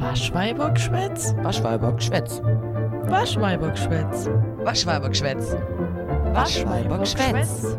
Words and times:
Waschweibergschwätz? 0.00 1.34
Waschweibergschwätz. 1.38 2.40
Waschweibergschwätz. 2.40 4.26
Waschweibergschwätz. 4.64 5.52
Waschweibergschwätz. 6.34 7.76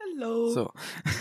Hallo. 0.00 0.50
So. 0.50 0.72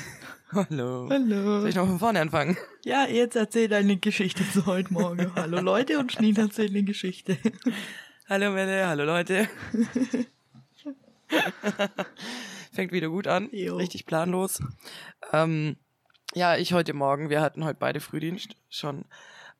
Hallo. 0.51 1.09
Hallo. 1.09 1.59
Soll 1.61 1.69
ich 1.69 1.75
noch 1.75 1.87
von 1.87 1.97
vorne 1.97 2.21
anfangen? 2.21 2.55
Ja, 2.85 3.07
jetzt 3.07 3.35
erzähl 3.35 3.67
deine 3.67 3.97
Geschichte 3.97 4.43
zu 4.52 4.68
heute 4.68 4.94
Morgen. 4.94 5.32
Hallo 5.36 5.59
Leute 5.59 5.98
und 5.98 6.12
Schneen 6.12 6.36
erzählt 6.36 6.70
eine 6.70 6.84
Geschichte. 6.84 7.38
Hallo 8.30 8.52
Melle, 8.52 8.88
hallo 8.88 9.05
Leute. 9.05 9.50
Fängt 12.71 12.91
wieder 12.91 13.09
gut 13.09 13.28
an. 13.28 13.50
Jo. 13.52 13.78
Richtig 13.78 14.05
planlos. 14.05 14.62
Ähm, 15.34 15.78
ja, 16.38 16.55
ich 16.55 16.71
heute 16.71 16.93
Morgen, 16.93 17.31
wir 17.31 17.41
hatten 17.41 17.65
heute 17.65 17.79
beide 17.79 17.99
Frühdienst 17.99 18.55
schon. 18.70 19.05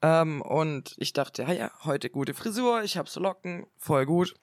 Ähm, 0.04 0.44
und 0.44 0.94
ich 0.98 1.12
dachte, 1.12 1.42
ja, 1.42 1.52
ja, 1.52 1.72
heute 1.86 2.12
gute 2.12 2.36
Frisur, 2.36 2.84
ich 2.84 2.98
habe 2.98 3.10
so 3.10 3.20
Locken, 3.20 3.66
voll 3.80 4.06
gut. 4.06 4.36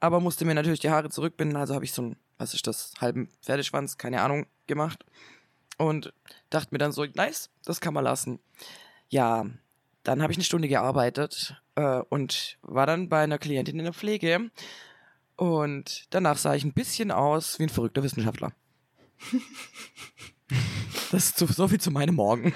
Aber 0.00 0.18
musste 0.18 0.44
mir 0.44 0.54
natürlich 0.54 0.80
die 0.80 0.90
Haare 0.90 1.08
zurückbinden, 1.08 1.56
also 1.56 1.76
habe 1.76 1.84
ich 1.84 1.92
so 1.92 2.02
einen, 2.02 2.16
was 2.36 2.52
ist 2.52 2.66
das, 2.66 2.94
halben 3.00 3.28
Pferdeschwanz, 3.42 3.96
keine 3.96 4.22
Ahnung, 4.22 4.46
gemacht. 4.66 5.04
Und 5.76 6.12
dachte 6.50 6.70
mir 6.72 6.78
dann 6.78 6.90
so, 6.90 7.04
nice, 7.04 7.48
das 7.64 7.80
kann 7.80 7.94
man 7.94 8.02
lassen. 8.02 8.40
Ja, 9.08 9.46
dann 10.02 10.20
habe 10.20 10.32
ich 10.32 10.36
eine 10.36 10.44
Stunde 10.44 10.66
gearbeitet 10.66 11.54
äh, 11.76 12.00
und 12.08 12.58
war 12.62 12.86
dann 12.86 13.08
bei 13.08 13.22
einer 13.22 13.38
Klientin 13.38 13.78
in 13.78 13.84
der 13.84 13.94
Pflege. 13.94 14.50
Und 15.36 16.06
danach 16.10 16.38
sah 16.38 16.56
ich 16.56 16.64
ein 16.64 16.72
bisschen 16.72 17.12
aus 17.12 17.60
wie 17.60 17.64
ein 17.64 17.68
verrückter 17.68 18.02
Wissenschaftler. 18.02 18.52
das 21.10 21.26
ist 21.30 21.38
so, 21.38 21.46
so 21.46 21.68
viel 21.68 21.80
zu 21.80 21.90
meinem 21.90 22.14
Morgen. 22.14 22.52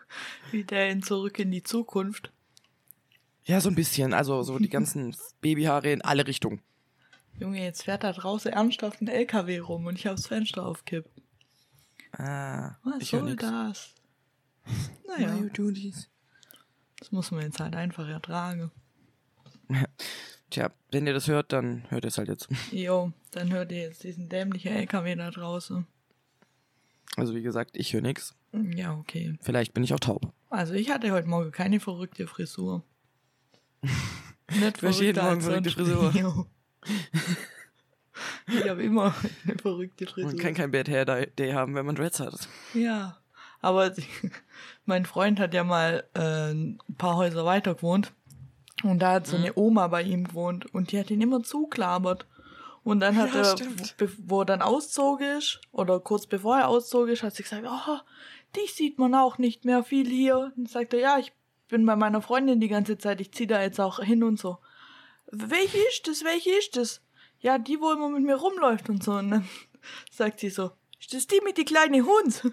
Wie 0.50 0.64
der 0.64 0.90
in 0.90 1.02
Zurück 1.02 1.38
in 1.38 1.50
die 1.50 1.62
Zukunft. 1.62 2.32
Ja, 3.44 3.60
so 3.60 3.68
ein 3.68 3.74
bisschen. 3.74 4.12
Also 4.14 4.42
so 4.42 4.58
die 4.58 4.68
ganzen 4.70 5.16
Babyhaare 5.40 5.92
in 5.92 6.02
alle 6.02 6.26
Richtungen. 6.26 6.60
Junge, 7.38 7.62
jetzt 7.62 7.82
fährt 7.84 8.02
da 8.02 8.12
draußen 8.12 8.52
ernsthaft 8.52 9.02
ein 9.02 9.08
LKW 9.08 9.58
rum 9.58 9.86
und 9.86 9.98
ich 9.98 10.06
hab's 10.06 10.26
Fenster 10.26 10.64
aufkippt. 10.64 11.10
Ah, 12.12 12.76
Was 12.82 13.08
soll 13.08 13.36
das? 13.36 13.94
Why 14.64 15.22
Naja, 15.22 15.34
you 15.36 15.48
do 15.50 15.70
this? 15.70 16.08
das 16.98 17.12
muss 17.12 17.30
man 17.30 17.42
jetzt 17.42 17.60
halt 17.60 17.76
einfach 17.76 18.08
ertragen. 18.08 18.70
Tja, 20.48 20.70
wenn 20.90 21.06
ihr 21.06 21.12
das 21.12 21.28
hört, 21.28 21.52
dann 21.52 21.84
hört 21.90 22.04
ihr 22.04 22.08
es 22.08 22.16
halt 22.16 22.28
jetzt. 22.28 22.48
Jo, 22.72 23.12
dann 23.32 23.52
hört 23.52 23.70
ihr 23.70 23.82
jetzt 23.82 24.02
diesen 24.02 24.28
dämlichen 24.30 24.72
LKW 24.72 25.14
da 25.16 25.30
draußen. 25.30 25.86
Also 27.16 27.34
wie 27.34 27.42
gesagt, 27.42 27.76
ich 27.76 27.92
höre 27.92 28.02
nix. 28.02 28.34
Ja, 28.52 28.94
okay. 28.94 29.38
Vielleicht 29.40 29.74
bin 29.74 29.84
ich 29.84 29.94
auch 29.94 30.00
taub. 30.00 30.32
Also 30.50 30.74
ich 30.74 30.90
hatte 30.90 31.12
heute 31.12 31.28
Morgen 31.28 31.52
keine 31.52 31.80
verrückte 31.80 32.26
Frisur. 32.26 32.82
Nicht 34.50 34.82
hast 34.82 35.00
jeden 35.00 35.24
Morgen 35.24 35.40
verrückte. 35.40 35.70
Frisur. 35.70 36.46
Ich 38.48 38.68
habe 38.68 38.82
immer 38.82 39.14
eine 39.44 39.58
verrückte 39.58 40.06
Frisur. 40.06 40.30
Man 40.30 40.38
kann 40.38 40.54
kein 40.54 40.70
Bad 40.70 40.88
Hair 40.88 41.26
Day 41.26 41.52
haben, 41.52 41.74
wenn 41.74 41.84
man 41.84 41.96
Dreads 41.96 42.20
hat. 42.20 42.48
Ja, 42.74 43.18
aber 43.60 43.92
mein 44.86 45.04
Freund 45.04 45.40
hat 45.40 45.52
ja 45.52 45.64
mal 45.64 46.04
äh, 46.14 46.52
ein 46.52 46.78
paar 46.96 47.16
Häuser 47.16 47.44
weiter 47.44 47.74
gewohnt 47.74 48.12
und 48.82 49.00
da 49.00 49.12
hat 49.12 49.26
so 49.26 49.36
eine 49.36 49.56
Oma 49.56 49.88
bei 49.88 50.02
ihm 50.02 50.28
gewohnt 50.28 50.72
und 50.74 50.92
die 50.92 50.98
hat 50.98 51.10
ihn 51.10 51.20
immer 51.20 51.42
zuklabert. 51.42 52.26
Und 52.86 53.00
dann 53.00 53.16
hat 53.16 53.34
Ja, 53.34 53.54
er, 53.98 54.08
wo 54.28 54.42
er 54.42 54.44
dann 54.44 54.62
auszog 54.62 55.20
ist, 55.20 55.60
oder 55.72 55.98
kurz 55.98 56.28
bevor 56.28 56.56
er 56.56 56.68
auszog 56.68 57.08
ist, 57.08 57.24
hat 57.24 57.34
sie 57.34 57.42
gesagt, 57.42 57.66
oh, 57.68 57.98
dich 58.54 58.74
sieht 58.74 58.96
man 59.00 59.12
auch 59.16 59.38
nicht 59.38 59.64
mehr 59.64 59.82
viel 59.82 60.08
hier. 60.08 60.52
Und 60.56 60.70
sagt 60.70 60.94
er, 60.94 61.00
ja, 61.00 61.18
ich 61.18 61.32
bin 61.66 61.84
bei 61.84 61.96
meiner 61.96 62.22
Freundin 62.22 62.60
die 62.60 62.68
ganze 62.68 62.96
Zeit, 62.96 63.20
ich 63.20 63.32
zieh 63.32 63.48
da 63.48 63.60
jetzt 63.60 63.80
auch 63.80 63.98
hin 63.98 64.22
und 64.22 64.38
so. 64.38 64.58
Welche 65.32 65.78
ist 65.88 66.06
das? 66.06 66.22
Welche 66.22 66.50
ist 66.56 66.76
das? 66.76 67.02
Ja, 67.40 67.58
die, 67.58 67.80
wo 67.80 67.90
immer 67.90 68.08
mit 68.08 68.22
mir 68.22 68.36
rumläuft 68.36 68.88
und 68.88 69.02
so. 69.02 69.14
Und 69.14 69.32
dann 69.32 69.48
sagt 70.12 70.38
sie 70.38 70.50
so, 70.50 70.70
ist 71.00 71.12
das 71.12 71.26
die 71.26 71.40
mit 71.42 71.58
die 71.58 71.64
kleine 71.64 72.04
Hund? 72.06 72.48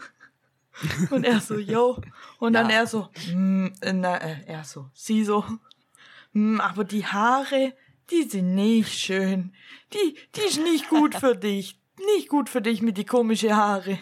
Und 1.12 1.26
er 1.26 1.42
so, 1.42 1.60
yo. 1.60 2.02
Und 2.40 2.54
dann 2.54 2.72
Ja. 2.72 2.78
er 2.78 2.88
so, 2.88 3.08
mm, 3.32 3.68
äh, 3.82 3.94
na, 3.94 4.18
äh, 4.18 4.38
er 4.48 4.64
so, 4.64 4.90
sie 4.96 5.24
so, 5.24 5.46
mm, 6.34 6.60
aber 6.60 6.86
die 6.86 7.06
Haare, 7.06 7.74
die 8.10 8.24
sind 8.24 8.56
nicht 8.56 8.94
schön. 8.94 9.54
Die, 9.94 10.18
die 10.36 10.42
ist 10.42 10.60
nicht 10.60 10.90
gut 10.90 11.16
für 11.16 11.36
dich. 11.36 11.80
Nicht 12.16 12.30
gut 12.30 12.50
für 12.50 12.62
dich 12.62 12.82
mit 12.82 12.98
die 12.98 13.06
komische 13.06 13.56
Haare. 13.56 13.98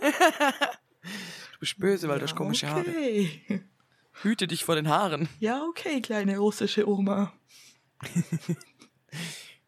Du 0.00 1.58
bist 1.60 1.78
böse, 1.78 2.08
weil 2.08 2.18
du 2.18 2.24
hast 2.24 2.34
komische 2.34 2.68
Haare. 2.68 2.80
okay. 2.80 3.62
Hüte 4.22 4.46
dich 4.46 4.64
vor 4.64 4.74
den 4.74 4.88
Haaren. 4.88 5.28
Ja, 5.40 5.64
okay, 5.64 6.00
kleine 6.00 6.38
russische 6.38 6.88
Oma. 6.88 7.32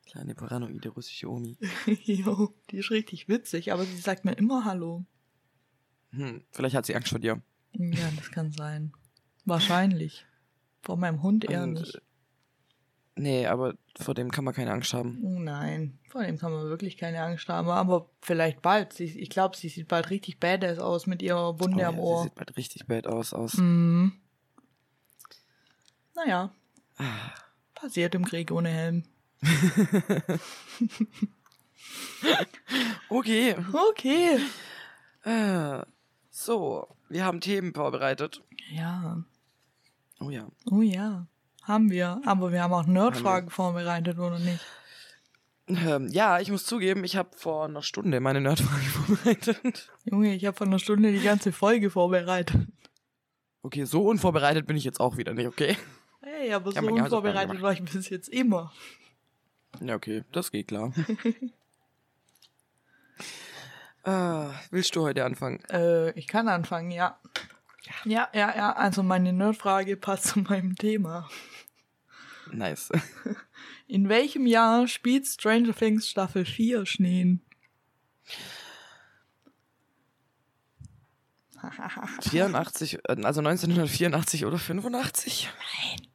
Kleine 0.06 0.34
paranoide 0.36 0.90
russische 0.90 1.28
Omi. 1.28 1.58
jo, 2.04 2.54
die 2.70 2.78
ist 2.78 2.92
richtig 2.92 3.28
witzig, 3.28 3.72
aber 3.72 3.84
sie 3.84 3.96
sagt 3.96 4.24
mir 4.24 4.34
immer 4.34 4.64
Hallo. 4.64 5.04
Hm, 6.10 6.44
vielleicht 6.52 6.76
hat 6.76 6.86
sie 6.86 6.94
Angst 6.94 7.08
vor 7.08 7.18
dir. 7.18 7.42
Ja, 7.72 8.10
das 8.16 8.30
kann 8.30 8.52
sein. 8.52 8.92
Wahrscheinlich. 9.44 10.24
Vor 10.82 10.96
meinem 10.96 11.20
Hund 11.22 11.44
eher 11.44 11.64
Und, 11.64 11.72
nicht. 11.72 12.00
Nee, 13.16 13.46
aber 13.46 13.74
vor 14.00 14.14
dem 14.14 14.30
kann 14.32 14.44
man 14.44 14.54
keine 14.54 14.72
Angst 14.72 14.92
haben. 14.92 15.20
Oh 15.22 15.38
nein, 15.38 15.98
vor 16.10 16.24
dem 16.24 16.36
kann 16.36 16.50
man 16.52 16.64
wirklich 16.68 16.96
keine 16.96 17.22
Angst 17.22 17.48
haben, 17.48 17.68
aber 17.68 18.10
vielleicht 18.20 18.60
bald. 18.60 18.92
Sie, 18.92 19.04
ich 19.04 19.30
glaube, 19.30 19.56
sie 19.56 19.68
sieht 19.68 19.86
bald 19.88 20.10
richtig 20.10 20.40
badass 20.40 20.80
aus 20.80 21.06
mit 21.06 21.22
ihrer 21.22 21.60
Wunde 21.60 21.76
Oh 21.76 21.80
ja, 21.80 21.88
am 21.90 21.94
sie 21.94 22.00
Ohr. 22.00 22.22
sieht 22.24 22.34
bald 22.34 22.56
richtig 22.56 22.86
bad 22.86 23.06
aus. 23.06 23.32
aus. 23.32 23.54
Mhm. 23.56 24.12
Naja, 26.16 26.50
Ah. 26.98 27.30
passiert 27.74 28.14
im 28.16 28.24
Krieg 28.24 28.50
ohne 28.50 28.68
Helm. 28.70 29.04
Okay. 33.08 33.54
Okay. 33.90 34.38
Äh, 35.24 35.82
so, 36.30 36.88
wir 37.08 37.24
haben 37.24 37.40
Themen 37.40 37.74
vorbereitet. 37.74 38.42
Ja, 38.72 39.22
Oh 40.20 40.30
ja. 40.30 40.48
oh 40.70 40.80
ja, 40.80 41.26
haben 41.64 41.90
wir. 41.90 42.20
Aber 42.24 42.52
wir 42.52 42.62
haben 42.62 42.72
auch 42.72 42.86
Nerdfragen 42.86 43.50
vorbereitet, 43.50 44.18
oder 44.18 44.38
nicht? 44.38 44.60
Ähm, 45.66 46.08
ja, 46.08 46.40
ich 46.40 46.50
muss 46.50 46.66
zugeben, 46.66 47.04
ich 47.04 47.16
habe 47.16 47.30
vor 47.36 47.64
einer 47.64 47.82
Stunde 47.82 48.20
meine 48.20 48.40
Nerdfrage 48.40 48.82
vorbereitet. 48.84 49.90
Junge, 50.04 50.34
ich 50.34 50.44
habe 50.44 50.56
vor 50.56 50.66
einer 50.66 50.78
Stunde 50.78 51.10
die 51.12 51.22
ganze 51.22 51.52
Folge 51.52 51.90
vorbereitet. 51.90 52.66
Okay, 53.62 53.84
so 53.84 54.06
unvorbereitet 54.06 54.66
bin 54.66 54.76
ich 54.76 54.84
jetzt 54.84 55.00
auch 55.00 55.16
wieder 55.16 55.32
nicht, 55.32 55.46
okay? 55.46 55.76
Hey, 56.20 56.52
aber 56.52 56.70
Ja, 56.72 56.82
so 56.82 56.88
unvorbereitet 56.88 57.62
war 57.62 57.72
ich 57.72 57.82
bis 57.82 58.10
jetzt 58.10 58.28
immer. 58.28 58.72
Ja, 59.80 59.94
okay, 59.94 60.22
das 60.32 60.50
geht 60.52 60.68
klar. 60.68 60.92
äh, 64.04 64.54
willst 64.70 64.94
du 64.96 65.02
heute 65.02 65.24
anfangen? 65.24 65.64
Äh, 65.70 66.10
ich 66.10 66.28
kann 66.28 66.48
anfangen, 66.48 66.90
ja. 66.90 67.18
Ja, 68.04 68.28
ja, 68.34 68.54
ja. 68.54 68.72
Also 68.74 69.02
meine 69.02 69.32
Nerdfrage 69.32 69.96
passt 69.96 70.28
zu 70.28 70.40
meinem 70.40 70.76
Thema. 70.76 71.28
Nice. 72.54 72.90
In 73.88 74.08
welchem 74.08 74.46
Jahr 74.46 74.86
spielt 74.88 75.26
Stranger 75.26 75.74
Things 75.74 76.08
Staffel 76.08 76.44
4 76.44 76.86
Schneen? 76.86 77.40
84, 82.30 82.94
äh, 82.94 82.98
also 83.24 83.40
1984 83.40 84.44
oder 84.44 84.58
85? 84.58 85.48
Nein. 85.58 86.08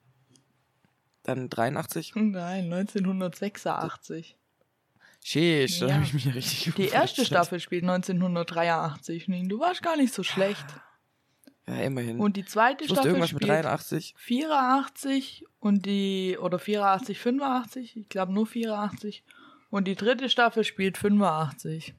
Dann 1.23 1.49
83? 1.49 2.13
Nein, 2.15 2.71
1986. 2.71 4.35
Sheesh, 5.21 5.79
da 5.79 5.87
Ja. 5.87 5.93
habe 5.95 6.03
ich 6.05 6.13
mich 6.13 6.33
richtig 6.33 6.73
Die 6.75 6.87
erste. 6.87 7.25
Staffel 7.25 7.59
spielt 7.59 7.83
1983. 7.83 9.23
Schneen. 9.25 9.49
Du 9.49 9.59
warst 9.59 9.81
gar 9.83 9.97
nicht 9.97 10.13
so 10.13 10.23
schlecht. 10.23 10.65
Ja, 11.69 11.75
immerhin. 11.83 12.19
Und 12.19 12.35
die 12.35 12.45
zweite 12.45 12.83
ich 12.83 12.89
Staffel 12.89 13.09
irgendwas 13.09 13.31
mit 13.31 13.43
spielt 13.43 13.63
83. 13.65 14.15
84 14.17 15.45
und 15.59 15.85
die, 15.85 16.37
oder 16.41 16.57
84, 16.57 17.19
85. 17.19 17.97
Ich 17.97 18.09
glaube 18.09 18.33
nur 18.33 18.47
84. 18.47 19.23
Und 19.69 19.87
die 19.87 19.95
dritte 19.95 20.29
Staffel 20.29 20.63
spielt 20.63 20.97
85. 20.97 21.93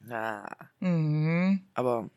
Na, 0.00 0.48
Mhm. 0.78 1.66
aber 1.74 2.08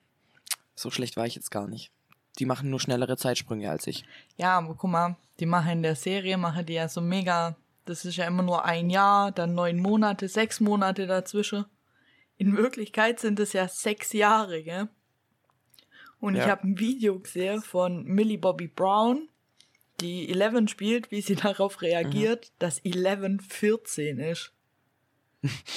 so 0.75 0.89
schlecht 0.89 1.18
war 1.18 1.25
ich 1.25 1.36
jetzt 1.36 1.51
gar 1.51 1.68
nicht. 1.68 1.92
Die 2.39 2.45
machen 2.45 2.69
nur 2.69 2.80
schnellere 2.80 3.18
Zeitsprünge 3.18 3.69
als 3.69 3.86
ich. 3.88 4.06
Ja, 4.38 4.57
aber 4.57 4.74
guck 4.75 4.89
mal, 4.89 5.18
die 5.39 5.45
machen 5.45 5.71
in 5.71 5.83
der 5.83 5.95
Serie, 5.95 6.38
machen 6.38 6.66
die 6.66 6.74
ja 6.74 6.88
so 6.88 7.01
mega, 7.01 7.56
das 7.86 8.06
ist 8.06 8.16
ja 8.16 8.25
immer 8.25 8.42
nur 8.44 8.63
ein 8.66 8.89
Jahr, 8.89 9.31
dann 9.31 9.54
neun 9.54 9.80
Monate, 9.80 10.27
sechs 10.30 10.59
Monate 10.62 11.06
dazwischen. 11.07 11.66
In 12.38 12.56
Wirklichkeit 12.57 13.19
sind 13.19 13.39
es 13.39 13.54
ja 13.54 13.68
sechs 13.68 14.13
Jahre, 14.13 14.63
gell? 14.63 14.88
Und 16.23 16.35
ich 16.35 16.43
Ja. 16.43 16.51
habe 16.51 16.65
ein 16.65 16.79
Video 16.79 17.19
gesehen 17.19 17.61
von 17.61 18.05
Millie 18.05 18.37
Bobby 18.37 18.69
Brown, 18.69 19.27
die 19.99 20.29
Eleven 20.29 20.69
spielt, 20.69 21.11
wie 21.11 21.19
sie 21.19 21.35
darauf 21.35 21.81
reagiert, 21.81 22.53
dass 22.59 22.79
Eleven 22.79 23.41
14 23.41 24.19
ist. 24.19 24.53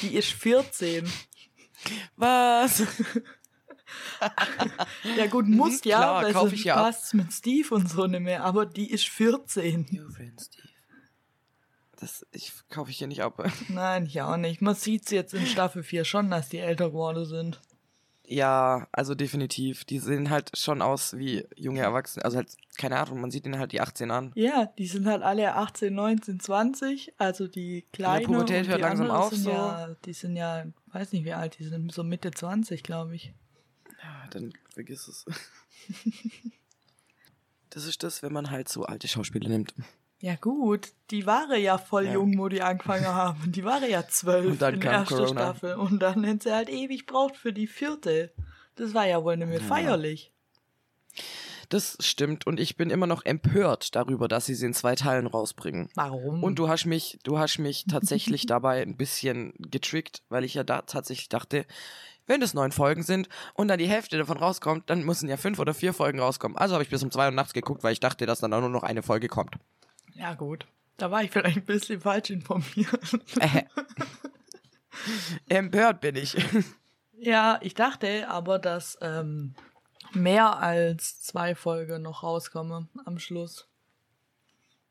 Die 0.03 0.15
ist 0.15 0.31
14. 0.31 1.11
Was? 2.17 2.85
ja 5.17 5.27
gut, 5.27 5.47
muss 5.49 5.85
Mhm, 5.85 5.91
ja, 5.91 5.97
klar, 5.99 6.23
weil 6.23 6.33
kauf 6.33 6.53
ich 6.53 6.63
ja 6.63 6.77
ab. 6.77 6.85
passt's 6.85 7.13
mit 7.13 7.33
Steve 7.33 7.75
und 7.75 7.89
so 7.91 8.07
nicht 8.07 8.21
mehr, 8.21 8.45
aber 8.45 8.67
die 8.67 8.91
ist 8.91 9.09
14. 9.09 9.87
Your 9.93 10.11
friend 10.13 10.41
Steve. 10.41 10.69
Das 11.99 12.25
ich, 12.31 12.53
kaufe 12.69 12.93
ich 12.93 12.99
hier 12.99 13.07
nicht 13.09 13.23
ab. 13.23 13.51
Nein, 13.69 14.07
ich 14.07 14.21
auch 14.23 14.37
nicht. 14.37 14.61
Man 14.63 14.77
sieht's 14.77 15.11
jetzt 15.11 15.35
in 15.35 15.45
Staffel 15.47 15.83
4 15.83 16.05
schon, 16.05 16.31
dass 16.31 16.49
die 16.51 16.59
älter 16.59 16.91
geworden 16.91 17.25
sind. 17.25 17.61
Ja, 18.29 18.89
also 18.93 19.15
definitiv. 19.15 19.85
Die 19.85 19.99
sehen 19.99 20.31
halt 20.31 20.51
schon 20.57 20.83
aus 20.83 21.17
wie 21.17 21.47
junge 21.55 21.81
Erwachsene. 21.81 22.25
Also 22.25 22.39
halt, 22.39 22.49
keine 22.77 22.99
Ahnung, 22.99 23.21
man 23.21 23.31
sieht 23.31 23.47
ihnen 23.47 23.59
halt 23.59 23.73
die 23.73 23.81
18 23.81 24.11
an. 24.11 24.33
Ja, 24.35 24.67
die 24.79 24.87
sind 24.87 25.07
halt 25.07 25.23
alle 25.23 25.55
18, 25.55 25.95
19, 25.95 26.41
20, 26.41 27.15
also 27.19 27.47
die 27.47 27.87
kleinen. 27.93 28.27
Pubertät 28.27 28.63
und 28.63 28.69
hört 28.69 28.79
die 28.79 28.83
langsam 28.83 29.11
auf, 29.11 29.31
sind 29.33 29.45
so. 29.45 29.51
Ja, 29.51 29.95
die 30.05 30.13
sind 30.13 30.37
ja, 30.37 30.65
weiß 30.93 31.13
nicht 31.13 31.25
wie 31.25 31.35
alt, 31.35 31.59
die 31.59 31.65
sind 31.65 31.93
so 31.93 32.03
Mitte 32.03 32.33
20, 32.33 32.83
glaube 32.83 33.15
ich. 33.15 33.33
Ja, 34.03 34.29
dann 34.31 34.53
vergiss 34.71 35.09
es. 35.09 35.25
Das 37.71 37.85
ist 37.85 38.03
das, 38.03 38.23
wenn 38.23 38.33
man 38.33 38.51
halt 38.51 38.71
so 38.71 38.85
alte 38.85 39.07
Schauspieler 39.07 39.51
nimmt. 39.51 39.75
Ja 40.21 40.35
gut, 40.37 40.93
die 41.11 41.27
waren 41.27 41.61
ja 41.61 41.77
voll 41.79 42.07
Ja. 42.07 42.15
jung, 42.15 42.39
wo 42.39 42.49
die 42.49 42.63
angefangen 42.63 43.07
haben. 43.07 43.53
Die 43.53 43.65
waren 43.65 43.89
ja 43.89 44.09
zwölf 44.09 44.47
Und 44.53 44.63
dann 44.63 44.75
in 44.75 44.81
der 44.81 44.91
kam 44.91 45.01
ersten 45.03 45.15
Corona. 45.17 45.41
Staffel. 45.55 45.75
Und 45.75 45.99
dann 46.01 46.25
hätten 46.25 46.41
sie 46.41 46.53
halt 46.55 46.69
ewig 46.71 47.07
braucht 47.07 47.37
für 47.37 47.53
die 47.53 47.67
vierte. 47.67 48.33
Das 48.77 48.95
war 48.95 49.07
ja 49.07 49.23
wohl 49.23 49.37
nicht 49.37 49.49
mehr 49.49 49.61
Ja. 49.61 49.67
feierlich. 49.67 50.33
Das 51.69 51.97
stimmt 52.01 52.47
und 52.47 52.61
ich 52.61 52.77
bin 52.77 52.91
immer 52.91 53.07
noch 53.09 53.25
empört 53.25 53.97
darüber, 53.97 54.29
dass 54.29 54.47
sie 54.47 54.55
sie 54.55 54.67
in 54.67 54.75
zwei 54.75 54.95
Teilen 54.95 55.27
rausbringen. 55.27 55.89
Warum? 55.95 56.43
Und 56.45 56.59
du 56.61 56.69
hast 56.69 56.87
mich, 56.87 57.19
du 57.25 57.39
hast 57.39 57.59
mich 57.59 57.87
tatsächlich 57.87 58.47
dabei 58.47 58.83
ein 58.83 58.97
bisschen 58.97 59.53
getrickt, 59.59 60.23
weil 60.29 60.45
ich 60.45 60.55
ja 60.55 60.63
da 60.63 60.83
tatsächlich 60.83 61.29
dachte, 61.29 61.67
wenn 62.29 62.41
das 62.41 62.55
neun 62.55 62.71
Folgen 62.73 63.03
sind 63.03 63.29
und 63.55 63.69
dann 63.69 63.79
die 63.79 63.89
Hälfte 63.89 64.17
davon 64.17 64.37
rauskommt, 64.37 64.89
dann 64.91 65.05
müssen 65.05 65.29
ja 65.29 65.37
fünf 65.37 65.59
oder 65.59 65.75
vier 65.75 65.93
Folgen 65.93 66.21
rauskommen. 66.21 66.57
Also 66.57 66.75
habe 66.75 66.85
ich 66.85 66.91
bis 66.91 67.03
um 67.03 67.11
zwei 67.11 67.27
Uhr 67.27 67.31
nachts 67.33 67.53
geguckt, 67.53 67.83
weil 67.83 67.93
ich 67.93 68.01
dachte, 68.01 68.27
dass 68.27 68.39
dann 68.41 68.53
auch 68.53 68.61
nur 68.61 68.69
noch 68.71 68.83
eine 68.85 69.03
Folge 69.03 69.29
kommt. 69.29 69.57
Ja 70.19 70.35
gut, 70.35 70.67
da 70.97 71.11
war 71.11 71.23
ich 71.23 71.31
vielleicht 71.31 71.59
ein 71.59 71.65
bisschen 71.65 72.01
falsch 72.01 72.31
informiert. 72.31 73.19
Äh. 73.41 73.65
Empört 75.49 76.01
bin 76.01 76.17
ich. 76.17 76.37
ja, 77.19 77.59
ich 77.63 77.75
dachte 77.75 78.29
aber, 78.29 78.59
dass 78.59 78.99
ähm, 79.03 79.55
mehr 80.13 80.59
als 80.59 81.21
zwei 81.21 81.55
Folgen 81.55 82.03
noch 82.03 82.23
rauskommen 82.23 82.89
am 83.05 83.19
Schluss. 83.19 83.69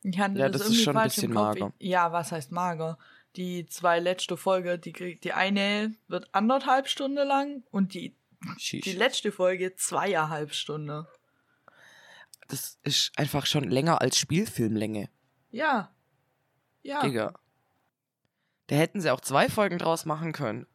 Ich 0.04 0.20
hatte 0.20 0.38
Ja, 0.38 0.50
das, 0.50 0.62
das 0.62 0.70
ist 0.70 0.76
irgendwie 0.78 0.84
schon 0.84 0.98
ein 0.98 1.08
bisschen 1.08 1.34
mager. 1.34 1.74
Ich, 1.80 1.90
ja, 1.90 2.12
was 2.12 2.32
heißt 2.32 2.52
mager? 2.52 2.98
Die 3.36 3.66
zwei 3.66 4.00
letzte 4.00 4.38
Folge, 4.38 4.78
die, 4.78 5.20
die 5.20 5.34
eine 5.34 5.94
wird 6.08 6.30
anderthalb 6.34 6.88
Stunden 6.88 7.28
lang 7.28 7.64
und 7.72 7.94
die, 7.94 8.16
die 8.72 8.94
letzte 8.94 9.32
Folge 9.32 9.76
zweieinhalb 9.76 10.54
Stunden. 10.54 11.06
Das 12.48 12.78
ist 12.84 13.12
einfach 13.18 13.48
schon 13.48 13.64
länger 13.64 14.02
als 14.02 14.20
Spielfilmlänge. 14.20 15.10
Ja. 15.56 15.92
Ja. 16.84 17.02
Digga. 17.02 17.34
Da 18.68 18.76
hätten 18.76 19.00
sie 19.02 19.10
auch 19.12 19.22
zwei 19.22 19.48
Folgen 19.50 19.78
draus 19.78 20.06
machen 20.06 20.32
können. 20.34 20.66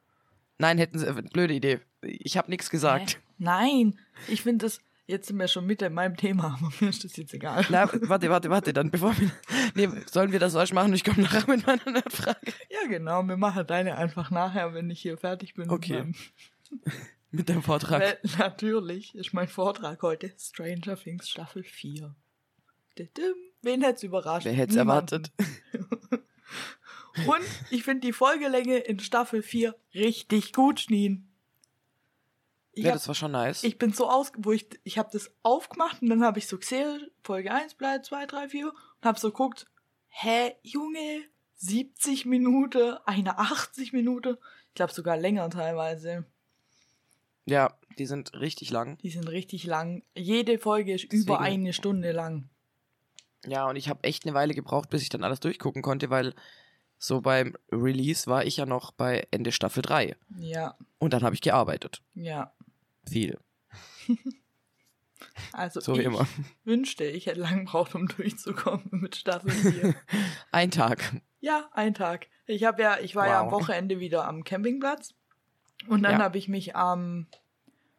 Nein, 0.59 0.79
hätten 0.79 0.99
sie. 0.99 1.07
äh, 1.07 1.23
Blöde 1.33 1.55
Idee. 1.55 1.81
Ich 2.03 2.37
habe 2.37 2.51
nichts 2.51 2.71
gesagt. 2.71 3.15
Hä? 3.15 3.19
Nein, 3.39 3.99
ich 4.29 4.43
finde 4.43 4.67
das, 4.67 4.81
jetzt 5.07 5.29
sind 5.29 5.39
wir 5.39 5.49
schon 5.49 5.67
mit 5.67 5.83
in 5.83 5.93
meinem 5.95 6.17
Thema, 6.17 6.55
aber 6.61 6.71
mir 6.81 6.91
ist 6.91 7.05
das 7.05 7.17
jetzt 7.17 7.35
egal. 7.35 7.65
Na, 7.71 7.89
warte, 8.09 8.29
warte, 8.31 8.51
warte, 8.51 8.73
dann 8.73 8.91
bevor 8.91 9.17
wir. 9.19 9.31
Nee, 9.75 9.89
sollen 10.11 10.33
wir 10.33 10.39
das 10.39 10.55
euch 10.55 10.73
machen? 10.73 10.93
Ich 10.95 11.05
komme 11.05 11.23
nachher 11.23 11.47
mit 11.49 11.67
meiner 11.67 11.91
Nerdfrage. 11.91 12.53
Ja, 12.71 12.89
genau, 12.89 13.23
wir 13.25 13.37
machen 13.37 13.67
deine 13.67 13.97
einfach 13.99 14.31
nachher, 14.31 14.73
wenn 14.75 14.89
ich 14.91 15.01
hier 15.03 15.17
fertig 15.19 15.55
bin. 15.55 15.65
mit 15.69 15.73
Okay. 15.73 15.99
meinem- 15.99 16.15
Mit 17.31 17.49
dem 17.49 17.63
Vortrag. 17.63 18.01
Weil, 18.01 18.19
natürlich 18.39 19.15
ist 19.15 19.33
mein 19.35 19.49
Vortrag 19.49 20.03
heute 20.03 20.33
Stranger 20.39 20.97
Things 20.97 21.29
Staffel 21.29 21.65
4. 21.65 22.15
Didim. 22.99 23.35
Wen 23.63 23.83
hätte 23.83 23.97
es 23.97 24.03
überrascht? 24.03 24.47
Wer 24.47 24.53
hätte 24.53 24.71
es 24.73 24.77
Niemanden. 24.79 25.15
erwartet? 25.15 25.33
Und 27.27 27.45
ich 27.71 27.83
finde 27.83 28.07
die 28.07 28.13
Folgelänge 28.13 28.79
in 28.79 29.01
Staffel 29.01 29.43
4 29.43 29.75
richtig 29.95 30.53
gut, 30.53 30.81
Schneen. 30.81 31.27
Ich, 32.73 32.85
Ja, 32.85 32.91
hab, 32.91 32.97
das 32.97 33.09
war 33.09 33.15
schon 33.17 33.33
nice. 33.33 33.65
ich 33.65 33.79
bin 33.79 33.93
so 33.93 34.09
aus, 34.09 34.31
wo 34.39 34.53
ich, 34.53 34.69
ich 34.85 34.97
habe 34.97 35.11
das 35.13 35.31
aufgemacht 35.43 36.01
und 36.03 36.09
dann 36.09 36.23
habe 36.23 36.39
ich 36.39 36.47
so 36.47 36.57
gesehen, 36.57 37.11
Folge 37.25 37.53
1 37.53 37.75
bleibt 37.75 38.07
2, 38.07 38.27
3, 38.27 38.49
4 38.49 38.67
und 38.69 38.75
habe 39.03 39.19
so 39.19 39.31
geguckt, 39.31 39.67
hä, 40.09 40.53
Junge, 40.63 41.23
70 41.57 42.27
Minuten, 42.27 42.97
eine 43.05 43.39
80 43.39 43.93
Minuten, 43.93 44.37
ich 44.69 44.75
glaube 44.75 44.93
sogar 44.93 45.17
länger 45.17 45.51
teilweise. 45.51 46.25
Ja, 47.45 47.77
die 47.99 48.07
sind 48.07 48.35
richtig 48.35 48.71
lang. 48.71 48.99
Die 48.99 49.11
sind 49.11 49.29
richtig 49.29 49.65
lang. 49.65 50.05
Jede 50.15 50.59
Folge 50.59 50.95
ist 50.95 51.05
über 51.13 51.39
Deswegen- 51.39 51.45
eine 51.45 51.73
Stunde 51.73 52.13
lang. 52.13 52.50
Ja, 53.47 53.69
und 53.69 53.77
ich 53.77 53.89
habe 53.89 54.05
echt 54.05 54.25
eine 54.27 54.35
Weile 54.35 54.55
gebraucht, 54.55 54.91
bis 54.91 55.03
ich 55.03 55.09
dann 55.09 55.25
alles 55.25 55.41
durchgucken 55.41 55.83
konnte, 55.83 56.11
weil 56.11 56.35
so 56.99 57.21
beim 57.23 57.57
Release 57.73 58.27
war 58.31 58.45
ich 58.45 58.59
ja 58.59 58.67
noch 58.67 58.93
bei 58.93 59.27
Ende 59.31 59.53
Staffel 59.53 59.83
3. 59.83 60.17
Ja, 60.39 60.77
Und 60.99 61.13
dann 61.15 61.23
habe 61.23 61.35
ich 61.35 61.41
gearbeitet. 61.41 62.03
ja. 62.15 62.53
Viel. 63.09 63.39
Also 65.53 65.81
So 65.81 65.95
wie 65.97 66.01
ich 66.01 66.07
immer. 66.07 66.27
wünschte, 66.65 67.05
ich 67.05 67.27
hätte 67.27 67.41
lang 67.41 67.61
gebraucht, 67.67 67.95
um 67.95 68.09
durchzukommen 68.09 68.89
mit 68.91 69.17
Staffel 69.17 69.51
4. 69.51 69.95
Ein 70.51 70.71
Tag. 70.71 71.13
ja, 71.41 71.69
ein 71.73 71.95
Tag. 71.95 72.27
Ich 72.47 72.65
habe 72.65 72.83
ja, 72.83 72.99
ich 73.01 73.15
war 73.17 73.27
ja 73.27 73.41
am 73.41 73.47
Wow. 73.51 73.61
Wochenende 73.61 74.01
wieder 74.01 74.27
am 74.27 74.45
Campingplatz 74.45 75.15
und 75.89 76.03
dann 76.03 76.13
Ja. 76.13 76.19
habe 76.21 76.39
ich 76.39 76.49
mich 76.49 76.75
am 76.75 77.27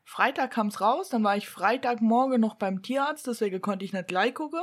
Freitag 0.03 0.51
kam's 0.51 0.81
raus, 0.81 1.09
dann 1.09 1.23
war 1.23 1.37
ich 1.37 1.47
Freitagmorgen 1.47 2.41
noch 2.41 2.55
beim 2.55 2.81
Tierarzt, 2.81 3.27
deswegen 3.27 3.61
konnte 3.61 3.85
ich 3.85 3.93
nicht 3.93 4.07
gleich 4.07 4.33
gucken. 4.33 4.61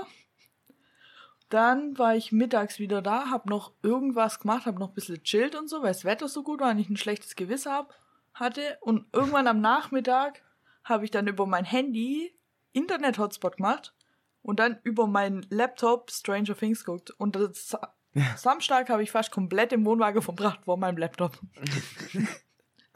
Dann 1.48 1.96
war 1.98 2.14
ich 2.14 2.32
mittags 2.32 2.78
wieder 2.78 3.00
da, 3.00 3.30
hab 3.30 3.46
noch 3.46 3.72
irgendwas 3.82 4.40
gemacht, 4.40 4.66
hab 4.66 4.78
noch 4.78 4.88
ein 4.88 4.94
bisschen 4.94 5.22
chillt 5.22 5.54
und 5.54 5.68
so, 5.68 5.82
weil 5.82 5.88
das 5.88 6.04
Wetter 6.04 6.28
so 6.28 6.42
gut 6.42 6.60
war 6.60 6.70
und 6.70 6.78
ich 6.78 6.90
ein 6.90 6.96
schlechtes 6.96 7.36
Gewissen 7.36 7.72
hab, 7.72 7.94
hatte. 8.34 8.78
Und 8.80 9.06
irgendwann 9.12 9.46
am 9.46 9.60
Nachmittag 9.60 10.42
habe 10.84 11.04
ich 11.04 11.10
dann 11.10 11.26
über 11.26 11.46
mein 11.46 11.64
Handy 11.64 12.34
Internet-Hotspot 12.72 13.56
gemacht 13.56 13.94
und 14.42 14.60
dann 14.60 14.78
über 14.82 15.06
meinen 15.06 15.46
Laptop 15.50 16.10
Stranger 16.10 16.56
Things 16.56 16.84
geguckt. 16.84 17.10
Und 17.10 17.36
das 17.36 17.68
Sa 17.68 17.94
Samstag 18.36 18.88
habe 18.88 19.02
ich 19.02 19.10
fast 19.10 19.30
komplett 19.30 19.72
im 19.72 19.84
Wohnwagen 19.84 20.22
verbracht 20.22 20.64
vor 20.64 20.76
meinem 20.76 20.96
Laptop. 20.96 21.38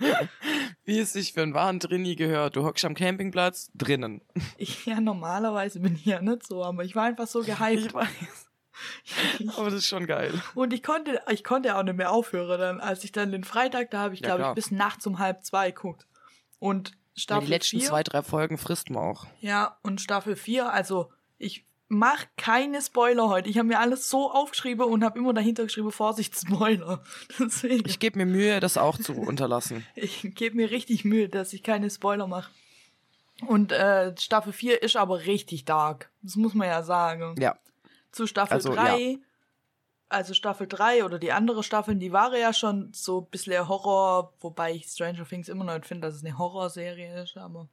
Wie 0.84 0.99
es 0.99 1.12
sich 1.12 1.32
für 1.32 1.43
einen 1.43 1.54
wahren 1.54 1.78
Drini 1.78 2.16
gehört. 2.16 2.56
Du 2.56 2.64
hockst 2.64 2.84
am 2.84 2.94
Campingplatz 2.94 3.70
drinnen. 3.75 4.20
Ich, 4.56 4.87
ja, 4.87 5.00
normalerweise 5.00 5.81
bin 5.81 5.94
ich 5.94 6.04
ja 6.04 6.20
nicht 6.20 6.46
so, 6.46 6.64
aber 6.64 6.84
ich 6.84 6.94
war 6.96 7.04
einfach 7.04 7.26
so 7.26 7.43
gehypt. 7.43 7.86
Ich 7.86 7.94
weiß. 7.94 8.08
Aber 9.56 9.67
das 9.67 9.74
ist 9.81 9.86
schon 9.86 10.06
geil. 10.06 10.32
Und 10.55 10.72
ich 10.72 10.82
konnte, 10.82 11.20
ich 11.31 11.44
konnte 11.44 11.77
auch 11.77 11.82
nicht 11.82 11.96
mehr 11.96 12.10
aufhören 12.10 12.58
dann, 12.58 12.81
als 12.81 13.05
ich 13.05 13.12
dann 13.12 13.31
den 13.31 13.44
Freitag, 13.44 13.91
da 13.91 14.00
habe 14.00 14.15
ich, 14.15 14.20
Ja, 14.20 14.34
glaube 14.36 14.50
ich, 14.50 14.55
bis 14.55 14.70
nachts 14.72 15.06
um 15.06 15.19
halb 15.19 15.44
zwei 15.44 15.70
geguckt. 15.70 16.06
Und 16.58 16.88
Ja, 16.91 16.96
Staffel 17.15 17.44
die 17.46 17.50
letzten 17.53 17.79
4, 17.81 17.88
zwei, 17.88 18.03
drei 18.03 18.22
Folgen 18.22 18.58
frisst 18.58 18.88
man 18.91 19.03
auch. 19.05 19.27
ja, 19.41 19.79
und 19.82 20.00
Staffel 20.00 20.34
4, 20.36 20.72
also 20.72 21.12
ich 21.38 21.67
mach 21.93 22.25
keine 22.39 22.81
Spoiler 22.81 23.29
heute. 23.29 23.51
Ich 23.51 23.58
habe 23.58 23.69
mir 23.69 23.79
alles 23.79 24.08
so 24.08 24.31
aufgeschrieben 24.31 24.87
und 24.87 25.05
habe 25.05 25.19
immer 25.19 25.34
dahinter 25.34 25.65
geschrieben, 25.65 25.93
Vorsicht, 25.93 26.34
Spoiler. 26.34 27.03
Deswegen, 27.39 27.87
Ich 27.87 27.99
gebe 27.99 28.19
mir 28.19 28.27
Mühe, 28.27 28.61
das 28.61 28.79
auch 28.79 28.99
zu 28.99 29.13
unterlassen. 29.13 29.87
ich 29.94 30.34
gebe 30.34 30.56
mir 30.56 30.70
richtig 30.70 31.05
Mühe, 31.05 31.29
dass 31.29 31.53
ich 31.53 31.63
keine 31.63 31.91
Spoiler 31.91 32.27
mache. 32.27 32.51
Und 33.46 33.72
äh, 33.72 34.15
Staffel 34.19 34.53
4 34.53 34.82
ist 34.82 34.96
aber 34.96 35.27
richtig 35.27 35.67
dark. 35.67 36.11
Das 36.22 36.37
muss 36.37 36.55
man 36.55 36.69
ja 36.69 36.82
sagen. 36.82 37.34
Ja. 37.39 37.58
zu 38.11 38.27
Staffel 38.27 38.55
Also, 38.55 38.75
3. 38.75 39.19
Also 40.08 40.32
Staffel 40.34 40.67
3 40.67 41.05
oder 41.05 41.19
die 41.19 41.32
andere 41.32 41.63
Staffeln, 41.63 42.01
die 42.01 42.13
waren 42.13 42.39
ja 42.39 42.53
schon 42.53 42.91
so 42.94 43.20
ein 43.20 43.31
bisschen 43.31 43.69
Horror, 43.69 44.32
wobei 44.41 44.72
ich 44.72 44.87
Stranger 44.87 45.27
Things 45.27 45.49
immer 45.49 45.65
noch 45.65 45.75
nicht 45.75 45.87
finde, 45.87 46.08
dass 46.08 46.17
es 46.17 46.25
eine 46.25 46.37
Horrorserie 46.39 47.22
ist, 47.22 47.37
aber 47.37 47.69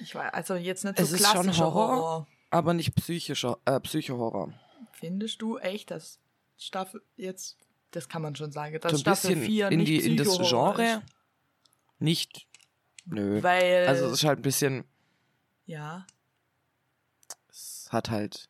ich 0.00 0.14
weiß, 0.14 0.32
also 0.32 0.54
jetzt 0.54 0.84
nicht 0.84 0.96
so 0.98 1.02
Es 1.04 1.14
klassischer 1.14 1.72
Horror. 1.72 1.96
Horror. 1.96 2.26
Aber 2.54 2.72
nicht 2.72 2.94
psychischer, 2.94 3.58
äh, 3.64 3.80
Psychohorror. 3.80 4.52
Findest 4.92 5.42
du 5.42 5.58
echt, 5.58 5.90
dass 5.90 6.20
Staffel 6.56 7.02
jetzt, 7.16 7.58
das 7.90 8.08
kann 8.08 8.22
man 8.22 8.36
schon 8.36 8.52
sagen, 8.52 8.78
dass 8.80 8.92
So 8.92 8.98
ein 8.98 9.00
Staffel 9.00 9.30
bisschen 9.30 9.44
4 9.44 9.68
in, 9.70 9.78
nicht 9.80 9.88
die, 9.88 10.08
in 10.08 10.16
das 10.16 10.38
Genre. 10.38 10.84
ist? 10.84 11.02
Nicht. 11.98 12.46
Nö. 13.06 13.42
Weil, 13.42 13.88
Also 13.88 14.06
es 14.06 14.12
ist 14.12 14.24
halt 14.24 14.38
ein 14.38 14.42
bisschen, 14.42 14.84
ja, 15.66 16.06
es 17.48 17.88
hat 17.90 18.10
halt 18.10 18.48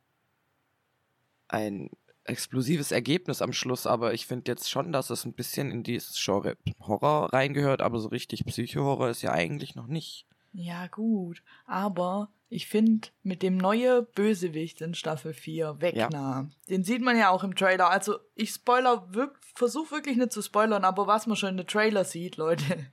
ein 1.48 1.88
explosives 2.24 2.92
Ergebnis 2.92 3.40
am 3.40 3.54
Schluss, 3.54 3.86
aber 3.86 4.12
ich 4.12 4.26
finde 4.26 4.50
jetzt 4.50 4.68
schon, 4.70 4.92
dass 4.92 5.08
es 5.08 5.24
ein 5.24 5.32
bisschen 5.32 5.70
in 5.70 5.82
dieses 5.82 6.22
Genre 6.22 6.58
Horror 6.80 7.32
reingehört, 7.32 7.80
aber 7.80 7.98
so 8.00 8.08
richtig 8.08 8.44
Psychohorror 8.44 9.08
ist 9.08 9.22
ja 9.22 9.32
eigentlich 9.32 9.74
noch 9.74 9.86
nicht. 9.86 10.26
Ja, 10.54 10.86
gut. 10.86 11.42
Aber 11.66 12.30
ich 12.48 12.68
finde, 12.68 13.08
mit 13.24 13.42
dem 13.42 13.56
neuen 13.56 14.06
Bösewicht 14.14 14.80
in 14.80 14.94
Staffel 14.94 15.34
4, 15.34 15.80
Wegner, 15.80 16.48
den 16.68 16.84
sieht 16.84 17.02
man 17.02 17.18
ja 17.18 17.30
auch 17.30 17.42
im 17.42 17.56
Trailer. 17.56 17.90
Also, 17.90 18.18
ich 18.36 18.50
spoiler, 18.50 19.12
wirk 19.12 19.36
versuche 19.56 19.90
wirklich 19.90 20.16
nicht 20.16 20.32
zu 20.32 20.42
spoilern, 20.42 20.84
aber 20.84 21.08
was 21.08 21.26
man 21.26 21.36
schon 21.36 21.50
in 21.50 21.56
den 21.56 21.66
Trailer 21.66 22.04
sieht, 22.04 22.36
Leute. 22.36 22.86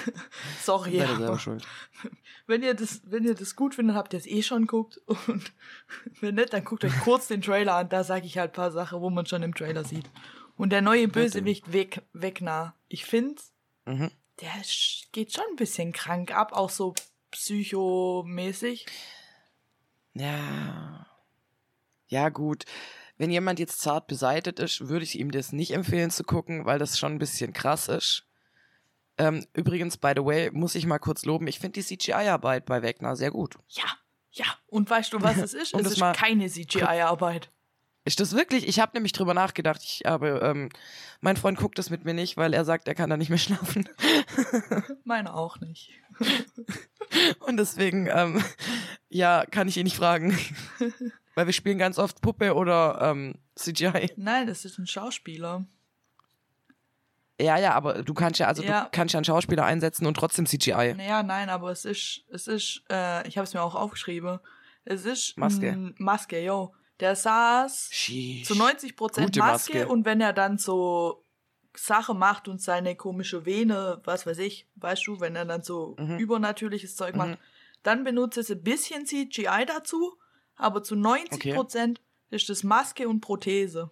Sorry. 0.62 0.96
Ihr 0.96 1.08
aber 1.08 1.38
schuld. 1.38 1.66
wenn 2.46 2.62
ihr 2.62 2.74
das, 2.74 3.02
wenn 3.04 3.24
ihr 3.24 3.34
das 3.34 3.56
gut 3.56 3.74
findet, 3.74 3.96
habt 3.96 4.14
ihr 4.14 4.18
es 4.18 4.26
eh 4.26 4.42
schon 4.42 4.62
geguckt. 4.62 4.98
Und 5.28 5.52
wenn 6.20 6.36
nicht, 6.36 6.54
dann 6.54 6.64
guckt 6.64 6.84
euch 6.84 6.98
kurz 7.00 7.28
den 7.28 7.42
Trailer 7.42 7.74
an. 7.76 7.90
Da 7.90 8.04
sage 8.04 8.24
ich 8.24 8.38
halt 8.38 8.52
ein 8.52 8.56
paar 8.56 8.72
Sachen, 8.72 9.02
wo 9.02 9.10
man 9.10 9.26
schon 9.26 9.42
im 9.42 9.54
Trailer 9.54 9.84
sieht. 9.84 10.10
Und 10.56 10.70
der 10.70 10.80
neue 10.80 11.08
Bösewicht 11.08 11.72
Weg, 11.72 12.02
Wegner, 12.14 12.74
ich 12.88 13.04
finde, 13.04 13.42
Mhm. 13.84 14.10
Der 14.40 14.52
geht 15.12 15.32
schon 15.32 15.44
ein 15.50 15.56
bisschen 15.56 15.92
krank 15.92 16.34
ab, 16.34 16.52
auch 16.52 16.70
so 16.70 16.94
psychomäßig. 17.30 18.86
Ja. 20.14 21.06
Ja, 22.08 22.28
gut. 22.28 22.64
Wenn 23.16 23.30
jemand 23.30 23.58
jetzt 23.58 23.80
zart 23.80 24.06
beseitet 24.06 24.58
ist, 24.58 24.88
würde 24.88 25.04
ich 25.04 25.18
ihm 25.18 25.30
das 25.30 25.52
nicht 25.52 25.72
empfehlen 25.72 26.10
zu 26.10 26.24
gucken, 26.24 26.66
weil 26.66 26.78
das 26.78 26.98
schon 26.98 27.12
ein 27.12 27.18
bisschen 27.18 27.52
krass 27.52 27.88
ist. 27.88 28.26
Ähm, 29.18 29.46
übrigens, 29.52 29.96
by 29.96 30.12
the 30.16 30.24
way, 30.24 30.50
muss 30.50 30.74
ich 30.74 30.86
mal 30.86 30.98
kurz 30.98 31.24
loben, 31.24 31.46
ich 31.46 31.58
finde 31.58 31.80
die 31.80 31.96
CGI-Arbeit 31.96 32.64
bei 32.66 32.82
Wegner 32.82 33.14
sehr 33.14 33.30
gut. 33.30 33.56
Ja, 33.68 33.84
ja. 34.32 34.46
Und 34.66 34.88
weißt 34.88 35.12
du, 35.12 35.22
was 35.22 35.36
es 35.36 35.54
ist? 35.54 35.74
Es 35.74 35.86
ist 35.86 36.00
keine 36.14 36.48
CGI-Arbeit. 36.48 37.50
Ist 38.04 38.18
das 38.18 38.34
wirklich? 38.34 38.66
Ich 38.66 38.80
habe 38.80 38.92
nämlich 38.94 39.12
drüber 39.12 39.32
nachgedacht. 39.32 39.80
Ich 39.84 40.02
habe, 40.04 40.40
ähm, 40.42 40.70
mein 41.20 41.36
Freund 41.36 41.56
guckt 41.58 41.78
das 41.78 41.88
mit 41.90 42.04
mir 42.04 42.14
nicht, 42.14 42.36
weil 42.36 42.52
er 42.52 42.64
sagt, 42.64 42.88
er 42.88 42.94
kann 42.96 43.08
da 43.10 43.16
nicht 43.16 43.28
mehr 43.28 43.38
schlafen. 43.38 43.88
Meine 45.04 45.34
auch 45.34 45.60
nicht. 45.60 45.90
Und 47.40 47.56
deswegen, 47.58 48.08
ähm, 48.12 48.42
ja, 49.08 49.44
kann 49.50 49.68
ich 49.68 49.76
ihn 49.76 49.84
nicht 49.84 49.96
fragen. 49.96 50.36
weil 51.34 51.46
wir 51.46 51.52
spielen 51.52 51.78
ganz 51.78 51.98
oft 51.98 52.20
Puppe 52.20 52.54
oder 52.54 52.98
ähm, 53.02 53.36
CGI. 53.54 54.10
Nein, 54.16 54.46
das 54.48 54.64
ist 54.64 54.78
ein 54.78 54.86
Schauspieler. 54.86 55.64
Ja, 57.40 57.56
ja, 57.58 57.72
aber 57.74 58.02
du 58.02 58.14
kannst 58.14 58.38
ja, 58.40 58.46
also 58.46 58.62
Ja. 58.62 58.84
du 58.84 58.88
kannst 58.92 59.14
ja 59.14 59.18
einen 59.18 59.24
Schauspieler 59.24 59.64
einsetzen 59.64 60.06
und 60.06 60.14
trotzdem 60.14 60.46
CGI. 60.46 60.94
Naja, 60.94 61.22
nein, 61.22 61.48
aber 61.50 61.70
es 61.70 61.84
ist, 61.84 62.24
es 62.30 62.46
ist, 62.46 62.82
äh, 62.90 63.26
ich 63.26 63.36
habe 63.38 63.44
es 63.44 63.54
mir 63.54 63.62
auch 63.62 63.74
aufgeschrieben. 63.74 64.38
Es 64.84 65.04
ist 65.04 65.36
Maske. 65.38 65.92
Maske, 65.98 66.42
yo. 66.44 66.74
Der 67.02 67.16
saß 67.16 67.88
Sheesh. 67.90 68.46
zu 68.46 68.54
90 68.54 68.94
Prozent 68.96 69.36
Maske, 69.36 69.72
Maske. 69.74 69.88
und 69.88 70.04
wenn 70.04 70.20
er 70.20 70.32
dann 70.32 70.56
so 70.56 71.24
Sache 71.74 72.14
macht 72.14 72.46
und 72.48 72.62
seine 72.62 72.94
komische 72.94 73.44
Vene, 73.44 74.00
was 74.04 74.24
weiß 74.24 74.38
ich, 74.38 74.68
weißt 74.76 75.06
du, 75.08 75.18
wenn 75.20 75.34
er 75.34 75.44
dann 75.44 75.62
so 75.64 75.96
Mhm. 75.98 76.18
übernatürliches 76.18 76.94
Zeug 76.96 77.14
Mhm. 77.14 77.18
macht, 77.18 77.38
dann 77.82 78.04
benutzt 78.04 78.38
es 78.38 78.50
ein 78.52 78.62
bisschen 78.62 79.04
CGI 79.04 79.64
dazu, 79.66 80.16
aber 80.54 80.84
zu 80.84 80.94
90 80.94 81.52
Prozent 81.54 82.00
ist 82.30 82.48
das 82.48 82.62
Maske 82.62 83.08
und 83.08 83.20
Prothese. 83.20 83.90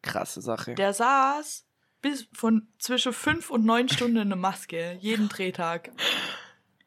Krasse 0.00 0.40
Sache. 0.40 0.74
Der 0.76 0.94
saß 0.94 1.66
bis 2.00 2.26
von 2.32 2.66
zwischen 2.78 3.12
fünf 3.12 3.50
und 3.50 3.66
neun 3.66 3.90
Stunden 3.90 4.16
in 4.16 4.22
eine 4.22 4.36
Maske, 4.36 4.96
jeden 5.02 5.28
Drehtag. 5.28 5.90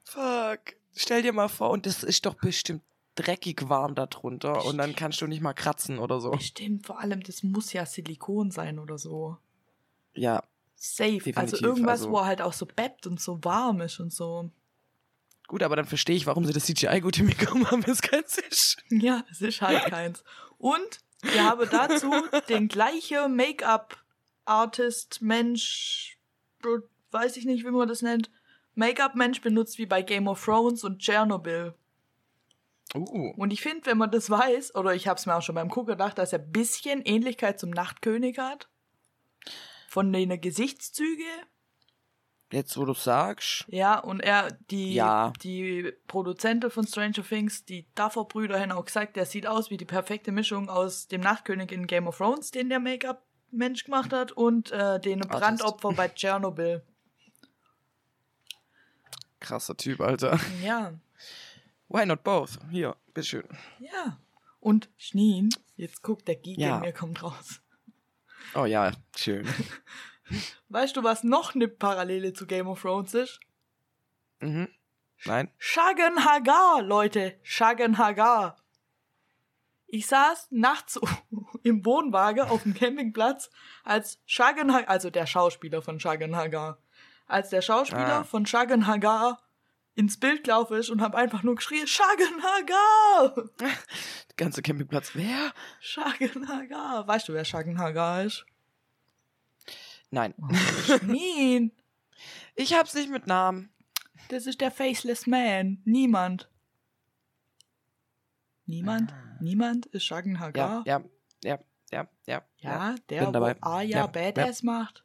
Fuck. 0.05 0.73
Stell 0.95 1.21
dir 1.21 1.33
mal 1.33 1.49
vor, 1.49 1.69
und 1.69 1.85
das 1.85 2.03
ist 2.03 2.25
doch 2.25 2.33
bestimmt 2.35 2.81
dreckig 3.15 3.69
warm 3.69 3.95
da 3.95 4.05
drunter 4.07 4.65
und 4.65 4.77
dann 4.77 4.87
Bestimmt. 4.87 4.97
kannst 4.97 5.21
du 5.21 5.27
nicht 5.27 5.41
mal 5.41 5.53
kratzen 5.53 5.99
oder 5.99 6.19
so. 6.19 6.37
Stimmt, 6.39 6.85
vor 6.87 6.99
allem, 6.99 7.21
das 7.23 7.43
muss 7.43 7.71
ja 7.73 7.85
Silikon 7.85 8.49
sein 8.51 8.79
oder 8.79 8.97
so. 8.97 9.37
Ja, 10.13 10.43
Safe. 10.75 11.11
Definitiv, 11.13 11.37
also 11.37 11.57
irgendwas, 11.65 12.01
also- 12.01 12.11
wo 12.11 12.17
er 12.17 12.25
halt 12.25 12.41
auch 12.41 12.53
so 12.53 12.65
beppt 12.65 13.07
und 13.07 13.19
so 13.21 13.43
warm 13.43 13.81
ist 13.81 13.99
und 13.99 14.11
so. 14.11 14.49
gut, 15.47 15.61
aber 15.63 15.75
dann 15.75 15.85
verstehe 15.85 16.15
ich, 16.15 16.25
warum 16.25 16.45
sie 16.45 16.53
das 16.53 16.65
CGI 16.65 16.99
gut 17.01 17.15
hinbekommen 17.17 17.69
haben, 17.69 17.85
wenn 17.85 17.93
es 17.93 18.01
keins 18.01 18.37
ist. 18.49 18.77
Ja, 18.89 19.23
es 19.29 19.41
ist 19.41 19.61
halt 19.61 19.83
keins. 19.91 20.23
Und 20.57 20.99
wir 21.21 21.43
haben 21.45 21.67
dazu 21.69 22.11
den 22.49 22.67
gleichen 22.67 23.35
Make-up-Artist, 23.35 25.21
Mensch, 25.21 26.17
weiß 27.11 27.37
ich 27.37 27.45
nicht, 27.45 27.63
wie 27.65 27.71
man 27.71 27.87
das 27.87 28.01
nennt, 28.01 28.29
Make-up-Mensch 28.75 29.41
benutzt 29.41 29.77
wie 29.77 29.85
bei 29.85 30.01
Game 30.01 30.27
of 30.27 30.43
Thrones 30.43 30.83
und 30.83 30.99
Chernobyl. 31.01 31.75
Uh, 32.95 33.33
Und 33.37 33.51
ich 33.51 33.61
finde, 33.61 33.85
wenn 33.87 33.97
man 33.97 34.11
das 34.11 34.29
weiß, 34.29 34.75
oder 34.75 34.93
ich 34.93 35.07
habe 35.07 35.17
es 35.17 35.25
mir 35.25 35.35
auch 35.35 35.41
schon 35.41 35.55
beim 35.55 35.69
Gucken 35.69 35.93
gedacht, 35.93 36.17
dass 36.17 36.31
er 36.33 36.39
ein 36.39 36.51
bisschen 36.51 37.01
Ähnlichkeit 37.03 37.59
zum 37.59 37.71
Nachtkönig 37.71 38.37
hat. 38.37 38.69
Von 39.87 40.11
den 40.13 40.39
Gesichtszüge. 40.41 41.23
jetzt 42.51 42.77
wo 42.77 42.85
du 42.85 42.93
sagst. 42.93 43.65
Ja, 43.67 43.97
und 43.99 44.19
er, 44.19 44.51
die, 44.69 44.93
Ja. 44.93 45.33
die 45.41 45.91
Produzenten 46.07 46.69
von 46.69 46.85
Stranger 46.85 47.23
Things, 47.27 47.65
die 47.65 47.87
Duffer-Brüder, 47.95 48.59
haben 48.59 48.71
auch 48.71 48.85
gesagt, 48.85 49.15
der 49.15 49.25
sieht 49.25 49.47
aus 49.47 49.71
wie 49.71 49.77
die 49.77 49.85
perfekte 49.85 50.31
Mischung 50.31 50.69
aus 50.69 51.07
dem 51.07 51.21
Nachtkönig 51.21 51.71
in 51.71 51.87
Game 51.87 52.07
of 52.07 52.17
Thrones, 52.17 52.51
den 52.51 52.69
der 52.69 52.79
Make-up-Mensch 52.79 53.85
gemacht 53.85 54.13
hat, 54.13 54.31
und 54.33 54.71
äh, 54.71 54.99
den 54.99 55.19
Brandopfer 55.21 55.93
bei 55.93 56.07
Tschernobyl. 56.15 56.83
Krasser 59.39 59.75
Typ, 59.75 59.99
Alter. 59.99 60.39
Ja, 60.63 60.93
Why 61.93 62.05
not 62.05 62.23
both? 62.23 62.57
Hier, 62.69 62.95
bitteschön. 63.13 63.47
ja. 63.79 64.17
Und 64.59 64.89
Schneen, 64.97 65.49
jetzt 65.75 66.01
guckt 66.03 66.27
der 66.27 66.35
Geek 66.37 66.57
Ja. 66.57 66.75
in 66.75 66.81
mir 66.81 66.93
kommt 66.93 67.21
raus. 67.21 67.61
Oh 68.55 68.65
ja, 68.65 68.91
schön. 69.15 69.45
Weißt 70.69 70.95
du, 70.97 71.03
was 71.03 71.23
noch 71.23 71.53
eine 71.53 71.67
Parallele 71.67 72.33
zu 72.33 72.45
Game 72.47 72.67
of 72.67 72.81
Thrones 72.81 73.13
ist? 73.13 73.39
mhm. 74.39 74.67
Nein? 75.25 75.49
Shagan 75.57 76.25
Hagar, 76.25 76.81
Leute. 76.81 77.39
Shagan 77.43 77.97
Hagar. 77.97 78.57
Ich 79.87 80.07
saß 80.07 80.47
nachts 80.51 80.99
im 81.63 81.85
Wohnwagen 81.85 82.41
auf 82.49 82.63
dem 82.63 82.73
Campingplatz, 82.73 83.49
als 83.85 84.19
Shagan 84.25 84.73
Hagar, 84.73 84.89
also 84.89 85.09
der 85.09 85.25
Schauspieler 85.25 85.81
von 85.81 85.99
Shagan 85.99 86.35
Hagar, 86.35 86.77
als 87.27 87.49
der 87.51 87.61
Schauspieler 87.61 88.19
Ah. 88.19 88.23
von 88.23 88.45
Shagan 88.45 88.85
Hagar 88.87 89.41
ins 89.95 90.19
Bild 90.19 90.43
gelaufen 90.43 90.77
ist 90.77 90.89
und 90.89 91.01
hab 91.01 91.15
einfach 91.15 91.43
nur 91.43 91.55
geschrien, 91.55 91.87
Shagan 91.87 92.41
Hagar! 92.41 93.49
Der 93.59 93.69
ganze 94.37 94.61
Campingplatz. 94.61 95.11
Wer? 95.13 95.53
Shagan 95.79 96.47
Hagar. 96.47 97.07
Weißt 97.07 97.27
du, 97.27 97.33
wer 97.33 97.45
Shagan 97.45 97.77
Hagar 97.77 98.23
ist? 98.23 98.45
Nein. 100.09 100.33
Nein, 101.01 101.71
Ich 102.55 102.73
hab's 102.73 102.93
nicht 102.93 103.09
mit 103.09 103.25
Namen. 103.27 103.71
das 104.29 104.45
ist 104.45 104.61
der 104.61 104.71
Faceless 104.71 105.25
Man. 105.25 105.81
Niemand. 105.85 106.49
Niemand? 108.65 109.13
Niemand 109.41 109.87
ist 109.87 110.05
Shagan 110.05 110.35
Ja, 110.55 110.83
ja, 110.85 111.03
ja, 111.43 111.59
ja, 111.91 112.07
ja. 112.27 112.43
Ja, 112.57 112.95
der, 113.09 113.23
bin 113.23 113.33
dabei. 113.33 113.55
wo 113.61 113.69
Aya 113.69 113.87
Ja, 113.89 114.07
Badass 114.07 114.63
macht. 114.63 115.03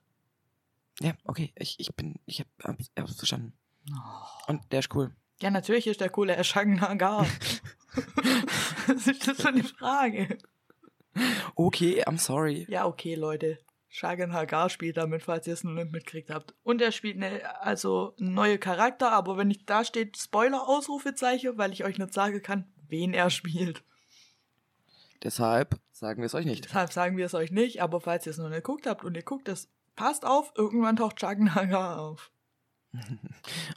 Ja, 1.01 1.13
okay. 1.25 1.53
Ich, 1.57 1.79
ich 1.81 1.95
bin, 1.95 2.21
ich 2.27 2.41
hab, 2.41 2.49
hab's 2.63 3.17
verstanden. 3.17 3.58
Oh. 3.93 4.51
Und 4.53 4.73
der 4.73 4.81
ist 4.81 4.95
cool. 4.95 5.15
Ja, 5.41 5.51
natürlich 5.51 5.87
ist 5.87 6.01
der 6.01 6.11
coole 6.11 6.43
Shagan 6.43 6.81
Hagar. 6.81 7.27
Was 8.87 9.07
ist 9.07 9.27
das 9.29 9.41
für 9.41 9.49
eine 9.49 9.65
Frage? 9.65 10.39
Okay, 11.55 12.03
I'm 12.05 12.19
sorry. 12.19 12.67
Ja, 12.69 12.87
okay, 12.87 13.15
Leute. 13.15 13.59
Shagan 13.89 14.33
Hagar 14.33 14.69
spielt 14.69 14.97
damit, 14.97 15.23
falls 15.23 15.47
ihr 15.47 15.55
es 15.55 15.65
noch 15.65 15.73
nicht 15.73 15.91
mitgekriegt 15.91 16.31
habt. 16.31 16.55
Und 16.63 16.83
er 16.83 16.93
spielt 16.93 17.17
eine, 17.17 17.63
also 17.63 18.15
einen 18.21 18.35
neuen 18.35 18.61
Charakter, 18.61 19.13
aber 19.13 19.37
wenn 19.37 19.51
ich 19.51 19.65
da 19.65 19.85
steht 19.85 20.19
Spoiler 20.19 20.69
Ausrufezeichen, 20.69 21.57
weil 21.57 21.73
ich 21.73 21.85
euch 21.85 21.99
nicht 21.99 22.13
sagen 22.13 22.43
kann, 22.43 22.71
wen 22.89 23.15
er 23.15 23.31
spielt. 23.31 23.83
Deshalb 25.23 25.81
sagen 25.91 26.21
wir 26.21 26.27
es 26.27 26.35
euch 26.35 26.45
nicht. 26.47 26.67
Deshalb 26.67 26.93
sagen 26.93 27.17
wir 27.17 27.27
es 27.27 27.35
euch 27.35 27.51
nicht, 27.51 27.83
aber 27.83 28.01
falls 28.01 28.27
ihr 28.27 28.31
es 28.31 28.39
noch 28.39 28.51
nicht 28.51 28.65
geguckt 28.65 28.87
habt 28.87 29.05
und 29.05 29.17
ihr 29.17 29.23
guckt 29.23 29.49
es, 29.49 29.69
passt 29.97 30.25
auf, 30.25 30.53
irgendwann 30.55 30.97
taucht 30.97 31.21
Shagan 31.21 31.55
Hagar 31.55 32.01
auf. 32.01 32.31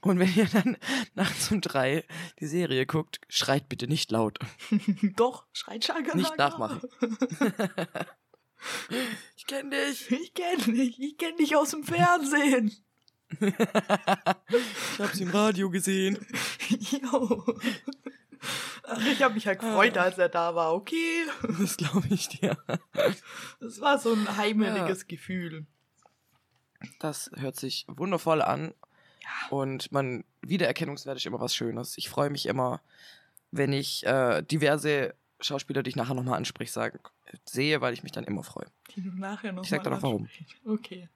Und 0.01 0.20
wenn 0.20 0.34
ihr 0.36 0.46
dann 0.46 0.78
nachts 1.16 1.51
um 1.51 1.62
drei 1.62 2.06
die 2.40 2.48
Serie 2.48 2.86
guckt, 2.86 3.22
schreit 3.28 3.70
bitte 3.70 3.88
nicht 3.88 4.12
laut. 4.12 4.40
Doch, 5.16 5.46
schreit 5.54 5.86
Shagan 5.86 6.18
Nicht 6.18 6.38
nachmachen. 6.38 6.82
Ich 9.36 9.48
kenn 9.48 9.72
dich. 9.72 10.12
Ich 10.12 10.36
kenn 10.36 10.75
dich, 10.75 11.00
ich 11.00 11.18
kenn 11.18 11.36
dich 11.38 11.56
aus 11.56 11.72
dem 11.72 11.84
Fernsehen. 11.84 12.72
Ich 13.40 15.00
hab's 15.00 15.20
im 15.20 15.32
Radio 15.32 15.72
gesehen. 15.72 16.24
Jo. 16.70 17.44
Ach, 18.84 19.06
ich 19.06 19.24
habe 19.24 19.34
mich 19.34 19.48
halt 19.48 19.60
gefreut, 19.62 19.98
als 19.98 20.20
er 20.20 20.30
da 20.30 20.54
war. 20.54 20.75
Okay. 20.75 21.25
Das 21.60 21.75
glaube 21.75 22.08
ich 22.12 22.28
dir. 22.30 22.56
Das 23.60 23.82
war 23.82 23.98
so 23.98 24.13
ein 24.13 24.38
heimeliges 24.38 25.08
Gefühl. 25.08 25.66
Das 27.00 27.32
hört 27.36 27.56
sich 27.56 27.86
wundervoll 27.88 28.42
an. 28.42 28.74
Und 29.50 29.92
man, 29.92 30.24
Wiedererkennungswert 30.42 31.18
ist 31.18 31.26
immer 31.26 31.40
was 31.40 31.56
Schönes. 31.56 31.98
Ich 31.98 32.10
freue 32.10 32.30
mich 32.30 32.46
immer, 32.46 32.82
wenn 33.52 33.74
ich 33.74 34.06
äh, 34.06 34.42
diverse 34.44 35.14
Schauspieler, 35.40 35.84
die 35.84 35.90
ich 35.90 35.96
nachher 35.96 36.14
nochmal 36.14 36.38
anspreche, 36.38 36.72
sagen, 36.72 37.00
sehe, 37.46 37.82
weil 37.82 37.94
ich 37.94 38.04
mich 38.04 38.12
dann 38.12 38.24
immer 38.24 38.44
freue. 38.44 38.68
Die 38.96 39.02
du 39.02 39.10
nachher 39.12 39.52
noch 39.52 39.64
Ich 39.64 39.70
sag 39.70 39.84
dir 39.84 39.90
noch 39.90 40.04
warum. 40.04 40.28
Okay. 40.66 41.10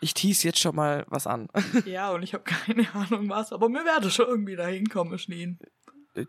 Ich 0.00 0.12
tease 0.14 0.46
jetzt 0.48 0.58
schon 0.58 0.76
mal 0.76 1.04
was 1.08 1.26
an. 1.26 1.48
Ja, 1.86 2.10
und 2.10 2.22
ich 2.22 2.34
habe 2.34 2.44
keine 2.44 2.92
Ahnung 2.94 3.28
was, 3.28 3.52
aber 3.52 3.68
mir 3.68 3.84
werde 3.84 4.10
schon 4.10 4.26
irgendwie 4.26 4.56
da 4.56 4.66
hinkommen, 4.66 5.18
Schneen. 5.18 5.58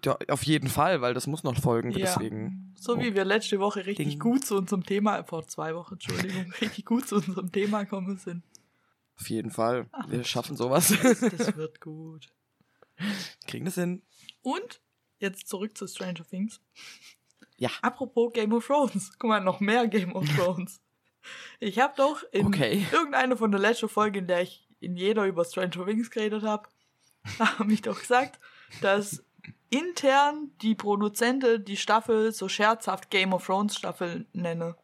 Ja, 0.03 0.17
auf 0.29 0.44
jeden 0.44 0.67
Fall, 0.70 1.01
weil 1.01 1.13
das 1.13 1.27
muss 1.27 1.44
noch 1.44 1.60
folgen, 1.60 1.91
Ja. 1.91 2.05
deswegen. 2.05 2.74
So 2.75 3.00
wie 3.00 3.13
wir 3.13 3.24
letzte 3.25 3.60
Woche 3.60 3.86
richtig 3.86 4.08
Ding. 4.08 4.20
gut 4.20 4.46
zu 4.46 4.58
unserem 4.58 4.84
Thema, 4.84 5.24
vor 5.25 5.46
zwei 5.48 5.75
Wochen, 5.75 5.96
Entschuldigung, 5.96 6.51
richtig 6.62 6.86
gut 6.86 7.08
zu 7.08 7.17
unserem 7.17 7.51
Thema 7.51 7.84
gekommen 7.84 8.17
sind. 8.17 8.44
Auf 9.19 9.29
jeden 9.29 9.51
Fall. 9.51 9.88
Ach, 9.91 10.10
Wir 10.10 10.24
schaffen 10.24 10.57
sowas. 10.57 10.89
Das 10.89 11.19
wird 11.55 11.79
gut. 11.81 12.27
Kriegen 13.48 13.65
das 13.65 13.75
hin. 13.75 14.01
Und 14.41 14.81
jetzt 15.19 15.48
zurück 15.48 15.77
zu 15.77 15.88
Stranger 15.88 16.25
Things. 16.27 16.60
Ja. 17.57 17.69
Apropos 17.81 18.34
Game 18.34 18.51
of 18.53 18.65
Thrones. 18.67 19.12
Guck 19.17 19.29
mal, 19.29 19.39
noch 19.41 19.60
mehr 19.60 19.88
Game 19.88 20.13
of 20.15 20.25
Thrones. 20.36 20.81
Ich 21.60 21.79
habe 21.79 21.93
doch 21.98 22.24
in 22.31 22.48
Okay. 22.48 22.86
irgendeiner 22.91 23.38
von 23.38 23.51
der 23.51 23.60
letzten 23.60 23.89
Folge, 23.89 24.19
in 24.19 24.27
der 24.27 24.41
ich 24.41 24.67
in 24.79 24.95
jeder 24.98 25.25
über 25.25 25.43
Stranger 25.45 25.86
Things 25.86 26.12
geredet 26.12 26.43
habe, 26.43 26.67
habe 27.39 27.72
ich 27.74 27.81
doch 27.81 28.00
gesagt, 28.00 28.39
dass 28.81 29.24
intern 29.69 30.51
die 30.62 30.75
Produzenten 30.75 31.63
die 31.65 31.77
Staffel 31.77 32.31
so 32.31 32.48
scherzhaft 32.50 33.10
Game 33.10 33.34
of 33.34 33.45
Thrones 33.45 33.75
Staffel 33.75 34.25
nenne. 34.34 34.75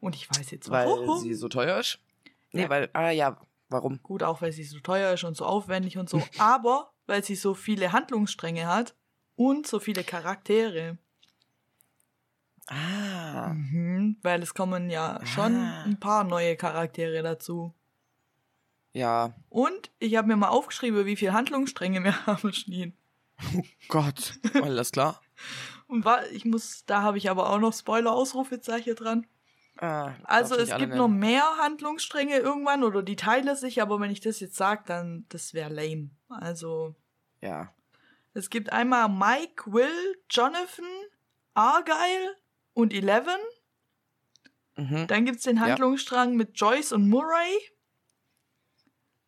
Und 0.00 0.14
ich 0.14 0.28
weiß 0.30 0.50
jetzt 0.50 0.68
Weil 0.70 0.86
warum. 0.88 1.20
sie 1.20 1.34
so 1.34 1.48
teuer 1.48 1.78
ist? 1.78 1.98
Nee, 2.52 2.62
Ja. 2.62 2.68
weil, 2.68 2.90
ah 2.92 3.10
ja, 3.10 3.40
warum? 3.70 4.02
Gut, 4.02 4.22
auch 4.22 4.42
weil 4.42 4.52
sie 4.52 4.64
so 4.64 4.78
teuer 4.80 5.14
ist 5.14 5.24
und 5.24 5.36
so 5.36 5.46
aufwendig 5.46 5.96
und 5.98 6.08
so. 6.10 6.22
Aber 6.38 6.92
weil 7.06 7.24
sie 7.24 7.34
so 7.36 7.54
viele 7.54 7.92
Handlungsstränge 7.92 8.66
hat 8.66 8.94
und 9.36 9.66
so 9.66 9.78
viele 9.80 10.04
Charaktere. 10.04 10.98
Ah. 12.68 13.48
Mhm, 13.52 14.16
weil 14.22 14.42
es 14.42 14.54
kommen 14.54 14.90
ja 14.90 15.20
schon 15.26 15.56
Ah. 15.56 15.82
ein 15.84 15.98
paar 15.98 16.24
neue 16.24 16.56
Charaktere 16.56 17.22
dazu. 17.22 17.74
Ja. 18.92 19.34
Und 19.48 19.90
ich 19.98 20.16
habe 20.16 20.28
mir 20.28 20.36
mal 20.36 20.48
aufgeschrieben, 20.48 21.06
wie 21.06 21.16
viele 21.16 21.32
Handlungsstränge 21.32 22.02
wir 22.04 22.14
haben, 22.26 22.52
Schneen. 22.52 22.96
Gott. 23.88 24.34
Alles 24.62 24.92
klar. 24.92 25.20
Und 25.88 26.04
war, 26.04 26.24
ich 26.28 26.44
muss, 26.44 26.84
da 26.86 27.02
habe 27.02 27.18
ich 27.18 27.30
aber 27.30 27.50
auch 27.50 27.58
noch 27.58 27.72
Spoiler-Ausrufezeichen 27.72 28.94
dran. 28.94 29.26
Ah, 29.82 30.12
Also 30.24 30.56
es 30.56 30.76
gibt 30.76 30.94
noch 30.94 31.08
nennen. 31.08 31.20
mehr 31.20 31.56
Handlungsstränge 31.56 32.36
irgendwann 32.36 32.84
oder 32.84 33.02
die 33.02 33.16
teilen 33.16 33.56
sich, 33.56 33.80
aber 33.80 33.98
wenn 33.98 34.10
ich 34.10 34.20
das 34.20 34.38
jetzt 34.40 34.56
sage, 34.56 34.82
dann 34.86 35.24
das 35.30 35.54
wäre 35.54 35.72
lame. 35.72 36.10
Also 36.28 36.94
Ja. 37.40 37.72
es 38.34 38.50
gibt 38.50 38.72
einmal 38.72 39.08
Mike, 39.08 39.72
Will, 39.72 40.18
Jonathan, 40.28 40.84
Argyle 41.54 42.36
und 42.74 42.92
Eleven. 42.92 43.40
Mhm. 44.76 45.06
Dann 45.06 45.24
gibt's 45.24 45.44
den 45.44 45.56
Ja. 45.56 45.62
Handlungsstrang 45.62 46.36
mit 46.36 46.58
Joyce 46.60 46.92
und 46.92 47.08
Murray. 47.08 47.58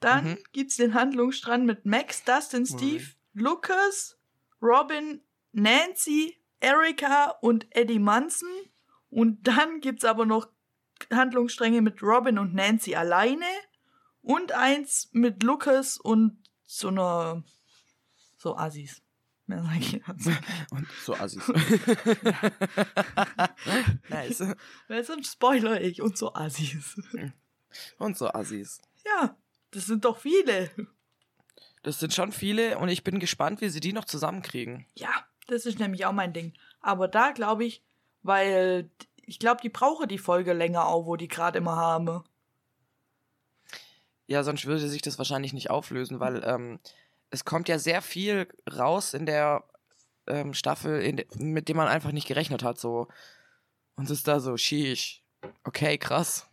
Dann 0.00 0.32
Mhm. 0.32 0.38
gibt's 0.52 0.76
den 0.76 0.94
Handlungsstrang 0.94 1.64
mit 1.64 1.86
Max, 1.86 2.24
Dustin, 2.24 2.66
Steve, 2.66 3.04
Lucas, 3.34 4.18
Robin, 4.60 5.22
Nancy, 5.52 6.36
Erika 6.60 7.30
und 7.40 7.66
Eddie 7.74 7.98
Munson. 7.98 8.48
Und 9.12 9.46
dann 9.46 9.80
gibt's 9.80 10.06
aber 10.06 10.24
noch 10.24 10.48
Handlungsstränge 11.12 11.82
mit 11.82 12.02
Robin 12.02 12.38
und 12.38 12.54
Nancy 12.54 12.94
alleine. 12.94 13.44
Und 14.22 14.52
eins 14.52 15.10
mit 15.12 15.42
Lucas 15.42 15.98
und 15.98 16.38
so 16.66 16.88
einer. 16.88 17.44
So 18.38 18.56
Assis. 18.56 19.02
Mehr 19.46 19.62
sag 19.62 19.76
ich 19.80 20.00
dazu. 20.06 20.30
Und 20.70 20.86
so 21.04 21.14
Assis. 21.14 21.46
nice. 24.08 24.42
Weil 24.88 25.04
sonst 25.04 25.32
spoiler 25.32 25.80
ich 25.80 26.00
und 26.00 26.16
so 26.16 26.32
Assis. 26.34 26.98
Und 27.98 28.16
so 28.16 28.32
Assis. 28.32 28.80
Ja, 29.04 29.36
das 29.72 29.86
sind 29.86 30.04
doch 30.04 30.18
viele. 30.18 30.70
Das 31.82 31.98
sind 31.98 32.14
schon 32.14 32.32
viele 32.32 32.78
und 32.78 32.88
ich 32.88 33.04
bin 33.04 33.18
gespannt, 33.18 33.60
wie 33.60 33.68
sie 33.68 33.80
die 33.80 33.92
noch 33.92 34.04
zusammenkriegen. 34.04 34.86
Ja, 34.94 35.26
das 35.48 35.66
ist 35.66 35.80
nämlich 35.80 36.06
auch 36.06 36.12
mein 36.12 36.32
Ding. 36.32 36.54
Aber 36.80 37.08
da 37.08 37.32
glaube 37.32 37.64
ich, 37.64 37.82
weil 38.22 38.90
ich 39.24 39.38
glaube, 39.38 39.60
die 39.62 39.68
brauche 39.68 40.06
die 40.06 40.18
Folge 40.18 40.52
länger 40.52 40.86
auch, 40.86 41.06
wo 41.06 41.16
die 41.16 41.28
gerade 41.28 41.58
immer 41.58 41.76
haben. 41.76 42.22
Ja, 44.26 44.42
sonst 44.42 44.66
würde 44.66 44.88
sich 44.88 45.02
das 45.02 45.18
wahrscheinlich 45.18 45.52
nicht 45.52 45.70
auflösen, 45.70 46.20
weil 46.20 46.42
ähm, 46.44 46.80
es 47.30 47.44
kommt 47.44 47.68
ja 47.68 47.78
sehr 47.78 48.02
viel 48.02 48.48
raus 48.70 49.14
in 49.14 49.26
der 49.26 49.64
ähm, 50.26 50.54
Staffel, 50.54 51.00
in 51.00 51.16
de 51.16 51.26
mit 51.38 51.68
dem 51.68 51.76
man 51.76 51.88
einfach 51.88 52.12
nicht 52.12 52.28
gerechnet 52.28 52.62
hat. 52.62 52.78
So. 52.78 53.08
Und 53.96 54.04
es 54.04 54.10
ist 54.10 54.28
da 54.28 54.40
so, 54.40 54.56
sheesh. 54.56 55.22
Okay, 55.64 55.98
krass. 55.98 56.46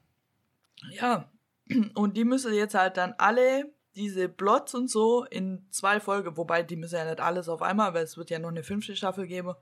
Ja. 0.91 1.31
Und 1.93 2.17
die 2.17 2.25
müssen 2.25 2.53
jetzt 2.53 2.75
halt 2.75 2.97
dann 2.97 3.13
alle 3.17 3.71
diese 3.95 4.29
Plots 4.29 4.75
und 4.75 4.89
so 4.89 5.25
in 5.25 5.67
zwei 5.71 5.99
Folgen, 5.99 6.37
wobei 6.37 6.63
die 6.63 6.77
müssen 6.77 6.95
ja 6.95 7.05
nicht 7.05 7.19
alles 7.19 7.49
auf 7.49 7.61
einmal, 7.61 7.93
weil 7.93 8.03
es 8.03 8.17
wird 8.17 8.29
ja 8.29 8.39
noch 8.39 8.49
eine 8.49 8.63
fünfte 8.63 8.95
Staffel 8.95 9.27
geben. 9.27 9.55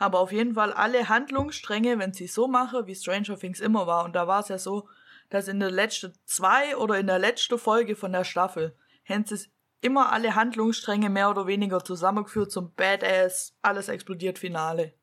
Aber 0.00 0.18
auf 0.18 0.32
jeden 0.32 0.54
Fall 0.54 0.72
alle 0.72 1.10
Handlungsstränge, 1.10 1.98
wenn 1.98 2.14
sie 2.14 2.26
so 2.26 2.48
machen, 2.48 2.86
wie 2.86 2.94
Stranger 2.94 3.38
Things 3.38 3.60
immer 3.60 3.86
war. 3.86 4.06
Und 4.06 4.16
da 4.16 4.26
war 4.26 4.40
es 4.40 4.48
ja 4.48 4.58
so, 4.58 4.88
dass 5.28 5.46
in 5.46 5.60
der 5.60 5.70
letzten 5.70 6.14
zwei 6.24 6.74
oder 6.74 6.98
in 6.98 7.06
der 7.06 7.18
letzten 7.18 7.58
Folge 7.58 7.94
von 7.94 8.10
der 8.10 8.24
Staffel 8.24 8.74
haben 9.04 9.26
sie 9.26 9.46
immer 9.82 10.10
alle 10.10 10.34
Handlungsstränge 10.34 11.10
mehr 11.10 11.28
oder 11.28 11.46
weniger 11.46 11.84
zusammengeführt 11.84 12.50
zum 12.50 12.72
Badass, 12.72 13.54
alles 13.60 13.88
explodiert 13.88 14.38
Finale. 14.38 14.94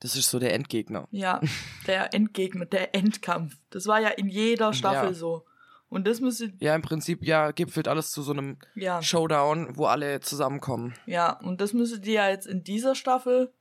Das 0.00 0.16
ist 0.16 0.28
so 0.28 0.40
der 0.40 0.52
Endgegner. 0.54 1.06
Ja, 1.12 1.40
der 1.86 2.12
Endgegner, 2.12 2.66
der 2.66 2.92
Endkampf. 2.94 3.56
Das 3.70 3.86
war 3.86 4.00
ja 4.00 4.08
in 4.08 4.28
jeder 4.28 4.72
Staffel 4.72 5.10
Ja. 5.10 5.14
so. 5.14 5.46
Und 5.90 6.06
das 6.06 6.20
müsste, 6.20 6.52
Ja, 6.60 6.74
im 6.74 6.82
Prinzip, 6.82 7.22
ja, 7.24 7.50
gipfelt 7.50 7.88
alles 7.88 8.10
zu 8.12 8.22
so 8.22 8.32
einem 8.32 8.58
ja, 8.74 9.02
Showdown, 9.02 9.76
wo 9.76 9.84
alle 9.86 10.20
zusammenkommen. 10.20 10.94
ja, 11.04 11.32
und 11.40 11.60
das 11.60 11.72
müsste 11.74 12.00
die 12.00 12.12
ja 12.12 12.28
jetzt 12.30 12.46
in 12.46 12.62
dieser 12.64 12.94
Staffel, 12.94 13.52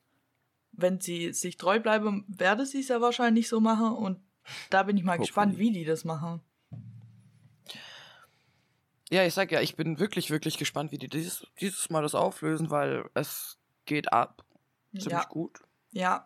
wenn 0.72 1.02
sie 1.02 1.34
sich 1.34 1.58
treu 1.58 1.80
bleiben, 1.80 2.26
werde 2.30 2.66
sie 2.66 2.80
es 2.80 2.88
ja 2.88 3.02
wahrscheinlich 3.02 3.50
so 3.50 3.60
machen. 3.60 3.92
Und 3.94 4.20
da 4.70 4.84
bin 4.84 4.96
ich 4.96 5.04
mal 5.04 5.18
gespannt, 5.18 5.58
wie 5.58 5.72
die 5.72 5.84
das 5.86 6.06
machen. 6.06 6.42
Ja, 9.12 9.26
ich 9.26 9.34
sag 9.34 9.52
ja, 9.52 9.60
ich 9.62 9.76
bin 9.76 10.00
wirklich, 10.00 10.30
wirklich 10.30 10.58
gespannt, 10.58 10.92
wie 10.92 11.00
die 11.00 11.08
dieses, 11.08 11.48
dieses 11.60 11.90
Mal 11.90 12.04
das 12.04 12.14
auflösen, 12.14 12.70
weil 12.70 13.10
es 13.16 13.58
geht 13.86 14.14
ab. 14.14 14.46
Ziemlich 14.92 15.12
Ja, 15.12 15.24
gut. 15.26 15.60
ja. 15.92 16.26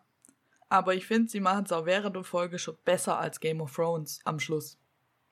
Aber 0.70 0.96
ich 0.96 1.06
finde, 1.06 1.30
sie 1.30 1.39
machen 1.39 1.66
es 1.66 1.72
auch 1.72 1.86
während 1.86 2.16
der 2.16 2.24
Folge 2.24 2.58
schon 2.58 2.76
besser 2.84 3.20
als 3.20 3.39
Game 3.39 3.62
of 3.62 3.74
Thrones 3.76 4.20
am 4.26 4.39
Schluss. 4.39 4.80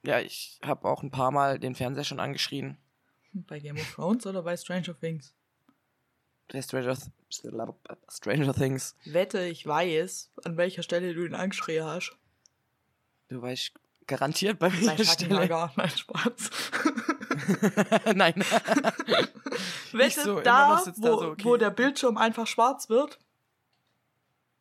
Ja, 0.03 0.19
ich 0.19 0.59
habe 0.63 0.87
auch 0.87 1.03
ein 1.03 1.11
paar 1.11 1.31
Mal 1.31 1.59
den 1.59 1.75
Fernseher 1.75 2.03
schon 2.03 2.19
angeschrien. 2.19 2.77
Bei 3.33 3.59
Game 3.59 3.77
of 3.77 3.93
Thrones 3.93 4.25
oder 4.25 4.41
bei 4.41 4.57
Stranger 4.57 4.97
Things? 4.99 5.33
Der 6.51 6.61
Stranger, 6.61 6.97
Stranger 8.09 8.53
Things. 8.53 8.95
Wette, 9.05 9.45
ich 9.45 9.65
weiß, 9.65 10.31
an 10.43 10.57
welcher 10.57 10.83
Stelle 10.83 11.13
du 11.13 11.25
ihn 11.25 11.35
angeschrien 11.35 11.85
hast. 11.85 12.17
Du 13.29 13.41
weißt 13.41 13.73
garantiert 14.07 14.59
bei 14.59 14.69
Bei 14.69 14.75
welcher 14.75 15.05
Stelle. 15.05 15.35
Schackenlager. 15.35 15.71
Nein, 15.77 15.89
Spaß. 15.89 16.49
Nein. 18.15 18.33
Wette, 19.93 20.21
so, 20.21 20.41
da, 20.41 20.81
wo, 20.81 20.85
da 20.85 20.93
so, 20.93 21.21
okay. 21.21 21.43
wo 21.45 21.57
der 21.57 21.69
Bildschirm 21.69 22.17
einfach 22.17 22.47
schwarz 22.47 22.89
wird. 22.89 23.19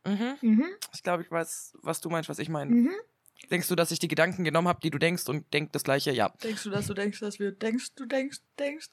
mhm. 0.04 0.36
Mhm. 0.40 0.66
Ich 0.94 1.02
glaube, 1.02 1.22
ich 1.22 1.30
weiß, 1.30 1.78
was 1.82 2.00
du 2.00 2.10
meinst, 2.10 2.28
was 2.28 2.38
ich 2.38 2.48
meine. 2.48 2.70
Mhm. 2.70 2.94
Denkst 3.50 3.68
du, 3.68 3.74
dass 3.74 3.90
ich 3.90 3.98
die 3.98 4.08
Gedanken 4.08 4.44
genommen 4.44 4.68
habe, 4.68 4.80
die 4.82 4.90
du 4.90 4.98
denkst 4.98 5.28
und 5.28 5.52
denk 5.52 5.72
das 5.72 5.82
gleiche? 5.84 6.12
Ja. 6.12 6.28
Denkst 6.42 6.62
du, 6.64 6.70
dass 6.70 6.86
du 6.86 6.94
denkst, 6.94 7.20
dass 7.20 7.38
wir 7.38 7.52
denkst, 7.52 7.94
du 7.96 8.06
denkst, 8.06 8.40
denkst? 8.58 8.90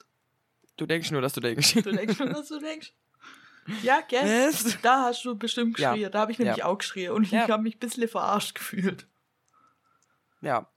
Du 0.76 0.86
denkst 0.86 1.10
nur, 1.10 1.20
dass 1.20 1.32
du 1.32 1.40
denkst. 1.40 1.74
Du 1.74 1.92
denkst 1.92 2.18
nur, 2.18 2.28
dass 2.30 2.48
du 2.48 2.58
denkst? 2.58 2.92
Ja, 3.82 4.00
gell? 4.00 4.48
Was? 4.48 4.78
Da 4.82 5.04
hast 5.04 5.24
du 5.24 5.36
bestimmt 5.36 5.78
Ja. 5.78 5.92
geschrien. 5.92 6.10
Da 6.10 6.20
habe 6.20 6.32
ich 6.32 6.38
nämlich 6.38 6.56
Ja. 6.58 6.64
auch 6.66 6.78
geschrien 6.78 7.12
und 7.12 7.24
ich 7.24 7.32
Ja. 7.32 7.48
habe 7.48 7.62
mich 7.62 7.76
ein 7.76 7.80
bisschen 7.80 8.08
verarscht 8.08 8.54
gefühlt. 8.54 9.06
Ja. 10.40 10.70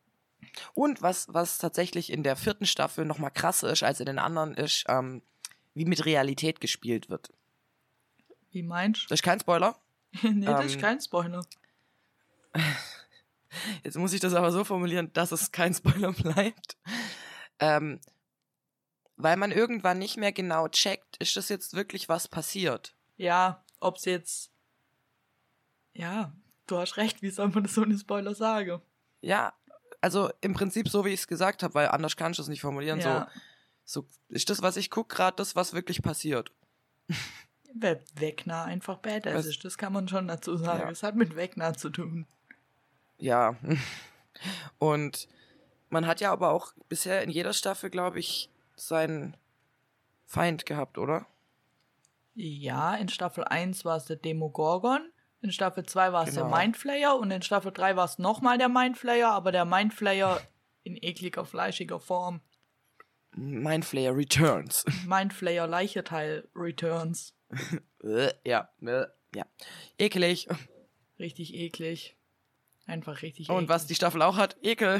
Und 0.73 1.01
was, 1.01 1.27
was 1.33 1.57
tatsächlich 1.59 2.11
in 2.11 2.23
der 2.23 2.35
vierten 2.35 2.65
Staffel 2.65 3.05
noch 3.05 3.19
mal 3.19 3.29
krasser 3.29 3.71
ist 3.71 3.83
als 3.83 3.99
in 3.99 4.07
den 4.07 4.19
anderen, 4.19 4.53
ist, 4.55 4.83
ähm, 4.89 5.21
wie 5.73 5.85
mit 5.85 6.03
Realität 6.05 6.59
gespielt 6.59 7.09
wird. 7.09 7.31
Wie 8.51 8.63
meinst 8.63 9.05
Das 9.09 9.19
ist 9.19 9.23
kein 9.23 9.39
Spoiler. 9.39 9.79
du? 10.21 10.29
nee, 10.33 10.45
das 10.45 10.65
ist 10.65 10.73
Ähm, 10.75 10.81
kein 10.81 10.99
Spoiler. 10.99 11.45
Jetzt 13.83 13.97
muss 13.97 14.13
ich 14.13 14.19
das 14.19 14.33
aber 14.33 14.51
so 14.51 14.63
formulieren, 14.63 15.11
dass 15.13 15.31
es 15.31 15.51
kein 15.51 15.73
Spoiler 15.73 16.11
bleibt. 16.13 16.77
Ähm, 17.59 17.99
weil 19.17 19.37
man 19.37 19.51
irgendwann 19.51 19.99
nicht 19.99 20.17
mehr 20.17 20.31
genau 20.31 20.67
checkt, 20.67 21.17
ist 21.17 21.35
das 21.37 21.49
jetzt 21.49 21.73
wirklich 21.73 22.09
was 22.09 22.27
passiert? 22.27 22.95
Ja, 23.17 23.63
ob's 23.79 24.05
jetzt. 24.05 24.51
Ja, 25.93 26.33
du 26.67 26.77
hast 26.77 26.97
recht, 26.97 27.21
wie 27.21 27.29
soll 27.29 27.49
man 27.49 27.63
das 27.63 27.77
ohne 27.77 27.97
Spoiler 27.97 28.33
sagen? 28.33 28.81
Ja, 29.21 29.53
also 29.99 30.31
im 30.41 30.53
Prinzip 30.53 30.89
so, 30.89 31.05
wie 31.05 31.09
ich 31.09 31.21
es 31.21 31.27
gesagt 31.27 31.61
habe, 31.61 31.75
weil 31.75 31.89
anders 31.89 32.15
kannst 32.15 32.39
du 32.39 32.43
es 32.43 32.49
nicht 32.49 32.61
formulieren. 32.61 32.99
Ja. 32.99 33.29
So, 33.83 34.01
so 34.01 34.07
ist 34.29 34.49
das, 34.49 34.61
was 34.61 34.77
ich 34.77 34.89
gucke, 34.89 35.15
gerade 35.15 35.37
das, 35.37 35.55
was 35.55 35.73
wirklich 35.73 36.01
passiert. 36.01 36.51
Wegner 37.73 38.63
einfach 38.63 38.97
Badass 38.97 39.45
ist, 39.45 39.63
das 39.63 39.77
kann 39.77 39.93
man 39.93 40.07
schon 40.07 40.27
dazu 40.27 40.57
sagen. 40.57 40.83
Ja. 40.83 40.89
Es 40.89 41.03
hat 41.03 41.15
mit 41.15 41.35
Wegner 41.35 41.75
zu 41.75 41.89
tun. 41.89 42.27
Ja. 43.21 43.55
Und 44.79 45.27
Man 45.89 46.07
hat 46.07 46.21
ja 46.21 46.31
aber 46.31 46.51
auch 46.51 46.73
bisher 46.87 47.21
in 47.21 47.29
jeder 47.29 47.51
Staffel, 47.53 47.89
glaube 47.89 48.19
ich, 48.19 48.49
seinen 48.77 49.35
Feind 50.25 50.65
gehabt, 50.65 50.97
oder? 50.97 51.25
Ja, 52.33 52.95
in 52.95 53.09
Staffel 53.09 53.43
1 53.43 53.83
war 53.83 53.97
es 53.97 54.05
der 54.05 54.15
Demogorgon, 54.15 55.11
in 55.41 55.51
Staffel 55.51 55.85
2 55.85 56.13
war 56.13 56.23
es 56.23 56.35
Genau. 56.35 56.47
der 56.49 56.57
Mindflayer 56.59 57.17
und 57.17 57.29
in 57.29 57.41
Staffel 57.41 57.73
3 57.73 57.97
war 57.97 58.05
es 58.05 58.19
nochmal 58.19 58.57
der 58.57 58.69
Mindflayer, 58.69 59.29
aber 59.29 59.51
der 59.51 59.65
Mindflayer 59.65 60.39
in 60.83 60.95
ekliger, 60.95 61.43
fleischiger 61.45 61.99
Form. 61.99 62.39
Mindflayer 63.35 64.15
Returns. 64.15 64.85
Mindflayer 65.05 65.67
Leicheteil 65.67 66.47
Returns. 66.55 67.33
Ja, 68.45 68.69
äh, 68.81 69.05
ja. 69.35 69.45
Ekelig. 69.99 70.47
Richtig 71.19 71.53
eklig. 71.53 72.15
Einfach 72.85 73.21
richtig 73.21 73.49
Und 73.49 73.55
eklig. 73.57 73.69
was 73.69 73.87
die 73.87 73.95
Staffel 73.95 74.21
auch 74.21 74.37
hat, 74.37 74.57
Ekel. 74.61 74.99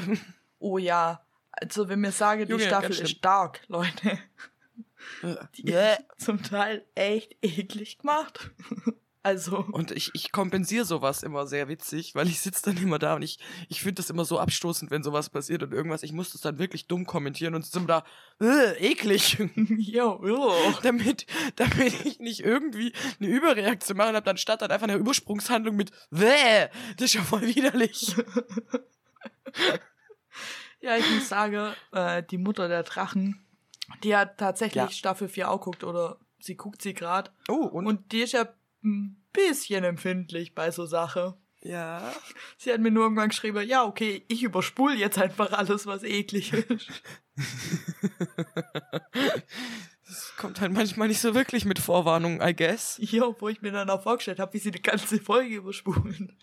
Oh 0.58 0.78
ja. 0.78 1.24
Also 1.50 1.88
wenn 1.88 2.00
mir 2.00 2.12
sage, 2.12 2.46
die 2.46 2.52
Junge, 2.52 2.64
Staffel 2.64 2.90
ist 2.92 3.10
stark, 3.10 3.60
Leute. 3.68 4.18
Die 5.56 5.66
Äh. 5.72 5.94
ist 5.94 6.24
zum 6.24 6.42
Teil 6.42 6.84
echt 6.94 7.36
eklig 7.42 7.98
gemacht. 7.98 8.50
Also, 9.24 9.64
Und 9.70 9.92
ich, 9.92 10.10
ich 10.14 10.32
kompensiere 10.32 10.84
sowas 10.84 11.22
immer 11.22 11.46
sehr 11.46 11.68
witzig, 11.68 12.16
weil 12.16 12.26
ich 12.26 12.40
sitze 12.40 12.64
dann 12.64 12.82
immer 12.82 12.98
da 12.98 13.14
und 13.14 13.22
ich, 13.22 13.38
ich 13.68 13.80
finde 13.80 14.02
das 14.02 14.10
immer 14.10 14.24
so 14.24 14.40
abstoßend, 14.40 14.90
wenn 14.90 15.04
sowas 15.04 15.30
passiert 15.30 15.62
und 15.62 15.72
irgendwas. 15.72 16.02
Ich 16.02 16.12
muss 16.12 16.32
das 16.32 16.40
dann 16.40 16.58
wirklich 16.58 16.88
dumm 16.88 17.06
kommentieren 17.06 17.54
und 17.54 17.72
immer 17.76 17.86
da, 17.86 18.04
äh, 18.40 18.72
eklig. 18.90 19.38
jo, 19.56 20.20
jo. 20.26 20.52
damit, 20.82 21.26
damit 21.54 22.04
ich 22.04 22.18
nicht 22.18 22.40
irgendwie 22.40 22.92
eine 23.20 23.28
Überreaktion 23.28 23.96
machen 23.96 24.16
habe, 24.16 24.28
anstatt 24.28 24.60
dann 24.62 24.72
einfach 24.72 24.88
eine 24.88 24.96
Übersprungshandlung 24.96 25.76
mit 25.76 25.92
Wäh, 26.10 26.68
das 26.96 27.06
ist 27.06 27.14
ja 27.14 27.22
voll 27.22 27.42
widerlich. 27.42 28.16
Ja, 30.80 30.96
ich 30.96 31.08
muss 31.14 31.28
sagen, 31.28 31.74
äh, 31.92 32.24
die 32.24 32.38
Mutter 32.38 32.66
der 32.66 32.82
Drachen, 32.82 33.46
die 34.02 34.16
hat 34.16 34.38
tatsächlich 34.38 34.82
Ja. 34.82 34.90
Staffel 34.90 35.28
4 35.28 35.48
auch 35.48 35.60
guckt 35.60 35.84
oder 35.84 36.18
sie 36.40 36.56
guckt 36.56 36.82
sie 36.82 36.92
gerade. 36.92 37.30
Oh, 37.48 37.66
und, 37.66 37.86
Und 37.86 38.10
die 38.10 38.22
ist 38.22 38.32
ja 38.32 38.48
ein 38.84 39.22
bisschen 39.32 39.84
empfindlich 39.84 40.54
bei 40.54 40.70
so 40.70 40.86
Sache. 40.86 41.36
ja. 41.62 42.12
Sie 42.58 42.72
hat 42.72 42.80
mir 42.80 42.90
nur 42.90 43.04
irgendwann 43.04 43.30
geschrieben, 43.30 43.66
ja, 43.66 43.84
okay, 43.84 44.24
ich 44.28 44.42
überspule 44.42 44.94
jetzt 44.94 45.18
einfach 45.18 45.52
alles, 45.52 45.86
was 45.86 46.02
eklig 46.02 46.52
ist. 46.52 46.88
Das 50.04 50.34
kommt 50.36 50.60
halt 50.60 50.74
manchmal 50.74 51.08
nicht 51.08 51.20
so 51.22 51.34
wirklich 51.34 51.64
mit 51.64 51.78
Vorwarnung, 51.78 52.42
I 52.42 52.54
guess. 52.54 52.98
Ja, 53.00 53.34
wo 53.40 53.48
ich 53.48 53.62
mir 53.62 53.72
dann 53.72 53.88
auch 53.88 54.02
vorgestellt 54.02 54.40
habe, 54.40 54.52
wie 54.52 54.58
sie 54.58 54.70
die 54.70 54.82
ganze 54.82 55.18
Folge 55.18 55.54
überspulen. 55.56 56.36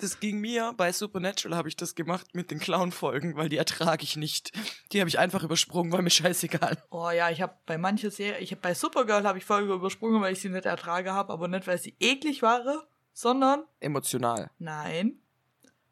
Das 0.00 0.20
ging 0.20 0.40
mir, 0.40 0.72
bei 0.76 0.92
Supernatural 0.92 1.56
habe 1.56 1.68
ich 1.68 1.76
das 1.76 1.94
gemacht 1.94 2.34
mit 2.34 2.50
den 2.50 2.58
Clown-Folgen, 2.58 3.36
weil 3.36 3.48
die 3.48 3.56
ertrage 3.56 4.02
ich 4.02 4.16
nicht. 4.16 4.52
Die 4.92 5.00
habe 5.00 5.08
ich 5.08 5.18
einfach 5.18 5.42
übersprungen, 5.42 5.92
war 5.92 6.02
mir 6.02 6.10
scheißegal. 6.10 6.82
Oh 6.90 7.10
ja, 7.10 7.30
ich 7.30 7.40
habe 7.42 7.54
bei 7.66 7.78
manchen 7.78 8.10
Serien, 8.10 8.42
ich 8.42 8.50
habe 8.52 8.60
bei 8.62 8.74
Supergirl 8.74 9.24
habe 9.24 9.38
ich 9.38 9.44
Folge 9.44 9.72
übersprungen, 9.72 10.20
weil 10.22 10.32
ich 10.32 10.40
sie 10.40 10.48
nicht 10.48 10.66
ertrage 10.66 11.12
habe, 11.12 11.32
aber 11.32 11.48
nicht, 11.48 11.66
weil 11.66 11.78
sie 11.78 11.94
eklig 12.00 12.42
war, 12.42 12.86
sondern 13.12 13.64
Emotional. 13.80 14.50
nein, 14.58 15.20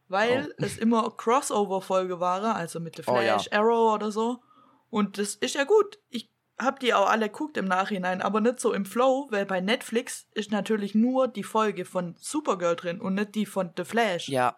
weil 0.09 0.55
es 0.59 0.79
immer 0.79 1.11
Crossover-Folge 1.11 2.19
war, 2.21 2.55
also 2.57 2.81
mit 2.81 2.97
The 2.97 3.03
Oh 3.07 3.17
ja. 3.21 3.39
Flash, 3.39 3.49
Arrow 3.53 3.95
oder 3.95 4.11
so. 4.11 4.43
Und 4.91 5.19
das 5.19 5.35
ist 5.35 5.55
ja 5.55 5.65
gut. 5.65 5.99
Ich 6.09 6.31
hab 6.59 6.81
die 6.81 6.93
auch 6.95 7.09
alle 7.09 7.29
geguckt 7.29 7.57
im 7.57 7.67
Nachhinein, 7.67 8.21
aber 8.23 8.41
nicht 8.41 8.61
so 8.61 8.73
im 8.73 8.85
Flow, 8.85 9.29
weil 9.31 9.47
bei 9.47 9.61
Netflix 9.61 10.27
ist 10.33 10.51
natürlich 10.51 10.95
nur 10.95 11.29
die 11.29 11.45
Folge 11.45 11.85
von 11.85 12.15
Supergirl 12.19 12.77
drin 12.77 13.01
und 13.01 13.15
nicht 13.15 13.35
die 13.35 13.47
von 13.47 13.71
The 13.77 13.85
Flash. 13.85 14.29
Ja. 14.29 14.57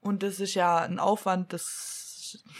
Und 0.00 0.22
das 0.22 0.40
ist 0.40 0.54
ja 0.54 0.78
ein 0.78 0.98
Aufwand, 0.98 1.52
das. 1.52 2.44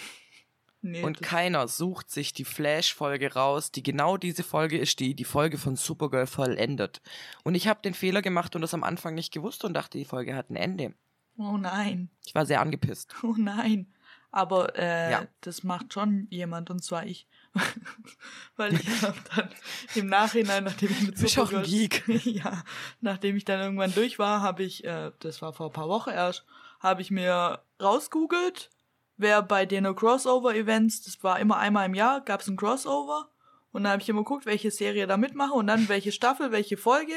Nee, 0.81 1.03
Und 1.03 1.21
das, 1.21 1.29
keiner 1.29 1.67
sucht 1.67 2.09
sich 2.09 2.33
die 2.33 2.45
Flash-Folge 2.45 3.35
raus, 3.35 3.73
die 3.73 3.83
genau 3.83 4.17
diese 4.17 4.45
Folge 4.45 4.79
ist, 4.79 5.01
die 5.01 5.15
die 5.17 5.25
Folge 5.25 5.59
von 5.59 5.75
Supergirl 5.75 6.29
vollendet. 6.29 7.03
Und 7.43 7.57
ich 7.57 7.67
habe 7.67 7.83
den 7.83 7.95
Fehler 7.95 8.23
gemacht 8.23 8.55
und 8.55 8.63
das 8.63 8.75
am 8.75 8.85
Anfang 8.85 9.17
nicht 9.17 9.33
gewusst 9.33 9.65
und 9.65 9.75
dachte, 9.75 9.99
die 9.99 10.05
Folge 10.05 10.37
hat 10.37 10.51
ein 10.51 10.57
Ende. 10.57 10.95
oh 11.37 11.57
nein. 11.57 12.11
Ich 12.25 12.33
war 12.37 12.47
sehr 12.47 12.61
angepisst. 12.61 13.13
Oh 13.25 13.35
nein. 13.37 13.93
Aber 14.31 14.79
äh, 14.79 15.11
Ja. 15.11 15.27
das 15.41 15.65
macht 15.65 15.93
schon 15.95 16.29
jemand, 16.31 16.71
und 16.71 16.85
zwar 16.85 17.05
ich. 17.07 17.27
Weil 18.57 18.75
ich 18.75 19.03
hab 19.03 19.17
dann 19.35 19.49
im 19.95 20.07
Nachhinein, 20.07 20.65
nachdem 20.65 20.91
ich 20.91 21.03
mit 21.03 21.19
Du 21.19 21.23
bist 21.23 21.39
auch 21.39 21.53
ein 21.53 21.65
Supergirl- 21.65 22.29
ja, 22.31 22.65
nachdem 23.01 23.37
ich 23.37 23.45
dann 23.45 23.61
irgendwann 23.61 23.95
durch 23.95 24.19
war, 24.19 24.43
habe 24.43 24.63
ich, 24.63 24.85
äh, 24.85 25.13
das 25.21 25.43
war 25.43 25.53
vor 25.53 25.67
ein 25.67 25.73
paar 25.73 25.89
Wochen 25.89 26.11
erst, 26.11 26.45
habe 26.81 27.03
ich 27.03 27.11
mir 27.11 27.63
rausgoogelt, 27.81 28.71
wer 29.17 29.43
bei 29.43 29.67
den 29.67 29.95
Crossover-Events, 29.95 31.03
das 31.03 31.23
war 31.23 31.39
immer 31.39 31.59
einmal 31.59 31.87
im 31.87 31.95
Jahr, 31.95 32.21
gab 32.21 32.41
es 32.41 32.49
ein 32.49 32.57
Crossover. 32.57 33.31
Und 33.71 33.85
dann 33.85 33.93
habe 33.93 34.03
ich 34.03 34.09
immer 34.09 34.23
geguckt, 34.23 34.47
welche 34.47 34.71
Serie 34.71 35.07
da 35.07 35.17
mitmache 35.17 35.53
und 35.53 35.67
dann 35.67 35.89
welche 35.89 36.11
Staffel, 36.11 36.53
welche 36.53 36.77
Folge 36.77 37.15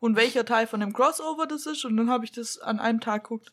und 0.00 0.16
welcher 0.16 0.44
Teil 0.44 0.66
von 0.66 0.80
dem 0.80 0.92
Crossover 0.92 1.46
das 1.46 1.66
ist. 1.66 1.84
Und 1.84 1.96
dann 1.96 2.10
habe 2.10 2.24
ich 2.24 2.32
das 2.32 2.58
an 2.58 2.80
einem 2.80 3.00
Tag 3.00 3.24
geguckt. 3.24 3.52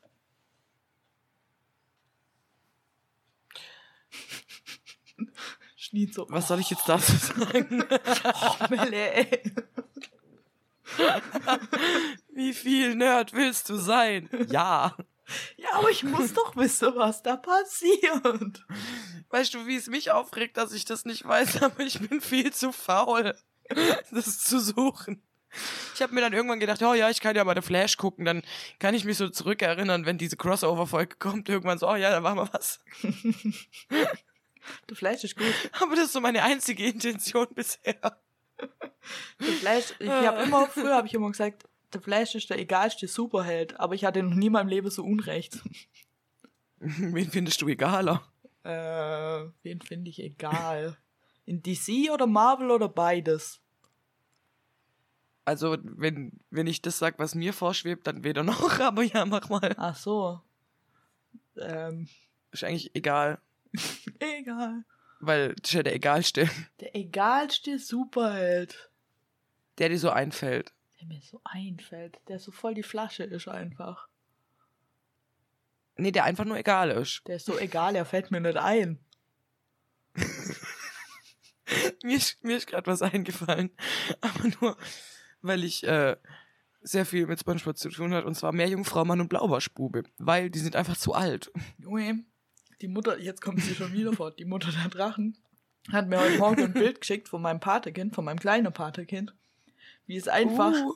Schniet 5.93 6.13
so. 6.15 6.25
Was 6.29 6.47
soll 6.47 6.59
ich 6.59 6.71
jetzt 6.71 6.89
dazu 6.89 7.11
sagen? 7.17 7.85
Oh, 8.23 8.65
Melle, 8.69 9.13
ey. 9.13 9.43
Wie 12.33 12.53
viel 12.53 12.95
Nerd 12.95 13.33
willst 13.33 13.69
du 13.69 13.75
sein? 13.75 14.27
Ja. 14.49 14.97
Ja, 15.55 15.69
aber 15.73 15.91
ich 15.91 16.03
muss 16.03 16.33
doch 16.33 16.55
wissen, 16.55 16.93
was 16.95 17.21
da 17.21 17.37
passiert. 17.37 18.63
Weißt 19.29 19.53
du, 19.53 19.67
wie 19.67 19.75
es 19.75 19.87
mich 19.87 20.11
aufregt, 20.11 20.57
dass 20.57 20.73
ich 20.73 20.83
das 20.83 21.05
nicht 21.05 21.27
weiß, 21.27 21.61
aber 21.61 21.81
ich 21.81 21.99
bin 21.99 22.21
viel 22.21 22.51
zu 22.51 22.71
faul, 22.71 23.35
das 24.11 24.39
zu 24.39 24.59
suchen. 24.59 25.21
Ich 25.93 26.01
habe 26.01 26.13
mir 26.15 26.21
dann 26.21 26.33
irgendwann 26.33 26.59
gedacht, 26.59 26.81
oh 26.81 26.95
ja, 26.95 27.11
ich 27.11 27.21
kann 27.21 27.35
ja 27.35 27.43
mal 27.43 27.55
The 27.55 27.61
Flash 27.61 27.97
gucken, 27.97 28.25
dann 28.25 28.41
kann 28.79 28.95
ich 28.95 29.05
mich 29.05 29.17
so 29.17 29.29
zurückerinnern, 29.29 30.07
wenn 30.07 30.17
diese 30.17 30.37
Crossover-Folge 30.37 31.17
kommt, 31.17 31.47
irgendwann 31.47 31.77
so, 31.77 31.87
oh 31.87 31.95
ja, 31.95 32.09
da 32.09 32.23
war 32.23 32.33
mal 32.33 32.49
was. 32.51 32.79
The 34.89 34.95
Flash 34.95 35.23
ist 35.23 35.35
gut. 35.35 35.53
Aber 35.81 35.95
das 35.95 36.05
ist 36.05 36.13
so 36.13 36.21
meine 36.21 36.43
einzige 36.43 36.85
Intention 36.85 37.47
bisher. 37.53 38.17
The 39.39 39.51
Flash, 39.59 39.93
ich 39.99 40.09
habe 40.09 40.43
immer, 40.43 40.67
früher 40.67 40.95
habe 40.95 41.07
ich 41.07 41.13
immer 41.13 41.29
gesagt, 41.29 41.67
The 41.93 41.99
Flash 41.99 42.35
ist 42.35 42.49
der 42.49 42.57
egalste 42.57 43.07
Superheld, 43.07 43.79
aber 43.79 43.93
ich 43.93 44.03
hatte 44.03 44.23
noch 44.23 44.33
nie 44.33 44.47
in 44.47 44.53
meinem 44.53 44.67
Leben 44.67 44.89
so 44.89 45.03
Unrecht. 45.03 45.59
Wen 46.79 47.29
findest 47.29 47.61
du 47.61 47.67
egaler? 47.67 48.23
Äh, 48.63 49.49
wen 49.63 49.81
finde 49.81 50.09
ich 50.09 50.21
egal? 50.21 50.97
In 51.45 51.61
DC 51.61 52.11
oder 52.11 52.27
Marvel 52.27 52.71
oder 52.71 52.89
beides? 52.89 53.61
Also, 55.45 55.77
wenn, 55.81 56.39
wenn 56.49 56.67
ich 56.67 56.81
das 56.81 56.99
sag, 56.99 57.19
was 57.19 57.35
mir 57.35 57.53
vorschwebt, 57.53 58.07
dann 58.07 58.23
weder 58.23 58.43
noch, 58.43 58.79
aber 58.79 59.03
ja, 59.03 59.25
mach 59.25 59.49
mal. 59.49 59.73
Ach 59.77 59.95
so. 59.95 60.41
Ähm, 61.57 62.07
Ist 62.51 62.63
eigentlich 62.63 62.95
egal, 62.95 63.39
egal. 64.19 64.83
weil 65.19 65.55
das 65.55 65.69
ist 65.69 65.73
ja 65.73 65.83
der 65.83 65.95
egalste, 65.95 66.49
Der 66.79 66.95
egalste 66.95 67.79
Superheld, 67.79 68.89
der 69.77 69.89
dir 69.89 69.99
so 69.99 70.09
einfällt. 70.09 70.73
der 70.99 71.07
mir 71.07 71.21
so 71.21 71.41
einfällt, 71.43 72.19
der 72.27 72.39
so 72.39 72.51
voll 72.51 72.73
die 72.73 72.83
Flasche 72.83 73.23
ist 73.23 73.47
einfach. 73.47 74.07
Nee, 75.95 76.11
der 76.11 76.23
einfach 76.23 76.45
nur 76.45 76.57
egal 76.57 76.89
ist. 76.91 77.21
Der 77.27 77.35
ist 77.35 77.45
so 77.45 77.57
egal, 77.59 77.95
er 77.95 78.05
fällt 78.05 78.31
mir 78.31 78.39
nicht 78.41 78.57
ein. 78.57 78.99
Mir 82.03 82.17
ist, 82.17 82.43
mir 82.43 82.57
ist 82.57 82.67
gerade 82.67 82.85
was 82.87 83.01
eingefallen, 83.01 83.71
aber 84.21 84.49
nur, 84.61 84.77
weil 85.41 85.63
ich 85.63 85.83
äh, 85.85 86.17
sehr 86.81 87.05
viel 87.05 87.25
mit 87.25 87.39
Spongebob 87.39 87.77
zu 87.77 87.89
tun 87.89 88.13
hat, 88.13 88.25
und 88.25 88.35
zwar 88.35 88.51
Meerjungfrau, 88.51 89.05
Mann 89.05 89.21
und 89.21 89.29
Blaubarschbube, 89.29 90.03
weil 90.17 90.49
die 90.49 90.59
sind 90.59 90.75
einfach 90.75 90.97
zu 90.97 91.13
alt. 91.13 91.51
Junge, 91.79 92.25
die 92.81 92.87
Mutter, 92.87 93.19
jetzt 93.19 93.41
kommt 93.41 93.61
sie 93.61 93.75
schon 93.75 93.93
wieder 93.93 94.13
vor, 94.13 94.31
die 94.31 94.45
Mutter 94.45 94.69
der 94.71 94.89
Drachen, 94.89 95.37
hat 95.91 96.07
mir 96.07 96.19
heute 96.19 96.37
Morgen 96.37 96.63
ein 96.63 96.73
Bild 96.73 97.01
geschickt 97.01 97.29
von 97.29 97.41
meinem 97.41 97.59
Patekind, 97.59 98.15
von 98.15 98.25
meinem 98.25 98.39
kleinen 98.39 98.71
Patekind, 98.73 99.33
wie 100.05 100.17
es 100.17 100.27
einfach 100.27 100.73
Uh, 100.73 100.93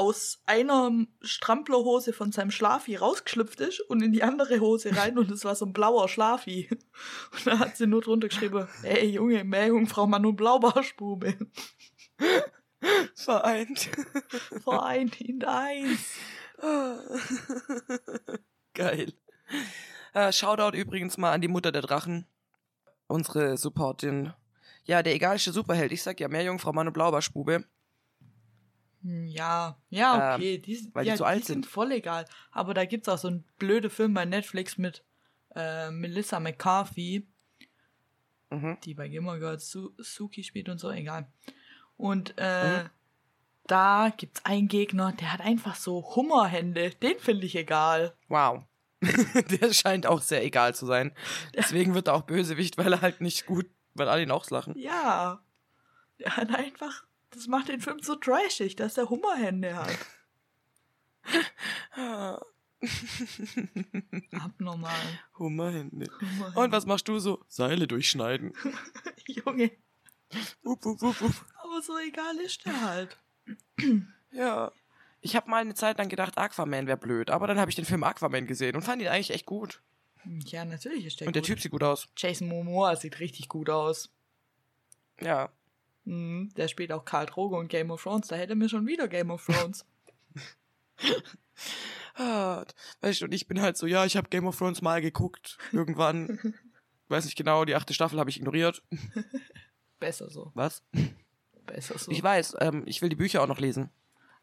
aus 0.00 0.40
einer 0.46 0.90
Stramplerhose 1.20 2.14
von 2.14 2.32
seinem 2.32 2.50
Schlafi 2.50 2.96
rausgeschlüpft 2.96 3.60
ist 3.60 3.80
und 3.80 4.02
in 4.02 4.12
die 4.12 4.22
andere 4.22 4.60
Hose 4.60 4.96
rein 4.96 5.18
und 5.18 5.30
es 5.30 5.44
war 5.44 5.54
so 5.54 5.66
ein 5.66 5.74
blauer 5.74 6.08
Schlafi. 6.08 6.70
Und 7.32 7.46
da 7.46 7.58
hat 7.58 7.76
sie 7.76 7.86
nur 7.86 8.00
drunter 8.00 8.28
geschrieben, 8.28 8.66
ey 8.82 9.10
Junge, 9.10 9.44
Meerjungfrau, 9.44 10.06
Mann 10.06 10.24
und 10.24 10.36
Blaubarschbube. 10.36 11.36
vereint. 13.14 13.90
Vereint 14.62 15.20
in 15.20 15.44
eins. 15.44 16.14
Geil. 18.74 19.12
Äh, 20.12 20.32
Shoutout 20.32 20.76
übrigens 20.76 21.16
mal 21.18 21.32
an 21.32 21.40
die 21.40 21.48
Mutter 21.48 21.72
der 21.72 21.82
Drachen. 21.82 22.26
Unsere 23.06 23.56
Supportin. 23.56 24.32
Ja, 24.84 25.02
der 25.02 25.14
egalste 25.14 25.52
Superheld. 25.52 25.92
Ich 25.92 26.02
sag 26.02 26.20
ja 26.20 26.28
Meerjungfrau, 26.28 26.72
Mann 26.72 26.86
und 26.86 26.92
Blaubarschbube. 26.92 27.64
Hm, 29.02 29.26
Ja, 29.26 29.78
ja, 29.88 30.34
okay. 30.34 30.58
die, 30.58 30.74
Ähm, 30.76 30.90
weil 30.94 31.04
die 31.04 31.10
ja, 31.10 31.16
zu 31.16 31.24
alt 31.24 31.42
die 31.42 31.46
sind 31.46 31.64
sind. 31.64 31.66
voll 31.72 31.92
egal. 31.92 32.24
Aber 32.50 32.74
da 32.74 32.84
gibt's 32.84 33.08
auch 33.08 33.18
so 33.18 33.28
einen 33.28 33.44
blöden 33.58 33.90
Film 33.90 34.14
bei 34.14 34.24
Netflix 34.24 34.78
mit 34.78 35.04
äh, 35.54 35.90
Melissa 35.90 36.40
McCarthy, 36.40 37.26
Mhm. 38.52 38.78
die 38.84 38.94
bei 38.94 39.06
Gilmore 39.08 39.38
Girls 39.38 39.70
Su 39.70 39.90
Suki 39.98 40.42
spielt 40.42 40.68
und 40.68 40.78
so, 40.78 40.90
egal. 40.90 41.28
Und 41.96 42.36
äh, 42.38 42.84
da 43.68 44.12
gibt's 44.16 44.44
einen 44.44 44.66
Gegner, 44.66 45.12
der 45.12 45.32
hat 45.32 45.40
einfach 45.40 45.76
so 45.76 46.16
Hummerhände. 46.16 46.90
Den 46.90 47.18
finde 47.20 47.46
ich 47.46 47.54
egal. 47.54 48.12
Wow. 48.28 48.64
Der 49.60 49.72
scheint 49.72 50.06
auch 50.06 50.20
sehr 50.20 50.44
egal 50.44 50.74
zu 50.74 50.86
sein. 50.86 51.12
Deswegen 51.54 51.94
wird 51.94 52.08
er 52.08 52.14
auch 52.14 52.22
Bösewicht, 52.22 52.76
weil 52.78 52.92
er 52.92 53.00
halt 53.00 53.20
nicht 53.20 53.46
gut, 53.46 53.66
weil 53.94 54.08
alle 54.08 54.22
ihn 54.22 54.30
auslachen. 54.30 54.76
Ja. 54.78 55.42
Der 56.18 56.36
hat 56.36 56.54
einfach. 56.54 57.04
Das 57.30 57.46
macht 57.46 57.68
den 57.68 57.80
Film 57.80 58.00
so 58.02 58.16
trashig, 58.16 58.76
dass 58.76 58.98
er 58.98 59.08
Hummerhände 59.08 59.76
hat. 59.76 59.98
Abnormal. 64.32 64.92
Hummerhände. 65.38 66.06
Hummerhände. 66.20 66.58
Und 66.60 66.72
was 66.72 66.86
machst 66.86 67.08
du 67.08 67.18
so? 67.18 67.44
Seile 67.48 67.86
durchschneiden. 67.86 68.52
Junge. 69.26 69.70
Up, 70.64 70.84
up, 70.86 71.02
up, 71.02 71.22
up. 71.22 71.46
Aber 71.62 71.82
so 71.82 71.98
egal 71.98 72.36
ist 72.38 72.64
der 72.64 72.80
halt. 72.80 73.16
Ja. 74.30 74.72
Ich 75.20 75.36
habe 75.36 75.50
mal 75.50 75.60
eine 75.60 75.74
Zeit 75.74 75.98
lang 75.98 76.08
gedacht, 76.08 76.38
Aquaman 76.38 76.86
wäre 76.86 76.96
blöd, 76.96 77.30
aber 77.30 77.46
dann 77.46 77.58
habe 77.58 77.70
ich 77.70 77.76
den 77.76 77.84
Film 77.84 78.04
Aquaman 78.04 78.46
gesehen 78.46 78.74
und 78.76 78.82
fand 78.82 79.02
ihn 79.02 79.08
eigentlich 79.08 79.30
echt 79.30 79.46
gut. 79.46 79.82
Ja, 80.24 80.64
natürlich 80.64 81.06
ist 81.06 81.20
der 81.20 81.26
Und 81.26 81.34
der 81.36 81.42
gut. 81.42 81.48
Typ 81.48 81.60
sieht 81.60 81.72
gut 81.72 81.82
aus. 81.82 82.08
Jason 82.16 82.48
Momoa 82.48 82.96
sieht 82.96 83.20
richtig 83.20 83.48
gut 83.48 83.70
aus. 83.70 84.10
Ja. 85.20 85.50
Mhm, 86.04 86.50
der 86.56 86.68
spielt 86.68 86.92
auch 86.92 87.04
Karl 87.04 87.26
Drogo 87.26 87.58
und 87.58 87.68
Game 87.68 87.90
of 87.90 88.02
Thrones. 88.02 88.28
Da 88.28 88.36
hätte 88.36 88.54
mir 88.54 88.68
schon 88.68 88.86
wieder 88.86 89.08
Game 89.08 89.30
of 89.30 89.44
Thrones. 89.44 89.84
Weißt 93.00 93.20
du, 93.20 93.24
und 93.24 93.32
ich 93.32 93.46
bin 93.46 93.60
halt 93.60 93.76
so, 93.76 93.86
ja, 93.86 94.04
ich 94.04 94.16
habe 94.16 94.28
Game 94.28 94.46
of 94.46 94.58
Thrones 94.58 94.82
mal 94.82 95.00
geguckt. 95.00 95.58
Irgendwann. 95.72 96.54
Weiß 97.08 97.24
nicht 97.24 97.36
genau, 97.36 97.64
die 97.64 97.74
achte 97.74 97.94
Staffel 97.94 98.18
habe 98.20 98.30
ich 98.30 98.36
ignoriert. 98.36 98.82
Besser 99.98 100.30
so. 100.30 100.52
Was? 100.54 100.82
Besser 101.66 101.98
so. 101.98 102.10
Ich 102.10 102.22
weiß, 102.22 102.56
ähm, 102.60 102.84
ich 102.86 103.02
will 103.02 103.08
die 103.08 103.16
Bücher 103.16 103.42
auch 103.42 103.48
noch 103.48 103.58
lesen. 103.58 103.90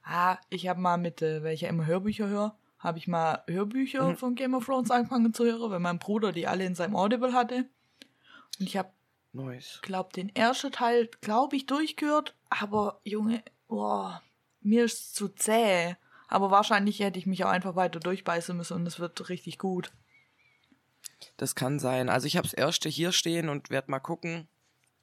Ah, 0.08 0.38
ich 0.50 0.68
habe 0.68 0.80
mal 0.80 0.98
mit, 0.98 1.22
äh, 1.22 1.44
weil 1.44 1.54
ich 1.54 1.62
ja 1.62 1.70
immer 1.70 1.86
Hörbücher 1.86 2.28
höre, 2.28 2.58
habe 2.80 2.98
ich 2.98 3.08
mal 3.08 3.44
Hörbücher 3.48 4.10
Mhm. 4.10 4.16
von 4.18 4.36
Game 4.36 4.54
of 4.54 4.66
Thrones 4.66 4.92
angefangen 4.92 5.34
zu 5.34 5.46
hören, 5.46 5.72
weil 5.72 5.80
mein 5.80 6.00
Bruder 6.00 6.32
die 6.32 6.48
alle 6.48 6.66
in 6.66 6.76
seinem 6.76 6.96
Audible 6.96 7.34
hatte. 7.34 7.66
Und 8.60 8.68
ich 8.68 8.78
habe, 8.78 8.92
Nice. 9.34 9.80
glaube 9.82 10.14
den 10.14 10.34
ersten 10.36 10.72
Teil, 10.72 11.10
glaube 11.22 11.56
ich, 11.56 11.66
durchgehört. 11.66 12.36
Aber, 12.50 13.02
Junge, 13.04 13.44
boah, 13.68 14.22
mir 14.62 14.86
ist 14.86 15.16
zu 15.16 15.28
zäh. 15.30 15.96
Aber 16.28 16.52
wahrscheinlich 16.52 17.00
hätte 17.00 17.20
ich 17.20 17.26
mich 17.26 17.44
auch 17.46 17.50
einfach 17.50 17.76
weiter 17.76 18.00
durchbeißen 18.00 18.56
müssen 18.58 18.74
und 18.76 18.88
es 18.88 19.00
wird 19.00 19.30
richtig 19.30 19.58
gut. 19.58 19.92
Das 21.38 21.56
kann 21.56 21.80
sein. 21.80 22.10
Also 22.10 22.28
ich 22.28 22.36
habe 22.38 22.48
das 22.48 22.54
erste 22.54 22.90
hier 22.90 23.12
stehen 23.12 23.50
und 23.50 23.70
werde 23.70 23.90
mal 23.92 24.00
gucken. 24.00 24.48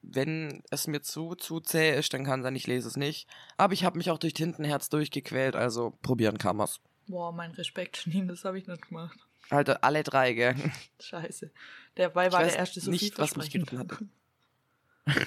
Wenn 0.06 0.62
es 0.70 0.86
mir 0.86 1.02
zu, 1.02 1.34
zu 1.34 1.60
zäh 1.60 1.98
ist, 1.98 2.12
dann 2.12 2.24
kann 2.24 2.42
sein, 2.42 2.54
ich 2.56 2.66
lese 2.66 2.88
es 2.88 2.96
nicht. 2.96 3.28
Aber 3.56 3.72
ich 3.72 3.84
habe 3.84 3.98
mich 3.98 4.10
auch 4.10 4.18
durch 4.18 4.34
Tintenherz 4.34 4.88
durchgequält, 4.88 5.56
also 5.56 5.92
probieren 6.02 6.38
kann 6.38 6.56
man's. 6.56 6.80
Boah, 7.06 7.32
mein 7.32 7.50
Respekt, 7.52 8.04
Janine, 8.04 8.28
das 8.28 8.44
habe 8.44 8.58
ich 8.58 8.66
nicht 8.66 8.88
gemacht. 8.88 9.18
Alter, 9.50 9.84
alle 9.84 10.02
drei, 10.02 10.32
gell? 10.32 10.54
Scheiße. 11.00 11.50
Dabei 11.96 12.32
war 12.32 12.42
der 12.42 12.56
erste 12.56 12.80
so 12.80 12.90
nicht, 12.90 13.18
was 13.18 13.36
mich 13.36 13.50
geritten 13.50 13.78
hatte. 13.78 13.98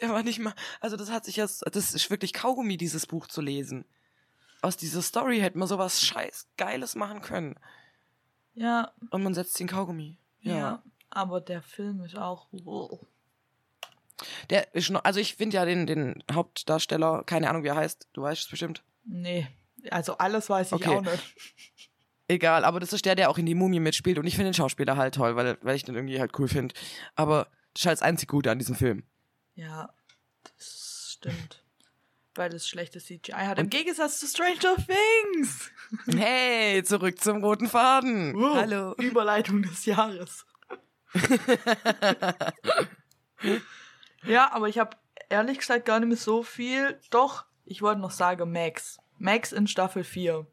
Der 0.00 0.10
war 0.10 0.22
nicht 0.22 0.38
mal. 0.38 0.54
Also, 0.80 0.96
das 0.96 1.10
hat 1.10 1.24
sich 1.24 1.36
jetzt. 1.36 1.64
Das 1.72 1.94
ist 1.94 2.10
wirklich 2.10 2.34
Kaugummi, 2.34 2.76
dieses 2.76 3.06
Buch 3.06 3.26
zu 3.26 3.40
lesen. 3.40 3.86
Aus 4.60 4.76
dieser 4.76 5.00
Story 5.00 5.38
hätte 5.38 5.58
man 5.58 5.66
sowas 5.66 6.04
scheiß 6.04 6.46
Geiles 6.58 6.94
machen 6.94 7.22
können. 7.22 7.58
Ja, 8.54 8.92
Und 9.10 9.22
man 9.22 9.32
setzt 9.34 9.58
den 9.60 9.68
Kaugummi. 9.68 10.18
ja, 10.40 10.56
Ja. 10.56 10.82
Aber 11.08 11.40
der 11.40 11.62
Film 11.62 12.02
ist 12.04 12.16
auch. 12.18 12.48
oh. 12.64 13.00
Der 14.50 14.74
ist 14.74 14.90
noch. 14.90 15.04
Also, 15.04 15.20
ich 15.20 15.34
finde 15.36 15.56
ja 15.56 15.64
den, 15.64 15.86
den 15.86 16.22
Hauptdarsteller, 16.32 17.22
keine 17.24 17.48
Ahnung, 17.50 17.62
wie 17.64 17.68
er 17.68 17.76
heißt. 17.76 18.08
Du 18.12 18.22
weißt 18.22 18.42
es 18.42 18.48
bestimmt. 18.48 18.82
Nee. 19.04 19.46
Also 19.90 20.18
alles 20.18 20.48
weiß 20.50 20.68
ich 20.68 20.72
Okay. 20.72 20.88
auch 20.96 21.02
nicht. 21.02 21.34
Egal, 22.28 22.64
aber 22.64 22.80
das 22.80 22.92
ist 22.92 23.04
der, 23.04 23.14
der 23.14 23.30
auch 23.30 23.38
in 23.38 23.46
die 23.46 23.54
Mumie 23.54 23.78
mitspielt. 23.78 24.18
Und 24.18 24.26
ich 24.26 24.34
finde 24.34 24.50
den 24.50 24.54
Schauspieler 24.54 24.96
halt 24.96 25.14
toll, 25.14 25.36
weil, 25.36 25.58
weil 25.62 25.76
ich 25.76 25.84
den 25.84 25.94
irgendwie 25.94 26.18
halt 26.18 26.36
cool 26.40 26.48
finde. 26.48 26.74
Aber 27.14 27.44
das 27.72 27.82
ist 27.82 27.86
halt 27.86 27.98
das 27.98 28.02
einzig 28.02 28.28
Gute 28.28 28.50
an 28.50 28.58
diesem 28.58 28.74
Film. 28.74 29.04
Ja, 29.54 29.90
das 30.42 31.12
stimmt. 31.12 31.62
Weil 32.34 32.52
es 32.52 32.68
schlechtes 32.68 33.06
CGI 33.06 33.32
hat. 33.32 33.58
Im 33.60 33.70
Gegensatz 33.70 34.18
zu 34.18 34.26
Stranger 34.26 34.74
Things. 34.76 35.70
Hey, 36.16 36.82
zurück 36.82 37.20
zum 37.20 37.44
roten 37.44 37.68
Faden. 37.68 38.34
Wow, 38.34 38.56
Hallo. 38.56 38.94
Überleitung 38.94 39.62
des 39.62 39.86
Jahres. 39.86 40.44
ja, 44.26 44.52
aber 44.52 44.68
ich 44.68 44.78
habe 44.78 44.96
ehrlich 45.28 45.58
gesagt 45.58 45.84
gar 45.86 45.98
nicht 46.00 46.08
mehr 46.08 46.16
so 46.16 46.42
viel. 46.42 47.00
Doch, 47.10 47.44
ich 47.64 47.82
wollte 47.82 48.00
noch 48.00 48.10
sagen 48.10 48.52
Max. 48.52 48.98
Max 49.18 49.52
in 49.52 49.66
Staffel 49.66 50.04
4. 50.04 50.46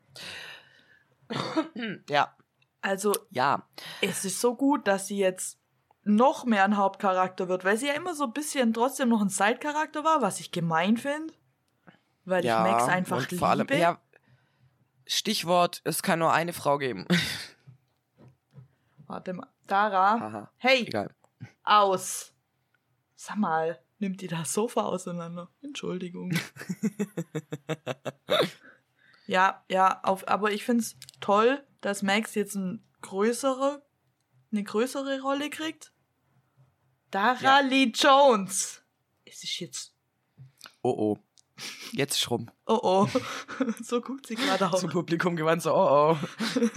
Ja. 2.09 2.35
Also 2.81 3.13
Ja. 3.31 3.63
es 4.01 4.25
ist 4.25 4.41
so 4.41 4.55
gut, 4.55 4.87
dass 4.87 5.07
sie 5.07 5.17
jetzt 5.17 5.57
noch 6.03 6.43
mehr 6.45 6.65
ein 6.65 6.75
Hauptcharakter 6.77 7.47
wird, 7.47 7.63
weil 7.63 7.77
sie 7.77 7.87
ja 7.87 7.93
immer 7.93 8.13
so 8.13 8.25
ein 8.25 8.33
bisschen 8.33 8.73
trotzdem 8.73 9.07
noch 9.09 9.21
ein 9.21 9.29
Side-Charakter 9.29 10.03
war, 10.03 10.21
was 10.21 10.39
ich 10.41 10.51
gemein 10.51 10.97
finde. 10.97 11.33
Weil 12.25 12.43
ja. 12.45 12.65
ich 12.65 12.71
Max 12.71 12.83
einfach 12.89 13.17
und 13.17 13.31
liebe. 13.31 13.39
vor 13.39 13.47
allem, 13.49 13.67
ja, 13.69 13.99
Stichwort, 15.05 15.81
es 15.85 16.03
kann 16.03 16.19
nur 16.19 16.33
eine 16.33 16.53
Frau 16.53 16.77
geben. 16.77 17.05
Warte 19.07 19.33
mal. 19.33 19.47
Dara. 19.67 20.19
Haha. 20.19 20.51
Hey, 20.57 20.81
Egal. 20.87 21.13
aus. 21.63 22.32
Sag 23.25 23.37
mal, 23.37 23.79
nimmt 23.99 24.19
die 24.19 24.27
das 24.27 24.51
Sofa 24.51 24.81
auseinander? 24.81 25.49
Entschuldigung. 25.61 26.37
ja, 29.27 29.63
ja, 29.71 30.03
auf, 30.03 30.27
aber 30.27 30.51
ich 30.51 30.65
find's 30.65 30.97
toll, 31.21 31.65
dass 31.79 32.01
Max 32.01 32.35
jetzt 32.35 32.55
ein 32.55 32.85
größere, 32.99 33.81
eine 34.51 34.63
größere 34.65 35.21
Rolle 35.21 35.49
kriegt. 35.49 35.93
Dara 37.11 37.39
Ja. 37.41 37.59
Lee 37.61 37.93
Jones. 37.95 38.81
Es 39.23 39.45
ist 39.45 39.57
jetzt. 39.61 39.95
Oh 40.81 40.89
oh. 40.91 41.19
Jetzt 41.93 42.17
ist 42.17 42.29
rum. 42.29 42.51
Oh 42.65 42.79
oh. 42.83 43.07
so 43.81 44.01
guckt 44.01 44.27
sie 44.27 44.35
gerade 44.35 44.69
auch. 44.69 44.79
Zum 44.79 44.89
Publikum 44.89 45.37
gewandt 45.37 45.61
so, 45.61 45.73
oh 45.73 46.17
oh. 46.17 46.59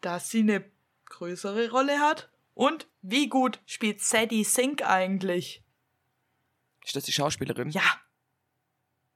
Dass 0.00 0.30
sie 0.30 0.42
eine 0.42 0.64
größere 1.06 1.68
Rolle 1.68 1.98
hat. 1.98 2.31
Und 2.54 2.86
wie 3.00 3.28
gut 3.28 3.60
spielt 3.66 4.00
Sadie 4.00 4.44
Sink 4.44 4.82
eigentlich? 4.82 5.62
Ist 6.84 6.96
das 6.96 7.04
die 7.04 7.12
Schauspielerin? 7.12 7.70
Ja, 7.70 7.82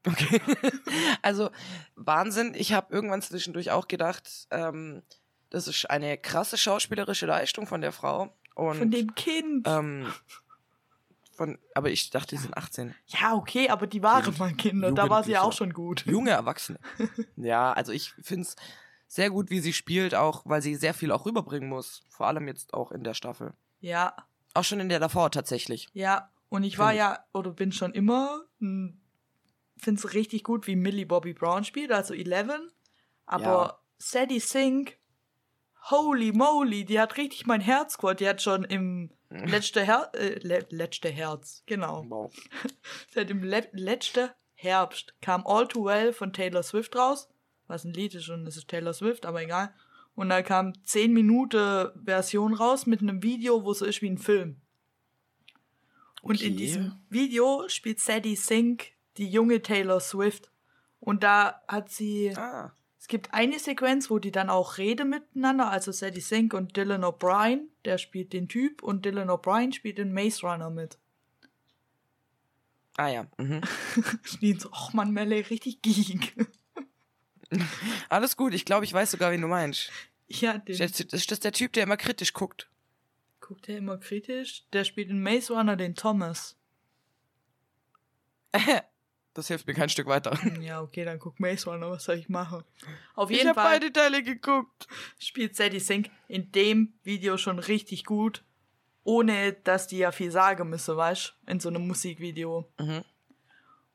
Okay. 0.06 0.40
also, 1.22 1.50
Wahnsinn. 1.96 2.54
Ich 2.56 2.72
habe 2.72 2.94
irgendwann 2.94 3.22
zwischendurch 3.22 3.70
auch 3.72 3.88
gedacht, 3.88 4.46
ähm, 4.50 5.02
das 5.50 5.68
ist 5.68 5.90
eine 5.90 6.16
krasse 6.16 6.56
schauspielerische 6.56 7.26
Leistung 7.26 7.66
von 7.66 7.80
der 7.80 7.92
Frau. 7.92 8.32
Und, 8.54 8.78
von 8.78 8.90
dem 8.90 9.14
Kind. 9.14 9.66
ähm, 9.68 10.12
von, 11.34 11.58
aber 11.74 11.90
ich 11.90 12.08
dachte, 12.10 12.36
die 12.36 12.40
sind 12.40 12.56
18. 12.56 12.94
Ja, 13.08 13.34
okay, 13.34 13.68
aber 13.68 13.86
die 13.86 14.02
waren 14.02 14.34
mal 14.38 14.54
Kinder, 14.54 14.92
da 14.92 15.10
war 15.10 15.22
sie 15.22 15.32
ja 15.32 15.42
auch 15.42 15.52
schon 15.52 15.74
gut. 15.74 16.06
Junge 16.06 16.30
Erwachsene. 16.30 16.78
ja, 17.36 17.72
also 17.72 17.92
ich 17.92 18.14
finde 18.22 18.42
es 18.42 18.56
sehr 19.08 19.30
gut, 19.30 19.50
wie 19.50 19.60
sie 19.60 19.72
spielt, 19.72 20.14
auch 20.14 20.42
weil 20.44 20.62
sie 20.62 20.74
sehr 20.74 20.94
viel 20.94 21.12
auch 21.12 21.26
rüberbringen 21.26 21.68
muss. 21.68 22.02
Vor 22.08 22.26
allem 22.26 22.48
jetzt 22.48 22.74
auch 22.74 22.90
in 22.92 23.04
der 23.04 23.14
Staffel. 23.14 23.52
Ja, 23.80 24.14
Auch 24.54 24.64
schon 24.64 24.80
in 24.80 24.88
der 24.88 25.00
davor 25.00 25.30
tatsächlich. 25.30 25.88
ja. 25.92 26.30
Und 26.48 26.62
ich 26.62 26.78
war 26.78 26.92
ja, 26.92 27.18
oder 27.34 27.50
bin 27.50 27.72
schon 27.72 27.92
immer, 27.92 28.42
finde 28.60 28.98
es 29.98 30.14
richtig 30.14 30.44
gut, 30.44 30.68
wie 30.68 30.76
Millie 30.76 31.04
Bobby 31.04 31.34
Brown 31.34 31.64
spielt, 31.64 31.90
also 31.90 32.14
Eleven. 32.14 32.70
Aber 33.26 33.42
Ja. 33.42 33.78
Sadie 33.98 34.38
Sink, 34.38 34.96
holy 35.90 36.30
moly, 36.32 36.84
die 36.84 37.00
hat 37.00 37.16
richtig 37.16 37.46
mein 37.46 37.60
Herz 37.60 37.98
geholt. 37.98 38.20
Die 38.20 38.28
hat 38.28 38.40
schon 38.42 38.62
im 38.64 39.10
letzte, 39.30 39.84
Her 39.84 40.10
äh, 40.14 40.38
le 40.40 40.66
letzte 40.70 41.08
Herz, 41.10 41.64
genau. 41.66 42.04
Wow. 42.08 42.32
Seit 43.12 43.28
dem 43.28 43.42
Le 43.42 43.68
letzten 43.72 44.30
Herbst 44.54 45.14
kam 45.20 45.44
All 45.46 45.66
Too 45.66 45.84
Well 45.84 46.12
von 46.12 46.32
Taylor 46.32 46.62
Swift 46.62 46.94
raus. 46.96 47.28
Was 47.66 47.84
ein 47.84 47.92
Lied 47.92 48.14
ist 48.14 48.28
und 48.28 48.46
es 48.46 48.56
ist 48.56 48.68
Taylor 48.68 48.92
Swift, 48.92 49.26
aber 49.26 49.42
egal. 49.42 49.72
Und 50.14 50.28
da 50.30 50.42
kam 50.42 50.72
10 50.84 51.12
Minuten 51.12 51.88
Version 52.04 52.54
raus 52.54 52.86
mit 52.86 53.00
einem 53.02 53.22
Video, 53.22 53.64
wo 53.64 53.74
so 53.74 53.84
ist 53.84 54.00
wie 54.02 54.08
ein 54.10 54.18
Film. 54.18 54.56
Und 56.22 56.40
in 56.42 56.52
Okay. 56.54 56.56
diesem 56.56 56.92
Video 57.10 57.68
spielt 57.68 58.00
Sadie 58.00 58.36
Sink 58.36 58.92
die 59.16 59.28
junge 59.28 59.62
Taylor 59.62 60.00
Swift. 60.00 60.50
Und 61.00 61.22
da 61.22 61.60
hat 61.68 61.90
sie. 61.90 62.34
Ah. 62.36 62.72
Es 62.98 63.08
gibt 63.08 63.32
eine 63.32 63.58
Sequenz, 63.60 64.10
wo 64.10 64.18
die 64.18 64.32
dann 64.32 64.50
auch 64.50 64.78
reden 64.78 65.10
miteinander, 65.10 65.70
also 65.70 65.92
Sadie 65.92 66.20
Sink 66.20 66.52
und 66.54 66.76
Dylan 66.76 67.04
O'Brien, 67.04 67.68
der 67.84 67.98
spielt 67.98 68.32
den 68.32 68.48
Typ 68.48 68.82
und 68.82 69.04
Dylan 69.04 69.28
O'Brien 69.30 69.72
spielt 69.72 69.98
den 69.98 70.12
Maze 70.12 70.44
Runner 70.44 70.70
mit. 70.70 70.98
Ah 72.96 73.08
ja. 73.08 73.26
Mhm. 73.38 73.60
Schnien 74.24 74.58
so, 74.58 74.70
ach 74.72 74.92
man, 74.92 75.12
Melle, 75.12 75.36
richtig 75.50 75.82
geek. 75.82 76.34
Alles 78.08 78.36
gut, 78.36 78.54
ich 78.54 78.64
glaube, 78.64 78.84
ich 78.84 78.92
weiß 78.92 79.10
sogar, 79.12 79.30
wen 79.32 79.40
du 79.40 79.48
meinst. 79.48 79.90
Ja, 80.28 80.58
den 80.58 80.76
Das 80.78 81.00
ist 81.00 81.30
das 81.30 81.40
der 81.40 81.52
Typ, 81.52 81.72
der 81.72 81.84
immer 81.84 81.96
kritisch 81.96 82.32
guckt. 82.32 82.68
guckt 83.40 83.68
er 83.68 83.78
immer 83.78 83.98
kritisch. 83.98 84.64
Der 84.72 84.84
spielt 84.84 85.08
in 85.10 85.22
Maze 85.22 85.52
Runner 85.52 85.76
den 85.76 85.94
Thomas. 85.94 86.56
Das 89.34 89.48
hilft 89.48 89.66
mir 89.66 89.74
kein 89.74 89.90
Stück 89.90 90.06
weiter. 90.06 90.38
Ja, 90.62 90.80
okay, 90.80 91.04
dann 91.04 91.18
guck 91.18 91.38
Maze 91.40 91.68
Runner, 91.68 91.90
was 91.90 92.04
soll 92.04 92.16
ich 92.16 92.30
machen? 92.30 92.64
Auf 93.14 93.30
Ich 93.30 93.36
jeden 93.36 93.50
habe 93.50 93.60
Fall 93.60 93.80
beide 93.80 93.92
Teile 93.92 94.22
geguckt. 94.22 94.86
spielt 95.18 95.54
Sadie 95.54 95.78
Sink 95.78 96.08
in 96.26 96.50
dem 96.52 96.94
Video 97.04 97.36
schon 97.36 97.58
richtig 97.58 98.04
gut, 98.06 98.42
ohne 99.04 99.52
dass 99.52 99.88
die 99.88 99.98
ja 99.98 100.10
viel 100.10 100.30
sagen 100.30 100.70
müsse, 100.70 100.96
weißt 100.96 101.34
in 101.48 101.60
so 101.60 101.68
einem 101.68 101.86
Musikvideo. 101.86 102.66
Mhm. 102.80 103.04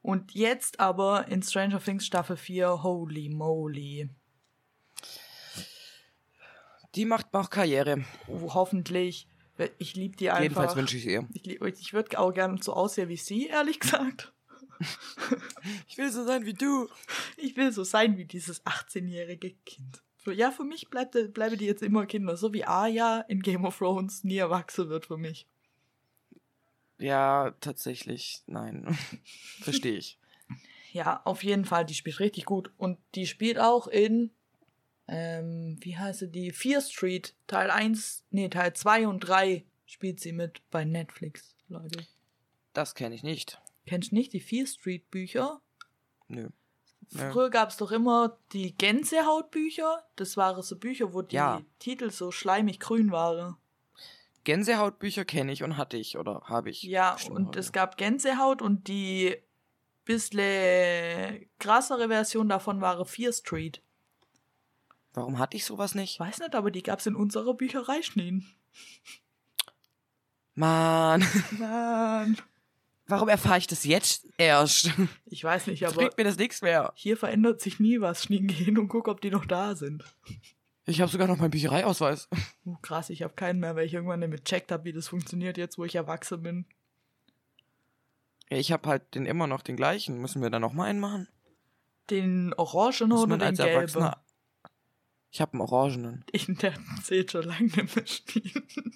Und 0.02 0.34
jetzt 0.34 0.80
aber 0.80 1.28
in 1.28 1.44
Stranger 1.44 1.80
Things 1.80 2.06
Staffel 2.06 2.36
4, 2.36 2.84
holy 2.84 3.30
moly. 3.30 4.10
Die 6.96 7.06
macht 7.06 7.34
noch 7.34 7.50
Karriere. 7.50 8.04
Oh, 8.28 8.54
hoffentlich. 8.54 9.28
Ich 9.78 9.96
liebe 9.96 10.18
die 10.18 10.30
einfach. 10.30 10.42
Jedenfalls 10.42 10.76
wünsche 10.76 10.98
ich 10.98 11.06
ihr. 11.06 11.28
Ich, 11.34 11.62
ich 11.62 11.94
würde 11.94 12.18
auch 12.20 12.34
gerne 12.34 12.62
so 12.62 12.74
aussehen 12.74 13.10
wie 13.10 13.18
sie, 13.18 13.48
ehrlich 13.48 13.80
gesagt. 13.80 14.34
Ich 15.88 15.98
will 16.00 16.12
so 16.12 16.26
sein 16.26 16.46
wie 16.46 16.54
du. 16.54 16.90
Ich 17.38 17.56
will 17.56 17.72
so 17.72 17.84
sein 17.84 18.18
wie 18.18 18.26
dieses 18.26 18.66
18-jährige 18.66 19.52
Kind. 19.64 20.02
Ja, 20.26 20.50
für 20.50 20.64
mich 20.64 20.90
bleibt, 20.90 21.16
bleiben 21.34 21.58
die 21.58 21.66
jetzt 21.66 21.84
immer 21.84 22.08
Kinder. 22.08 22.36
So 22.36 22.52
wie 22.54 22.66
Arya 22.66 23.22
in 23.28 23.42
Game 23.42 23.66
of 23.66 23.78
Thrones 23.78 24.24
nie 24.24 24.38
erwachsen 24.38 24.90
wird 24.90 25.06
für 25.06 25.18
mich. 25.18 25.48
Ja, 27.02 27.52
tatsächlich, 27.62 28.44
nein. 28.48 28.98
Verstehe 29.62 29.98
ich. 29.98 30.20
Ja, 30.92 31.22
auf 31.24 31.44
jeden 31.44 31.66
Fall, 31.66 31.86
die 31.86 31.94
spielt 31.94 32.20
richtig 32.20 32.46
gut. 32.46 32.72
Und 32.78 32.98
die 33.16 33.26
spielt 33.26 33.60
auch 33.60 33.88
in, 33.88 34.30
ähm, 35.08 35.78
wie 35.82 35.98
heißt 35.98 36.20
sie 36.20 36.30
die? 36.32 36.52
Fear 36.52 36.82
Street, 36.82 37.34
Teil 37.48 37.72
1, 37.72 38.26
nee, 38.30 38.50
Teil 38.50 38.74
2 38.74 39.08
und 39.08 39.22
3 39.22 39.66
spielt 39.86 40.20
sie 40.20 40.32
mit 40.32 40.62
bei 40.70 40.84
Netflix, 40.86 41.56
Leute. 41.70 42.06
Das 42.74 42.94
kenne 42.96 43.16
ich 43.16 43.24
nicht. 43.24 43.60
Kennst 43.86 44.12
du 44.12 44.16
nicht 44.16 44.34
die 44.34 44.40
Fear 44.40 44.68
Street 44.68 45.10
Bücher? 45.10 45.62
Nö. 46.28 46.50
Früher 47.14 47.50
gab 47.50 47.70
es 47.70 47.78
doch 47.78 47.92
immer 47.92 48.38
die 48.54 48.74
Gänsehautbücher. 48.78 50.06
Das 50.16 50.38
waren 50.38 50.62
so 50.62 50.78
Bücher, 50.78 51.14
wo 51.14 51.22
die 51.22 51.36
Ja. 51.36 51.62
Titel 51.80 52.10
so 52.10 52.32
schleimig 52.32 52.80
grün 52.80 53.12
waren. 53.12 53.58
Gänsehautbücher 54.44 55.26
kenne 55.26 55.52
ich 55.52 55.64
und 55.64 55.78
hatte 55.78 55.98
ich 55.98 56.18
oder 56.18 56.42
habe 56.46 56.70
ich. 56.70 56.84
Ja, 56.84 57.16
und 57.30 57.44
noch, 57.44 57.56
es 57.56 57.72
gab 57.72 57.98
Gänsehaut 57.98 58.62
und 58.62 58.88
die 58.88 59.36
bisschen 60.06 61.46
krassere 61.60 62.08
Version 62.08 62.50
davon 62.50 62.82
war 62.82 63.06
Fear 63.06 63.32
Street. 63.34 63.82
Warum 65.14 65.38
hatte 65.40 65.58
ich 65.58 65.66
sowas 65.66 65.92
Ich 65.92 65.96
nicht? 65.96 66.20
weiß 66.20 66.40
nicht, 66.40 66.56
aber 66.56 66.72
die 66.72 66.84
gab's 66.84 67.06
in 67.06 67.16
unserer 67.16 67.54
Bücherei 67.54 68.02
Schneen. 68.02 68.46
Mann, 70.56 71.24
Mann. 71.52 72.38
warum 73.08 73.30
erfahre 73.30 73.58
ich 73.58 73.68
das 73.68 73.84
jetzt 73.84 74.28
erst? 74.38 74.92
Ich 75.26 75.44
weiß 75.44 75.68
nicht, 75.68 75.86
aber 75.86 75.96
bringt 75.96 76.18
mir 76.18 76.24
das 76.24 76.38
nichts 76.38 76.62
mehr. 76.62 76.92
hier 76.96 77.16
verändert 77.18 77.62
sich 77.62 77.80
nie 77.80 78.02
was. 78.02 78.24
Schneen 78.24 78.48
gehen 78.48 78.78
und 78.78 78.88
guck, 78.88 79.08
ob 79.08 79.22
die 79.22 79.32
noch 79.32 79.46
da 79.46 79.76
sind. 79.76 80.04
Ich 80.86 81.00
habe 81.00 81.12
sogar 81.12 81.28
noch 81.28 81.38
meinen 81.38 81.52
Büchereiausweis. 81.52 82.28
Oh, 82.66 82.76
krass, 82.84 83.10
ich 83.10 83.24
habe 83.24 83.34
keinen 83.34 83.60
mehr, 83.60 83.76
weil 83.76 83.88
ich 83.88 83.94
irgendwann 83.96 84.20
nicht 84.20 84.32
gecheckt 84.46 84.72
habe, 84.72 84.84
wie 84.86 84.94
das 84.94 85.08
funktioniert 85.08 85.58
jetzt, 85.58 85.80
wo 85.80 85.84
ich 85.86 85.96
erwachsen 85.96 86.44
bin. 86.44 86.66
Ja, 88.52 88.58
ich 88.58 88.72
habe 88.72 88.88
halt 88.88 89.16
den 89.16 89.26
immer 89.26 89.48
noch 89.48 89.62
den 89.64 89.76
gleichen. 89.76 90.20
Müssen 90.20 90.44
wir 90.44 90.52
da 90.52 90.60
noch 90.60 90.74
mal 90.74 90.86
einen 90.86 91.00
machen? 91.00 91.28
Den 92.12 92.54
orangenen 92.54 93.14
oder 93.14 93.38
den 93.38 93.56
gelben? 93.56 94.12
Ich 95.32 95.42
habe 95.42 95.54
einen 95.54 95.62
orangenen. 95.62 96.26
Den, 96.34 96.58
der 96.58 96.74
zählt 97.04 97.32
schon 97.32 97.44
lange 97.46 97.64
nicht 97.64 97.96
mehr 97.96 98.06
Schneen. 98.06 98.68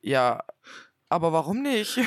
Ja, 0.00 0.44
aber 1.08 1.32
warum 1.32 1.62
nicht? 1.62 1.98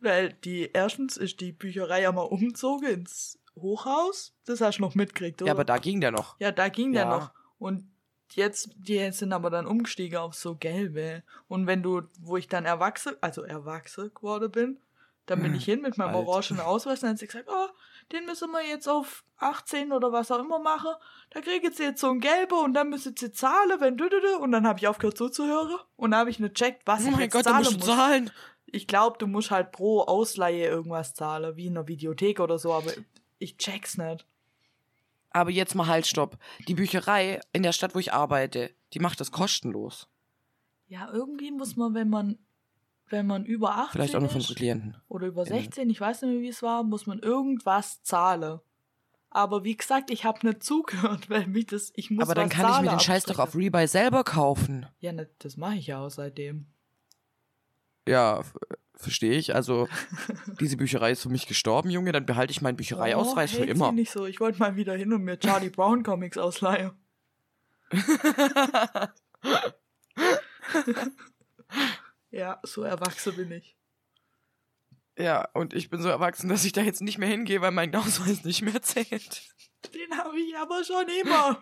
Weil 0.00 0.32
die, 0.32 0.70
erstens 0.72 1.16
ist 1.16 1.40
die 1.40 1.52
Bücherei 1.52 2.02
ja 2.02 2.12
mal 2.12 2.22
umgezogen 2.22 2.88
ins 2.88 3.38
Hochhaus. 3.56 4.34
Das 4.44 4.60
hast 4.60 4.78
du 4.78 4.82
noch 4.82 4.94
mitgekriegt, 4.94 5.40
oder? 5.42 5.48
Ja, 5.48 5.52
aber 5.54 5.64
da 5.64 5.78
ging 5.78 6.00
der 6.00 6.10
noch. 6.10 6.38
Ja, 6.40 6.50
da 6.52 6.68
ging 6.68 6.92
der 6.92 7.02
Ja. 7.04 7.18
noch. 7.18 7.32
Und 7.62 7.88
jetzt, 8.32 8.70
die 8.76 9.10
sind 9.12 9.32
aber 9.32 9.50
dann 9.50 9.66
umgestiegen 9.66 10.18
auf 10.18 10.34
so 10.34 10.56
gelbe. 10.56 11.22
Und 11.48 11.66
wenn 11.66 11.82
du, 11.82 12.02
wo 12.20 12.36
ich 12.36 12.48
dann 12.48 12.64
erwachsen, 12.64 13.14
also 13.20 13.42
erwachsen 13.42 14.12
geworden 14.14 14.50
bin, 14.50 14.80
dann 15.26 15.40
bin 15.42 15.52
Hm, 15.52 15.54
ich 15.54 15.64
hin 15.64 15.80
mit 15.82 15.96
meinem 15.98 16.14
alt. 16.16 16.26
orangenen 16.26 16.60
Ausweis 16.60 16.98
und 16.98 17.02
dann 17.04 17.10
hat 17.12 17.18
sie 17.18 17.26
gesagt, 17.28 17.48
oh, 17.48 17.68
den 18.10 18.26
müssen 18.26 18.50
wir 18.50 18.66
jetzt 18.66 18.88
auf 18.88 19.24
18 19.38 19.92
oder 19.92 20.10
was 20.12 20.30
auch 20.32 20.40
immer 20.40 20.58
machen. 20.58 20.90
Da 21.30 21.40
kriegt 21.40 21.76
sie 21.76 21.84
jetzt 21.84 22.00
so 22.00 22.10
ein 22.10 22.20
gelbe 22.20 22.56
und 22.56 22.74
dann 22.74 22.90
müsst 22.90 23.22
ihr 23.22 23.32
zahlen, 23.32 23.80
wenn 23.80 23.96
du, 23.96 24.08
du, 24.08 24.20
du. 24.20 24.38
Und 24.38 24.50
dann 24.52 24.66
habe 24.66 24.80
ich 24.80 24.88
aufgehört 24.88 25.16
zuzuhören. 25.16 25.78
Und 25.96 26.10
dann 26.10 26.20
habe 26.20 26.30
ich 26.30 26.40
nicht 26.40 26.54
checkt, 26.54 26.82
was 26.86 27.06
Oh 27.06 27.10
ich 27.10 27.16
mein 27.16 27.20
jetzt 27.20 27.32
Gott, 27.32 27.44
zahlen 27.44 27.64
muss. 27.78 27.86
zahlen. 27.86 28.30
Ich 28.66 28.86
glaube, 28.88 29.18
du 29.18 29.26
musst 29.28 29.50
halt 29.52 29.70
pro 29.72 30.00
Ausleihe 30.02 30.66
irgendwas 30.66 31.14
zahlen, 31.14 31.56
wie 31.56 31.66
in 31.66 31.76
einer 31.76 31.86
Videothek 31.88 32.40
oder 32.40 32.58
so, 32.58 32.72
aber 32.72 32.90
ich 33.38 33.56
check's 33.58 33.98
nicht. 33.98 34.26
Aber 35.32 35.50
jetzt 35.50 35.74
mal 35.74 35.86
halt, 35.86 36.06
stopp. 36.06 36.38
Die 36.68 36.74
Bücherei 36.74 37.40
in 37.52 37.62
der 37.62 37.72
Stadt, 37.72 37.94
wo 37.94 37.98
ich 37.98 38.12
arbeite, 38.12 38.70
die 38.92 38.98
macht 38.98 39.20
das 39.20 39.30
kostenlos. 39.32 40.08
Ja, 40.86 41.10
irgendwie 41.10 41.50
muss 41.50 41.76
man, 41.76 41.94
wenn 41.94 42.10
man, 42.10 42.38
wenn 43.08 43.26
man 43.26 43.44
über 43.44 43.76
18 43.76 43.92
Vielleicht 43.92 44.16
auch 44.16 44.20
nur 44.20 44.28
für 44.28 44.36
unsere 44.36 44.54
Klienten. 44.54 44.96
oder 45.08 45.26
über 45.26 45.46
Innen. 45.46 45.62
16, 45.62 45.90
ich 45.90 46.00
weiß 46.00 46.22
nicht 46.22 46.32
mehr, 46.32 46.42
wie 46.42 46.48
es 46.48 46.62
war, 46.62 46.82
muss 46.82 47.06
man 47.06 47.18
irgendwas 47.20 48.02
zahlen. 48.02 48.60
Aber 49.30 49.64
wie 49.64 49.76
gesagt, 49.76 50.10
ich 50.10 50.24
habe 50.26 50.46
nicht 50.46 50.62
zugehört, 50.62 51.30
weil 51.30 51.46
mich 51.46 51.66
das, 51.66 51.92
ich 51.96 52.10
muss 52.10 52.24
Aber 52.24 52.34
dann 52.34 52.50
kann 52.50 52.70
ich 52.74 52.82
mir 52.82 52.90
den 52.90 53.00
Scheiß 53.00 53.24
doch 53.24 53.38
auf. 53.38 53.54
Rebuy 53.54 53.86
selber 53.86 54.24
kaufen. 54.24 54.86
Ja, 55.00 55.12
ne, 55.12 55.30
das 55.38 55.56
mache 55.56 55.76
ich 55.76 55.86
ja 55.86 56.00
auch 56.00 56.10
seitdem. 56.10 56.66
Ja, 58.06 58.42
verstehe 58.94 59.36
ich. 59.36 59.54
Also, 59.54 59.88
diese 60.60 60.76
Bücherei 60.76 61.12
ist 61.12 61.22
für 61.22 61.28
mich 61.28 61.46
gestorben, 61.46 61.90
Junge. 61.90 62.12
Dann 62.12 62.26
behalte 62.26 62.50
ich 62.50 62.62
meinen 62.62 62.76
Büchereiausweis 62.76 63.54
oh, 63.54 63.56
für 63.58 63.64
immer. 63.64 63.92
Nicht 63.92 64.12
so. 64.12 64.26
Ich 64.26 64.40
wollte 64.40 64.58
mal 64.58 64.76
wieder 64.76 64.94
hin 64.94 65.12
und 65.12 65.22
mir 65.22 65.38
Charlie 65.38 65.70
Brown 65.70 66.02
Comics 66.02 66.38
ausleihen. 66.38 66.92
Ja, 72.32 72.58
so 72.62 72.82
erwachsen 72.82 73.36
bin 73.36 73.52
ich. 73.52 73.76
ja, 75.18 75.46
und 75.52 75.74
ich 75.74 75.90
bin 75.90 76.00
so 76.00 76.08
erwachsen, 76.08 76.48
dass 76.48 76.64
ich 76.64 76.72
da 76.72 76.80
jetzt 76.80 77.02
nicht 77.02 77.18
mehr 77.18 77.28
hingehe, 77.28 77.60
weil 77.60 77.70
mein 77.72 77.94
Ausweis 77.94 78.42
nicht 78.44 78.62
mehr 78.62 78.80
zählt. 78.80 79.42
Den 79.94 80.16
habe 80.16 80.40
ich 80.40 80.56
aber 80.56 80.82
schon 80.82 81.06
immer. 81.22 81.60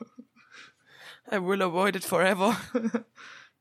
I 1.31 1.43
will 1.43 1.61
avoid 1.61 1.97
it 1.97 2.05
forever. 2.05 2.57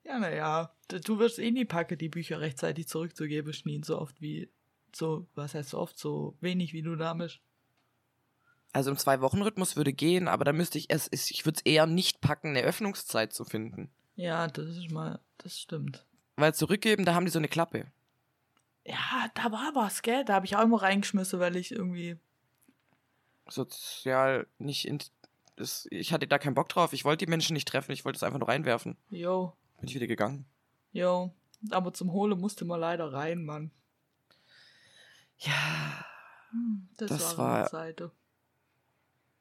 Ja, 0.09 0.17
naja, 0.17 0.71
du 0.87 1.19
wirst 1.19 1.37
eh 1.37 1.51
nie 1.51 1.65
packen, 1.65 1.99
die 1.99 2.09
Bücher 2.09 2.39
rechtzeitig 2.39 2.87
zurückzugeben, 2.87 3.53
Schneen, 3.53 3.83
so 3.83 3.99
oft 3.99 4.19
wie, 4.21 4.49
so, 4.91 5.27
was 5.35 5.53
heißt 5.53 5.69
so 5.69 5.77
oft, 5.77 5.99
so 5.99 6.35
wenig 6.41 6.73
wie 6.73 6.81
du 6.81 6.95
da 6.95 7.13
bist. 7.13 7.39
Also 8.73 8.89
im 8.89 8.97
Zwei-Wochen-Rhythmus 8.97 9.75
würde 9.75 9.93
gehen, 9.93 10.27
aber 10.27 10.45
da 10.45 10.51
müsste 10.51 10.79
ich 10.79 10.89
es, 10.89 11.09
ich 11.11 11.45
würde 11.45 11.57
es 11.57 11.61
eher 11.61 11.85
nicht 11.85 12.21
packen, 12.21 12.49
eine 12.49 12.61
Öffnungszeit 12.61 13.33
zu 13.33 13.45
finden. 13.45 13.91
Ja, 14.15 14.47
das 14.47 14.65
ist 14.77 14.89
mal, 14.89 15.19
das 15.37 15.59
stimmt. 15.59 16.03
Weil 16.37 16.55
zurückgeben, 16.55 17.05
da 17.05 17.13
haben 17.13 17.25
die 17.25 17.31
so 17.31 17.39
eine 17.39 17.47
Klappe. 17.47 17.85
Ja, 18.85 19.29
da 19.35 19.51
war 19.51 19.75
was, 19.75 20.01
gell? 20.01 20.25
Da 20.25 20.33
habe 20.33 20.47
ich 20.47 20.55
auch 20.55 20.63
immer 20.63 20.81
reingeschmissen, 20.81 21.39
weil 21.39 21.55
ich 21.55 21.71
irgendwie, 21.71 22.17
Sozial 23.47 24.47
nicht 24.57 24.87
in. 24.87 24.99
Das, 25.55 25.87
ich 25.91 26.13
hatte 26.13 26.27
da 26.27 26.39
keinen 26.39 26.53
Bock 26.53 26.69
drauf. 26.69 26.93
Ich 26.93 27.05
wollte 27.05 27.25
die 27.25 27.29
Menschen 27.29 27.53
nicht 27.53 27.67
treffen. 27.67 27.91
Ich 27.91 28.05
wollte 28.05 28.17
es 28.17 28.23
einfach 28.23 28.39
nur 28.39 28.47
reinwerfen. 28.47 28.95
yo, 29.09 29.53
Bin 29.79 29.87
ich 29.89 29.95
wieder 29.95 30.07
gegangen. 30.07 30.45
yo, 30.91 31.33
aber 31.71 31.93
zum 31.93 32.11
Holen 32.11 32.39
musste 32.39 32.65
man 32.65 32.79
leider 32.79 33.11
rein, 33.13 33.43
Mann. 33.43 33.71
Ja. 35.37 36.05
Hm, 36.51 36.89
das, 36.97 37.09
Das 37.09 37.37
war 37.37 37.59
war- 37.61 37.69
Seite. 37.69 38.11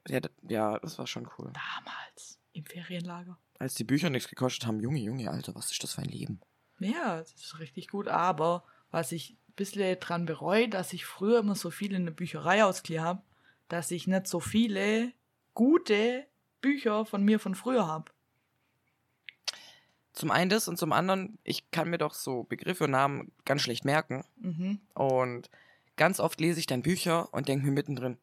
Ja, 0.09 0.21
ja, 0.49 0.79
das 0.79 0.99
war 0.99 1.07
schon 1.07 1.29
cool. 1.39 1.53
Damals, 1.53 2.39
im 2.53 2.65
Ferienlager. 2.65 3.39
Als 3.59 3.75
die 3.75 3.85
Bücher 3.85 4.09
nichts 4.11 4.29
gekostet 4.29 4.67
haben, 4.67 4.81
Junge, 4.81 5.01
Junge, 5.01 5.31
Alter, 5.31 5.55
was 5.55 5.71
ist 5.71 5.83
das 5.83 5.95
für 5.95 6.03
ein 6.03 6.09
Leben? 6.09 6.41
Ja, 6.79 7.19
das 7.19 7.33
ist 7.33 7.59
richtig 7.59 7.89
gut. 7.89 8.09
Aber 8.09 8.65
was 8.91 9.13
ich 9.13 9.33
ein 9.33 9.55
bisschen 9.57 9.99
dran 10.01 10.25
bereue, 10.27 10.69
dass 10.69 10.93
ich 10.93 11.05
früher 11.05 11.41
immer 11.41 11.57
so 11.57 11.71
viel 11.71 11.93
in 11.95 12.05
der 12.05 12.13
Bücherei 12.13 12.65
ausgeliehen 12.65 13.05
habe, 13.05 13.23
dass 13.69 13.91
ich 13.91 14.07
nicht 14.07 14.29
so 14.29 14.39
viele 14.41 15.13
gute 15.55 16.25
Bücher 16.61 17.05
von 17.05 17.23
mir 17.25 17.39
von 17.41 17.55
früher 17.55 17.87
habe. 17.87 18.13
Zum 20.19 20.33
einen 20.33 20.51
das 20.51 20.67
und 20.67 20.77
zum 20.77 20.93
anderen, 20.93 21.39
ich 21.45 21.71
kann 21.71 21.89
mir 21.89 21.99
doch 21.99 22.13
so 22.13 22.43
Begriffe 22.43 22.85
und 22.85 22.91
Namen 22.91 23.31
ganz 23.45 23.63
schlecht 23.63 23.85
merken. 23.85 24.25
Mhm. 24.41 24.81
Und 24.95 25.49
ganz 25.95 26.19
oft 26.19 26.41
lese 26.41 26.59
ich 26.59 26.67
dann 26.67 26.83
Bücher 26.83 27.33
und 27.33 27.47
denke 27.47 27.65
mir 27.65 27.71
mittendrin, 27.71 28.19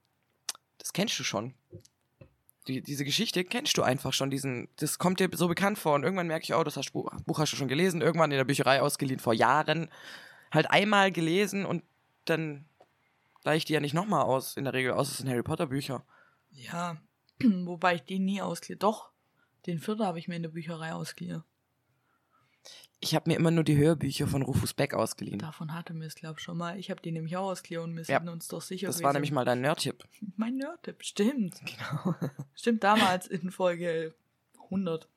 das 0.78 0.91
kennst 0.91 1.18
du 1.18 1.24
schon. 1.24 1.54
Die, 2.68 2.82
diese 2.82 3.06
Geschichte 3.06 3.46
kennst 3.46 3.78
du 3.78 3.82
einfach 3.82 4.12
schon. 4.12 4.30
Diesen, 4.30 4.68
das 4.76 5.00
kommt 5.00 5.22
dir 5.22 5.30
so 5.32 5.48
bekannt 5.48 5.80
vor. 5.80 5.96
Und 5.96 6.04
irgendwann 6.04 6.28
merke 6.28 6.43
ich, 6.43 6.54
oh, 6.54 6.66
das 6.66 6.76
hast, 6.76 6.91
Buch, 6.91 7.10
Buch 7.26 7.39
hast 7.39 7.54
du 7.54 7.56
schon 7.56 7.70
gelesen. 7.70 8.02
Irgendwann 8.02 8.30
in 8.30 8.38
der 8.38 8.43
Bücherei 8.43 8.82
ausgeliehen 8.82 9.22
vor 9.22 9.34
Jahren. 9.34 9.89
Halt 10.52 10.70
einmal 10.72 11.14
gelesen 11.14 11.66
und 11.66 11.82
dann 12.26 12.66
leihe 13.46 13.56
ich 13.56 13.64
die 13.64 13.72
ja 13.72 13.80
nicht 13.80 13.93
nochmal 13.93 14.24
aus. 14.24 14.58
In 14.58 14.66
der 14.66 14.74
Regel, 14.74 14.91
außer 14.91 15.12
es 15.12 15.20
sind 15.20 15.30
Harry 15.30 15.43
Potter 15.43 15.68
Bücher. 15.68 16.04
Ja, 16.52 16.98
wobei 17.41 17.96
ich 17.96 18.04
die 18.04 18.20
nie 18.20 18.41
ausgeliehen 18.41 18.80
Doch, 18.80 19.12
Den 19.66 19.80
vierten 19.80 20.04
habe 20.04 20.20
ich 20.20 20.28
mir 20.28 20.36
in 20.36 20.43
der 20.43 20.50
Bücherei 20.50 20.91
ausgeliehen. 20.91 21.46
Ich 23.01 23.13
habe 23.13 23.30
mir 23.30 23.36
immer 23.36 23.51
nur 23.51 23.63
die 23.63 23.76
Hörbücher 23.78 24.26
von 24.28 24.41
Rufus 24.41 24.74
Beck 24.74 24.93
ausgeliehen. 24.93 25.38
Davon 25.39 25.74
hatte 25.74 25.93
mir 25.93 26.05
es, 26.05 26.16
glaube 26.16 26.39
ich, 26.39 26.43
schon 26.43 26.57
mal. 26.57 26.80
Ich 26.80 26.89
habe 26.89 27.01
die 27.01 27.11
nämlich 27.11 27.36
auch 27.38 27.49
ausgeliehen 27.51 27.84
und 27.84 27.95
wir 27.95 28.03
Ja. 28.03 28.20
sind 28.20 28.30
uns 28.30 28.47
doch 28.47 28.61
sicher. 28.61 28.88
Das 28.88 29.03
war 29.03 29.13
nämlich 29.13 29.32
mal 29.32 29.45
dein 29.45 29.61
Nerd-Tipp. 29.61 30.03
Mein 30.38 30.55
Nerd-Tipp, 30.57 31.03
stimmt. 31.03 31.61
Genau. 31.66 32.16
Stimmt, 32.55 32.84
damals 32.84 33.28
in 33.28 33.51
Folge 33.51 34.16
100. 34.66 35.07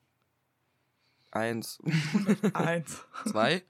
Eins, 1.31 1.79
1. 2.53 3.05
zwei. 3.25 3.63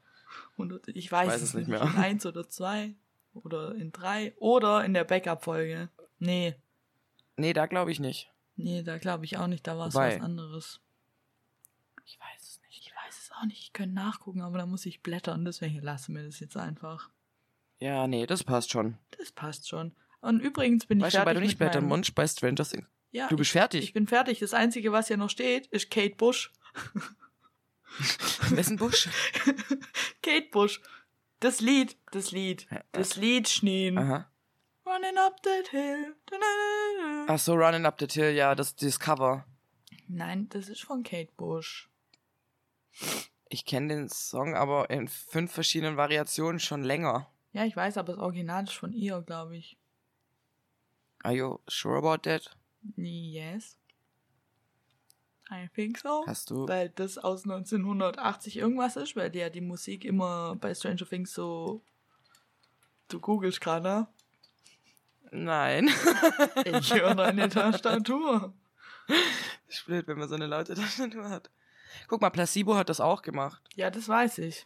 100, 0.54 0.88
ich 0.90 1.12
weiß, 1.12 1.28
weiß 1.30 1.42
es 1.42 1.54
nicht 1.54 1.68
mehr. 1.68 1.82
In 1.82 1.90
1 1.96 2.26
oder 2.26 2.48
2 2.50 2.94
oder 3.34 3.76
in 3.76 3.92
3 3.92 4.34
oder 4.38 4.84
in 4.86 4.94
der 4.94 5.04
Backup-Folge. 5.04 5.90
Nee, 6.20 6.56
Nee, 7.38 7.54
da 7.54 7.68
glaube 7.68 7.92
ich 7.92 8.00
nicht. 8.02 8.30
nee, 8.58 8.84
da 8.84 8.98
glaube 8.98 9.24
ich 9.24 9.38
auch 9.38 9.48
nicht. 9.48 9.66
Da 9.66 9.78
war 9.78 9.88
es 9.88 9.96
was 9.96 10.20
anderes. 10.20 10.82
Ich 12.06 12.20
weiß 12.20 12.42
es 12.42 12.62
nicht. 12.68 12.82
Ich 12.86 12.92
weiß 12.94 13.18
es 13.18 13.29
auch 13.40 13.46
nicht. 13.46 13.62
Ich 13.64 13.74
könnte 13.74 13.96
nachgucken, 13.96 14.42
aber 14.42 14.58
da 14.58 14.66
muss 14.66 14.86
ich 14.86 15.02
blättern. 15.02 15.46
Deswegen 15.46 15.82
lassen 15.82 16.16
wir 16.16 16.24
das 16.24 16.40
jetzt 16.40 16.58
einfach. 16.58 17.10
Ja, 17.80 18.08
nee, 18.08 18.26
das 18.26 18.44
passt 18.44 18.72
schon. 18.72 18.98
Das 19.18 19.32
passt 19.32 19.68
schon. 19.70 19.94
Und 20.22 20.40
übrigens 20.42 20.86
bin 20.86 21.00
ich 21.00 21.06
Weißt 21.06 21.16
du, 21.16 21.18
fertig 21.20 21.28
weil 21.28 21.36
du 21.36 21.42
nicht 21.48 21.58
blättern 21.58 21.88
meinem- 21.88 22.00
musst 22.00 22.16
bei 22.16 22.28
Stranger 22.28 22.66
Things. 22.66 22.86
Ja, 23.12 23.28
Du 23.28 23.38
bist 23.38 23.52
fertig. 23.52 23.84
Ich 23.86 23.94
bin 23.94 24.06
fertig. 24.06 24.40
Das 24.40 24.54
Einzige, 24.54 24.92
was 24.92 25.08
hier 25.08 25.18
noch 25.18 25.30
steht, 25.30 25.68
ist 25.68 25.90
Kate 25.90 26.16
Bush. 26.16 26.52
Wessen 28.52 28.78
Busch? 28.78 29.10
Kate 30.22 30.48
Bush. 30.52 30.82
Das 31.40 31.62
Lied, 31.62 31.96
das 32.12 32.32
Lied, 32.32 32.68
das 32.92 33.16
Lied 33.16 33.48
Schneen. 33.48 33.98
Aha. 33.98 34.30
Running 34.86 35.18
up 35.18 35.42
that 35.44 35.70
hill. 35.70 36.16
Da-da-da-da. 36.26 37.34
Ach 37.34 37.40
so, 37.40 37.54
Running 37.54 37.86
Up 37.86 37.98
the 38.00 38.08
Hill, 38.12 38.32
ja, 38.36 38.56
das 38.56 38.76
das 38.76 39.00
Cover. 39.00 39.46
Nein, 40.08 40.50
das 40.50 40.68
ist 40.68 40.82
von 40.84 41.04
Kate 41.04 41.32
Bush. 41.38 41.90
Ich 43.50 43.66
kenne 43.66 43.96
den 43.96 44.10
Song 44.10 44.56
aber 44.56 44.90
in 44.90 45.08
fünf 45.08 45.52
verschiedenen 45.52 45.98
Variationen 45.98 46.60
schon 46.60 46.84
länger. 46.84 47.32
Ja, 47.52 47.66
ich 47.66 47.76
weiß, 47.76 47.98
aber 47.98 48.14
das 48.14 48.22
Original 48.22 48.64
ist 48.64 48.74
von 48.74 48.94
ihr, 48.94 49.22
glaube 49.22 49.58
ich. 49.58 49.78
Are 51.24 51.34
you 51.34 51.60
sure 51.68 51.98
about 51.98 52.30
that? 52.30 52.56
Yes. 52.96 53.76
I 55.52 55.68
think 55.74 55.98
so. 55.98 56.24
Hast 56.28 56.52
du? 56.52 56.68
Weil 56.68 56.90
das 56.90 57.18
aus 57.18 57.44
1980 57.44 58.58
irgendwas 58.58 58.96
ist, 58.96 59.16
weil 59.16 59.32
die 59.32 59.40
ja 59.40 59.50
die 59.50 59.62
Musik 59.62 60.06
immer 60.06 60.56
bei 60.56 60.76
Stranger 60.76 61.08
Things 61.08 61.34
so. 61.34 61.82
Du 63.08 63.20
googelst 63.20 63.60
gerade, 63.60 63.84
ne? 63.84 64.08
Nein. 65.32 65.90
Ich 66.66 66.94
höre 66.94 67.16
deine 67.16 67.50
Tastatur. 67.50 68.54
ist 69.68 69.86
blöd, 69.86 70.08
wenn 70.08 70.20
man 70.20 70.30
so 70.30 70.36
eine 70.36 70.46
laute 70.46 70.76
Tastatur 70.76 71.30
hat. 71.30 71.50
Guck 72.08 72.22
mal, 72.22 72.30
Placebo 72.30 72.76
hat 72.76 72.90
das 72.90 73.00
auch 73.00 73.22
gemacht. 73.22 73.62
Ja, 73.76 73.90
das 73.90 74.08
weiß 74.08 74.40
ich. 74.40 74.66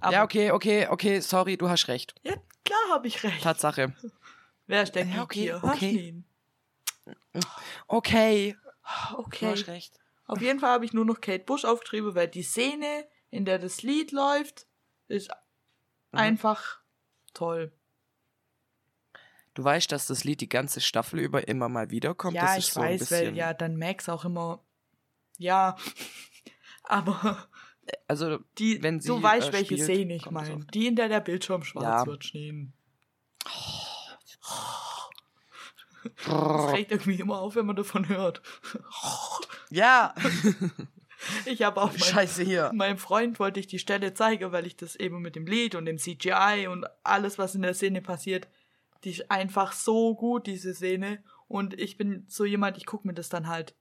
Aber 0.00 0.12
ja, 0.12 0.22
okay, 0.24 0.50
okay, 0.50 0.88
okay, 0.88 1.20
sorry, 1.20 1.56
du 1.56 1.68
hast 1.68 1.88
recht. 1.88 2.14
Ja, 2.22 2.34
klar 2.64 2.80
habe 2.90 3.06
ich 3.06 3.22
recht. 3.22 3.42
Tatsache. 3.42 3.94
Wer 4.66 4.82
ist 4.82 4.94
denn 4.94 5.08
Ja, 5.10 5.16
ja, 5.16 5.22
okay, 5.22 5.52
okay, 5.54 5.64
okay. 5.64 6.16
Okay, 7.88 8.56
du 9.14 9.16
Okay. 9.16 9.46
hast 9.52 9.66
recht. 9.68 10.00
Auf 10.26 10.40
jeden 10.40 10.60
Fall 10.60 10.70
habe 10.70 10.84
ich 10.84 10.92
nur 10.92 11.04
noch 11.04 11.20
Kate 11.20 11.44
Bush 11.44 11.64
aufgeschrieben, 11.64 12.14
weil 12.14 12.28
die 12.28 12.42
Szene, 12.42 13.06
in 13.30 13.44
der 13.44 13.58
das 13.58 13.82
Lied 13.82 14.12
läuft, 14.12 14.66
ist 15.08 15.30
Mhm. 16.12 16.18
einfach 16.18 16.80
toll. 17.34 17.72
Du 19.54 19.62
weißt, 19.64 19.92
dass 19.92 20.06
das 20.06 20.24
Lied 20.24 20.40
die 20.40 20.48
ganze 20.48 20.80
Staffel 20.80 21.20
über 21.20 21.46
immer 21.48 21.68
mal 21.68 21.90
wiederkommt. 21.90 22.36
ja, 22.36 22.42
das 22.42 22.58
ist 22.58 22.68
ich 22.68 22.72
so 22.72 22.80
weiß, 22.80 23.10
weil 23.10 23.36
ja 23.36 23.52
dann 23.52 23.76
Max 23.76 24.08
auch 24.08 24.24
immer. 24.24 24.64
Ja, 25.38 25.76
aber 26.84 27.48
Also, 28.06 28.38
die, 28.58 28.82
wenn 28.82 29.00
sie, 29.00 29.08
du 29.08 29.22
weißt, 29.22 29.48
äh, 29.48 29.52
welche 29.52 29.76
Szene 29.78 30.14
ich 30.16 30.30
meine. 30.30 30.64
Die, 30.72 30.86
in 30.86 30.96
der 30.96 31.08
der 31.08 31.20
Bildschirm 31.20 31.62
schwarz 31.64 31.84
Ja. 31.84 32.06
wird, 32.06 32.24
stehen. 32.24 32.72
Das 36.26 36.72
regt 36.72 36.90
irgendwie 36.90 37.20
immer 37.20 37.38
auf, 37.40 37.54
wenn 37.54 37.66
man 37.66 37.76
davon 37.76 38.08
hört. 38.08 38.42
ja, 39.70 40.14
Ich 41.46 41.62
habe 41.62 41.80
auch 41.80 41.90
mein, 41.92 42.00
scheiße 42.00 42.42
hier. 42.42 42.72
meinem 42.74 42.98
Freund 42.98 43.38
wollte 43.38 43.60
ich 43.60 43.68
die 43.68 43.78
Stelle 43.78 44.12
zeigen, 44.12 44.50
weil 44.50 44.66
ich 44.66 44.76
das 44.76 44.96
eben 44.96 45.20
mit 45.22 45.36
dem 45.36 45.46
Lied 45.46 45.76
und 45.76 45.84
dem 45.84 45.96
CGI 45.98 46.66
und 46.68 46.84
alles, 47.04 47.38
was 47.38 47.54
in 47.54 47.62
der 47.62 47.74
Szene 47.74 48.02
passiert, 48.02 48.48
die 49.04 49.10
ist 49.10 49.30
einfach 49.30 49.72
so 49.72 50.16
gut, 50.16 50.48
diese 50.48 50.74
Szene. 50.74 51.22
Und 51.46 51.78
ich 51.78 51.96
bin 51.96 52.24
so 52.28 52.44
jemand, 52.44 52.76
ich 52.76 52.86
gucke 52.86 53.06
mir 53.06 53.14
das 53.14 53.28
dann 53.28 53.46
halt 53.46 53.76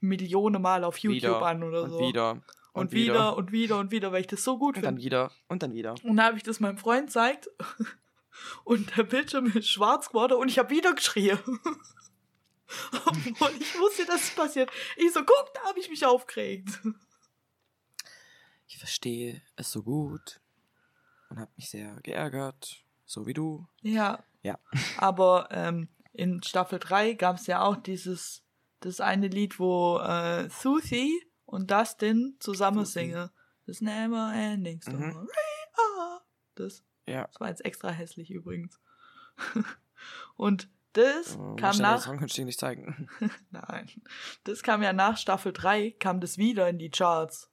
Millionen 0.00 0.62
Mal 0.62 0.84
auf 0.84 0.98
YouTube 0.98 1.16
wieder 1.16 1.46
an 1.46 1.62
oder 1.62 1.82
und 1.84 1.90
so. 1.90 2.00
wieder 2.00 2.42
und, 2.72 2.92
wieder. 2.92 3.36
und 3.36 3.52
wieder 3.52 3.78
und 3.78 3.90
wieder, 3.90 4.12
weil 4.12 4.20
ich 4.20 4.26
das 4.26 4.44
so 4.44 4.58
gut 4.58 4.76
und 4.76 4.82
dann 4.82 4.94
finde. 4.96 5.04
wieder 5.04 5.30
und 5.48 5.62
dann 5.62 5.72
wieder. 5.72 5.92
Und 6.02 6.16
dann 6.16 6.26
habe 6.26 6.36
ich 6.36 6.42
das 6.42 6.60
meinem 6.60 6.78
Freund 6.78 7.06
gezeigt 7.06 7.48
und 8.64 8.96
der 8.96 9.04
Bildschirm 9.04 9.46
ist 9.46 9.68
schwarz 9.68 10.08
geworden 10.08 10.34
und 10.34 10.48
ich 10.48 10.58
habe 10.58 10.70
wieder 10.70 10.94
geschrien. 10.94 11.38
Obwohl 13.06 13.52
ich 13.60 13.78
wusste, 13.78 14.04
dass 14.06 14.24
es 14.24 14.34
passiert. 14.34 14.70
Ich 14.96 15.12
so, 15.12 15.20
guck, 15.20 15.54
da 15.54 15.62
habe 15.68 15.78
ich 15.78 15.88
mich 15.88 16.04
aufgeregt. 16.04 16.80
Ich 18.66 18.78
verstehe 18.78 19.40
es 19.54 19.70
so 19.70 19.82
gut 19.82 20.40
und 21.30 21.38
habe 21.38 21.50
mich 21.56 21.70
sehr 21.70 21.96
geärgert, 22.02 22.84
so 23.04 23.26
wie 23.26 23.34
du. 23.34 23.66
Ja. 23.80 24.24
Ja. 24.42 24.58
Aber 24.98 25.48
ähm, 25.50 25.88
in 26.12 26.42
Staffel 26.42 26.78
3 26.78 27.14
gab 27.14 27.36
es 27.36 27.46
ja 27.46 27.62
auch 27.62 27.76
dieses, 27.76 28.42
das 28.86 29.00
eine 29.00 29.28
Lied, 29.28 29.58
wo 29.58 29.98
äh, 29.98 30.48
Susie 30.48 31.12
und 31.44 31.70
Dustin 31.70 32.36
zusammen 32.40 32.84
Susie. 32.84 33.00
singen. 33.10 33.30
Das 33.66 33.80
Never 33.80 34.32
Ending 34.34 34.80
Story. 34.80 34.96
Mhm. 35.12 35.28
Das, 36.54 36.84
Ja. 37.06 37.26
das 37.26 37.40
war 37.40 37.48
jetzt 37.48 37.64
extra 37.64 37.90
hässlich 37.90 38.30
übrigens. 38.30 38.80
und 40.36 40.68
das 40.92 41.32
Äh, 41.34 41.36
kam 41.36 41.60
wahrscheinlich 41.60 41.76
Den 41.76 41.82
nach. 41.82 42.02
Song 42.02 42.18
kannst 42.18 42.36
du 42.36 42.40
dir 42.42 42.46
nicht 42.46 42.60
zeigen. 42.60 43.08
Nein. 43.50 43.90
Das 44.44 44.62
kam 44.62 44.82
ja 44.82 44.92
nach 44.92 45.16
Staffel 45.18 45.52
3, 45.52 45.90
kam 45.98 46.20
das 46.20 46.38
wieder 46.38 46.68
in 46.68 46.78
die 46.78 46.90
Charts. 46.90 47.50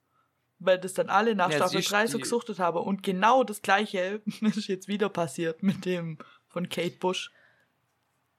Weil 0.60 0.80
das 0.80 0.94
dann 0.94 1.10
alle 1.10 1.36
nach 1.36 1.50
Ja, 1.50 1.58
Staffel 1.58 1.80
siehst 1.80 1.92
3 1.92 2.08
so 2.08 2.20
gesuchtet 2.20 2.60
haben. 2.60 2.78
Und 2.78 3.04
genau 3.04 3.44
das 3.44 3.62
gleiche 3.62 4.22
ist 4.42 4.68
jetzt 4.68 4.88
wieder 4.88 5.10
passiert 5.10 5.62
mit 5.62 5.84
dem 5.84 6.18
von 6.48 6.70
Kate 6.70 6.98
Bush 7.00 7.32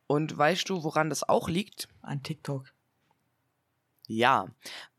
Und 0.06 0.36
weißt 0.38 0.68
du, 0.70 0.84
woran 0.84 1.10
das 1.10 1.28
auch 1.28 1.48
liegt? 1.50 1.88
an 2.00 2.22
TikTok. 2.22 2.72
Ja, 4.06 4.48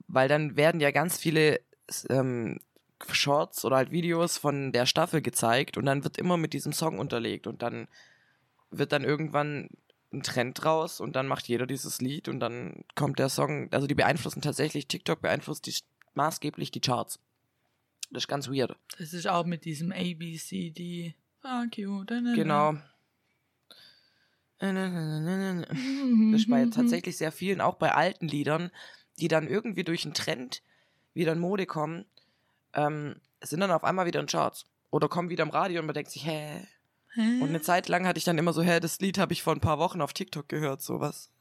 weil 0.07 0.27
dann 0.27 0.55
werden 0.55 0.81
ja 0.81 0.91
ganz 0.91 1.17
viele 1.17 1.61
ähm, 2.09 2.59
Shorts 3.11 3.65
oder 3.65 3.77
halt 3.77 3.91
Videos 3.91 4.37
von 4.37 4.71
der 4.71 4.85
Staffel 4.85 5.21
gezeigt 5.21 5.77
und 5.77 5.85
dann 5.85 6.03
wird 6.03 6.17
immer 6.17 6.37
mit 6.37 6.53
diesem 6.53 6.73
Song 6.73 6.99
unterlegt 6.99 7.47
und 7.47 7.61
dann 7.61 7.87
wird 8.71 8.91
dann 8.91 9.03
irgendwann 9.03 9.69
ein 10.13 10.23
Trend 10.23 10.63
draus 10.63 10.99
und 10.99 11.15
dann 11.15 11.27
macht 11.27 11.47
jeder 11.47 11.67
dieses 11.67 12.01
Lied 12.01 12.27
und 12.27 12.39
dann 12.39 12.83
kommt 12.95 13.19
der 13.19 13.29
Song, 13.29 13.71
also 13.71 13.87
die 13.87 13.95
beeinflussen 13.95 14.41
tatsächlich, 14.41 14.87
TikTok 14.87 15.21
beeinflusst 15.21 15.67
die, 15.67 15.75
maßgeblich 16.13 16.71
die 16.71 16.81
Charts. 16.81 17.19
Das 18.11 18.23
ist 18.23 18.27
ganz 18.27 18.49
weird. 18.49 18.75
Das 18.97 19.13
ist 19.13 19.27
auch 19.27 19.45
mit 19.45 19.65
diesem 19.65 19.91
ABCD. 19.91 21.15
Fuck 21.41 21.77
you. 21.77 22.03
da, 22.03 22.15
da, 22.15 22.29
da. 22.29 22.33
Genau. 22.33 22.75
Das 24.74 26.41
ist 26.41 26.49
bei 26.49 26.66
tatsächlich 26.66 27.18
sehr 27.18 27.32
vielen, 27.32 27.61
auch 27.61 27.76
bei 27.76 27.93
alten 27.93 28.28
Liedern, 28.28 28.72
die 29.20 29.28
dann 29.28 29.47
irgendwie 29.47 29.84
durch 29.84 30.05
einen 30.05 30.13
Trend 30.13 30.61
wieder 31.13 31.32
in 31.34 31.39
Mode 31.39 31.66
kommen, 31.66 32.05
ähm, 32.74 33.16
sind 33.41 33.59
dann 33.59 33.72
auf 33.72 33.84
einmal 33.84 34.05
wieder 34.05 34.20
in 34.20 34.28
Charts. 34.28 34.66
Oder 34.91 35.09
kommen 35.09 35.30
wieder 35.30 35.43
im 35.43 35.49
Radio 35.49 35.80
und 35.80 35.88
man 35.88 35.93
denkt 35.93 36.11
sich, 36.11 36.26
hä? 36.26 36.68
Hä? 37.13 37.41
Und 37.41 37.49
eine 37.49 37.61
Zeit 37.61 37.88
lang 37.88 38.05
hatte 38.05 38.18
ich 38.18 38.24
dann 38.24 38.38
immer 38.38 38.53
so, 38.53 38.61
hä, 38.61 38.80
das 38.80 38.99
Lied 38.99 39.18
habe 39.18 39.34
ich 39.34 39.43
vor 39.43 39.53
ein 39.53 39.61
paar 39.61 39.80
Wochen 39.80 40.01
auf 40.01 40.13
TikTok 40.13 40.47
gehört, 40.49 40.82
sowas. 40.82 41.32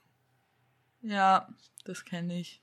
Ja, 1.02 1.48
das 1.84 2.04
kenne 2.04 2.38
ich. 2.38 2.62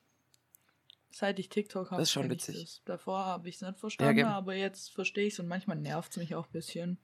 Seit 1.11 1.39
ich 1.39 1.49
TikTok 1.49 1.91
habe. 1.91 2.01
Das 2.01 2.09
ist 2.09 2.13
schon 2.13 2.29
witzig. 2.29 2.81
Davor 2.85 3.25
habe 3.25 3.49
ich 3.49 3.55
es 3.55 3.61
nicht 3.61 3.79
verstanden, 3.79 4.15
gell. 4.15 4.25
aber 4.25 4.55
jetzt 4.55 4.91
verstehe 4.91 5.27
ich 5.27 5.33
es 5.33 5.39
und 5.39 5.47
manchmal 5.47 5.77
nervt 5.77 6.11
es 6.11 6.17
mich 6.17 6.35
auch 6.35 6.47
ein 6.47 6.51
bisschen. 6.51 6.97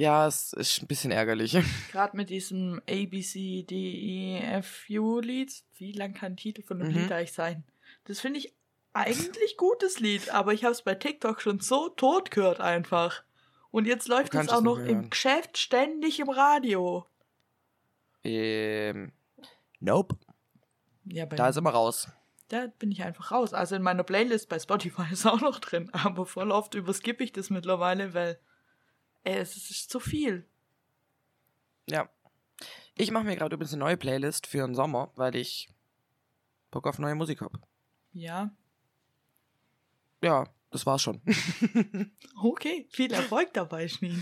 Ja, 0.00 0.26
es 0.26 0.52
ist 0.54 0.80
ein 0.82 0.86
bisschen 0.86 1.10
ärgerlich. 1.10 1.56
Gerade 1.92 2.16
mit 2.16 2.30
diesem 2.30 2.80
A, 2.88 3.04
B, 3.04 3.20
C, 3.20 3.64
D, 3.64 3.74
E, 3.74 4.38
F, 4.38 4.86
U-Lied. 4.88 5.52
Wie 5.76 5.92
lang 5.92 6.14
kann 6.14 6.32
ein 6.32 6.36
Titel 6.36 6.62
von 6.62 6.80
einem 6.80 6.90
Mhm. 6.92 6.98
Lied 7.02 7.12
eigentlich 7.12 7.32
sein? 7.32 7.64
Das 8.04 8.18
finde 8.20 8.38
ich 8.38 8.54
eigentlich 8.94 9.56
gutes 9.58 10.00
Lied, 10.00 10.30
aber 10.30 10.52
ich 10.54 10.64
habe 10.64 10.72
es 10.72 10.82
bei 10.82 10.94
TikTok 10.94 11.42
schon 11.42 11.60
so 11.60 11.90
tot 11.90 12.30
gehört 12.30 12.60
einfach. 12.60 13.22
Und 13.70 13.86
jetzt 13.86 14.08
läuft 14.08 14.34
es 14.34 14.48
auch 14.48 14.62
noch 14.62 14.78
mehr 14.78 14.86
im 14.86 14.96
hören. 14.96 15.10
Geschäft 15.10 15.58
ständig 15.58 16.18
im 16.18 16.30
Radio. 16.30 17.06
ähm, 18.24 19.12
nope. 19.80 20.16
Ja, 21.04 21.26
bei 21.26 21.36
Da 21.36 21.48
ist 21.48 21.56
immer 21.56 21.70
raus. 21.70 22.08
da 22.48 22.66
bin 22.78 22.90
ich 22.90 23.02
einfach 23.02 23.30
raus. 23.32 23.52
Also 23.54 23.76
in 23.76 23.82
meiner 23.82 24.02
Playlist 24.02 24.48
bei 24.48 24.58
Spotify 24.58 25.02
ist 25.12 25.26
auch 25.26 25.40
noch 25.40 25.58
drin, 25.60 25.90
aber 25.92 26.26
voll 26.26 26.50
oft 26.50 26.74
überskippe 26.74 27.22
ich 27.22 27.32
das 27.32 27.50
mittlerweile, 27.50 28.14
weil 28.14 28.38
ey, 29.24 29.38
es 29.38 29.56
ist 29.56 29.90
zu 29.90 30.00
viel. 30.00 30.46
Ja. 31.88 32.08
Ich 32.96 33.10
mache 33.10 33.24
mir 33.24 33.36
gerade 33.36 33.54
übrigens 33.54 33.72
eine 33.72 33.80
neue 33.80 33.96
Playlist 33.96 34.46
für 34.46 34.66
den 34.66 34.74
Sommer, 34.74 35.12
weil 35.16 35.34
ich 35.36 35.70
Bock 36.70 36.86
auf 36.86 36.98
neue 36.98 37.14
Musik 37.14 37.40
habe. 37.40 37.58
Ja. 38.12 38.50
Ja, 40.22 40.48
das 40.70 40.86
war's 40.86 41.02
schon. 41.02 41.20
Okay, 42.42 42.86
viel 42.90 43.12
Erfolg 43.12 43.52
dabei, 43.52 43.86
Schnee. 43.88 44.16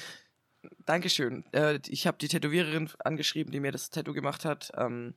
Dankeschön. 0.85 1.45
Äh, 1.53 1.81
ich 1.87 2.07
habe 2.07 2.19
die 2.19 2.29
Tätowiererin 2.29 2.91
angeschrieben, 2.99 3.53
die 3.53 3.61
mir 3.61 3.71
das 3.71 3.91
Tattoo 3.91 4.13
gemacht 4.13 4.45
hat, 4.45 4.73
ähm, 4.77 5.15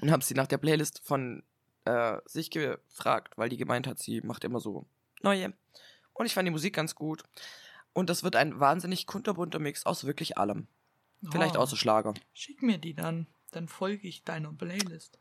und 0.00 0.10
habe 0.10 0.22
sie 0.22 0.34
nach 0.34 0.46
der 0.46 0.58
Playlist 0.58 1.00
von 1.02 1.42
äh, 1.84 2.18
sich 2.26 2.50
gefragt, 2.50 3.36
weil 3.36 3.48
die 3.48 3.56
gemeint 3.56 3.86
hat, 3.86 3.98
sie 3.98 4.20
macht 4.20 4.44
immer 4.44 4.60
so 4.60 4.86
neue. 5.22 5.54
Und 6.12 6.26
ich 6.26 6.34
fand 6.34 6.46
die 6.46 6.52
Musik 6.52 6.74
ganz 6.74 6.94
gut. 6.94 7.22
Und 7.94 8.08
das 8.10 8.22
wird 8.24 8.36
ein 8.36 8.58
wahnsinnig 8.60 9.06
kunterbunter 9.06 9.58
Mix 9.58 9.84
aus 9.86 10.04
wirklich 10.04 10.38
allem. 10.38 10.66
Vielleicht 11.30 11.56
Oh. 11.56 11.60
außer 11.60 11.76
Schlager. 11.76 12.14
Schick 12.32 12.62
mir 12.62 12.78
die 12.78 12.94
dann. 12.94 13.26
Dann 13.52 13.68
folge 13.68 14.08
ich 14.08 14.24
deiner 14.24 14.52
Playlist. 14.52 15.18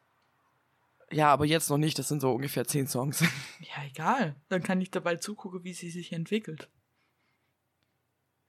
Ja, 1.11 1.28
aber 1.34 1.45
jetzt 1.45 1.69
noch 1.69 1.78
nicht. 1.78 1.99
Das 1.99 2.07
sind 2.07 2.22
so 2.22 2.32
ungefähr 2.32 2.65
zehn 2.65 2.88
Songs. 2.88 3.22
Ja, 3.59 3.84
egal. 3.86 4.36
Dann 4.49 4.63
kann 4.63 4.80
ich 4.82 4.89
dabei 4.91 5.17
zugucken, 5.17 5.63
wie 5.63 5.74
sie 5.74 5.89
sich 5.89 6.13
entwickelt. 6.13 6.69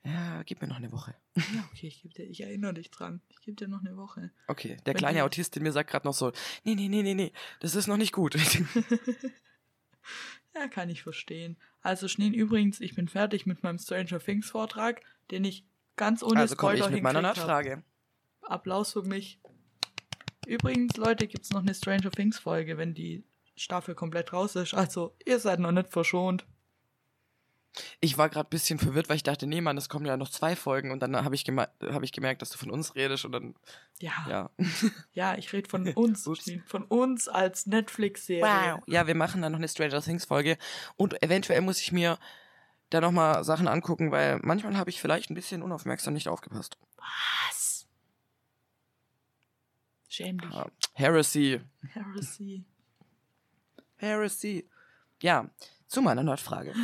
ja, 0.05 0.43
gib 0.45 0.61
mir 0.63 0.69
noch 0.69 0.77
eine 0.77 0.93
Woche. 0.93 1.15
Ja, 1.55 1.65
okay, 1.73 1.89
ich, 1.89 2.03
geb 2.03 2.15
dir, 2.15 2.25
ich 2.25 2.41
erinnere 2.43 2.75
dich 2.75 2.91
dran. 2.91 3.21
Ich 3.29 3.41
gebe 3.41 3.57
dir 3.57 3.69
noch 3.69 3.81
eine 3.81 3.97
Woche. 3.97 4.31
Okay, 4.47 4.77
der 4.87 4.95
Wenn 4.95 4.99
kleine 4.99 5.25
Autist 5.25 5.57
in 5.57 5.63
mir 5.65 5.73
sagt 5.73 5.91
gerade 5.91 6.07
noch 6.07 6.15
so, 6.15 6.31
nee, 6.65 6.75
nee, 6.75 6.89
nee, 6.89 7.03
nee, 7.03 7.15
nee, 7.15 7.33
das 7.61 7.75
ist 7.75 7.87
noch 7.89 7.97
nicht 7.97 8.13
gut. 8.13 8.37
Ja, 10.55 10.69
kann 10.69 10.91
ich 10.91 11.03
verstehen. 11.03 11.57
Also, 11.83 12.09
Schneen, 12.09 12.33
übrigens, 12.33 12.81
ich 12.81 12.95
bin 12.95 13.09
fertig 13.09 13.45
mit 13.45 13.63
meinem 13.63 13.79
Stranger 13.79 14.21
Things 14.21 14.49
Vortrag, 14.49 15.03
den 15.31 15.45
ich 15.45 15.65
ganz 15.97 16.23
ohne 16.23 16.41
also 16.41 16.55
Spoiler 16.55 16.87
ich 16.87 16.93
mit 16.93 17.03
meiner 17.03 17.19
hingekriegt 17.21 17.41
hab. 17.41 17.47
Nachfrage. 17.49 17.83
Applaus 18.43 18.93
für 18.93 19.03
mich. 19.03 19.41
Übrigens, 20.47 20.97
Leute, 20.97 21.27
gibt's 21.27 21.51
noch 21.51 21.61
eine 21.61 21.75
Stranger 21.75 22.11
Things 22.11 22.39
Folge, 22.39 22.79
wenn 22.79 22.95
die 22.95 23.25
Staffel 23.57 23.95
komplett 23.95 24.33
raus 24.33 24.57
ist. 24.57 24.75
Also, 24.75 25.15
ihr 25.25 25.39
seid 25.39 25.61
noch 25.61 25.73
nicht 25.73 25.91
verschont. 25.91 26.47
Ich 28.01 28.19
war 28.19 28.29
gerade 28.29 28.47
ein 28.49 28.51
bisschen 28.51 28.79
verwirrt, 28.79 29.09
weil 29.09 29.17
ich 29.17 29.23
dachte, 29.23 29.47
nee, 29.47 29.61
Mann, 29.61 29.79
es 29.79 29.89
kommen 29.89 30.05
ja 30.05 30.17
noch 30.17 30.29
zwei 30.29 30.57
Folgen 30.57 30.91
und 30.91 31.01
dann 31.01 31.17
habe 31.17 31.35
ich, 31.35 31.45
geme 31.45 31.69
hab 31.81 32.03
ich 32.03 32.13
gemerkt, 32.13 32.43
dass 32.43 32.51
du 32.51 32.59
von 32.59 32.71
uns 32.71 32.95
redest 32.95 33.25
und 33.25 33.33
dann, 33.33 33.55
Ja, 33.99 34.13
ja, 34.29 34.51
ja. 35.13 35.39
ich 35.39 35.53
rede 35.53 35.69
von 35.69 35.89
uns, 35.95 36.29
von 36.67 36.85
uns 36.85 37.29
als 37.29 37.67
Netflix-Serie. 37.67 38.83
Ja, 38.87 39.07
wir 39.07 39.15
machen 39.15 39.41
dann 39.43 39.53
noch 39.53 39.59
eine 39.59 39.69
Stranger 39.69 40.03
Things 40.03 40.27
Folge 40.27 40.59
und 40.97 41.23
eventuell 41.23 41.63
muss 41.63 41.81
ich 41.81 41.93
mir 41.93 42.19
da 42.91 43.01
nochmal 43.01 43.43
Sachen 43.45 43.69
angucken, 43.69 44.11
weil 44.11 44.39
manchmal 44.43 44.77
habe 44.77 44.91
ich 44.91 45.01
vielleicht 45.01 45.31
ein 45.31 45.35
bisschen 45.35 45.63
unaufmerksam 45.63 46.13
nicht 46.13 46.29
aufgepasst. 46.29 46.77
Was? 46.97 47.87
Schäm 50.09 50.39
dich. 50.39 50.51
Heresy. 50.93 51.61
Heresy. 51.89 52.65
Heresy. 53.97 54.69
Ja, 55.23 55.49
zu 55.87 56.03
meiner 56.03 56.23
Nerdfrage. 56.23 56.75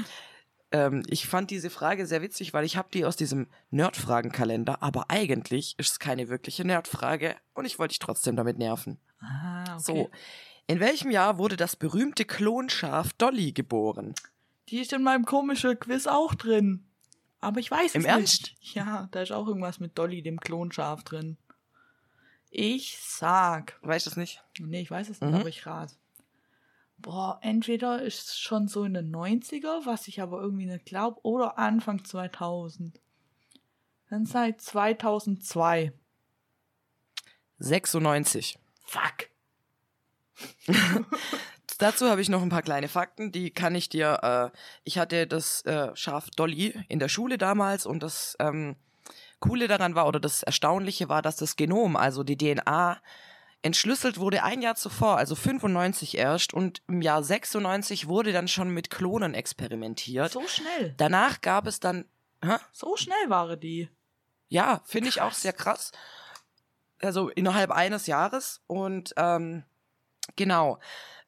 Ähm, 0.70 1.02
ich 1.08 1.26
fand 1.26 1.50
diese 1.50 1.70
Frage 1.70 2.06
sehr 2.06 2.20
witzig, 2.22 2.52
weil 2.52 2.64
ich 2.64 2.76
habe 2.76 2.88
die 2.92 3.04
aus 3.04 3.16
diesem 3.16 3.46
Nerdfragenkalender, 3.70 4.82
aber 4.82 5.06
eigentlich 5.10 5.74
ist 5.78 5.92
es 5.92 5.98
keine 5.98 6.28
wirkliche 6.28 6.64
Nerdfrage 6.64 7.36
und 7.54 7.64
ich 7.64 7.78
wollte 7.78 7.92
dich 7.92 7.98
trotzdem 8.00 8.36
damit 8.36 8.58
nerven. 8.58 8.98
Ah, 9.20 9.62
okay. 9.74 9.78
So, 9.78 10.10
in 10.66 10.80
welchem 10.80 11.10
Jahr 11.10 11.38
wurde 11.38 11.56
das 11.56 11.74
berühmte 11.76 12.24
Klonschaf 12.26 13.12
Dolly 13.14 13.52
geboren? 13.52 14.14
Die 14.68 14.80
ist 14.80 14.92
in 14.92 15.02
meinem 15.02 15.24
komischen 15.24 15.78
Quiz 15.80 16.06
auch 16.06 16.34
drin. 16.34 16.84
Aber 17.40 17.60
ich 17.60 17.70
weiß 17.70 17.94
Im 17.94 18.02
es 18.02 18.06
Ernst? 18.06 18.42
nicht. 18.60 18.74
Ja, 18.74 19.08
da 19.12 19.22
ist 19.22 19.32
auch 19.32 19.46
irgendwas 19.46 19.80
mit 19.80 19.96
Dolly, 19.96 20.22
dem 20.22 20.38
Klonschaf 20.40 21.04
drin. 21.04 21.38
Ich 22.50 22.98
sag. 23.00 23.78
Weißt 23.82 24.06
du 24.06 24.10
es 24.10 24.16
nicht? 24.16 24.42
Nee, 24.58 24.80
ich 24.82 24.90
weiß 24.90 25.08
es 25.08 25.20
nicht, 25.20 25.30
Mhm. 25.30 25.36
aber 25.40 25.48
ich 25.48 25.64
rate. 25.66 25.94
Boah, 26.98 27.38
entweder 27.42 28.02
ist 28.02 28.28
es 28.28 28.38
schon 28.38 28.66
so 28.66 28.84
in 28.84 28.94
den 28.94 29.14
90er, 29.14 29.86
was 29.86 30.08
ich 30.08 30.20
aber 30.20 30.40
irgendwie 30.40 30.66
nicht 30.66 30.84
glaube, 30.84 31.20
oder 31.22 31.56
Anfang 31.56 32.04
2000. 32.04 33.00
Dann 34.10 34.26
seit 34.26 34.60
2002. 34.60 35.92
96. 37.60 38.58
Fuck. 38.84 39.28
Dazu 41.78 42.08
habe 42.08 42.20
ich 42.20 42.28
noch 42.28 42.42
ein 42.42 42.48
paar 42.48 42.62
kleine 42.62 42.88
Fakten, 42.88 43.30
die 43.30 43.50
kann 43.50 43.76
ich 43.76 43.88
dir. 43.88 44.18
Äh, 44.52 44.58
ich 44.82 44.98
hatte 44.98 45.28
das 45.28 45.62
äh, 45.62 45.94
Schaf 45.94 46.30
Dolly 46.30 46.74
in 46.88 46.98
der 46.98 47.08
Schule 47.08 47.38
damals 47.38 47.86
und 47.86 48.02
das 48.02 48.36
ähm, 48.40 48.74
Coole 49.38 49.68
daran 49.68 49.94
war 49.94 50.08
oder 50.08 50.18
das 50.18 50.42
Erstaunliche 50.42 51.08
war, 51.08 51.22
dass 51.22 51.36
das 51.36 51.54
Genom, 51.54 51.94
also 51.94 52.24
die 52.24 52.36
DNA, 52.36 53.00
entschlüsselt 53.62 54.18
wurde 54.18 54.42
ein 54.42 54.62
Jahr 54.62 54.76
zuvor, 54.76 55.16
also 55.16 55.34
95 55.34 56.16
erst 56.16 56.54
und 56.54 56.82
im 56.88 57.02
Jahr 57.02 57.22
96 57.22 58.06
wurde 58.06 58.32
dann 58.32 58.48
schon 58.48 58.70
mit 58.70 58.90
Klonen 58.90 59.34
experimentiert. 59.34 60.32
So 60.32 60.46
schnell. 60.46 60.94
Danach 60.96 61.40
gab 61.40 61.66
es 61.66 61.80
dann, 61.80 62.04
hä? 62.42 62.56
So 62.72 62.96
schnell 62.96 63.28
waren 63.28 63.58
die. 63.58 63.88
ja, 64.48 64.80
finde 64.84 65.08
ich 65.08 65.20
auch 65.20 65.32
sehr 65.32 65.52
krass. 65.52 65.92
Also 67.00 67.28
innerhalb 67.28 67.70
eines 67.70 68.06
Jahres 68.06 68.62
und 68.66 69.12
ähm, 69.16 69.64
genau. 70.36 70.78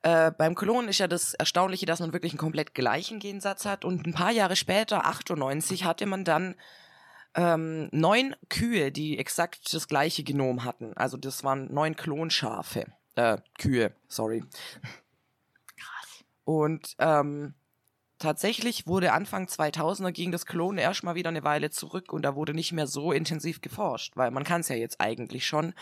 Äh, 0.02 0.30
beim 0.30 0.54
Klonen 0.54 0.88
ist 0.88 0.98
ja 0.98 1.08
das 1.08 1.34
Erstaunliche, 1.34 1.84
dass 1.84 2.00
man 2.00 2.12
wirklich 2.12 2.32
einen 2.32 2.38
komplett 2.38 2.74
gleichen 2.74 3.18
Gensatz 3.18 3.66
hat. 3.66 3.84
Und 3.84 4.06
ein 4.06 4.14
paar 4.14 4.30
Jahre 4.30 4.56
später, 4.56 5.04
98, 5.04 5.84
hatte 5.84 6.06
man 6.06 6.24
dann 6.24 6.54
ähm, 7.34 7.88
neun 7.92 8.34
Kühe, 8.48 8.90
die 8.92 9.18
exakt 9.18 9.72
das 9.72 9.88
gleiche 9.88 10.22
Genom 10.22 10.64
hatten. 10.64 10.92
Also 10.96 11.16
das 11.16 11.44
waren 11.44 11.72
neun 11.72 11.96
Klonschafe. 11.96 12.86
Äh, 13.14 13.38
Kühe, 13.58 13.92
sorry. 14.08 14.42
Krass. 15.76 16.24
Und 16.44 16.96
ähm, 16.98 17.54
tatsächlich 18.18 18.86
wurde 18.86 19.12
Anfang 19.12 19.46
2000er 19.46 20.12
ging 20.12 20.32
das 20.32 20.46
Klonen 20.46 20.78
erstmal 20.78 21.14
wieder 21.14 21.28
eine 21.28 21.44
Weile 21.44 21.70
zurück 21.70 22.12
und 22.12 22.22
da 22.22 22.34
wurde 22.34 22.54
nicht 22.54 22.72
mehr 22.72 22.86
so 22.86 23.12
intensiv 23.12 23.60
geforscht, 23.60 24.16
weil 24.16 24.30
man 24.30 24.44
kann 24.44 24.62
es 24.62 24.68
ja 24.68 24.76
jetzt 24.76 25.00
eigentlich 25.00 25.46
schon. 25.46 25.74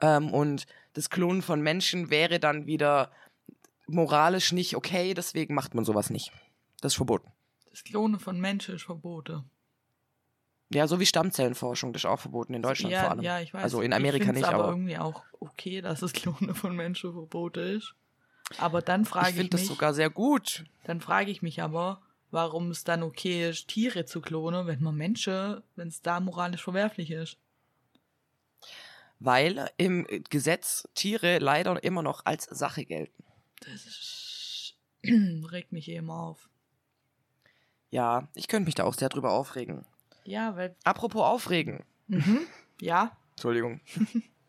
Ähm, 0.00 0.32
und 0.32 0.66
das 0.94 1.10
Klonen 1.10 1.42
von 1.42 1.60
Menschen 1.60 2.10
wäre 2.10 2.40
dann 2.40 2.66
wieder 2.66 3.10
moralisch 3.86 4.52
nicht 4.52 4.76
okay, 4.76 5.14
deswegen 5.14 5.54
macht 5.54 5.74
man 5.74 5.84
sowas 5.84 6.10
nicht. 6.10 6.32
Das 6.80 6.92
ist 6.92 6.96
verboten. 6.96 7.30
Das 7.70 7.84
Klonen 7.84 8.18
von 8.20 8.40
Menschen 8.40 8.74
ist 8.74 8.84
verboten. 8.84 9.44
Ja, 10.70 10.86
so 10.86 11.00
wie 11.00 11.06
Stammzellenforschung, 11.06 11.92
das 11.92 12.00
ist 12.00 12.06
auch 12.06 12.20
verboten 12.20 12.52
in 12.52 12.62
Deutschland 12.62 12.92
ja, 12.92 13.02
vor 13.02 13.10
allem. 13.12 13.22
Ja, 13.22 13.40
ich 13.40 13.54
weiß. 13.54 13.62
Also 13.62 13.80
in 13.80 13.92
Ich 13.92 13.96
Amerika 13.96 14.26
find's 14.26 14.40
nicht, 14.40 14.48
aber, 14.48 14.64
aber 14.64 14.72
irgendwie 14.72 14.98
auch 14.98 15.22
okay, 15.40 15.80
dass 15.80 16.00
das 16.00 16.12
Klonen 16.12 16.54
von 16.54 16.76
Menschen 16.76 17.12
verboten 17.12 17.76
ist. 17.76 17.94
Aber 18.58 18.82
dann 18.82 19.04
frage 19.04 19.28
ich 19.28 19.34
ich, 19.34 19.36
finde 19.36 19.50
das 19.50 19.60
mich, 19.62 19.68
sogar 19.68 19.94
sehr 19.94 20.10
gut. 20.10 20.64
dann 20.84 21.00
frage 21.00 21.30
ich 21.30 21.42
mich 21.42 21.62
aber, 21.62 22.02
warum 22.30 22.70
es 22.70 22.84
dann 22.84 23.02
okay 23.02 23.48
ist, 23.48 23.68
Tiere 23.68 24.04
zu 24.04 24.20
klonen, 24.20 24.66
wenn 24.66 24.82
man 24.82 24.94
Menschen, 24.94 25.62
wenn 25.76 25.88
es 25.88 26.02
da 26.02 26.20
moralisch 26.20 26.64
verwerflich 26.64 27.10
ist. 27.10 27.38
Weil 29.20 29.70
im 29.78 30.06
Gesetz 30.30 30.86
Tiere 30.94 31.38
leider 31.38 31.82
immer 31.82 32.02
noch 32.02 32.24
als 32.24 32.44
Sache 32.44 32.84
gelten. 32.84 33.24
Das 33.60 33.86
ist, 33.86 34.76
regt 35.50 35.72
mich 35.72 35.88
eben 35.88 36.10
auf. 36.10 36.48
Ja, 37.90 38.28
ich 38.34 38.48
könnte 38.48 38.66
mich 38.66 38.74
da 38.74 38.84
auch 38.84 38.94
sehr 38.94 39.08
drüber 39.08 39.32
aufregen. 39.32 39.84
Ja, 40.28 40.56
weil, 40.56 40.76
Apropos 40.84 41.22
aufregen. 41.22 41.84
mhm, 42.06 42.46
ja, 42.82 43.16
Entschuldigung. 43.30 43.80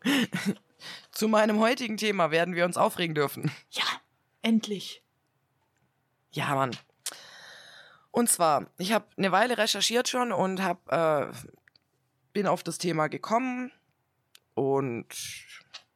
Zu 1.10 1.26
meinem 1.26 1.58
heutigen 1.58 1.96
Thema 1.96 2.30
werden 2.30 2.54
wir 2.54 2.66
uns 2.66 2.76
aufregen 2.76 3.14
dürfen. 3.14 3.50
ja, 3.70 3.84
endlich. 4.42 5.02
Ja, 6.32 6.54
Mann. 6.54 6.76
Und 8.10 8.28
zwar, 8.28 8.66
ich 8.76 8.92
habe 8.92 9.06
eine 9.16 9.32
Weile 9.32 9.56
recherchiert 9.56 10.08
schon 10.08 10.32
und 10.32 10.62
hab, 10.62 10.92
äh, 10.92 11.32
bin 12.34 12.46
auf 12.46 12.62
das 12.62 12.76
Thema 12.76 13.08
gekommen 13.08 13.72
und 14.52 15.06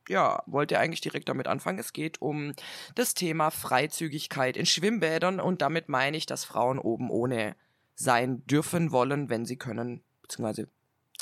ja, 0.08 0.42
wollte 0.46 0.78
eigentlich 0.78 1.02
direkt 1.02 1.28
damit 1.28 1.46
anfangen. 1.46 1.78
Es 1.78 1.92
geht 1.92 2.22
um 2.22 2.54
das 2.94 3.12
Thema 3.12 3.50
Freizügigkeit 3.50 4.56
in 4.56 4.64
Schwimmbädern 4.64 5.40
und 5.40 5.60
damit 5.60 5.90
meine 5.90 6.16
ich, 6.16 6.24
dass 6.24 6.44
Frauen 6.46 6.78
oben 6.78 7.10
ohne 7.10 7.54
sein 7.94 8.44
dürfen 8.46 8.92
wollen, 8.92 9.28
wenn 9.28 9.44
sie 9.46 9.56
können, 9.56 10.02
beziehungsweise 10.22 10.68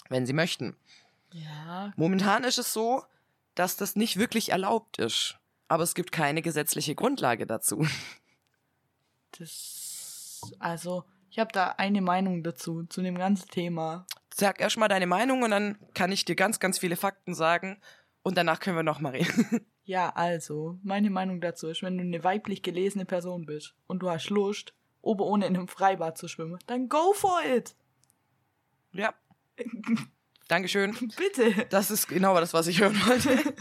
wenn 0.08 0.26
sie 0.26 0.32
möchten. 0.32 0.76
Ja, 1.32 1.92
Momentan 1.96 2.44
ist 2.44 2.58
es 2.58 2.72
so, 2.72 3.04
dass 3.54 3.76
das 3.76 3.96
nicht 3.96 4.18
wirklich 4.18 4.50
erlaubt 4.50 4.98
ist. 4.98 5.38
Aber 5.68 5.82
es 5.82 5.94
gibt 5.94 6.12
keine 6.12 6.42
gesetzliche 6.42 6.94
Grundlage 6.94 7.46
dazu. 7.46 7.86
das, 9.38 10.42
also, 10.58 11.04
ich 11.30 11.38
habe 11.38 11.50
da 11.52 11.68
eine 11.78 12.02
Meinung 12.02 12.42
dazu, 12.42 12.84
zu 12.84 13.00
dem 13.00 13.16
ganzen 13.16 13.48
Thema. 13.48 14.06
Sag 14.34 14.60
erst 14.60 14.76
mal 14.76 14.88
deine 14.88 15.06
Meinung 15.06 15.42
und 15.42 15.50
dann 15.50 15.78
kann 15.94 16.12
ich 16.12 16.24
dir 16.24 16.36
ganz, 16.36 16.60
ganz 16.60 16.78
viele 16.78 16.96
Fakten 16.96 17.34
sagen 17.34 17.80
und 18.22 18.36
danach 18.36 18.60
können 18.60 18.76
wir 18.76 18.82
noch 18.82 19.00
mal 19.00 19.12
reden. 19.12 19.66
Ja, 19.84 20.10
also, 20.10 20.78
meine 20.84 21.10
Meinung 21.10 21.40
dazu 21.40 21.66
ist, 21.66 21.82
wenn 21.82 21.96
du 21.96 22.04
eine 22.04 22.22
weiblich 22.22 22.62
gelesene 22.62 23.04
Person 23.04 23.46
bist 23.46 23.74
und 23.88 23.98
du 23.98 24.10
hast 24.10 24.30
Lust, 24.30 24.74
oben 25.02 25.20
ohne 25.20 25.46
in 25.46 25.56
einem 25.56 25.68
Freibad 25.68 26.16
zu 26.16 26.28
schwimmen, 26.28 26.58
dann 26.66 26.88
go 26.88 27.12
for 27.12 27.40
it! 27.44 27.74
ja. 28.92 29.14
Dankeschön. 30.48 30.94
Bitte! 31.16 31.66
Das 31.70 31.90
ist 31.90 32.08
genau 32.08 32.38
das, 32.38 32.52
was 32.52 32.66
ich 32.66 32.80
hören 32.80 32.96
wollte. 33.06 33.54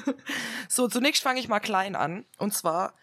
So, 0.68 0.88
zunächst 0.88 1.24
fange 1.24 1.40
ich 1.40 1.48
mal 1.48 1.60
klein 1.60 1.96
an. 1.96 2.26
Und 2.38 2.54
zwar 2.54 2.96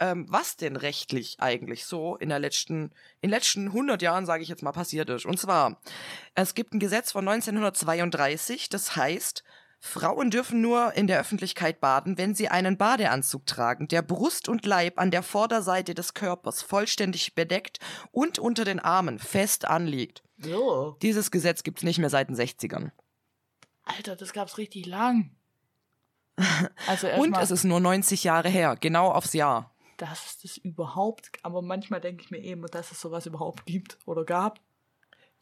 ähm, 0.00 0.26
was 0.28 0.56
denn 0.56 0.76
rechtlich 0.76 1.36
eigentlich 1.40 1.84
so 1.84 2.16
in 2.16 2.28
der 2.28 2.38
letzten, 2.38 2.90
in 3.20 3.28
den 3.28 3.30
letzten 3.30 3.66
100 3.68 4.02
Jahren, 4.02 4.26
sage 4.26 4.42
ich 4.42 4.48
jetzt 4.48 4.62
mal, 4.62 4.72
passiert 4.72 5.08
ist. 5.08 5.24
Und 5.24 5.38
zwar, 5.38 5.80
es 6.34 6.54
gibt 6.54 6.74
ein 6.74 6.80
Gesetz 6.80 7.12
von 7.12 7.26
1932, 7.26 8.68
das 8.68 8.96
heißt, 8.96 9.44
Frauen 9.86 10.30
dürfen 10.30 10.62
nur 10.62 10.94
in 10.94 11.06
der 11.06 11.20
Öffentlichkeit 11.20 11.78
baden, 11.78 12.16
wenn 12.16 12.34
sie 12.34 12.48
einen 12.48 12.78
Badeanzug 12.78 13.44
tragen, 13.44 13.86
der 13.86 14.00
Brust 14.00 14.48
und 14.48 14.64
Leib 14.64 14.98
an 14.98 15.10
der 15.10 15.22
Vorderseite 15.22 15.92
des 15.94 16.14
Körpers 16.14 16.62
vollständig 16.62 17.34
bedeckt 17.34 17.80
und 18.10 18.38
unter 18.38 18.64
den 18.64 18.80
Armen 18.80 19.18
fest 19.18 19.66
anliegt. 19.66 20.22
So. 20.38 20.96
Dieses 21.02 21.30
Gesetz 21.30 21.62
gibt's 21.62 21.82
nicht 21.82 21.98
mehr 21.98 22.08
seit 22.08 22.30
den 22.30 22.34
60ern. 22.34 22.92
Alter, 23.84 24.16
das 24.16 24.32
gab's 24.32 24.56
richtig 24.56 24.86
lang. 24.86 25.36
Also 26.88 27.06
Und 27.08 27.36
es 27.36 27.50
ist 27.50 27.64
nur 27.64 27.78
90 27.78 28.24
Jahre 28.24 28.48
her, 28.48 28.76
genau 28.80 29.12
aufs 29.12 29.34
Jahr. 29.34 29.74
dass 29.98 30.26
es 30.26 30.38
das 30.38 30.56
überhaupt, 30.56 31.30
aber 31.42 31.60
manchmal 31.60 32.00
denke 32.00 32.24
ich 32.24 32.30
mir 32.30 32.40
eben, 32.40 32.66
dass 32.68 32.90
es 32.90 33.00
sowas 33.00 33.26
überhaupt 33.26 33.66
gibt 33.66 33.98
oder 34.06 34.24
gab. 34.24 34.60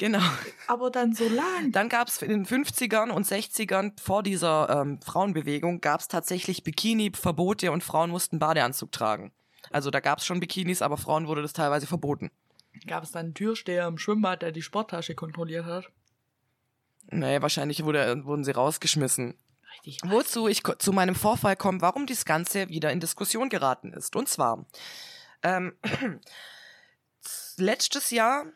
Genau. 0.02 0.18
Aber 0.66 0.90
dann 0.90 1.14
so 1.14 1.28
lang. 1.28 1.70
Dann 1.70 1.88
gab 1.88 2.08
es 2.08 2.20
in 2.22 2.28
den 2.30 2.44
50ern 2.44 3.10
und 3.10 3.24
60ern 3.24 3.92
vor 4.00 4.24
dieser 4.24 4.68
ähm, 4.68 5.00
Frauenbewegung 5.00 5.80
gab 5.80 6.00
es 6.00 6.08
tatsächlich 6.08 6.64
Bikini-Verbote 6.64 7.70
und 7.70 7.84
Frauen 7.84 8.10
mussten 8.10 8.40
Badeanzug 8.40 8.90
tragen. 8.90 9.30
Also 9.70 9.92
da 9.92 10.00
gab 10.00 10.18
es 10.18 10.26
schon 10.26 10.40
Bikinis, 10.40 10.82
aber 10.82 10.96
Frauen 10.96 11.28
wurde 11.28 11.40
das 11.40 11.52
teilweise 11.52 11.86
verboten. 11.86 12.32
Gab 12.88 13.04
es 13.04 13.12
dann 13.12 13.26
einen 13.26 13.34
Türsteher 13.34 13.86
im 13.86 13.96
Schwimmbad, 13.96 14.42
der 14.42 14.50
die 14.50 14.62
Sporttasche 14.62 15.14
kontrolliert 15.14 15.66
hat? 15.66 15.84
Nee, 17.12 17.40
wahrscheinlich 17.40 17.84
wurde, 17.84 18.24
wurden 18.24 18.42
sie 18.42 18.50
rausgeschmissen. 18.50 19.38
Richtig. 19.70 20.00
Wozu 20.02 20.48
ich 20.48 20.64
zu 20.80 20.92
meinem 20.92 21.14
Vorfall 21.14 21.54
komme, 21.54 21.80
warum 21.80 22.08
das 22.08 22.24
Ganze 22.24 22.68
wieder 22.68 22.90
in 22.90 22.98
Diskussion 22.98 23.48
geraten 23.48 23.92
ist. 23.92 24.16
Und 24.16 24.28
zwar, 24.28 24.66
ähm, 25.44 25.74
letztes 27.56 28.10
Jahr, 28.10 28.46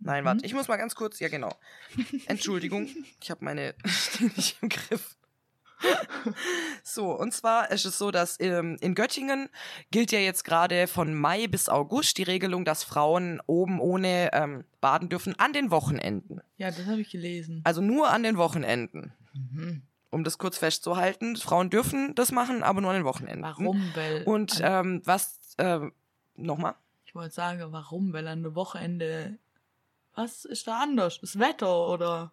nein, 0.00 0.24
warte, 0.24 0.44
ich 0.44 0.54
muss 0.54 0.68
mal 0.68 0.76
ganz 0.76 0.94
kurz, 0.94 1.18
ja 1.20 1.28
genau. 1.28 1.54
Entschuldigung, 2.26 2.88
ich 3.20 3.30
habe 3.30 3.44
meine 3.44 3.74
nicht 4.36 4.56
im 4.60 4.68
Griff. 4.68 5.16
So, 6.84 7.12
und 7.12 7.32
zwar 7.32 7.70
ist 7.70 7.86
es 7.86 7.96
so, 7.96 8.10
dass 8.10 8.38
ähm, 8.38 8.76
in 8.80 8.94
Göttingen 8.94 9.48
gilt 9.90 10.12
ja 10.12 10.18
jetzt 10.18 10.44
gerade 10.44 10.86
von 10.86 11.14
Mai 11.14 11.46
bis 11.46 11.68
August 11.70 12.18
die 12.18 12.22
Regelung, 12.22 12.66
dass 12.66 12.84
Frauen 12.84 13.40
oben 13.46 13.80
ohne 13.80 14.30
ähm, 14.34 14.64
baden 14.82 15.08
dürfen 15.08 15.38
an 15.38 15.52
den 15.54 15.70
Wochenenden. 15.70 16.40
Ja, 16.56 16.70
das 16.70 16.84
habe 16.86 17.00
ich 17.00 17.10
gelesen. 17.10 17.62
Also 17.64 17.80
nur 17.80 18.10
an 18.10 18.22
den 18.22 18.36
Wochenenden. 18.36 19.12
Mhm. 19.32 19.82
Um 20.10 20.24
das 20.24 20.38
kurz 20.38 20.58
festzuhalten, 20.58 21.36
Frauen 21.36 21.70
dürfen 21.70 22.14
das 22.14 22.32
machen, 22.32 22.62
aber 22.62 22.80
nur 22.80 22.90
an 22.90 22.96
den 22.96 23.04
Wochenenden. 23.04 23.42
Warum? 23.42 23.82
Weil 23.94 24.24
Und 24.24 24.60
ähm, 24.62 25.00
was, 25.04 25.38
äh, 25.56 25.80
nochmal? 26.36 26.74
ich 27.10 27.14
wollte 27.14 27.34
sagen, 27.34 27.72
warum? 27.72 28.12
Weil 28.12 28.28
an 28.28 28.42
dem 28.42 28.54
Wochenende 28.54 29.38
was 30.20 30.44
ist 30.44 30.66
da 30.66 30.80
anders? 30.80 31.20
Das 31.20 31.38
Wetter 31.38 31.88
oder 31.88 32.32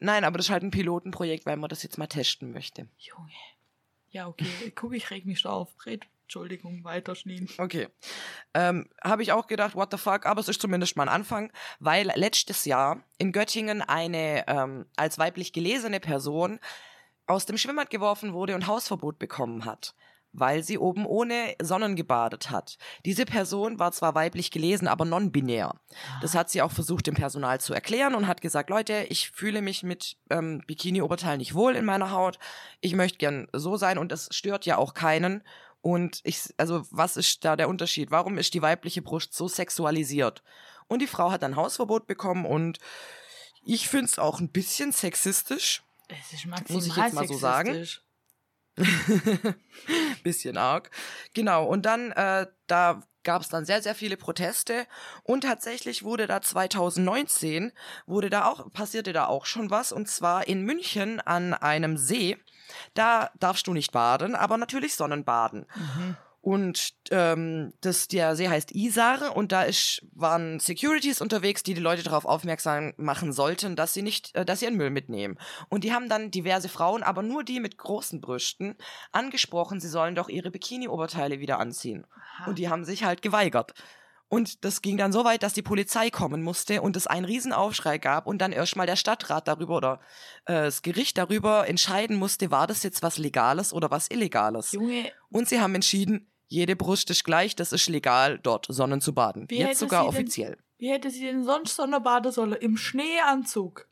Nein, 0.00 0.24
aber 0.24 0.36
das 0.36 0.46
ist 0.46 0.50
halt 0.50 0.62
ein 0.62 0.70
Pilotenprojekt, 0.70 1.46
weil 1.46 1.56
man 1.56 1.70
das 1.70 1.82
jetzt 1.82 1.96
mal 1.96 2.06
testen 2.06 2.52
möchte. 2.52 2.88
Junge. 2.98 3.30
Ja, 4.10 4.28
okay. 4.28 4.46
Guck, 4.74 4.94
ich 4.94 5.10
reg 5.10 5.24
mich 5.24 5.40
schon 5.40 5.50
auf. 5.50 5.70
Red, 5.86 6.04
Entschuldigung, 6.22 6.84
weiter 6.84 7.14
Schneen. 7.14 7.48
Okay. 7.58 7.88
Ähm, 8.52 8.90
Habe 9.02 9.22
ich 9.22 9.32
auch 9.32 9.46
gedacht, 9.46 9.74
what 9.74 9.90
the 9.90 9.96
fuck, 9.96 10.26
aber 10.26 10.40
es 10.40 10.48
ist 10.48 10.60
zumindest 10.60 10.96
mal 10.96 11.04
ein 11.04 11.14
Anfang, 11.14 11.52
weil 11.78 12.10
letztes 12.16 12.64
Jahr 12.64 13.02
in 13.18 13.32
Göttingen 13.32 13.80
eine 13.80 14.44
ähm, 14.46 14.86
als 14.96 15.18
weiblich 15.18 15.52
gelesene 15.52 16.00
Person 16.00 16.60
aus 17.26 17.46
dem 17.46 17.56
Schwimmbad 17.56 17.88
geworfen 17.88 18.34
wurde 18.34 18.54
und 18.54 18.66
Hausverbot 18.66 19.18
bekommen 19.18 19.64
hat, 19.64 19.94
weil 20.34 20.62
sie 20.62 20.78
oben 20.78 21.06
ohne 21.06 21.54
Sonnen 21.62 21.96
gebadet 21.96 22.50
hat. 22.50 22.76
Diese 23.04 23.24
Person 23.24 23.78
war 23.78 23.92
zwar 23.92 24.14
weiblich 24.14 24.50
gelesen, 24.50 24.88
aber 24.88 25.04
non-binär. 25.04 25.74
Das 26.20 26.34
hat 26.34 26.50
sie 26.50 26.60
auch 26.60 26.72
versucht, 26.72 27.06
dem 27.06 27.14
Personal 27.14 27.60
zu 27.60 27.72
erklären 27.72 28.14
und 28.14 28.26
hat 28.26 28.40
gesagt, 28.40 28.68
Leute, 28.68 29.06
ich 29.08 29.30
fühle 29.30 29.62
mich 29.62 29.84
mit 29.84 30.16
ähm, 30.30 30.60
Bikini-Oberteil 30.66 31.38
nicht 31.38 31.54
wohl 31.54 31.76
in 31.76 31.84
meiner 31.84 32.10
Haut. 32.10 32.38
Ich 32.80 32.94
möchte 32.94 33.18
gern 33.18 33.48
so 33.52 33.76
sein 33.76 33.96
und 33.96 34.10
es 34.12 34.28
stört 34.32 34.66
ja 34.66 34.76
auch 34.76 34.92
keinen. 34.92 35.42
Und 35.80 36.20
ich, 36.24 36.52
also 36.56 36.82
was 36.90 37.16
ist 37.16 37.44
da 37.44 37.56
der 37.56 37.68
Unterschied? 37.68 38.10
Warum 38.10 38.36
ist 38.36 38.54
die 38.54 38.62
weibliche 38.62 39.02
Brust 39.02 39.34
so 39.34 39.48
sexualisiert? 39.48 40.42
Und 40.88 41.00
die 41.00 41.06
Frau 41.06 41.30
hat 41.30 41.44
ein 41.44 41.56
Hausverbot 41.56 42.06
bekommen 42.06 42.44
und 42.44 42.78
ich 43.64 43.88
finde 43.88 44.06
es 44.06 44.18
auch 44.18 44.40
ein 44.40 44.50
bisschen 44.50 44.92
sexistisch. 44.92 45.82
Es 46.08 46.32
ist 46.32 46.46
maximal 46.46 46.76
Muss 46.76 46.86
ich 46.86 46.96
jetzt 46.96 47.14
mal 47.14 47.26
so 47.26 47.34
sagen? 47.34 47.86
bisschen 50.22 50.56
arg. 50.56 50.90
Genau, 51.32 51.64
und 51.66 51.86
dann, 51.86 52.12
äh, 52.12 52.46
da 52.66 53.02
gab 53.22 53.42
es 53.42 53.48
dann 53.48 53.64
sehr, 53.64 53.82
sehr 53.82 53.94
viele 53.94 54.16
Proteste 54.16 54.86
und 55.22 55.42
tatsächlich 55.42 56.02
wurde 56.02 56.26
da 56.26 56.42
2019, 56.42 57.72
wurde 58.06 58.30
da 58.30 58.46
auch, 58.46 58.70
passierte 58.72 59.12
da 59.12 59.26
auch 59.26 59.46
schon 59.46 59.70
was 59.70 59.92
und 59.92 60.08
zwar 60.08 60.46
in 60.46 60.62
München 60.62 61.20
an 61.20 61.54
einem 61.54 61.96
See. 61.96 62.36
Da 62.94 63.30
darfst 63.38 63.66
du 63.66 63.72
nicht 63.72 63.92
baden, 63.92 64.34
aber 64.34 64.56
natürlich 64.56 64.94
Sonnenbaden. 64.94 65.66
Und 66.44 66.92
ähm, 67.10 67.72
das, 67.80 68.06
der 68.06 68.36
See 68.36 68.50
heißt 68.50 68.72
Isar 68.74 69.34
und 69.34 69.50
da 69.50 69.62
ist, 69.62 70.02
waren 70.12 70.60
Securities 70.60 71.22
unterwegs, 71.22 71.62
die 71.62 71.72
die 71.72 71.80
Leute 71.80 72.02
darauf 72.02 72.26
aufmerksam 72.26 72.92
machen 72.98 73.32
sollten, 73.32 73.76
dass 73.76 73.94
sie 73.94 74.02
nicht, 74.02 74.36
äh, 74.36 74.44
dass 74.44 74.60
sie 74.60 74.66
ihren 74.66 74.76
Müll 74.76 74.90
mitnehmen. 74.90 75.38
Und 75.70 75.84
die 75.84 75.94
haben 75.94 76.10
dann 76.10 76.30
diverse 76.30 76.68
Frauen, 76.68 77.02
aber 77.02 77.22
nur 77.22 77.44
die 77.44 77.60
mit 77.60 77.78
großen 77.78 78.20
Brüsten, 78.20 78.76
angesprochen, 79.10 79.80
sie 79.80 79.88
sollen 79.88 80.14
doch 80.14 80.28
ihre 80.28 80.50
Bikini-Oberteile 80.50 81.40
wieder 81.40 81.60
anziehen. 81.60 82.06
Aha. 82.14 82.50
Und 82.50 82.58
die 82.58 82.68
haben 82.68 82.84
sich 82.84 83.04
halt 83.04 83.22
geweigert. 83.22 83.72
Und 84.28 84.66
das 84.66 84.82
ging 84.82 84.98
dann 84.98 85.12
so 85.12 85.24
weit, 85.24 85.42
dass 85.42 85.54
die 85.54 85.62
Polizei 85.62 86.10
kommen 86.10 86.42
musste 86.42 86.82
und 86.82 86.94
es 86.94 87.06
einen 87.06 87.24
riesen 87.24 87.54
Aufschrei 87.54 87.96
gab 87.96 88.26
und 88.26 88.38
dann 88.42 88.52
erstmal 88.52 88.86
der 88.86 88.96
Stadtrat 88.96 89.48
darüber 89.48 89.78
oder 89.78 90.00
äh, 90.44 90.64
das 90.64 90.82
Gericht 90.82 91.16
darüber 91.16 91.66
entscheiden 91.66 92.16
musste, 92.18 92.50
war 92.50 92.66
das 92.66 92.82
jetzt 92.82 93.02
was 93.02 93.16
Legales 93.16 93.72
oder 93.72 93.90
was 93.90 94.10
Illegales. 94.10 94.72
Junge, 94.72 95.10
Und 95.30 95.48
sie 95.48 95.60
haben 95.60 95.74
entschieden, 95.74 96.30
jede 96.48 96.76
Brust 96.76 97.10
ist 97.10 97.24
gleich, 97.24 97.56
das 97.56 97.72
ist 97.72 97.88
legal, 97.88 98.38
dort 98.38 98.66
Sonnen 98.68 99.00
zu 99.00 99.12
baden. 99.14 99.46
Wie 99.48 99.58
Jetzt 99.58 99.78
sogar 99.80 100.02
sie 100.04 100.10
denn- 100.10 100.16
offiziell. 100.24 100.58
wie 100.78 100.90
hätte 100.90 101.10
sie 101.10 101.22
denn 101.24 101.44
sonst 101.44 101.76
Sonnenbaden 101.76 102.30
sollen? 102.32 102.52
Im 102.52 102.76
Schneeanzug. 102.76 103.88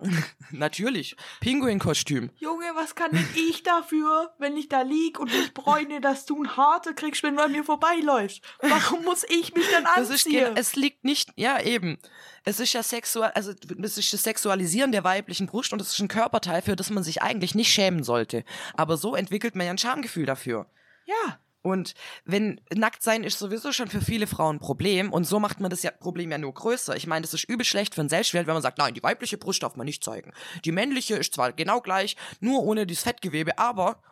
Natürlich. 0.52 1.16
Pinguinkostüm. 1.40 2.30
Junge, 2.36 2.66
was 2.74 2.94
kann 2.94 3.10
denn 3.10 3.28
ich 3.34 3.64
dafür, 3.64 4.32
wenn 4.38 4.56
ich 4.56 4.68
da 4.68 4.82
lieg 4.82 5.18
und 5.18 5.32
ich 5.32 5.52
bräune, 5.52 6.00
dass 6.00 6.24
du 6.24 6.40
ein 6.42 6.56
Harte 6.56 6.94
kriegst, 6.94 7.24
wenn 7.24 7.36
du 7.36 7.42
an 7.42 7.50
mir 7.50 7.64
vorbeiläufst? 7.64 8.40
Warum 8.60 9.04
muss 9.04 9.24
ich 9.28 9.54
mich 9.54 9.66
dann 9.72 9.86
anziehen? 9.86 10.52
es 10.56 10.76
liegt 10.76 11.04
nicht, 11.04 11.30
ja 11.36 11.60
eben. 11.60 11.98
Es 12.44 12.60
ist 12.60 12.72
ja 12.74 12.82
sexual, 12.84 13.32
also 13.34 13.52
das 13.52 13.98
ist 13.98 14.12
das 14.12 14.22
Sexualisieren 14.22 14.92
der 14.92 15.02
weiblichen 15.04 15.46
Brust 15.48 15.72
und 15.72 15.80
es 15.82 15.92
ist 15.92 15.98
ein 15.98 16.06
Körperteil, 16.08 16.62
für 16.62 16.76
das 16.76 16.90
man 16.90 17.02
sich 17.02 17.20
eigentlich 17.20 17.56
nicht 17.56 17.72
schämen 17.72 18.04
sollte. 18.04 18.44
Aber 18.74 18.96
so 18.96 19.16
entwickelt 19.16 19.56
man 19.56 19.66
ja 19.66 19.72
ein 19.72 19.78
Schamgefühl 19.78 20.26
dafür. 20.26 20.70
ja, 21.06 21.40
Und 21.68 21.94
wenn 22.24 22.60
nackt 22.74 23.02
sein 23.02 23.24
ist 23.24 23.38
sowieso 23.38 23.72
schon 23.72 23.88
für 23.88 24.00
viele 24.00 24.26
Frauen 24.26 24.56
ein 24.56 24.60
Problem 24.60 25.12
und 25.12 25.24
so 25.24 25.38
macht 25.38 25.60
man 25.60 25.70
das 25.70 25.82
ja, 25.82 25.90
Problem 25.90 26.30
ja 26.30 26.38
nur 26.38 26.54
größer. 26.54 26.96
Ich 26.96 27.06
meine, 27.06 27.22
das 27.22 27.34
ist 27.34 27.44
übel 27.44 27.64
schlecht 27.64 27.94
für 27.94 28.00
ein 28.00 28.08
Selbstwert, 28.08 28.46
wenn 28.46 28.54
man 28.54 28.62
sagt, 28.62 28.78
nein, 28.78 28.94
die 28.94 29.02
weibliche 29.02 29.36
Brust 29.36 29.62
darf 29.62 29.76
man 29.76 29.84
nicht 29.84 30.02
zeigen. 30.02 30.32
Die 30.64 30.72
männliche 30.72 31.16
ist 31.16 31.34
zwar 31.34 31.52
genau 31.52 31.80
gleich, 31.80 32.16
nur 32.40 32.62
ohne 32.62 32.86
dieses 32.86 33.04
Fettgewebe, 33.04 33.58
aber 33.58 34.02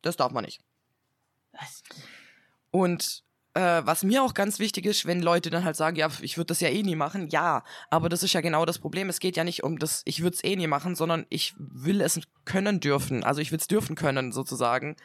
das 0.00 0.16
darf 0.16 0.32
man 0.32 0.44
nicht. 0.44 0.62
was? 1.52 1.82
Und 2.70 3.24
äh, 3.52 3.82
was 3.84 4.02
mir 4.02 4.22
auch 4.22 4.32
ganz 4.32 4.58
wichtig 4.58 4.86
ist, 4.86 5.06
wenn 5.06 5.20
Leute 5.20 5.50
dann 5.50 5.64
halt 5.64 5.76
sagen, 5.76 5.96
ja, 5.96 6.08
ich 6.22 6.38
würde 6.38 6.46
das 6.46 6.60
ja 6.60 6.68
eh 6.68 6.82
nie 6.82 6.96
machen, 6.96 7.28
ja, 7.28 7.62
aber 7.90 8.08
das 8.08 8.22
ist 8.22 8.32
ja 8.32 8.40
genau 8.40 8.64
das 8.64 8.78
Problem. 8.78 9.10
Es 9.10 9.20
geht 9.20 9.36
ja 9.36 9.44
nicht 9.44 9.64
um 9.64 9.78
das, 9.78 10.02
ich 10.06 10.22
würde 10.22 10.36
es 10.36 10.44
eh 10.44 10.56
nie 10.56 10.66
machen, 10.66 10.94
sondern 10.94 11.26
ich 11.28 11.54
will 11.58 12.00
es 12.00 12.20
können 12.46 12.80
dürfen. 12.80 13.22
Also 13.22 13.40
ich 13.42 13.52
will 13.52 13.58
es 13.58 13.66
dürfen 13.66 13.96
können, 13.96 14.32
sozusagen. 14.32 14.96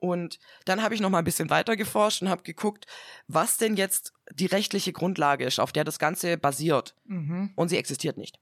Und 0.00 0.38
dann 0.64 0.82
habe 0.82 0.94
ich 0.94 1.00
noch 1.00 1.10
mal 1.10 1.18
ein 1.18 1.24
bisschen 1.24 1.50
weiter 1.50 1.76
geforscht 1.76 2.22
und 2.22 2.28
habe 2.28 2.42
geguckt, 2.42 2.86
was 3.26 3.56
denn 3.56 3.76
jetzt 3.76 4.12
die 4.32 4.46
rechtliche 4.46 4.92
Grundlage 4.92 5.44
ist, 5.44 5.58
auf 5.58 5.72
der 5.72 5.84
das 5.84 5.98
Ganze 5.98 6.38
basiert. 6.38 6.94
Mhm. 7.04 7.52
Und 7.56 7.68
sie 7.68 7.76
existiert 7.76 8.16
nicht. 8.16 8.38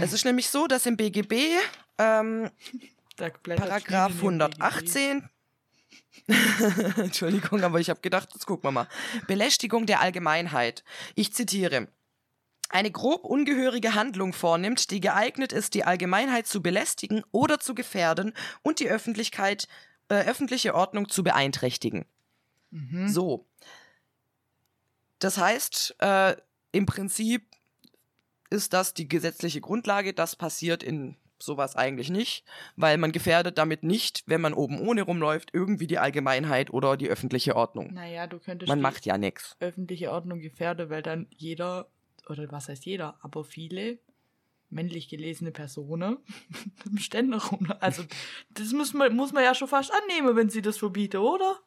Es 0.00 0.12
ist 0.12 0.24
nämlich 0.24 0.48
so, 0.48 0.66
dass 0.66 0.86
im 0.86 0.96
BGB 0.96 1.34
ähm, 1.98 2.50
Paragraph 3.16 4.12
Schnee 4.12 4.28
in 4.28 4.38
dem 4.38 4.52
118. 4.52 5.30
Entschuldigung, 6.96 7.62
aber 7.62 7.78
ich 7.78 7.90
habe 7.90 8.00
gedacht, 8.00 8.30
jetzt 8.32 8.46
gucken 8.46 8.64
wir 8.64 8.72
mal. 8.72 8.88
Belästigung 9.26 9.86
der 9.86 10.00
Allgemeinheit. 10.00 10.82
Ich 11.14 11.32
zitiere. 11.32 11.88
Eine 12.68 12.90
grob 12.90 13.24
ungehörige 13.24 13.94
Handlung 13.94 14.32
vornimmt, 14.32 14.90
die 14.90 15.00
geeignet 15.00 15.52
ist, 15.52 15.74
die 15.74 15.84
Allgemeinheit 15.84 16.48
zu 16.48 16.62
belästigen 16.62 17.22
oder 17.30 17.60
zu 17.60 17.76
gefährden 17.76 18.32
und 18.62 18.80
die 18.80 18.88
Öffentlichkeit, 18.88 19.68
äh, 20.08 20.24
öffentliche 20.26 20.74
Ordnung 20.74 21.08
zu 21.08 21.22
beeinträchtigen. 21.22 22.06
Mhm. 22.70 23.08
So. 23.08 23.46
Das 25.18 25.38
heißt, 25.38 25.96
äh, 25.98 26.36
im 26.72 26.86
Prinzip 26.86 27.46
ist 28.50 28.72
das 28.72 28.94
die 28.94 29.08
gesetzliche 29.08 29.60
Grundlage. 29.60 30.12
Das 30.12 30.36
passiert 30.36 30.82
in 30.82 31.16
sowas 31.38 31.76
eigentlich 31.76 32.10
nicht, 32.10 32.44
weil 32.76 32.96
man 32.96 33.12
gefährdet 33.12 33.58
damit 33.58 33.82
nicht, 33.82 34.22
wenn 34.26 34.40
man 34.40 34.54
oben 34.54 34.78
ohne 34.80 35.02
rumläuft, 35.02 35.50
irgendwie 35.52 35.86
die 35.86 35.98
Allgemeinheit 35.98 36.70
oder 36.70 36.96
die 36.96 37.08
öffentliche 37.08 37.56
Ordnung. 37.56 37.92
Naja, 37.92 38.26
du 38.26 38.38
könntest 38.38 38.68
Man 38.68 38.80
macht 38.80 39.04
ja 39.04 39.18
nichts. 39.18 39.56
öffentliche 39.60 40.10
Ordnung 40.12 40.40
gefährden, 40.40 40.88
weil 40.88 41.02
dann 41.02 41.26
jeder, 41.36 41.88
oder 42.28 42.50
was 42.50 42.68
heißt 42.68 42.86
jeder, 42.86 43.18
aber 43.20 43.44
viele 43.44 43.98
männlich 44.70 45.08
gelesene 45.08 45.52
Personen 45.52 46.18
im 46.84 46.98
Ständer 46.98 47.42
rum. 47.42 47.72
Also, 47.80 48.04
das 48.50 48.72
muss 48.72 48.94
man, 48.94 49.14
muss 49.14 49.32
man 49.32 49.44
ja 49.44 49.54
schon 49.54 49.68
fast 49.68 49.92
annehmen, 49.92 50.36
wenn 50.36 50.50
sie 50.50 50.62
das 50.62 50.78
verbieten, 50.78 51.18
oder? 51.18 51.60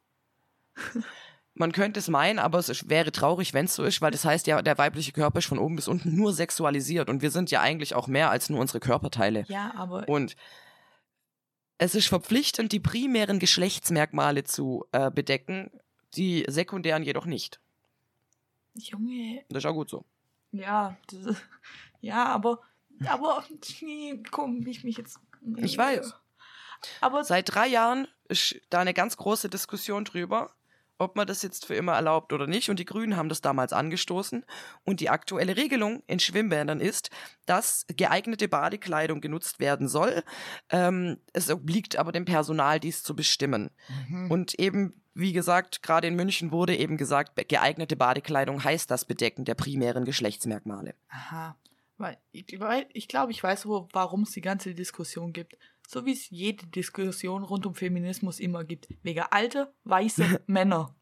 Man 1.54 1.72
könnte 1.74 2.00
es 2.00 2.08
meinen, 2.08 2.40
aber 2.40 2.60
es 2.60 2.90
wäre 2.90 3.12
traurig, 3.12 3.54
wenn 3.54 3.66
es 3.66 3.76
so 3.76 3.84
ist, 3.84 4.02
weil 4.02 4.12
das 4.12 4.24
heißt 4.24 4.48
ja, 4.48 4.62
der 4.62 4.78
weibliche 4.78 5.12
Körper 5.12 5.40
ist 5.40 5.48
von 5.48 5.60
oben 5.60 5.76
bis 5.76 5.88
unten 5.90 6.16
nur 6.16 6.32
sexualisiert 6.34 7.10
und 7.10 7.22
wir 7.22 7.32
sind 7.32 7.52
ja 7.52 7.60
eigentlich 7.60 7.96
auch 7.96 8.08
mehr 8.08 8.30
als 8.30 8.50
nur 8.50 8.62
unsere 8.62 8.80
Körperteile. 8.80 9.44
Ja, 9.50 9.74
aber 9.76 10.08
Und 10.08 10.38
es 11.78 11.96
ist 11.96 12.08
verpflichtend, 12.08 12.72
die 12.72 12.80
primären 12.80 13.40
Geschlechtsmerkmale 13.40 14.44
zu 14.44 14.86
äh, 14.92 15.12
bedecken, 15.12 15.72
die 16.16 16.46
sekundären 16.48 17.04
jedoch 17.04 17.26
nicht. 17.26 17.60
Junge, 18.76 19.44
Das 19.50 19.64
ist 19.64 19.70
auch 19.70 19.74
gut 19.74 19.90
so. 19.90 20.06
ja, 20.52 20.98
das, 21.08 21.36
ja, 22.02 22.26
aber, 22.26 22.62
aber, 23.08 23.44
nee, 23.82 24.22
komm, 24.32 24.66
ich 24.68 24.84
mich 24.84 24.98
jetzt. 24.98 25.20
Nee. 25.42 25.64
Ich 25.64 25.78
weiß. 25.78 26.14
Aber 27.02 27.24
Seit 27.24 27.54
drei 27.54 27.68
Jahren 27.68 28.08
ist 28.28 28.56
da 28.70 28.80
eine 28.80 28.94
ganz 28.94 29.18
große 29.18 29.50
Diskussion 29.50 30.06
drüber, 30.06 30.52
ob 30.98 31.16
man 31.16 31.28
das 31.28 31.42
jetzt 31.42 31.66
für 31.66 31.76
immer 31.76 31.94
erlaubt 31.94 32.34
oder 32.34 32.46
nicht. 32.46 32.70
Und 32.70 32.78
die 32.78 32.86
Grünen 32.86 33.16
haben 33.16 33.30
das 33.30 33.42
damals 33.42 33.74
angestoßen. 33.74 34.46
Und 34.84 35.00
die 35.00 35.10
aktuelle 35.10 35.56
Regelung 35.56 36.04
in 36.08 36.20
Schwimmbädern 36.20 36.82
ist, 36.82 37.10
dass 37.46 37.86
geeignete 37.96 38.50
Badekleidung 38.50 39.22
genutzt 39.22 39.60
werden 39.60 39.88
soll. 39.88 40.24
Ähm, 40.70 41.18
es 41.34 41.50
obliegt 41.50 41.98
aber 41.98 42.12
dem 42.12 42.26
Personal, 42.26 42.80
dies 42.80 43.02
zu 43.02 43.16
bestimmen. 43.16 43.72
Mhm. 44.10 44.30
Und 44.30 44.60
eben, 44.60 45.02
wie 45.14 45.32
gesagt, 45.32 45.84
gerade 45.84 46.08
in 46.08 46.16
München 46.16 46.52
wurde 46.52 46.76
eben 46.76 46.98
gesagt, 46.98 47.48
geeignete 47.48 47.96
Badekleidung 47.96 48.64
heißt 48.64 48.92
das 48.92 49.06
Bedecken 49.06 49.46
der 49.46 49.56
primären 49.56 50.04
Geschlechtsmerkmale. 50.04 50.96
Aha. 51.10 51.56
Weil 52.00 52.18
ich, 52.32 52.60
weil 52.60 52.88
ich 52.94 53.08
glaube, 53.08 53.32
ich 53.32 53.44
weiß, 53.44 53.68
wo, 53.68 53.88
warum 53.92 54.24
es 54.24 54.32
die 54.32 54.42
ganze 54.42 54.74
Diskussion 54.74 55.34
gibt. 55.34 55.56
So 55.88 56.06
wie 56.06 56.14
es 56.14 56.30
jede 56.30 56.66
Diskussion 56.68 57.44
rund 57.44 57.66
um 57.66 57.76
Feminismus 57.76 58.40
immer 58.40 58.64
gibt. 58.64 58.88
Wegen 59.04 59.26
alte, 59.30 59.74
weiße 59.84 60.42
Männer. 60.48 60.96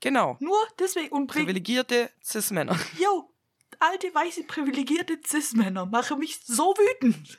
Genau. 0.00 0.36
Nur 0.40 0.56
deswegen. 0.78 1.12
Und 1.12 1.26
pri 1.26 1.40
Privilegierte 1.40 2.08
Cis-Männer. 2.22 2.78
Yo, 3.02 3.34
alte, 3.80 4.14
weiße, 4.14 4.44
privilegierte 4.44 5.18
Cis-Männer 5.26 5.86
machen 5.86 6.20
mich 6.20 6.38
so 6.44 6.72
wütend. 6.76 7.38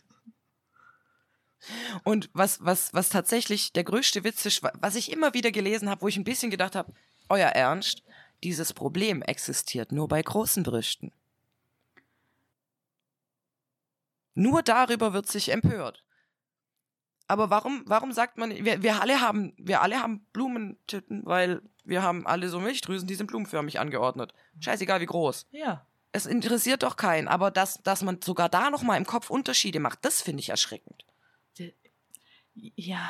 Und 2.03 2.29
was, 2.33 2.63
was, 2.65 2.93
was 2.93 3.09
tatsächlich 3.09 3.71
der 3.71 3.83
größte 3.83 4.23
Witz 4.23 4.45
ist, 4.45 4.63
wa- 4.63 4.73
was 4.79 4.95
ich 4.95 5.11
immer 5.11 5.33
wieder 5.33 5.51
gelesen 5.51 5.89
habe, 5.89 6.01
wo 6.01 6.07
ich 6.07 6.17
ein 6.17 6.23
bisschen 6.23 6.49
gedacht 6.51 6.75
habe, 6.75 6.91
euer 7.29 7.49
Ernst, 7.49 8.03
dieses 8.43 8.73
Problem 8.73 9.21
existiert 9.21 9.91
nur 9.91 10.07
bei 10.07 10.21
großen 10.21 10.63
Brüsten. 10.63 11.11
Nur 14.33 14.63
darüber 14.63 15.13
wird 15.13 15.27
sich 15.27 15.49
empört. 15.49 16.03
Aber 17.27 17.49
warum, 17.49 17.83
warum 17.85 18.11
sagt 18.11 18.37
man, 18.37 18.51
wir, 18.51 18.83
wir 18.83 19.01
alle 19.01 19.21
haben, 19.21 19.53
wir 19.57 19.81
alle 19.81 20.01
haben 20.01 20.25
Blumentitten, 20.33 21.25
weil 21.25 21.61
wir 21.83 22.03
haben 22.03 22.27
alle 22.27 22.49
so 22.49 22.59
Milchdrüsen, 22.59 23.07
die 23.07 23.15
sind 23.15 23.27
blumenförmig 23.27 23.79
angeordnet. 23.79 24.33
Scheißegal 24.59 24.99
wie 24.99 25.05
groß. 25.05 25.47
Ja. 25.51 25.85
Es 26.11 26.25
interessiert 26.25 26.83
doch 26.83 26.97
keinen, 26.97 27.29
aber 27.29 27.49
dass, 27.49 27.81
dass 27.83 28.03
man 28.03 28.21
sogar 28.21 28.49
da 28.49 28.69
nochmal 28.69 28.97
im 28.97 29.05
Kopf 29.05 29.29
Unterschiede 29.29 29.79
macht, 29.79 30.03
das 30.03 30.21
finde 30.21 30.41
ich 30.41 30.49
erschreckend. 30.49 31.05
Ja. 32.53 33.09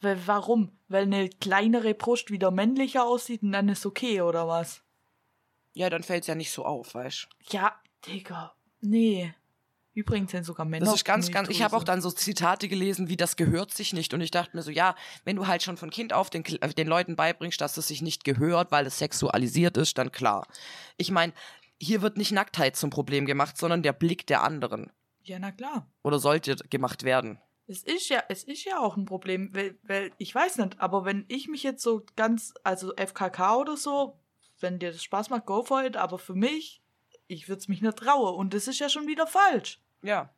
Weil, 0.00 0.26
warum? 0.26 0.76
Weil 0.88 1.04
eine 1.04 1.28
kleinere 1.28 1.94
Brust 1.94 2.30
wieder 2.30 2.50
männlicher 2.50 3.04
aussieht 3.04 3.42
und 3.42 3.52
dann 3.52 3.68
ist 3.68 3.86
okay, 3.86 4.20
oder 4.20 4.48
was? 4.48 4.82
Ja, 5.72 5.88
dann 5.88 6.02
fällt's 6.02 6.26
ja 6.26 6.34
nicht 6.34 6.50
so 6.50 6.64
auf, 6.64 6.94
weißt 6.94 7.28
Ja, 7.50 7.80
Digga. 8.06 8.54
Nee. 8.80 9.34
Übrigens 9.96 10.30
sind 10.30 10.44
sogar 10.44 10.66
Männer. 10.66 10.84
Das 10.84 10.94
ist 10.94 11.06
ganz, 11.06 11.30
ganz. 11.30 11.48
Ich 11.48 11.62
habe 11.62 11.74
auch 11.74 11.82
dann 11.82 12.02
so 12.02 12.10
Zitate 12.10 12.68
gelesen, 12.68 13.08
wie 13.08 13.16
das 13.16 13.36
gehört 13.36 13.72
sich 13.72 13.94
nicht. 13.94 14.12
Und 14.12 14.20
ich 14.20 14.30
dachte 14.30 14.54
mir 14.54 14.62
so, 14.62 14.70
ja, 14.70 14.94
wenn 15.24 15.36
du 15.36 15.46
halt 15.46 15.62
schon 15.62 15.78
von 15.78 15.88
Kind 15.88 16.12
auf 16.12 16.28
den, 16.28 16.44
äh, 16.44 16.68
den 16.74 16.86
Leuten 16.86 17.16
beibringst, 17.16 17.58
dass 17.62 17.78
es 17.78 17.88
sich 17.88 18.02
nicht 18.02 18.22
gehört, 18.22 18.70
weil 18.70 18.84
es 18.84 18.98
sexualisiert 18.98 19.78
ist, 19.78 19.96
dann 19.96 20.12
klar. 20.12 20.46
Ich 20.98 21.10
meine, 21.10 21.32
hier 21.80 22.02
wird 22.02 22.18
nicht 22.18 22.30
Nacktheit 22.30 22.76
zum 22.76 22.90
Problem 22.90 23.24
gemacht, 23.24 23.56
sondern 23.56 23.82
der 23.82 23.94
Blick 23.94 24.26
der 24.26 24.42
anderen. 24.42 24.92
Ja, 25.22 25.38
na 25.38 25.50
klar. 25.50 25.90
Oder 26.02 26.18
sollte 26.18 26.56
gemacht 26.68 27.02
werden. 27.02 27.40
Es 27.66 27.82
ist 27.82 28.10
ja, 28.10 28.22
es 28.28 28.44
ist 28.44 28.64
ja 28.64 28.78
auch 28.78 28.98
ein 28.98 29.06
Problem, 29.06 29.48
weil, 29.54 29.78
weil 29.82 30.12
ich 30.18 30.34
weiß 30.34 30.58
nicht, 30.58 30.78
aber 30.78 31.06
wenn 31.06 31.24
ich 31.28 31.48
mich 31.48 31.62
jetzt 31.62 31.82
so 31.82 32.02
ganz, 32.16 32.52
also 32.64 32.92
FKK 32.96 33.56
oder 33.56 33.78
so, 33.78 34.20
wenn 34.60 34.78
dir 34.78 34.92
das 34.92 35.02
Spaß 35.02 35.30
macht, 35.30 35.46
go 35.46 35.62
for 35.62 35.82
it, 35.82 35.96
aber 35.96 36.18
für 36.18 36.34
mich, 36.34 36.82
ich 37.28 37.48
würde 37.48 37.60
es 37.60 37.68
mich 37.68 37.80
nicht 37.80 37.96
trauen 37.96 38.36
und 38.36 38.52
das 38.52 38.68
ist 38.68 38.78
ja 38.78 38.90
schon 38.90 39.06
wieder 39.06 39.26
falsch. 39.26 39.80
Ja. 40.02 40.30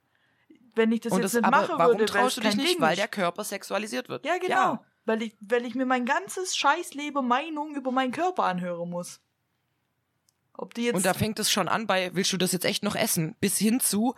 Wenn 0.75 0.93
ich 0.93 1.01
das 1.01 1.13
Und 1.13 1.23
jetzt 1.23 1.35
das, 1.35 1.41
nicht 1.41 1.45
aber 1.47 1.61
machen 1.63 1.75
warum 1.79 1.93
würde, 1.99 2.07
traust 2.07 2.37
du 2.37 2.41
dich 2.41 2.55
nicht? 2.57 2.69
Ding. 2.75 2.81
Weil 2.81 2.97
der 2.97 3.09
Körper 3.09 3.43
sexualisiert 3.45 4.09
wird. 4.09 4.25
ja, 4.25 4.39
genau. 4.39 4.85
Weil, 5.05 5.23
ich, 5.23 5.37
weil 5.41 5.65
ich 5.65 5.75
mir 5.75 5.87
mein 5.87 6.05
ganzes 6.05 6.55
Scheißleben 6.57 7.27
Meinung 7.27 7.75
über 7.75 7.91
meinen 7.91 8.13
Körper 8.13 8.45
anhören 8.45 8.91
muss. 8.91 9.21
Ob 10.53 10.75
die 10.75 10.85
jetzt. 10.85 10.97
Und 10.97 11.07
da 11.07 11.15
fängt 11.15 11.39
es 11.39 11.51
schon 11.51 11.67
an 11.69 11.87
bei, 11.87 12.15
willst 12.15 12.33
du 12.33 12.37
das 12.37 12.53
jetzt 12.53 12.65
echt 12.67 12.83
noch 12.83 12.95
essen? 12.95 13.35
Bis 13.41 13.57
hin 13.57 13.81
zu, 13.81 14.15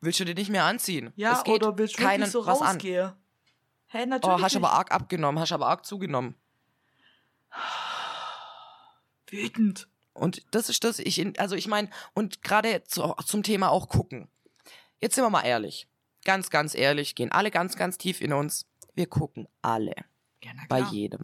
willst 0.00 0.18
du 0.20 0.24
dir 0.24 0.34
nicht 0.34 0.50
mehr 0.50 0.64
anziehen? 0.64 1.12
ja, 1.16 1.32
es 1.34 1.44
geht 1.44 1.62
oder 1.62 1.78
willst 1.78 1.98
du 1.98 2.02
keinen 2.02 2.26
so 2.28 2.42
an. 2.42 2.48
rausgehen? 2.48 3.12
Hä, 3.86 4.06
natürlich. 4.06 4.36
Oh, 4.36 4.42
hast 4.42 4.54
nicht. 4.54 4.64
aber 4.64 4.72
arg 4.72 4.90
abgenommen, 4.90 5.38
hast 5.40 5.52
aber 5.52 5.68
arg 5.68 5.86
zugenommen. 5.86 6.34
Wütend. 9.28 9.88
Und 10.12 10.42
das 10.52 10.68
ist 10.68 10.84
das, 10.84 10.98
ich, 10.98 11.18
in- 11.18 11.38
also 11.38 11.56
ich 11.56 11.66
meine, 11.66 11.88
und 12.14 12.42
gerade 12.42 12.84
zu, 12.84 13.14
zum 13.26 13.42
Thema 13.42 13.70
auch 13.70 13.88
gucken. 13.88 14.28
Jetzt 15.04 15.14
sind 15.16 15.24
wir 15.24 15.30
mal 15.30 15.42
ehrlich. 15.44 15.86
Ganz, 16.24 16.50
ganz 16.50 16.74
ehrlich, 16.74 17.14
gehen 17.14 17.30
alle 17.30 17.50
ganz, 17.50 17.76
ganz 17.76 17.98
tief 17.98 18.20
in 18.20 18.32
uns. 18.32 18.66
Wir 18.94 19.06
gucken 19.06 19.46
alle. 19.62 19.94
Ja, 20.42 20.52
Bei 20.68 20.80
jedem. 20.80 21.20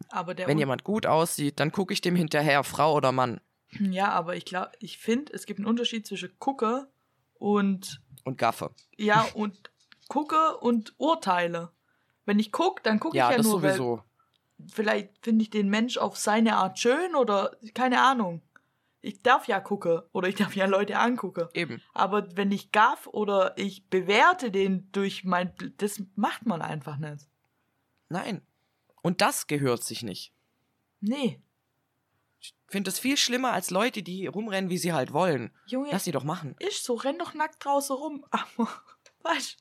Wenn 0.46 0.58
jemand 0.58 0.84
gut 0.84 1.06
aussieht, 1.06 1.60
dann 1.60 1.72
gucke 1.72 1.92
ich 1.92 2.00
dem 2.00 2.16
hinterher, 2.16 2.64
Frau 2.64 2.94
oder 2.94 3.12
Mann. 3.12 3.40
Ja, 3.78 4.10
aber 4.10 4.36
ich 4.36 4.44
glaube, 4.44 4.72
ich 4.80 4.98
finde, 4.98 5.32
es 5.32 5.46
gibt 5.46 5.58
einen 5.60 5.66
Unterschied 5.66 6.06
zwischen 6.06 6.38
gucke 6.38 6.88
und 7.34 8.02
Und 8.24 8.36
Gaffe. 8.38 8.74
ja 8.96 9.26
und 9.34 9.70
gucke 10.08 10.56
und 10.58 10.94
urteile. 10.98 11.70
Wenn 12.26 12.38
ich 12.38 12.50
gucke, 12.52 12.82
dann 12.82 12.98
gucke 13.00 13.16
Ja, 13.16 13.26
ich 13.26 13.30
ja 13.32 13.36
das 13.38 13.46
nur, 13.46 13.60
sowieso. 13.60 14.02
weil 14.58 14.68
vielleicht 14.72 15.10
finde 15.22 15.42
ich 15.42 15.50
den 15.50 15.68
Mensch 15.70 15.96
auf 15.98 16.16
seine 16.16 16.56
Art 16.56 16.78
schön 16.78 17.14
oder 17.14 17.52
keine 17.74 18.02
Ahnung. 18.02 18.42
Ich 19.02 19.22
darf 19.22 19.48
ja 19.48 19.60
gucken 19.60 20.02
oder 20.12 20.28
ich 20.28 20.34
darf 20.34 20.54
ja 20.54 20.66
Leute 20.66 20.98
angucken. 20.98 21.48
Eben. 21.54 21.80
Aber 21.94 22.28
wenn 22.36 22.52
ich 22.52 22.70
gaff 22.72 23.06
oder 23.06 23.56
ich 23.56 23.88
bewerte 23.88 24.50
den 24.50 24.90
durch 24.92 25.24
mein, 25.24 25.52
das 25.78 26.02
macht 26.16 26.44
man 26.46 26.60
einfach 26.60 26.98
nicht. 26.98 27.26
Nein. 28.08 28.42
Und 29.02 29.20
das 29.22 29.46
gehört 29.46 29.82
sich 29.84 30.02
nicht. 30.02 30.34
Nee, 31.00 31.40
Ich 32.40 32.54
finde 32.68 32.90
es 32.90 32.98
viel 32.98 33.16
schlimmer 33.16 33.52
als 33.52 33.70
Leute, 33.70 34.02
die 34.02 34.26
rumrennen, 34.26 34.68
wie 34.68 34.76
sie 34.76 34.92
halt 34.92 35.14
wollen. 35.14 35.50
Junge, 35.66 35.88
Lass 35.90 36.04
sie 36.04 36.12
doch 36.12 36.24
machen. 36.24 36.54
ist 36.58 36.84
so, 36.84 36.94
renn 36.94 37.18
doch 37.18 37.32
nackt 37.32 37.64
draußen 37.64 37.96
rum. 37.96 38.26
Aber, 38.30 38.68
weißt 39.22 39.56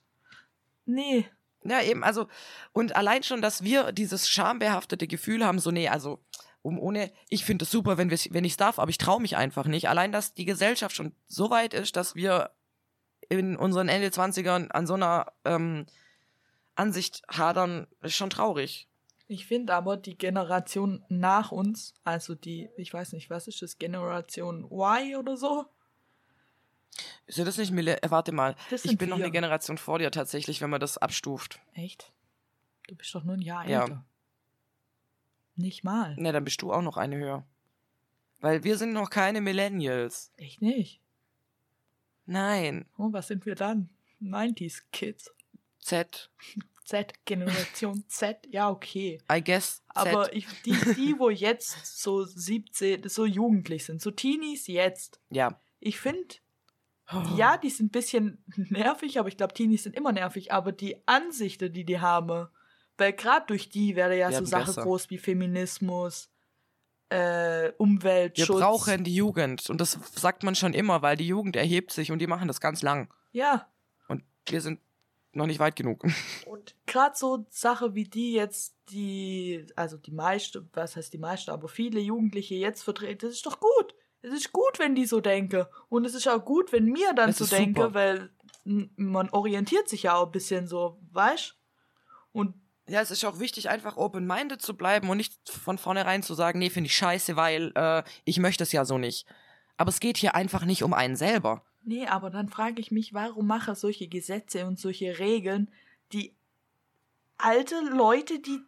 nee. 0.85 1.29
Ja, 1.63 1.81
eben, 1.81 2.03
also, 2.03 2.27
und 2.73 2.95
allein 2.95 3.23
schon, 3.23 3.41
dass 3.41 3.63
wir 3.63 3.91
dieses 3.93 4.29
schambehaftete 4.29 5.07
Gefühl 5.07 5.45
haben, 5.45 5.59
so, 5.59 5.71
nee, 5.71 5.87
also, 5.89 6.19
um 6.61 6.79
ohne, 6.79 7.11
ich 7.29 7.45
finde 7.45 7.63
es 7.63 7.71
super, 7.71 7.97
wenn, 7.97 8.11
wenn 8.11 8.43
ich 8.43 8.53
es 8.53 8.57
darf, 8.57 8.79
aber 8.79 8.89
ich 8.89 8.97
traue 8.97 9.21
mich 9.21 9.37
einfach 9.37 9.65
nicht. 9.65 9.89
Allein, 9.89 10.11
dass 10.11 10.33
die 10.33 10.45
Gesellschaft 10.45 10.95
schon 10.95 11.13
so 11.27 11.49
weit 11.49 11.73
ist, 11.73 11.95
dass 11.95 12.15
wir 12.15 12.51
in 13.29 13.55
unseren 13.55 13.89
Ende 13.89 14.07
20ern 14.07 14.69
an 14.69 14.87
so 14.87 14.95
einer 14.95 15.31
ähm, 15.45 15.85
Ansicht 16.75 17.21
hadern, 17.31 17.87
ist 18.01 18.15
schon 18.15 18.29
traurig. 18.29 18.87
Ich 19.27 19.45
finde 19.45 19.75
aber 19.75 19.95
die 19.95 20.17
Generation 20.17 21.05
nach 21.07 21.51
uns, 21.51 21.93
also 22.03 22.33
die, 22.33 22.69
ich 22.77 22.91
weiß 22.93 23.13
nicht, 23.13 23.29
was 23.29 23.47
ist 23.47 23.61
das, 23.61 23.77
Generation 23.77 24.65
Y 24.71 25.15
oder 25.17 25.37
so? 25.37 25.65
Ist 27.27 27.37
ja 27.37 27.45
das 27.45 27.57
nicht, 27.57 27.71
Mille 27.71 28.01
äh, 28.01 28.09
warte 28.09 28.31
mal, 28.31 28.55
Das 28.71 28.85
ich 28.85 28.97
bin 28.97 29.09
noch 29.09 29.17
wir. 29.17 29.25
eine 29.25 29.31
Generation 29.31 29.77
vor 29.77 29.99
dir 29.99 30.09
tatsächlich, 30.09 30.61
wenn 30.61 30.71
man 30.71 30.79
das 30.79 30.97
abstuft. 30.97 31.59
Echt? 31.73 32.11
Du 32.87 32.95
bist 32.95 33.13
doch 33.13 33.23
nur 33.23 33.35
ein 33.35 33.41
Jahr 33.41 33.67
Ja. 33.69 34.03
Nicht 35.59 35.83
mal. 35.83 36.15
Ne, 36.15 36.31
dann 36.31 36.45
bist 36.45 36.61
du 36.61 36.71
auch 36.71 36.81
noch 36.81 36.95
eine 36.95 37.17
höher. 37.17 37.45
Weil 38.39 38.63
wir 38.63 38.77
sind 38.77 38.93
noch 38.93 39.09
keine 39.09 39.41
Millennials. 39.41 40.31
Echt 40.37 40.61
nicht. 40.61 41.01
Nein. 42.25 42.85
Oh, 42.97 43.11
was 43.11 43.27
sind 43.27 43.45
wir 43.45 43.55
dann? 43.55 43.89
90s 44.21 44.83
Kids. 44.93 45.33
Z. 45.79 46.29
Z, 46.85 47.13
Generation 47.25 48.05
Z, 48.07 48.47
ja, 48.49 48.69
okay. 48.69 49.19
I 49.31 49.43
guess. 49.43 49.77
Z. 49.77 49.83
Aber 49.95 50.33
ich, 50.33 50.47
die, 50.63 50.71
die, 50.95 51.19
wo 51.19 51.29
jetzt 51.29 51.85
so 51.85 52.23
17, 52.23 53.09
so 53.09 53.25
jugendlich 53.25 53.85
sind, 53.85 54.01
so 54.01 54.11
Teenies 54.11 54.67
jetzt, 54.67 55.19
ja. 55.29 55.59
ich 55.79 55.99
finde, 55.99 56.35
ja, 57.35 57.57
die 57.57 57.69
sind 57.69 57.87
ein 57.87 57.91
bisschen 57.91 58.43
nervig, 58.55 59.19
aber 59.19 59.27
ich 59.27 59.37
glaube, 59.37 59.53
Teenies 59.53 59.83
sind 59.83 59.95
immer 59.95 60.13
nervig, 60.13 60.53
aber 60.53 60.71
die 60.71 60.95
Ansichten, 61.05 61.73
die 61.73 61.83
die 61.83 61.99
haben, 61.99 62.47
weil 62.99 63.13
gerade 63.13 63.45
durch 63.47 63.69
die 63.69 63.95
werde 63.95 64.17
ja 64.17 64.31
so 64.31 64.45
Sachen 64.45 64.67
besser. 64.67 64.83
groß 64.83 65.09
wie 65.09 65.17
Feminismus, 65.17 66.29
äh, 67.09 67.71
Umweltschutz. 67.77 68.49
Wir 68.49 68.55
brauchen 68.55 69.03
die 69.03 69.15
Jugend. 69.15 69.69
Und 69.69 69.81
das 69.81 69.97
sagt 70.15 70.43
man 70.43 70.55
schon 70.55 70.73
immer, 70.73 71.01
weil 71.01 71.17
die 71.17 71.27
Jugend 71.27 71.55
erhebt 71.55 71.91
sich 71.91 72.11
und 72.11 72.19
die 72.19 72.27
machen 72.27 72.47
das 72.47 72.61
ganz 72.61 72.81
lang. 72.81 73.11
Ja, 73.31 73.67
Und 74.07 74.23
wir 74.47 74.61
sind 74.61 74.79
noch 75.33 75.45
nicht 75.47 75.59
weit 75.59 75.75
genug. 75.75 76.03
Und 76.45 76.75
gerade 76.87 77.15
so 77.15 77.45
Sache 77.49 77.93
wie 77.93 78.05
die 78.05 78.33
jetzt, 78.33 78.75
die, 78.89 79.65
also 79.75 79.97
die 79.97 80.11
meiste, 80.11 80.67
was 80.73 80.95
heißt 80.95 81.13
die 81.13 81.19
meiste, 81.19 81.51
aber 81.53 81.67
viele 81.67 81.99
Jugendliche 81.99 82.55
jetzt 82.55 82.81
vertreten, 82.81 83.27
das 83.27 83.35
ist 83.35 83.45
doch 83.45 83.59
gut. 83.59 83.95
Es 84.21 84.33
ist 84.33 84.51
gut, 84.51 84.79
wenn 84.79 84.95
die 84.95 85.05
so 85.05 85.21
denken. 85.21 85.65
Und 85.87 86.05
es 86.05 86.13
ist 86.13 86.27
auch 86.27 86.43
gut, 86.43 86.73
wenn 86.73 86.85
mir 86.85 87.13
dann 87.13 87.27
Das 87.27 87.37
so 87.37 87.45
denke, 87.45 87.81
super. 87.83 87.93
weil 87.93 88.29
man 88.65 89.29
orientiert 89.29 89.87
sich 89.87 90.03
ja 90.03 90.15
auch 90.15 90.25
ein 90.25 90.31
bisschen 90.31 90.67
so, 90.67 90.99
weißt? 91.11 91.55
Und 92.31 92.55
Ja, 92.89 93.01
es 93.01 93.11
ist 93.11 93.23
auch 93.23 93.39
wichtig, 93.39 93.69
einfach 93.69 93.97
open-minded 93.97 94.61
zu 94.61 94.75
bleiben 94.75 95.09
und 95.09 95.17
nicht 95.17 95.33
von 95.47 95.77
vornherein 95.77 96.23
zu 96.23 96.33
sagen, 96.33 96.57
nee, 96.57 96.71
finde 96.71 96.87
ich 96.87 96.95
scheiße, 96.95 97.35
weil 97.35 97.71
äh, 97.75 98.03
ich 98.25 98.39
möchte 98.39 98.63
es 98.63 98.71
ja 98.71 98.83
so 98.83 98.97
nicht. 98.97 99.27
Aber 99.77 99.89
es 99.89 99.99
geht 99.99 100.17
hier 100.17 100.33
einfach 100.33 100.65
nicht 100.65 100.83
um 100.83 100.93
einen 100.93 101.15
selber. 101.15 101.63
nee, 101.83 102.07
aber 102.07 102.29
dann 102.31 102.49
frage 102.49 102.81
ich 102.81 102.91
mich, 102.91 103.13
warum 103.13 103.45
mache 103.47 103.75
solche 103.75 104.07
Gesetze 104.07 104.65
und 104.65 104.79
solche 104.79 105.19
Regeln, 105.19 105.71
die 106.11 106.35
alte 107.37 107.79
Leute, 107.81 108.39
die, 108.39 108.59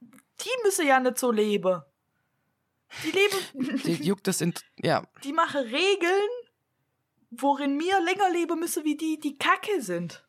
die 0.00 0.50
müssen 0.64 0.86
ja 0.86 0.98
nicht 0.98 1.18
so 1.18 1.30
leben. 1.30 1.80
Die 3.04 3.10
leben. 3.10 3.82
Die 3.82 4.04
juckt 4.08 4.28
es 4.28 4.40
in, 4.40 4.52
ja, 4.82 5.06
die 5.22 5.32
machen 5.32 5.62
Regeln, 5.62 6.30
worin 7.30 7.78
wir 7.78 8.00
länger 8.00 8.30
leben 8.30 8.58
müssen, 8.58 8.84
wie 8.84 8.96
die, 8.96 9.18
die 9.20 9.38
Kacke 9.38 9.80
sind. 9.80 10.26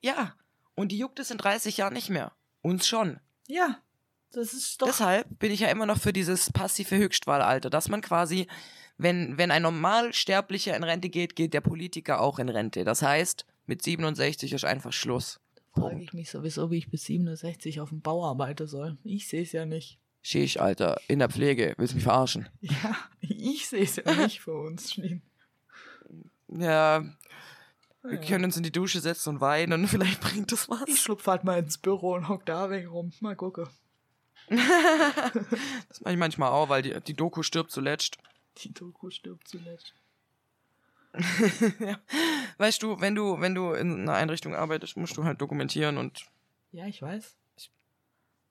ja. 0.00 0.34
Und 0.76 0.92
die 0.92 0.98
juckt 0.98 1.18
es 1.18 1.30
in 1.32 1.38
30 1.38 1.78
Jahren 1.78 1.94
nicht 1.94 2.10
mehr. 2.10 2.32
Uns 2.62 2.86
schon. 2.86 3.18
Ja, 3.48 3.80
das 4.32 4.52
ist 4.52 4.80
doch. 4.80 4.86
Deshalb 4.86 5.26
bin 5.38 5.50
ich 5.50 5.60
ja 5.60 5.68
immer 5.68 5.86
noch 5.86 5.98
für 5.98 6.12
dieses 6.12 6.52
passive 6.52 6.96
Höchstwahlalter, 6.96 7.70
dass 7.70 7.88
man 7.88 8.02
quasi, 8.02 8.46
wenn, 8.98 9.38
wenn 9.38 9.50
ein 9.50 9.62
Normalsterblicher 9.62 10.76
in 10.76 10.84
Rente 10.84 11.08
geht, 11.08 11.34
geht 11.34 11.54
der 11.54 11.62
Politiker 11.62 12.20
auch 12.20 12.38
in 12.38 12.48
Rente. 12.48 12.84
Das 12.84 13.02
heißt, 13.02 13.46
mit 13.66 13.82
67 13.82 14.52
ist 14.52 14.64
einfach 14.64 14.92
Schluss. 14.92 15.40
frage 15.74 16.02
ich 16.02 16.12
mich 16.12 16.30
sowieso, 16.30 16.70
wie 16.70 16.78
ich 16.78 16.90
bis 16.90 17.04
67 17.04 17.80
auf 17.80 17.88
dem 17.88 18.02
Bau 18.02 18.24
arbeiten 18.24 18.66
soll. 18.66 18.98
Ich 19.02 19.26
sehe 19.26 19.42
es 19.42 19.52
ja 19.52 19.64
nicht. 19.64 19.98
Schisch, 20.22 20.58
Alter, 20.58 21.00
in 21.08 21.20
der 21.20 21.30
Pflege, 21.30 21.74
willst 21.78 21.94
mich 21.94 22.02
verarschen? 22.04 22.48
Ja, 22.60 22.96
ich 23.20 23.68
sehe 23.68 23.84
es 23.84 23.96
ja 23.96 24.12
nicht 24.12 24.40
für 24.40 24.54
uns, 24.54 24.92
Schneen. 24.92 25.22
Ja, 26.48 27.04
wir 28.08 28.20
können 28.20 28.44
uns 28.44 28.56
in 28.56 28.62
die 28.62 28.72
Dusche 28.72 29.00
setzen 29.00 29.30
und 29.30 29.40
weinen 29.40 29.72
und 29.72 29.86
vielleicht 29.88 30.20
bringt 30.20 30.52
das 30.52 30.64
Ich 30.64 30.68
was. 30.70 30.98
schlupf 30.98 31.26
halt 31.26 31.44
mal 31.44 31.58
ins 31.58 31.78
Büro 31.78 32.14
und 32.14 32.28
hock 32.28 32.44
da 32.46 32.70
weg 32.70 32.88
rum. 32.90 33.12
Mal 33.20 33.36
gucken. 33.36 33.68
Das 34.48 36.00
mache 36.02 36.12
ich 36.14 36.18
manchmal 36.18 36.50
auch, 36.50 36.68
weil 36.68 36.82
die, 36.82 37.00
die 37.00 37.14
Doku 37.14 37.42
stirbt 37.42 37.70
zuletzt. 37.72 38.18
Die 38.58 38.72
Doku 38.72 39.10
stirbt 39.10 39.48
zuletzt. 39.48 39.92
ja. 41.80 41.98
Weißt 42.58 42.82
du, 42.82 43.00
wenn 43.00 43.14
du, 43.14 43.40
wenn 43.40 43.54
du 43.54 43.72
in 43.72 44.02
einer 44.02 44.14
Einrichtung 44.14 44.54
arbeitest, 44.54 44.96
musst 44.96 45.16
du 45.16 45.24
halt 45.24 45.40
dokumentieren 45.40 45.96
und 45.98 46.26
Ja, 46.72 46.86
ich 46.86 47.00
weiß. 47.02 47.34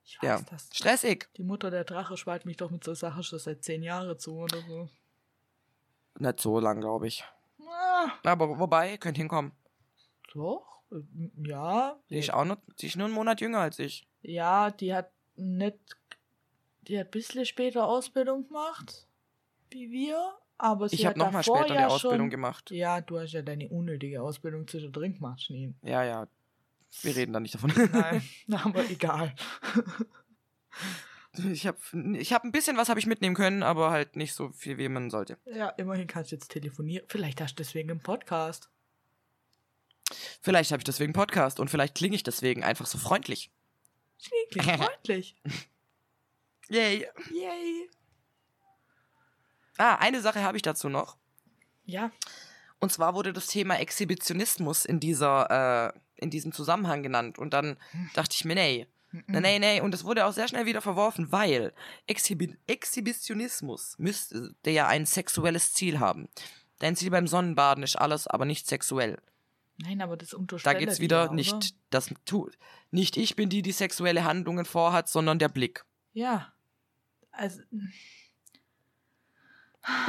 Ich 0.04 0.18
weiß 0.20 0.22
ja, 0.22 0.40
das. 0.50 0.68
stressig. 0.72 1.28
Die 1.36 1.44
Mutter 1.44 1.70
der 1.70 1.84
Drache 1.84 2.16
schweigt 2.16 2.44
mich 2.46 2.56
doch 2.58 2.70
mit 2.70 2.84
so 2.84 2.94
Sachen 2.94 3.22
schon 3.22 3.38
seit 3.38 3.64
zehn 3.64 3.82
Jahren 3.82 4.18
zu 4.18 4.36
oder 4.36 4.60
so. 4.62 4.88
Nicht 6.18 6.40
so 6.40 6.60
lang, 6.60 6.80
glaube 6.80 7.06
ich. 7.08 7.24
Aber 8.24 8.58
wobei, 8.58 8.96
könnt 8.98 9.16
hinkommen. 9.16 9.52
doch. 10.34 10.82
äh, 10.92 10.96
Ja. 11.48 11.96
Die 12.10 12.18
ist 12.18 12.32
auch 12.32 12.44
noch, 12.44 12.58
die 12.80 12.86
ist 12.86 12.96
nur 12.96 13.06
einen 13.06 13.14
Monat 13.14 13.40
jünger 13.40 13.60
als 13.60 13.78
ich. 13.78 14.06
Ja, 14.22 14.70
die 14.70 14.94
hat 14.94 15.10
nicht. 15.36 15.78
Die 16.82 16.98
hat 16.98 17.08
ein 17.08 17.10
bisschen 17.10 17.44
später 17.46 17.86
Ausbildung 17.86 18.46
gemacht. 18.46 19.06
Wie 19.70 19.90
wir. 19.90 20.34
Aber 20.58 20.88
sie 20.88 20.96
Ich 20.96 21.04
habe 21.04 21.18
hat 21.20 21.26
nochmal 21.26 21.42
später 21.42 21.74
ja 21.74 21.86
die 21.88 21.92
Ausbildung 21.92 22.18
schon, 22.26 22.30
gemacht. 22.30 22.70
Ja, 22.70 23.00
du 23.00 23.18
hast 23.18 23.32
ja 23.32 23.42
deine 23.42 23.68
unnötige 23.68 24.22
Ausbildung 24.22 24.66
zwischendrin 24.66 25.14
gemacht, 25.14 25.42
Schneen. 25.42 25.76
Ja, 25.82 26.02
ja. 26.02 26.26
Wir 27.02 27.14
reden 27.14 27.32
da 27.34 27.40
nicht 27.40 27.54
davon. 27.54 27.72
Nein, 27.92 28.22
aber 28.64 28.88
egal. 28.88 29.34
Ich 31.52 31.66
habe 31.66 31.78
ich 32.18 32.32
hab 32.32 32.44
ein 32.44 32.52
bisschen 32.52 32.76
was 32.76 32.88
habe 32.88 33.00
ich 33.00 33.06
mitnehmen 33.06 33.34
können, 33.34 33.62
aber 33.62 33.90
halt 33.90 34.16
nicht 34.16 34.34
so 34.34 34.50
viel, 34.50 34.78
wie 34.78 34.88
man 34.88 35.10
sollte. 35.10 35.38
Ja, 35.46 35.68
immerhin 35.70 36.06
kannst 36.06 36.32
du 36.32 36.36
jetzt 36.36 36.50
telefonieren. 36.50 37.06
Vielleicht 37.08 37.40
hast 37.40 37.52
du 37.52 37.62
deswegen 37.62 37.90
einen 37.90 38.00
Podcast. 38.00 38.70
Vielleicht 40.40 40.70
habe 40.70 40.80
ich 40.80 40.84
deswegen 40.84 41.08
einen 41.08 41.26
Podcast 41.26 41.58
und 41.60 41.68
vielleicht 41.68 41.94
klinge 41.96 42.14
ich 42.14 42.22
deswegen 42.22 42.62
einfach 42.62 42.86
so 42.86 42.98
freundlich. 42.98 43.50
Klingt 44.50 44.70
freundlich. 44.82 45.36
Yay. 46.68 47.06
Yay. 47.32 47.90
Ah, 49.78 49.96
eine 49.96 50.20
Sache 50.20 50.42
habe 50.42 50.56
ich 50.56 50.62
dazu 50.62 50.88
noch. 50.88 51.16
Ja, 51.84 52.10
Und 52.80 52.92
zwar 52.92 53.14
wurde 53.14 53.32
das 53.32 53.46
Thema 53.46 53.78
Exhibitionismus 53.78 54.84
in 54.84 54.98
dieser, 55.00 55.92
äh, 55.94 55.98
in 56.16 56.30
diesem 56.30 56.52
Zusammenhang 56.52 57.02
genannt. 57.02 57.38
Und 57.38 57.52
dann 57.52 57.76
dachte 58.14 58.34
ich 58.34 58.44
mir, 58.44 58.54
nee. 58.54 58.86
Nee, 59.12 59.40
nee, 59.40 59.58
nee. 59.58 59.80
Und 59.80 59.94
es 59.94 60.04
wurde 60.04 60.26
auch 60.26 60.32
sehr 60.32 60.48
schnell 60.48 60.66
wieder 60.66 60.82
verworfen, 60.82 61.32
weil 61.32 61.72
Exhibi 62.06 62.56
Exhibitionismus 62.66 63.98
müsste 63.98 64.54
ja 64.66 64.86
ein 64.88 65.06
sexuelles 65.06 65.72
Ziel 65.72 66.00
haben. 66.00 66.28
Dein 66.78 66.96
Ziel 66.96 67.10
beim 67.10 67.26
Sonnenbaden 67.26 67.82
ist 67.82 67.96
alles, 67.96 68.26
aber 68.26 68.44
nicht 68.44 68.66
sexuell. 68.66 69.18
Nein, 69.78 70.00
aber 70.00 70.16
das 70.16 70.30
Da 70.30 70.36
unterstelle 70.38 70.78
geht's 70.78 71.00
wieder 71.00 71.26
ja, 71.26 71.32
nicht, 71.32 71.74
das 71.90 72.12
tut. 72.24 72.58
Nicht 72.90 73.16
ich 73.16 73.36
bin 73.36 73.48
die, 73.48 73.62
die 73.62 73.72
sexuelle 73.72 74.24
Handlungen 74.24 74.64
vorhat, 74.64 75.08
sondern 75.08 75.38
der 75.38 75.48
Blick. 75.48 75.84
Ja. 76.12 76.52
Also, 77.30 77.60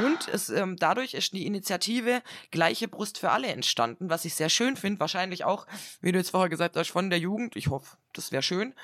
Und 0.00 0.28
es, 0.28 0.48
ähm, 0.48 0.76
dadurch 0.76 1.14
ist 1.14 1.32
die 1.32 1.46
Initiative 1.46 2.22
Gleiche 2.50 2.88
Brust 2.88 3.18
für 3.18 3.30
alle 3.30 3.48
entstanden, 3.48 4.10
was 4.10 4.24
ich 4.24 4.34
sehr 4.34 4.48
schön 4.48 4.76
finde. 4.76 5.00
Wahrscheinlich 5.00 5.44
auch, 5.44 5.66
wie 6.00 6.12
du 6.12 6.18
jetzt 6.18 6.30
vorher 6.30 6.48
gesagt 6.48 6.76
hast, 6.76 6.90
von 6.90 7.10
der 7.10 7.18
Jugend. 7.18 7.56
Ich 7.56 7.68
hoffe, 7.68 7.96
das 8.12 8.32
wäre 8.32 8.42
schön. 8.42 8.74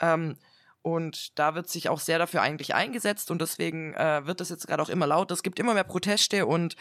Ähm, 0.00 0.36
und 0.82 1.38
da 1.38 1.54
wird 1.54 1.68
sich 1.68 1.88
auch 1.88 2.00
sehr 2.00 2.18
dafür 2.18 2.40
eigentlich 2.40 2.74
eingesetzt 2.74 3.30
und 3.30 3.42
deswegen 3.42 3.94
äh, 3.94 4.26
wird 4.26 4.40
das 4.40 4.48
jetzt 4.48 4.66
gerade 4.66 4.82
auch 4.82 4.88
immer 4.88 5.06
lauter. 5.06 5.34
Es 5.34 5.42
gibt 5.42 5.58
immer 5.58 5.74
mehr 5.74 5.84
Proteste 5.84 6.46
und 6.46 6.76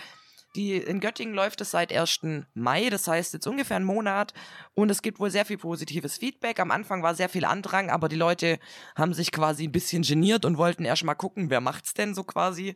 die, 0.55 0.77
in 0.77 0.99
Göttingen 0.99 1.35
läuft 1.35 1.61
es 1.61 1.71
seit 1.71 1.91
1. 1.91 2.21
Mai, 2.53 2.89
das 2.89 3.07
heißt 3.07 3.33
jetzt 3.33 3.47
ungefähr 3.47 3.77
einen 3.77 3.85
Monat. 3.85 4.33
Und 4.73 4.89
es 4.89 5.01
gibt 5.01 5.19
wohl 5.19 5.29
sehr 5.29 5.45
viel 5.45 5.57
positives 5.57 6.17
Feedback. 6.17 6.59
Am 6.59 6.71
Anfang 6.71 7.03
war 7.03 7.15
sehr 7.15 7.29
viel 7.29 7.45
Andrang, 7.45 7.89
aber 7.89 8.09
die 8.09 8.15
Leute 8.15 8.59
haben 8.95 9.13
sich 9.13 9.31
quasi 9.31 9.65
ein 9.65 9.71
bisschen 9.71 10.01
geniert 10.01 10.45
und 10.45 10.57
wollten 10.57 10.85
erst 10.85 11.03
mal 11.03 11.15
gucken, 11.15 11.49
wer 11.49 11.61
macht's 11.61 11.93
denn 11.93 12.15
so 12.15 12.23
quasi. 12.23 12.75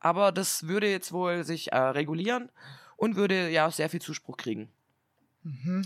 Aber 0.00 0.32
das 0.32 0.66
würde 0.68 0.90
jetzt 0.90 1.12
wohl 1.12 1.44
sich 1.44 1.72
äh, 1.72 1.76
regulieren 1.78 2.50
und 2.96 3.16
würde 3.16 3.48
ja 3.50 3.70
sehr 3.70 3.88
viel 3.88 4.00
Zuspruch 4.00 4.36
kriegen. 4.36 4.70
mhm. 5.42 5.84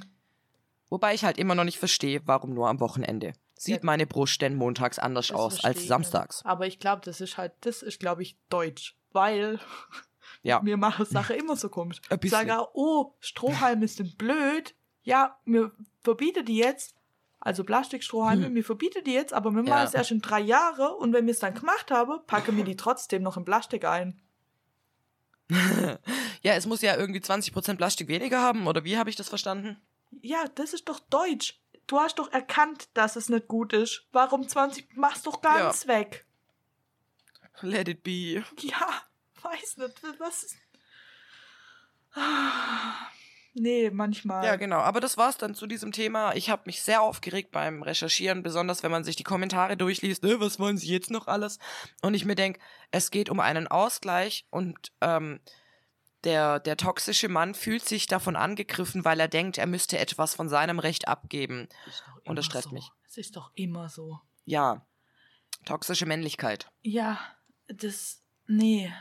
Wobei 0.89 1.15
ich 1.15 1.25
halt 1.25 1.39
immer 1.39 1.55
noch 1.55 1.65
nicht 1.65 1.79
verstehe, 1.79 2.21
warum 2.27 2.53
nur 2.53 2.69
am 2.69 2.79
Wochenende. 2.79 3.33
Sieht 3.57 3.77
Ja. 3.77 3.81
meine 3.85 4.07
Brust 4.07 4.43
denn 4.43 4.55
montags 4.57 4.99
anders 4.99 5.29
Das 5.29 5.37
aus 5.37 5.65
als 5.65 5.87
samstags? 5.87 6.45
Aber 6.45 6.67
ich 6.67 6.79
glaube, 6.81 7.01
das 7.03 7.23
ist 7.23 7.39
halt, 7.39 7.53
das 7.63 7.81
ist, 7.83 7.99
glaube 7.99 8.21
ich, 8.23 8.37
deutsch. 8.51 8.95
Weil 9.13 9.59
Ja. 10.43 10.61
mir 10.61 10.77
macht 10.77 11.07
Sache 11.09 11.33
immer 11.35 11.57
so 11.57 11.71
komisch. 11.71 12.03
Ich 12.23 12.31
sage, 12.31 12.55
oh, 12.75 13.15
Strohhalme 13.21 13.89
sind 13.89 14.19
blöd. 14.19 14.75
Ja, 15.03 15.39
mir 15.47 15.73
verbietet 16.03 16.49
die 16.49 16.57
jetzt, 16.59 16.95
also 17.45 17.65
Plastikstrohhalme, 17.65 18.49
mir 18.51 18.65
verbietet 18.65 19.07
die 19.07 19.13
jetzt, 19.13 19.33
aber 19.35 19.51
wir 19.51 19.59
Hm. 19.61 19.67
Ja. 19.67 19.75
machen 19.75 19.87
es 19.89 19.95
erst 19.95 20.11
in 20.13 20.21
drei 20.23 20.41
Jahre 20.41 20.95
und 20.97 21.13
wenn 21.13 21.27
wir 21.27 21.33
es 21.33 21.41
dann 21.41 21.55
gemacht 21.55 21.91
haben, 21.91 22.21
packen 22.27 22.57
wir 22.57 22.65
die 22.65 22.77
trotzdem 22.77 23.23
noch 23.23 23.37
in 23.37 23.45
Plastik 23.45 23.85
ein. 23.85 24.21
Ja, 26.45 26.55
es 26.55 26.67
muss 26.67 26.83
ja 26.83 26.97
irgendwie 26.97 27.21
20% 27.21 27.77
Plastik 27.77 28.09
weniger 28.09 28.41
haben, 28.41 28.67
oder 28.67 28.83
wie 28.83 28.99
habe 28.99 29.09
ich 29.11 29.15
das 29.15 29.29
verstanden? 29.29 29.81
Ja, 30.23 30.45
das 30.57 30.73
ist 30.73 30.89
doch 30.89 30.99
deutsch. 30.99 31.61
Du 31.87 32.01
hast 32.01 32.19
doch 32.19 32.33
erkannt, 32.33 32.89
dass 32.95 33.15
es 33.15 33.29
nicht 33.29 33.47
gut 33.47 33.73
ist. 33.73 34.07
Warum 34.11 34.49
20? 34.49 34.89
Mach's 34.97 35.23
doch 35.23 35.41
ganz 35.41 35.87
weg. 35.87 36.25
Let 37.61 37.87
it 37.89 38.03
be. 38.03 38.43
Ja, 38.59 38.89
weiß 39.43 39.77
nicht, 39.77 40.03
was 40.19 40.43
ist. 40.43 40.57
Nee, 43.55 43.91
manchmal. 43.91 44.45
Ja, 44.45 44.57
genau. 44.57 44.79
Aber 44.79 45.01
das 45.01 45.19
war's 45.19 45.37
dann 45.37 45.55
zu 45.55 45.67
diesem 45.67 45.93
Thema. 45.93 46.35
Ich 46.35 46.49
habe 46.49 46.63
mich 46.67 46.81
sehr 46.83 47.03
aufgeregt 47.03 47.51
beim 47.53 47.83
Recherchieren, 47.83 48.43
besonders 48.43 48.83
wenn 48.83 48.91
man 48.91 49.05
sich 49.05 49.17
die 49.17 49.25
Kommentare 49.25 49.77
durchliest. 49.77 50.25
Äh, 50.25 50.41
was 50.41 50.59
wollen 50.59 50.79
Sie 50.79 50.89
jetzt 50.89 51.11
noch 51.11 51.27
alles? 51.27 51.59
Und 52.01 52.15
ich 52.15 52.25
mir 52.25 52.35
denk, 52.35 52.59
es 52.91 53.11
geht 53.11 53.29
um 53.29 53.41
einen 53.41 53.69
Ausgleich 53.69 54.47
und 54.51 54.93
ähm, 55.03 55.41
der, 56.25 56.61
der 56.61 56.77
toxische 56.77 57.29
Mann 57.29 57.55
fühlt 57.55 57.85
sich 57.85 58.07
davon 58.07 58.37
angegriffen, 58.37 59.05
weil 59.05 59.21
er 59.21 59.29
denkt, 59.29 59.59
er 59.59 59.67
müsste 59.67 59.99
etwas 59.99 60.35
von 60.35 60.49
seinem 60.49 60.79
Recht 60.79 61.09
abgeben. 61.09 61.69
Und 62.25 62.37
das 62.37 62.47
stresst 62.47 62.69
so. 62.69 62.75
mich. 62.75 62.91
Es 63.07 63.19
ist 63.19 63.37
doch 63.37 63.51
immer 63.55 63.89
so. 63.89 64.21
Ja. 64.45 64.87
Toxische 65.67 66.07
Männlichkeit. 66.07 66.71
Ja, 66.83 67.19
das. 67.69 68.23
Nee. 68.47 68.93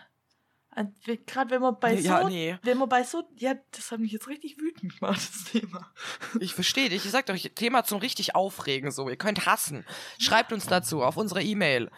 Gerade 1.26 1.50
wenn 1.52 1.62
man 1.62 1.78
bei 1.80 1.96
Ja, 1.96 2.22
so, 2.22 2.30
nee. 2.30 2.58
wenn 2.64 2.78
man 2.78 2.88
bei 2.88 3.04
so, 3.04 3.24
ja, 3.38 3.56
das 3.72 3.92
hat 3.92 4.00
mich 4.00 4.12
jetzt 4.14 4.28
richtig 4.28 4.58
wütend 4.58 4.98
gemacht, 5.00 5.18
das 5.20 5.44
Thema. 5.52 5.92
Ich 6.40 6.54
verstehe 6.54 6.88
dich. 6.90 7.04
Ich 7.06 7.12
sag 7.12 7.26
doch, 7.26 7.36
Thema 7.38 7.84
zum 7.84 8.00
richtig 8.00 8.36
aufregen 8.36 8.90
so. 8.92 9.10
Ihr 9.10 9.18
könnt 9.18 9.46
hassen. 9.46 9.86
Schreibt 10.18 10.54
uns 10.54 10.66
dazu 10.68 11.04
auf 11.04 11.18
unsere 11.18 11.44
E-Mail. 11.44 11.92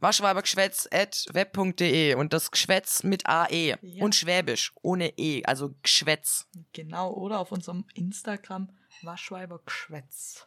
waschweibergeschwätz.web.de 0.00 2.14
und 2.14 2.32
das 2.32 2.50
Geschwätz 2.50 3.02
mit 3.02 3.26
AE 3.26 3.76
Ja. 3.80 4.04
und 4.04 4.14
Schwäbisch 4.14 4.72
ohne 4.82 5.16
E, 5.18 5.44
also 5.44 5.74
Geschwätz. 5.82 6.48
Genau, 6.72 7.12
oder 7.12 7.40
auf 7.40 7.52
unserem 7.52 7.84
Instagram 7.94 8.70
Waschweiber 9.02 9.60
Geschwätz. 9.64 10.46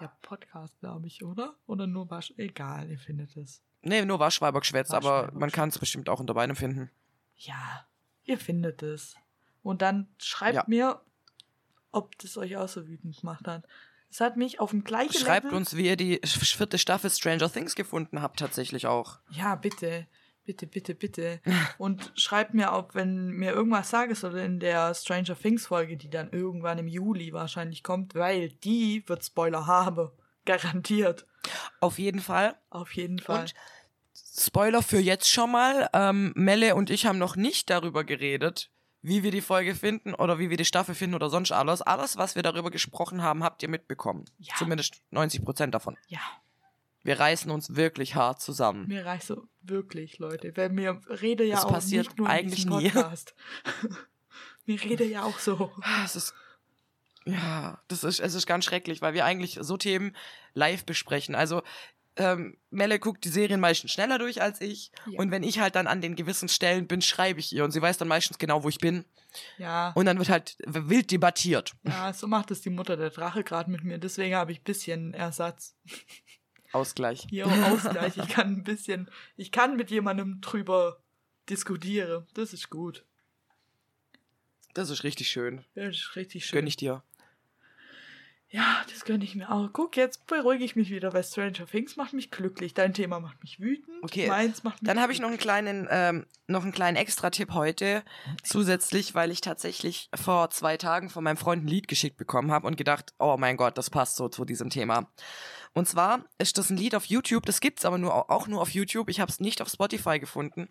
Der 0.00 0.12
Podcast, 0.22 0.78
glaube 0.80 1.06
ich, 1.06 1.22
oder? 1.24 1.54
Oder 1.66 1.86
nur 1.86 2.10
Wasch, 2.10 2.32
egal, 2.36 2.90
ihr 2.90 2.98
findet 2.98 3.36
es. 3.36 3.62
Nee, 3.82 4.04
nur 4.04 4.20
Waschweibergeschwätz, 4.20 4.90
aber 4.92 5.30
man 5.34 5.50
kann 5.50 5.68
es 5.68 5.78
bestimmt 5.78 6.08
auch 6.08 6.20
unter 6.20 6.34
beidem 6.34 6.56
finden. 6.56 6.90
Ja, 7.36 7.86
ihr 8.24 8.38
findet 8.38 8.82
es. 8.82 9.16
Und 9.62 9.82
dann 9.82 10.08
schreibt 10.18 10.54
Ja. 10.54 10.64
mir, 10.66 11.00
ob 11.90 12.16
das 12.18 12.36
euch 12.36 12.56
auch 12.56 12.68
so 12.68 12.86
wütend 12.86 13.20
gemacht 13.20 13.46
hat. 13.46 13.66
Es 14.10 14.20
hat 14.20 14.36
mich 14.36 14.60
auf 14.60 14.70
dem 14.70 14.84
gleichen 14.84 15.14
Schreibt 15.14 15.44
Level... 15.44 15.58
uns, 15.58 15.76
wie 15.76 15.86
ihr 15.86 15.96
die 15.96 16.20
vierte 16.24 16.78
Staffel 16.78 17.10
Stranger 17.10 17.50
Things 17.50 17.74
gefunden 17.74 18.20
habt, 18.20 18.38
tatsächlich 18.38 18.86
auch. 18.86 19.18
Ja, 19.30 19.54
bitte. 19.54 20.06
Bitte, 20.44 20.66
bitte, 20.66 20.94
bitte. 20.94 21.40
Und 21.78 22.12
schreibt 22.16 22.52
mir 22.52 22.72
auch, 22.72 22.94
wenn 22.94 23.28
mir 23.28 23.52
irgendwas 23.52 23.90
sagst 23.90 24.24
oder 24.24 24.44
in 24.44 24.60
der 24.60 24.92
Stranger 24.94 25.36
Things 25.38 25.66
Folge, 25.66 25.96
die 25.96 26.10
dann 26.10 26.30
irgendwann 26.30 26.78
im 26.78 26.88
Juli 26.88 27.32
wahrscheinlich 27.32 27.82
kommt, 27.82 28.14
weil 28.14 28.50
die 28.50 29.02
wird 29.06 29.24
Spoiler 29.24 29.66
haben. 29.66 30.10
Garantiert. 30.44 31.26
Auf 31.80 31.98
jeden 31.98 32.20
Fall. 32.20 32.56
Auf 32.70 32.92
jeden 32.94 33.18
Fall. 33.18 33.40
Und 33.42 33.54
Spoiler 34.14 34.82
für 34.82 34.98
jetzt 34.98 35.28
schon 35.30 35.50
mal. 35.50 35.88
Ähm, 35.92 36.32
Melle 36.36 36.74
und 36.74 36.90
ich 36.90 37.06
haben 37.06 37.18
noch 37.18 37.36
nicht 37.36 37.68
darüber 37.70 38.04
geredet, 38.04 38.70
wie 39.02 39.22
wir 39.22 39.30
die 39.30 39.40
Folge 39.40 39.74
finden 39.74 40.14
oder 40.14 40.38
wie 40.38 40.48
wir 40.50 40.56
die 40.56 40.64
Staffel 40.64 40.94
finden 40.94 41.14
oder 41.16 41.28
sonst 41.28 41.52
alles. 41.52 41.82
Alles, 41.82 42.16
was 42.16 42.34
wir 42.34 42.42
darüber 42.42 42.70
gesprochen 42.70 43.22
haben, 43.22 43.42
habt 43.42 43.62
ihr 43.62 43.68
mitbekommen. 43.68 44.24
Ja. 44.38 44.54
Zumindest 44.56 45.02
90 45.10 45.44
Prozent 45.44 45.74
davon. 45.74 45.96
ja, 46.08 46.20
Wir 47.02 47.18
reißen 47.18 47.50
uns 47.50 47.74
wirklich 47.74 48.14
hart 48.14 48.40
zusammen. 48.40 48.86
mir 48.88 49.04
reicht 49.04 49.26
so 49.26 49.48
wirklich, 49.60 50.18
Leute. 50.18 50.56
Weil 50.56 50.70
mir 50.70 51.00
rede 51.08 51.44
ja 51.44 51.56
Das 51.56 51.64
auch 51.66 51.72
passiert 51.72 52.06
nicht 52.06 52.18
nur 52.18 52.26
in 52.28 52.32
eigentlich 52.32 52.64
diesem 52.64 52.78
nie. 52.78 52.90
Podcast. 52.90 53.34
mir 54.66 54.82
rede 54.82 55.04
ja 55.04 55.24
auch 55.24 55.38
so. 55.38 55.72
Es 56.04 56.16
ist, 56.16 56.34
ja, 57.24 57.80
das 57.88 58.04
ist, 58.04 58.20
es 58.20 58.34
ist 58.34 58.46
ganz 58.46 58.64
schrecklich, 58.64 59.02
weil 59.02 59.14
wir 59.14 59.24
eigentlich 59.24 59.58
so 59.60 59.76
Themen 59.76 60.16
live 60.54 60.84
besprechen. 60.84 61.34
Also, 61.34 61.62
ähm, 62.16 62.58
Melle 62.70 62.98
guckt 62.98 63.24
die 63.24 63.30
Serien 63.30 63.60
meistens 63.60 63.92
schneller 63.92 64.18
durch 64.18 64.42
als 64.42 64.60
ich. 64.60 64.92
Ja. 65.06 65.18
Und 65.18 65.30
wenn 65.30 65.42
ich 65.42 65.60
halt 65.60 65.74
dann 65.76 65.86
an 65.86 66.00
den 66.02 66.14
gewissen 66.14 66.48
Stellen 66.48 66.86
bin, 66.86 67.00
schreibe 67.00 67.40
ich 67.40 67.52
ihr. 67.54 67.64
Und 67.64 67.70
sie 67.70 67.80
weiß 67.80 67.96
dann 67.96 68.08
meistens 68.08 68.38
genau, 68.38 68.64
wo 68.64 68.68
ich 68.68 68.78
bin. 68.78 69.04
Ja, 69.56 69.92
Und 69.94 70.04
dann 70.04 70.18
wird 70.18 70.28
halt 70.28 70.56
wild 70.66 71.10
debattiert. 71.10 71.72
ja, 71.84 72.12
so 72.12 72.26
macht 72.26 72.50
es 72.50 72.60
die 72.60 72.68
Mutter 72.70 72.98
der 72.98 73.08
Drache 73.10 73.42
gerade 73.44 73.70
mit 73.70 73.82
mir. 73.82 73.96
Deswegen 73.98 74.34
habe 74.34 74.52
ich 74.52 74.60
ein 74.60 74.64
bisschen 74.64 75.14
Ersatz. 75.14 75.74
Ausgleich. 76.72 77.26
Hier 77.30 77.46
Ausgleich. 77.46 78.16
Ich 78.18 78.28
kann 78.28 78.52
ein 78.52 78.62
bisschen, 78.64 79.10
ich 79.36 79.52
kann 79.52 79.76
mit 79.76 79.90
jemandem 79.90 80.40
drüber 80.42 81.02
diskutieren. 81.48 82.26
Das 82.34 82.52
ist 82.52 82.68
gut. 82.68 83.04
Das 84.74 84.90
ist 84.90 85.04
richtig 85.04 85.28
schön. 85.28 85.64
Das 85.74 85.96
ist 85.96 86.16
richtig 86.16 86.46
schön. 86.46 86.58
Gönn 86.58 86.66
ich 86.66 86.76
dir. 86.76 87.02
Ja, 88.54 88.84
das 88.90 89.06
gönne 89.06 89.24
ich 89.24 89.34
mir 89.34 89.50
auch. 89.50 89.70
Guck, 89.72 89.96
jetzt 89.96 90.26
beruhige 90.26 90.62
ich 90.62 90.76
mich 90.76 90.90
wieder, 90.90 91.14
weil 91.14 91.24
Stranger 91.24 91.66
Things 91.66 91.96
macht 91.96 92.12
mich 92.12 92.30
glücklich. 92.30 92.74
Dein 92.74 92.92
Thema 92.92 93.18
macht 93.18 93.42
mich 93.42 93.60
wütend. 93.60 93.96
Okay, 94.02 94.28
Meins 94.28 94.62
macht 94.62 94.82
mich 94.82 94.86
Dann 94.86 95.00
habe 95.00 95.10
ich 95.10 95.20
noch 95.20 95.28
einen 95.28 95.38
kleinen, 95.38 95.88
ähm, 95.90 96.26
noch 96.48 96.62
einen 96.62 96.72
kleinen 96.72 96.98
Extra-Tipp 96.98 97.54
heute 97.54 98.02
zusätzlich, 98.42 99.14
weil 99.14 99.30
ich 99.30 99.40
tatsächlich 99.40 100.10
vor 100.14 100.50
zwei 100.50 100.76
Tagen 100.76 101.08
von 101.08 101.24
meinem 101.24 101.38
Freund 101.38 101.64
ein 101.64 101.68
Lied 101.68 101.88
geschickt 101.88 102.18
bekommen 102.18 102.52
habe 102.52 102.66
und 102.66 102.76
gedacht, 102.76 103.14
oh 103.18 103.38
mein 103.38 103.56
Gott, 103.56 103.78
das 103.78 103.88
passt 103.88 104.16
so 104.16 104.28
zu 104.28 104.44
diesem 104.44 104.68
Thema. 104.68 105.10
Und 105.74 105.88
zwar 105.88 106.24
ist 106.38 106.58
das 106.58 106.68
ein 106.68 106.76
Lied 106.76 106.94
auf 106.94 107.06
YouTube, 107.06 107.46
das 107.46 107.60
gibt's 107.60 107.84
aber 107.84 107.96
nur 107.96 108.30
auch 108.30 108.46
nur 108.46 108.60
auf 108.60 108.70
YouTube. 108.70 109.08
Ich 109.08 109.20
habe 109.20 109.30
es 109.30 109.40
nicht 109.40 109.62
auf 109.62 109.68
Spotify 109.68 110.18
gefunden. 110.18 110.68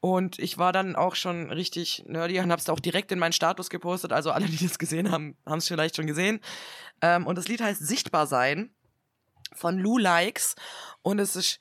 Und 0.00 0.38
ich 0.38 0.58
war 0.58 0.72
dann 0.72 0.94
auch 0.94 1.16
schon 1.16 1.50
richtig 1.50 2.04
nerdy 2.06 2.38
und 2.38 2.52
habe 2.52 2.60
es 2.60 2.68
auch 2.68 2.78
direkt 2.78 3.10
in 3.10 3.18
meinen 3.18 3.32
Status 3.32 3.68
gepostet. 3.68 4.12
Also 4.12 4.30
alle, 4.30 4.46
die 4.46 4.64
das 4.64 4.78
gesehen 4.78 5.10
haben, 5.10 5.36
haben 5.44 5.58
es 5.58 5.66
vielleicht 5.66 5.96
schon 5.96 6.06
gesehen. 6.06 6.40
Ähm, 7.02 7.26
und 7.26 7.36
das 7.36 7.48
Lied 7.48 7.60
heißt 7.60 7.84
Sichtbar 7.84 8.26
sein 8.28 8.70
von 9.54 9.78
Lou 9.78 9.98
Likes. 9.98 10.54
Und 11.02 11.18
es 11.18 11.34
ist 11.34 11.58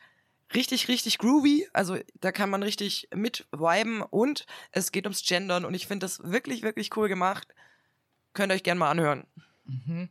richtig, 0.54 0.88
richtig 0.88 1.18
groovy. 1.18 1.68
Also 1.74 1.98
da 2.22 2.32
kann 2.32 2.50
man 2.50 2.62
richtig 2.62 3.08
mit 3.14 3.48
viben 3.52 4.02
und 4.02 4.46
es 4.72 4.92
geht 4.92 5.06
ums 5.06 5.24
Gendern 5.26 5.66
und 5.66 5.74
ich 5.74 5.88
finde 5.88 6.06
das 6.06 6.22
wirklich, 6.24 6.62
wirklich 6.62 6.96
cool 6.96 7.08
gemacht. 7.08 7.48
Könnt 8.34 8.52
ihr 8.52 8.56
euch 8.56 8.64
gerne 8.64 8.80
mal 8.80 8.92
anhören. 8.92 9.26
Mhm. 9.66 10.10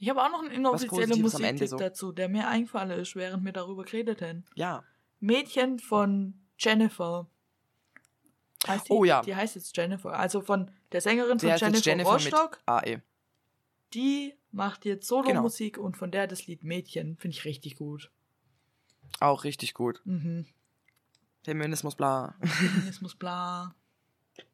Ich 0.00 0.08
habe 0.08 0.22
auch 0.24 0.30
noch 0.30 0.40
einen 0.40 0.50
inoffiziellen 0.50 1.20
Musiktipp 1.20 1.68
so. 1.68 1.76
dazu, 1.76 2.10
der 2.10 2.30
mir 2.30 2.48
eingefallen 2.48 2.98
ist, 2.98 3.14
während 3.16 3.44
wir 3.44 3.52
darüber 3.52 3.84
geredet 3.84 4.22
haben. 4.22 4.44
Ja. 4.54 4.82
Mädchen 5.20 5.78
von 5.78 6.40
Jennifer. 6.58 7.28
Heißt 8.66 8.88
die, 8.88 8.92
Oh 8.92 9.04
ja. 9.04 9.20
Die 9.20 9.36
heißt 9.36 9.56
jetzt 9.56 9.76
Jennifer. 9.76 10.18
Also 10.18 10.40
von 10.40 10.70
der 10.92 11.02
Sängerin 11.02 11.38
Sie 11.38 11.48
von 11.48 11.56
Jennifer, 11.58 11.84
Jennifer 11.84 12.12
Rostock. 12.12 12.58
AE. 12.64 13.02
Die 13.92 14.34
macht 14.52 14.86
jetzt 14.86 15.06
Genau. 15.06 15.22
Solo-Musik 15.22 15.76
und 15.76 15.98
von 15.98 16.10
der 16.10 16.26
das 16.26 16.46
Lied 16.46 16.64
Mädchen. 16.64 17.18
Finde 17.18 17.36
ich 17.36 17.44
richtig 17.44 17.76
gut. 17.76 18.10
Auch 19.20 19.44
richtig 19.44 19.74
gut. 19.74 20.00
Mhm. 20.04 20.46
Feminismus, 21.42 21.94
bla. 21.94 22.36
Feminismus, 22.42 23.14
bla. 23.14 23.74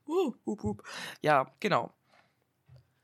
Uh. 0.08 0.34
Hup, 0.44 0.62
hup. 0.62 0.82
Ja, 1.20 1.52
genau. 1.60 1.92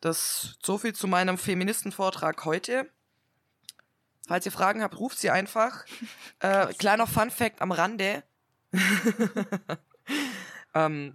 Das 0.02 0.58
so 0.60 0.78
viel 0.78 0.94
zu 0.94 1.06
meinem 1.06 1.38
Feministenvortrag 1.38 2.44
heute. 2.44 2.90
Falls 4.26 4.44
ihr 4.44 4.52
Fragen 4.52 4.82
habt, 4.82 4.98
ruft 4.98 5.18
sie 5.18 5.30
einfach. 5.30 5.86
Äh, 6.40 6.74
kleiner 6.74 7.06
Fun 7.06 7.30
Fact 7.30 7.62
am 7.62 7.70
Rande. 7.70 8.24
ähm, 10.74 11.14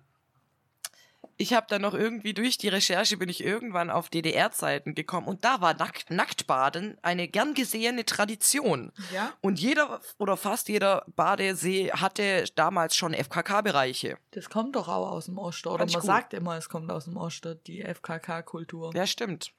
ich 1.38 1.54
habe 1.54 1.68
dann 1.70 1.84
noch 1.84 1.94
irgendwie 1.94 2.34
durch 2.34 2.58
die 2.58 2.68
Recherche 2.68 3.16
bin 3.16 3.30
ich 3.30 3.44
irgendwann 3.44 3.92
auf 3.92 4.10
DDR-Zeiten 4.10 4.96
gekommen 4.96 5.28
und 5.28 5.46
da 5.46 5.62
war 5.62 5.76
Nackt 5.76 6.10
Nacktbaden 6.10 6.98
eine 7.04 7.28
gern 7.28 7.54
gesehene 7.54 8.06
Tradition. 8.06 8.92
Ja, 9.14 9.34
Und 9.42 9.60
jeder 9.60 10.02
oder 10.18 10.36
fast 10.36 10.68
jeder 10.68 11.06
Badesee 11.16 11.92
hatte 11.92 12.46
damals 12.56 12.96
schon 12.96 13.14
FKK-Bereiche. 13.14 14.18
das 14.32 14.50
kommt 14.50 14.76
doch 14.76 14.88
auch 14.88 15.12
aus 15.12 15.26
dem 15.26 15.38
Osten. 15.38 15.70
Oder 15.70 15.80
Fand 15.80 15.94
man 15.94 16.02
sagt 16.02 16.34
immer, 16.34 16.58
es 16.58 16.70
kommt 16.70 16.92
aus 16.92 17.06
dem 17.06 17.18
Osten, 17.18 17.60
die 17.68 17.84
FKK-Kultur. 17.84 18.96
Ja, 18.96 19.06
stimmt. 19.06 19.52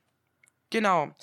Genau. 0.71 1.15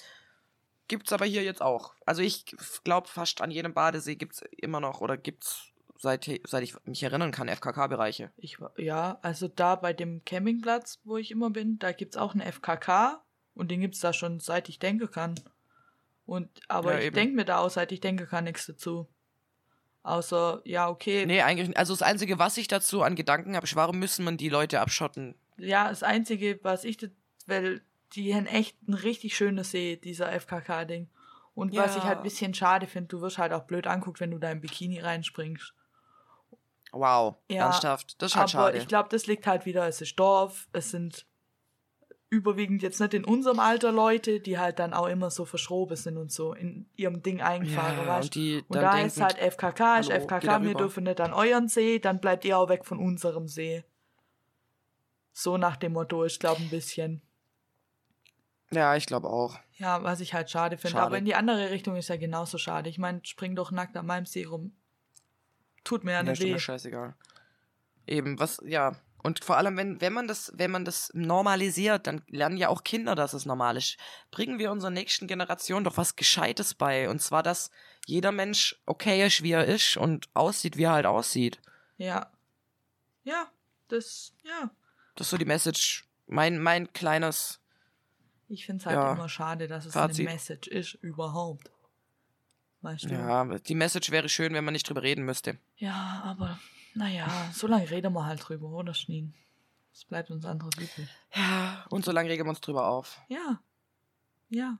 Gibt's 0.88 1.12
aber 1.12 1.26
hier 1.26 1.44
jetzt 1.44 1.62
auch. 1.62 1.94
Also 2.06 2.22
ich 2.22 2.46
glaube, 2.84 3.08
fast 3.08 3.42
an 3.42 3.52
jedem 3.52 3.74
Badesee 3.74 4.16
gibt's 4.16 4.42
immer 4.58 4.80
noch 4.80 5.02
oder 5.02 5.18
gibt's 5.18 5.72
seit, 5.98 6.30
seit 6.46 6.64
ich 6.64 6.76
mich 6.86 7.04
erinnern 7.04 7.32
kann 7.32 7.48
FKK-Bereiche. 7.48 8.32
Ich, 8.38 8.58
ja, 8.78 9.18
also 9.22 9.48
da 9.48 9.76
bei 9.76 9.94
dem 9.94 10.24
Campingplatz, 10.26 11.00
wo 11.04 11.18
ich 11.18 11.32
immer 11.32 11.50
bin, 11.50 11.80
da 11.80 11.92
gibt's 11.92 12.18
auch 12.18 12.34
einen 12.34 12.42
FKK 12.52 13.22
und 13.54 13.72
den 13.72 13.82
gibt's 13.82 14.00
da 14.00 14.14
schon 14.14 14.40
seit 14.40 14.70
ich 14.70 14.80
denken 14.80 15.10
kann. 15.10 15.36
Und, 16.26 16.50
aber 16.68 16.94
Ja, 16.96 17.00
ich 17.08 17.14
denke 17.14 17.36
mir 17.36 17.46
da 17.46 17.60
auch 17.60 17.70
seit 17.70 17.92
ich 17.92 18.02
denken 18.02 18.28
kann 18.28 18.44
nichts 18.46 18.66
dazu. 18.66 19.08
Außer, 20.04 20.62
ja, 20.66 20.88
okay. 20.90 21.26
Nee, 21.26 21.42
eigentlich, 21.42 21.70
nicht. 21.70 21.78
also 21.78 21.94
das 21.94 22.04
Einzige, 22.04 22.38
was 22.38 22.58
ich 22.58 22.68
dazu 22.68 23.02
an 23.02 23.16
Gedanken 23.16 23.56
habe, 23.56 23.66
ist, 23.66 23.76
warum 23.76 23.98
müssen 23.98 24.24
man 24.24 24.38
die 24.38 24.50
Leute 24.50 24.80
abschotten? 24.80 25.34
Ja, 25.58 25.90
das 25.90 26.04
Einzige, 26.04 26.60
was 26.62 26.84
ich, 26.84 26.98
weil 27.48 27.82
die 28.14 28.36
haben 28.36 28.46
echt 28.46 28.78
ein 28.88 28.94
richtig 28.94 29.36
schönes 29.36 29.72
See, 29.72 29.96
dieser 29.98 30.32
FKK-Ding. 30.40 31.08
Und 31.56 31.76
was 31.76 31.96
Ja. 31.96 31.98
ich 32.02 32.04
halt 32.04 32.18
ein 32.18 32.24
bisschen 32.24 32.54
schade 32.54 32.86
finde, 32.86 33.08
du 33.08 33.22
wirst 33.22 33.38
halt 33.38 33.54
auch 33.54 33.64
blöd 33.64 33.88
anguckt, 33.88 34.20
wenn 34.20 34.32
du 34.32 34.38
da 34.38 34.52
im 34.52 34.62
Bikini 34.62 35.00
reinspringst. 35.00 35.74
Wow, 36.96 37.36
Ja, 37.50 37.66
ernsthaft. 37.66 38.22
Das 38.22 38.32
ist 38.32 38.36
halt 38.36 38.56
Aber 38.56 38.68
schade. 38.68 38.78
ich 38.78 38.88
glaube, 38.88 39.10
das 39.10 39.28
liegt 39.28 39.46
halt 39.48 39.66
wieder, 39.66 39.88
es 39.88 40.02
ist 40.02 40.18
Dorf, 40.20 40.68
es 40.72 40.92
sind 40.92 41.26
überwiegend 42.30 42.82
jetzt 42.82 43.00
nicht 43.00 43.14
in 43.14 43.24
unserem 43.24 43.60
Alter 43.60 43.92
Leute, 43.92 44.40
die 44.40 44.58
halt 44.58 44.80
dann 44.80 44.94
auch 44.94 45.08
immer 45.08 45.30
so 45.30 45.46
verschroben 45.46 45.96
sind 45.96 46.18
und 46.18 46.32
so 46.32 46.54
in 46.54 46.90
ihrem 46.96 47.22
Ding 47.22 47.42
eingefahren, 47.42 47.98
ja, 47.98 48.08
weißt 48.08 48.28
und 48.28 48.36
die 48.36 48.64
Und 48.68 48.76
dann 48.76 48.84
da 48.84 48.92
denken, 48.94 49.08
ist 49.08 49.22
halt 49.22 49.38
FKK, 49.38 50.00
ist 50.00 50.10
hallo, 50.10 50.22
FKK, 50.24 50.62
wir 50.64 50.74
dürfen 50.74 51.04
nicht 51.04 51.22
an 51.22 51.34
euren 51.34 51.68
See, 51.68 52.00
dann 52.00 52.20
bleibt 52.20 52.44
ihr 52.46 52.58
auch 52.58 52.68
weg 52.70 52.86
von 52.86 53.00
unserem 53.00 53.48
See. 53.48 53.84
So 55.34 55.58
nach 55.58 55.76
dem 55.78 55.94
Motto, 55.94 56.26
ich 56.26 56.40
glaube 56.40 56.62
ein 56.62 56.70
bisschen. 56.70 57.22
ja, 58.72 58.96
ich 58.96 59.06
glaube 59.06 59.30
auch. 59.30 59.58
Ja, 59.78 60.02
was 60.04 60.20
ich 60.22 60.34
halt 60.34 60.50
schade 60.50 60.78
finde. 60.78 60.94
Schade. 60.94 61.06
Aber 61.06 61.18
in 61.18 61.26
die 61.26 61.36
andere 61.36 61.70
Richtung 61.70 61.96
ist 61.98 62.08
ja 62.08 62.16
genauso 62.18 62.58
schade. 62.58 62.90
Ich 62.90 62.98
meine, 62.98 63.20
spring 63.24 63.56
doch 63.56 63.72
nackt 63.72 63.96
an 63.98 64.06
meinem 64.06 64.26
See 64.26 64.46
rum. 64.46 64.74
Tut 65.86 66.04
mir 66.04 66.12
ja 66.12 66.24
nicht 66.24 66.42
weh. 66.42 66.60
scheißegal. 66.60 67.16
Eben, 68.08 68.38
was, 68.40 68.62
ja. 68.66 68.96
Und 69.24 69.44
vor 69.44 69.58
allem, 69.58 69.76
wenn, 69.78 70.02
wenn 70.02 70.14
man 70.14 70.28
das, 70.28 70.52
wenn 70.56 70.70
man 70.70 70.86
das 70.86 71.10
normalisiert, 71.16 72.06
dann 72.06 72.22
lernen 72.28 72.58
ja 72.58 72.70
auch 72.70 72.84
Kinder, 72.84 73.16
dass 73.16 73.34
es 73.34 73.46
normal 73.48 73.76
ist. 73.78 73.98
Bringen 74.30 74.60
wir 74.60 74.72
unserer 74.72 74.92
nächsten 74.92 75.26
Generation 75.26 75.84
doch 75.84 75.98
was 75.98 76.16
Gescheites 76.16 76.76
bei. 76.76 77.10
Und 77.10 77.22
zwar, 77.22 77.42
dass 77.42 77.72
jeder 78.06 78.32
Mensch 78.32 78.80
okay 78.86 79.26
ist, 79.26 79.42
wie 79.42 79.54
er 79.54 79.66
ist 79.66 79.98
und 79.98 80.28
aussieht, 80.36 80.78
wie 80.78 80.84
er 80.84 80.92
halt 80.92 81.06
aussieht. 81.08 81.60
Ja. 81.98 82.30
Ja, 83.24 83.48
das, 83.88 84.34
ja. 84.44 84.70
Das 85.16 85.26
ist 85.28 85.32
so 85.32 85.38
die 85.38 85.46
Message. 85.46 86.08
Mein, 86.28 86.60
mein 86.62 86.94
kleines. 86.94 87.60
Ich 88.48 88.68
finde 88.68 88.82
es 88.82 88.86
halt 88.86 88.96
Ja. 88.98 89.14
immer 89.14 89.30
schade, 89.30 89.68
dass 89.68 89.86
es 89.88 89.94
Fazit. 89.94 90.28
eine 90.28 90.36
Message 90.36 90.68
ist, 90.68 90.94
überhaupt. 90.96 91.72
Weißt 92.86 93.06
du? 93.06 93.10
Ja, 93.10 93.44
die 93.46 93.74
Message 93.74 94.12
wäre 94.12 94.30
schön, 94.30 94.54
wenn 94.54 94.64
man 94.64 94.74
nicht 94.74 94.88
drüber 94.88 95.02
reden 95.02 95.26
müsste. 95.26 95.58
Ja, 95.78 96.22
aber 96.24 96.60
naja, 96.94 97.28
so 97.52 97.66
lange 97.66 97.90
reden 97.90 98.14
wir 98.14 98.26
halt 98.28 98.48
drüber, 98.48 98.68
oder 98.68 98.94
Schneen? 98.94 99.34
Es 99.92 100.06
bleibt 100.06 100.30
uns 100.30 100.46
anderes 100.46 100.76
übrig. 100.76 101.08
Ja, 101.34 101.84
und 101.90 102.06
so 102.06 102.12
lange 102.12 102.30
regen 102.30 102.46
wir 102.46 102.50
uns 102.52 102.62
drüber 102.62 102.88
auf. 102.88 103.20
Ja. 103.28 103.60
Ja. 104.50 104.78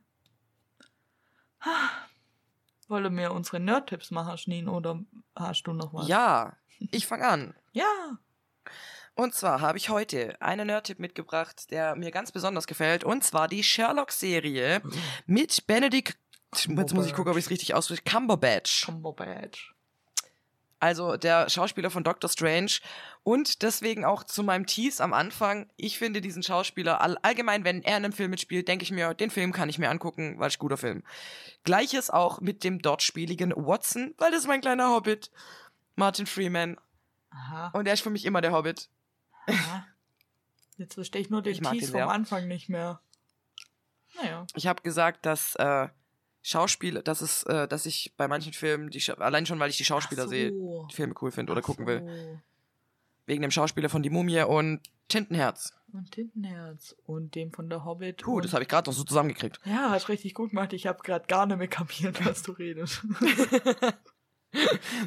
Ha. 1.62 1.90
Wollen 2.88 3.18
wir 3.18 3.32
unsere 3.32 3.60
Nerd-Tipps 3.60 4.12
machen, 4.12 4.38
Schneen, 4.38 4.70
oder 4.70 5.02
hast 5.36 5.64
du 5.64 5.74
noch 5.74 5.92
was? 5.92 6.08
Ja, 6.08 6.56
ich 6.92 7.08
fange 7.08 7.28
an. 7.28 7.56
Ja. 7.74 8.20
Und 9.16 9.34
zwar 9.34 9.62
habe 9.62 9.78
ich 9.78 9.90
heute 9.90 10.42
einen 10.42 10.68
Nerd-Tipp 10.68 11.00
mitgebracht, 11.00 11.72
der 11.72 11.96
mir 11.96 12.12
ganz 12.12 12.32
besonders 12.34 12.68
gefällt. 12.68 13.04
Und 13.04 13.24
zwar 13.24 13.48
die 13.48 13.64
Sherlock-Serie 13.64 14.82
mit 15.26 15.66
Benedict. 15.68 16.18
Jetzt 16.58 16.94
muss 16.94 17.06
ich 17.06 17.14
gucken, 17.14 17.32
ob 17.32 17.38
ich 17.38 17.46
es 17.46 17.52
richtig 17.52 17.74
ausspreche. 17.74 18.02
Cumberbatch. 18.04 18.86
Cumberbatch. 18.86 19.74
Also 20.80 21.18
der 21.18 21.50
Schauspieler 21.50 21.90
von 21.90 22.04
Doctor 22.04 22.30
Strange. 22.30 22.74
Und 23.24 23.64
deswegen 23.64 24.06
auch 24.06 24.24
zu 24.24 24.44
meinem 24.44 24.66
Tease 24.66 25.04
am 25.04 25.14
Anfang. 25.14 25.70
Ich 25.78 25.98
finde 25.98 26.22
diesen 26.22 26.44
Schauspieler 26.44 27.02
all, 27.02 27.18
allgemein, 27.22 27.64
wenn 27.64 27.82
er 27.82 27.98
in 27.98 28.06
einem 28.06 28.14
Film 28.14 28.30
mitspielt, 28.32 28.68
denke 28.68 28.84
ich 28.84 28.92
mir, 28.92 29.14
den 29.14 29.32
Film 29.32 29.52
kann 29.52 29.70
ich 29.70 29.80
mir 29.80 29.90
angucken, 29.90 30.38
weil 30.38 30.50
es 30.50 30.56
ein 30.56 30.60
guter 30.60 30.78
Film. 30.78 31.04
Gleiches 31.64 32.10
auch 32.10 32.42
mit 32.42 32.64
dem 32.64 32.82
dort 32.82 33.02
spieligen 33.02 33.52
Watson, 33.56 34.14
weil 34.18 34.32
das 34.32 34.42
ist 34.42 34.48
mein 34.48 34.62
kleiner 34.62 34.92
Hobbit. 34.92 35.32
Martin 35.96 36.26
Freeman. 36.26 36.78
Aha. 37.32 37.70
Und 37.74 37.88
er 37.88 37.94
ist 37.94 38.02
für 38.02 38.10
mich 38.10 38.26
immer 38.26 38.42
der 38.42 38.52
Hobbit. 38.52 38.90
Aha. 39.48 39.88
Jetzt 40.78 40.96
verstehe 40.96 41.22
ich 41.22 41.30
nur 41.30 41.42
den 41.42 41.54
Ich 41.54 41.62
Tease 41.62 41.94
vom. 41.94 42.02
Anfang 42.10 42.48
nicht 42.48 42.70
mehr. 42.70 43.00
Naja. 44.22 44.46
Ich 44.56 44.68
habe 44.68 44.82
gesagt, 44.82 45.26
dass 45.26 45.56
äh, 45.56 45.88
Schauspiel, 46.48 47.02
dass 47.02 47.22
es, 47.22 47.42
äh, 47.44 47.68
dass 47.68 47.88
ich 47.88 48.14
bei 48.18 48.28
manchen 48.28 48.54
Filmen 48.54 48.92
die 48.92 49.02
allein 49.18 49.48
schon, 49.48 49.60
weil 49.60 49.72
ich 49.72 49.78
die 49.78 49.86
Schauspieler 49.86 50.24
so. 50.24 50.30
sehe, 50.30 50.52
die 50.52 50.94
Filme 50.94 51.16
cool 51.22 51.32
finde 51.32 51.52
oder 51.52 51.62
Ach 51.62 51.66
gucken 51.66 51.88
will, 51.88 52.04
so. 52.06 52.40
wegen 53.26 53.42
dem 53.42 53.50
Schauspieler 53.50 53.90
von 53.90 54.04
Die 54.04 54.12
Mumie 54.12 54.44
und 54.44 54.82
Tintenherz. 55.08 55.74
Und 55.92 56.12
Tintenherz. 56.12 56.96
Und 57.08 57.34
dem 57.34 57.52
von 57.52 57.68
der 57.68 57.84
Hobbit. 57.84 58.22
Puh, 58.22 58.42
das 58.42 58.54
habe 58.54 58.62
ich 58.62 58.70
gerade 58.70 58.88
noch 58.88 58.96
so 58.96 59.04
zusammengekriegt. 59.04 59.60
Ja, 59.66 59.90
hast 59.90 60.08
richtig 60.08 60.36
gut 60.36 60.52
gemacht. 60.52 60.72
Ich 60.74 60.86
habe 60.86 61.02
gerade 61.02 61.26
gar 61.26 61.48
nicht 61.48 61.58
mehr 61.58 61.68
kapiert, 61.68 62.24
was 62.24 62.44
du 62.44 62.52
redest. 62.52 63.04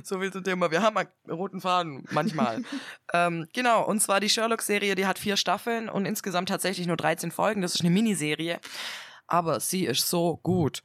So 0.04 0.20
viel 0.20 0.30
zum 0.30 0.44
Thema. 0.44 0.70
Wir 0.70 0.82
haben 0.82 0.98
einen 0.98 1.08
roten 1.30 1.62
Faden 1.62 2.04
manchmal. 2.10 2.62
ähm, 3.14 3.48
genau, 3.54 3.82
und 3.82 4.00
zwar 4.00 4.20
die 4.20 4.28
Sherlock-Serie, 4.28 4.94
die 4.94 5.06
hat 5.06 5.18
vier 5.18 5.38
Staffeln 5.38 5.88
und 5.88 6.04
insgesamt 6.04 6.50
tatsächlich 6.50 6.86
nur 6.86 6.98
13 6.98 7.30
Folgen. 7.30 7.62
Das 7.62 7.74
ist 7.74 7.80
eine 7.80 7.88
Miniserie, 7.88 8.60
aber 9.26 9.58
sie 9.60 9.86
ist 9.86 10.10
so 10.10 10.36
gut. 10.42 10.82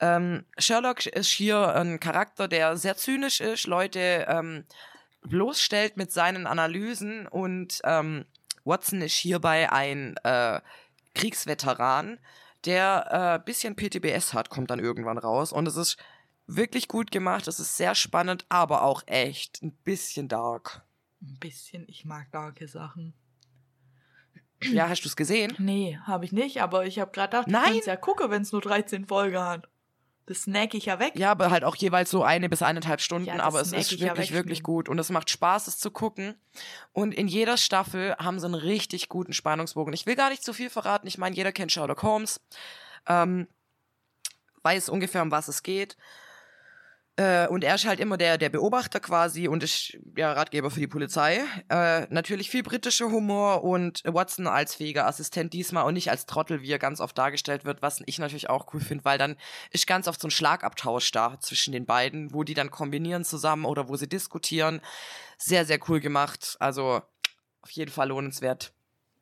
Ähm, 0.00 0.44
Sherlock 0.58 1.06
ist 1.06 1.30
hier 1.30 1.74
ein 1.74 2.00
Charakter, 2.00 2.48
der 2.48 2.76
sehr 2.76 2.96
zynisch 2.96 3.40
ist, 3.40 3.66
Leute 3.66 4.26
ähm, 4.28 4.64
bloßstellt 5.22 5.96
mit 5.96 6.12
seinen 6.12 6.46
Analysen 6.46 7.26
und 7.26 7.80
ähm, 7.84 8.26
Watson 8.64 9.00
ist 9.00 9.14
hierbei 9.14 9.72
ein 9.72 10.16
äh, 10.24 10.60
Kriegsveteran, 11.14 12.18
der 12.64 13.40
äh, 13.40 13.44
bisschen 13.44 13.76
PTBS 13.76 14.34
hat, 14.34 14.50
kommt 14.50 14.70
dann 14.70 14.80
irgendwann 14.80 15.18
raus 15.18 15.52
und 15.52 15.66
es 15.66 15.76
ist 15.76 15.96
wirklich 16.46 16.88
gut 16.88 17.10
gemacht, 17.10 17.48
es 17.48 17.58
ist 17.58 17.76
sehr 17.76 17.94
spannend, 17.94 18.44
aber 18.48 18.82
auch 18.82 19.02
echt 19.06 19.62
ein 19.62 19.72
bisschen 19.72 20.28
dark. 20.28 20.84
Ein 21.22 21.38
bisschen. 21.40 21.84
Ich 21.88 22.04
mag 22.04 22.30
darke 22.30 22.68
Sachen. 22.68 23.14
Ja, 24.62 24.88
hast 24.88 25.02
du 25.02 25.08
es 25.08 25.16
gesehen? 25.16 25.54
Nee, 25.58 25.98
habe 26.04 26.24
ich 26.24 26.32
nicht, 26.32 26.62
aber 26.62 26.86
ich 26.86 26.98
habe 26.98 27.10
gerade 27.12 27.30
gedacht, 27.30 27.48
Nein? 27.48 27.74
ich 27.74 27.86
ja 27.86 27.96
gucken, 27.96 28.30
wenn 28.30 28.42
es 28.42 28.52
nur 28.52 28.62
13 28.62 29.06
Folgen 29.06 29.38
hat. 29.38 29.68
Das 30.26 30.42
snack 30.42 30.74
ich 30.74 30.86
ja 30.86 30.98
weg. 30.98 31.12
Ja, 31.14 31.30
aber 31.30 31.50
halt 31.50 31.62
auch 31.62 31.76
jeweils 31.76 32.10
so 32.10 32.24
eine 32.24 32.48
bis 32.48 32.60
eineinhalb 32.60 33.00
Stunden, 33.00 33.26
Ja, 33.28 33.40
aber 33.40 33.60
es 33.60 33.72
ist 33.72 33.92
ich 33.92 34.00
ja 34.00 34.08
wirklich, 34.08 34.32
wirklich 34.32 34.62
gut 34.64 34.88
und 34.88 34.98
es 34.98 35.08
macht 35.10 35.30
Spaß, 35.30 35.68
es 35.68 35.78
zu 35.78 35.92
gucken. 35.92 36.34
Und 36.92 37.12
in 37.12 37.28
jeder 37.28 37.56
Staffel 37.56 38.16
haben 38.18 38.40
sie 38.40 38.46
einen 38.46 38.56
richtig 38.56 39.08
guten 39.08 39.32
Spannungsbogen. 39.32 39.94
Ich 39.94 40.04
will 40.04 40.16
gar 40.16 40.30
nicht 40.30 40.42
zu 40.42 40.52
viel 40.52 40.68
verraten, 40.68 41.06
ich 41.06 41.16
meine, 41.16 41.36
jeder 41.36 41.52
kennt 41.52 41.70
Sherlock 41.70 42.02
Holmes, 42.02 42.40
ähm, 43.06 43.46
weiß 44.62 44.88
ungefähr, 44.88 45.22
um 45.22 45.30
was 45.30 45.46
es 45.46 45.62
geht. 45.62 45.96
Äh, 47.18 47.48
und 47.48 47.64
er 47.64 47.74
ist 47.76 47.86
halt 47.86 47.98
immer 47.98 48.18
der, 48.18 48.36
der 48.36 48.50
Beobachter 48.50 49.00
quasi 49.00 49.48
und 49.48 49.62
ist 49.62 49.96
ja 50.16 50.32
Ratgeber 50.32 50.70
für 50.70 50.80
die 50.80 50.86
Polizei. 50.86 51.42
Äh, 51.70 52.06
natürlich 52.10 52.50
viel 52.50 52.62
britischer 52.62 53.06
Humor 53.06 53.64
und 53.64 54.02
Watson 54.04 54.46
als 54.46 54.74
fähiger 54.74 55.06
Assistent 55.06 55.54
diesmal 55.54 55.86
und 55.86 55.94
nicht 55.94 56.10
als 56.10 56.26
Trottel, 56.26 56.60
wie 56.60 56.70
er 56.70 56.78
ganz 56.78 57.00
oft 57.00 57.16
dargestellt 57.16 57.64
wird, 57.64 57.80
was 57.80 58.02
ich 58.04 58.18
natürlich 58.18 58.50
auch 58.50 58.72
cool 58.74 58.80
finde, 58.80 59.06
weil 59.06 59.16
dann 59.16 59.36
ist 59.70 59.86
ganz 59.86 60.08
oft 60.08 60.20
so 60.20 60.28
ein 60.28 60.30
Schlagabtausch 60.30 61.10
da 61.10 61.40
zwischen 61.40 61.72
den 61.72 61.86
beiden, 61.86 62.34
wo 62.34 62.44
die 62.44 62.54
dann 62.54 62.70
kombinieren 62.70 63.24
zusammen 63.24 63.64
oder 63.64 63.88
wo 63.88 63.96
sie 63.96 64.08
diskutieren. 64.08 64.82
Sehr, 65.38 65.64
sehr 65.64 65.78
cool 65.88 66.00
gemacht. 66.00 66.56
Also 66.60 67.00
auf 67.62 67.70
jeden 67.70 67.90
Fall 67.90 68.08
lohnenswert. 68.08 68.74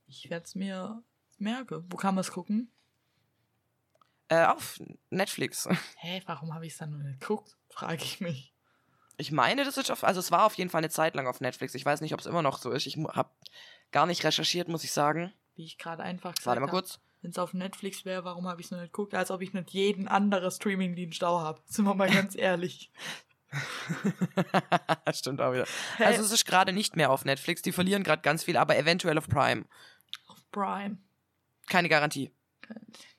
Ich 0.08 0.28
werde 0.30 0.44
es 0.44 0.56
mir 0.56 1.00
merken. 1.38 1.84
Wo 1.90 1.96
kann 1.96 2.16
man 2.16 2.22
es 2.22 2.32
gucken? 2.32 2.70
Äh, 4.28 4.46
auf 4.46 4.80
Netflix. 5.10 5.68
Hä, 5.96 6.22
warum 6.26 6.54
habe 6.54 6.66
ich 6.66 6.72
es 6.72 6.78
dann 6.78 6.90
noch 6.90 6.98
nicht 6.98 7.20
geguckt? 7.20 7.56
Frage 7.74 8.04
ich 8.04 8.20
mich. 8.20 8.52
Ich 9.16 9.32
meine, 9.32 9.64
das 9.64 9.76
ist 9.76 9.90
auf, 9.90 10.04
also 10.04 10.20
es 10.20 10.30
war 10.30 10.44
auf 10.46 10.54
jeden 10.54 10.70
Fall 10.70 10.80
eine 10.80 10.90
Zeit 10.90 11.14
lang 11.14 11.26
auf 11.26 11.40
Netflix. 11.40 11.74
Ich 11.74 11.84
weiß 11.84 12.00
nicht, 12.00 12.14
ob 12.14 12.20
es 12.20 12.26
immer 12.26 12.42
noch 12.42 12.58
so 12.58 12.70
ist. 12.70 12.86
Ich 12.86 12.96
habe 12.96 13.30
gar 13.92 14.06
nicht 14.06 14.24
recherchiert, 14.24 14.68
muss 14.68 14.84
ich 14.84 14.92
sagen. 14.92 15.32
Wie 15.56 15.64
ich 15.64 15.78
gerade 15.78 16.02
einfach 16.02 16.34
gesagt 16.34 16.46
Warte 16.46 16.60
mal 16.60 16.68
kurz. 16.68 17.00
Wenn 17.20 17.30
es 17.30 17.38
auf 17.38 17.52
Netflix 17.52 18.04
wäre, 18.04 18.24
warum 18.24 18.46
habe 18.46 18.60
ich 18.60 18.66
es 18.66 18.70
noch 18.70 18.78
nicht 18.78 18.92
geguckt? 18.92 19.14
Als 19.14 19.30
ob 19.30 19.40
ich 19.40 19.52
nicht 19.52 19.70
jeden 19.70 20.08
anderen 20.08 20.50
Streamingdienst 20.50 21.22
auch 21.24 21.40
habe. 21.40 21.60
Sind 21.66 21.84
wir 21.84 21.94
mal 21.94 22.10
ganz 22.12 22.36
ehrlich. 22.36 22.90
Stimmt 25.12 25.40
auch 25.40 25.52
wieder. 25.52 25.66
Hä? 25.96 26.04
Also 26.04 26.22
es 26.22 26.32
ist 26.32 26.44
gerade 26.44 26.72
nicht 26.72 26.96
mehr 26.96 27.10
auf 27.10 27.24
Netflix. 27.24 27.62
Die 27.62 27.72
verlieren 27.72 28.04
gerade 28.04 28.22
ganz 28.22 28.44
viel, 28.44 28.56
aber 28.56 28.76
eventuell 28.76 29.18
auf 29.18 29.28
Prime. 29.28 29.64
Auf 30.28 30.50
Prime. 30.50 30.98
Keine 31.66 31.88
Garantie. 31.88 32.30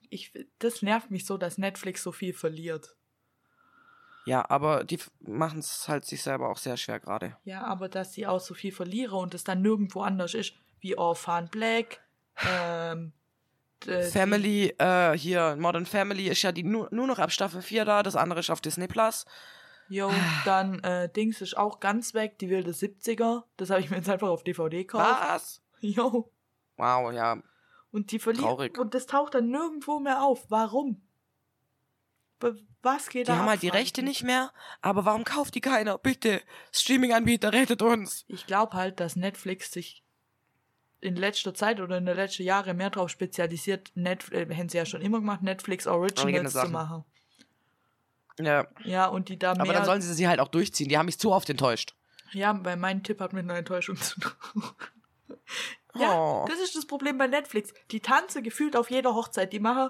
Ich, 0.09 0.31
das 0.59 0.81
nervt 0.81 1.11
mich 1.11 1.25
so, 1.25 1.37
dass 1.37 1.57
Netflix 1.57 2.03
so 2.03 2.11
viel 2.11 2.33
verliert. 2.33 2.95
Ja, 4.25 4.49
aber 4.49 4.83
die 4.83 4.99
machen 5.19 5.59
es 5.59 5.87
halt 5.87 6.05
sich 6.05 6.21
selber 6.23 6.49
auch 6.49 6.57
sehr 6.57 6.77
schwer 6.77 6.99
gerade. 6.99 7.37
Ja, 7.43 7.63
aber 7.63 7.89
dass 7.89 8.13
sie 8.13 8.25
auch 8.25 8.39
so 8.39 8.53
viel 8.53 8.71
verlieren 8.71 9.13
und 9.13 9.33
es 9.33 9.43
dann 9.43 9.61
nirgendwo 9.61 10.01
anders 10.01 10.33
ist, 10.33 10.53
wie 10.79 10.97
Orphan 10.97 11.47
Black, 11.49 12.01
ähm, 12.47 13.13
Family, 14.11 14.73
äh, 14.79 15.15
hier, 15.17 15.55
Modern 15.57 15.85
Family 15.85 16.27
ist 16.27 16.41
ja 16.41 16.51
die 16.51 16.63
nur, 16.63 16.87
nur 16.91 17.05
noch 17.05 17.19
ab 17.19 17.31
Staffel 17.31 17.61
4 17.61 17.85
da, 17.85 18.01
das 18.03 18.15
andere 18.15 18.39
ist 18.39 18.49
auf 18.49 18.61
Disney 18.61 18.87
Plus. 18.87 19.25
Die, 19.89 19.95
yo, 19.95 20.11
dann 20.45 20.79
äh, 20.83 21.07
Dings 21.09 21.41
ist 21.41 21.55
auch 21.55 21.79
ganz 21.79 22.15
weg, 22.15 22.39
die 22.39 22.49
wilde 22.49 22.71
70er. 22.71 23.43
Das 23.57 23.69
habe 23.69 23.81
ich 23.81 23.91
mir 23.91 23.97
jetzt 23.97 24.09
einfach 24.09 24.29
auf 24.29 24.43
DVD 24.43 24.79
gekauft. 24.83 25.21
Was? 25.21 25.61
Jo. 25.81 26.31
Wow, 26.77 27.11
ja. 27.13 27.37
Und 27.91 28.11
die 28.11 28.17
verlieren. 28.17 28.45
Traurig. 28.47 28.77
Und 28.79 28.95
das 28.95 29.05
taucht 29.05 29.35
dann 29.35 29.49
nirgendwo 29.51 29.99
mehr 29.99 30.23
auf. 30.23 30.45
Warum? 30.49 31.01
Be- 32.39 32.59
Was 32.85 33.09
geht 33.09 33.27
Die 33.27 33.31
da 33.31 33.37
haben 33.37 33.43
ab, 33.45 33.49
halt 33.49 33.63
die 33.63 33.69
Rechte 33.69 34.03
nicht 34.03 34.23
mehr, 34.23 34.51
aber 34.81 35.03
warum 35.05 35.23
kauft 35.25 35.55
die 35.55 35.59
keiner? 35.61 35.97
Bitte, 35.97 36.41
Streaming-Anbieter, 36.71 37.51
rettet 37.51 37.81
uns. 37.81 38.23
Ich 38.27 38.45
glaube 38.45 38.77
halt, 38.77 38.99
dass 38.99 39.15
Netflix 39.15 39.71
sich 39.71 40.03
in 41.01 41.15
letzter 41.15 41.53
Zeit 41.53 41.79
oder 41.81 41.97
in 41.97 42.05
den 42.05 42.15
letzten 42.15 42.43
Jahren 42.43 42.77
mehr 42.77 42.89
darauf 42.91 43.09
spezialisiert, 43.09 43.91
Net 43.95 44.31
äh, 44.31 44.47
haben 44.55 44.69
sie 44.69 44.77
ja 44.77 44.85
schon 44.85 45.01
immer 45.01 45.19
gemacht, 45.19 45.41
Netflix 45.41 45.87
Originals 45.87 46.53
zu 46.53 46.67
machen. 46.69 47.03
Ja, 48.39 48.67
Ja, 48.83 49.07
und 49.07 49.29
die 49.29 49.39
da 49.39 49.51
aber 49.51 49.63
mehr. 49.63 49.73
dann 49.73 49.85
sollen 49.85 50.01
sie 50.01 50.13
sie 50.13 50.27
halt 50.27 50.39
auch 50.39 50.47
durchziehen. 50.49 50.89
Die 50.89 50.97
haben 50.97 51.05
mich 51.07 51.17
zu 51.19 51.31
oft 51.31 51.49
enttäuscht. 51.49 51.95
ja, 52.33 52.53
bei 52.53 52.75
meinem 52.75 53.01
Tipp 53.03 53.19
hat 53.19 53.33
mit 53.33 53.43
einer 53.45 53.55
Enttäuschung 53.55 53.95
zu 53.97 54.19
tun. 54.19 54.63
ja, 55.95 56.13
Oh. 56.13 56.45
das 56.47 56.59
ist 56.59 56.75
das 56.75 56.85
Problem 56.85 57.17
bei 57.17 57.27
Netflix. 57.27 57.73
Die 57.91 57.99
tanzen 57.99 58.43
gefühlt 58.43 58.75
auf 58.75 58.91
jeder 58.91 59.15
Hochzeit. 59.15 59.53
Die 59.53 59.59
machen 59.59 59.89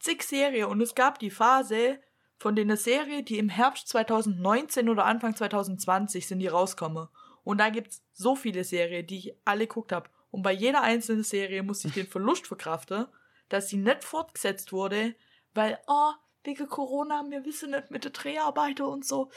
zig 0.00 0.22
Serien 0.22 0.66
und 0.66 0.80
es 0.80 0.94
gab 0.94 1.18
die 1.18 1.30
Phase 1.30 1.98
von 2.38 2.54
der 2.54 2.76
Serie, 2.76 3.22
die 3.22 3.38
im 3.38 3.48
Herbst 3.48 3.88
2019 3.88 4.88
oder 4.88 5.04
Anfang 5.04 5.34
2020 5.34 6.26
sind 6.26 6.38
die 6.38 6.46
rauskommen. 6.46 7.08
Und 7.44 7.58
da 7.58 7.70
gibt's 7.70 8.02
so 8.12 8.36
viele 8.36 8.64
Serien, 8.64 9.06
die 9.06 9.18
ich 9.18 9.34
alle 9.44 9.66
geguckt 9.66 9.92
habe. 9.92 10.08
Und 10.30 10.42
bei 10.42 10.52
jeder 10.52 10.82
einzelnen 10.82 11.24
Serie 11.24 11.62
musste 11.62 11.88
ich 11.88 11.94
den 11.94 12.06
Verlust 12.08 12.46
verkraften, 12.46 13.06
dass 13.48 13.68
sie 13.68 13.78
nicht 13.78 14.04
fortgesetzt 14.04 14.72
wurde, 14.72 15.14
weil, 15.54 15.78
oh, 15.86 16.12
wegen 16.44 16.68
Corona, 16.68 17.24
wir 17.28 17.44
wissen 17.44 17.70
nicht 17.70 17.90
mit 17.90 18.04
der 18.04 18.12
Dreharbeiter 18.12 18.86
und 18.86 19.04
so. 19.04 19.30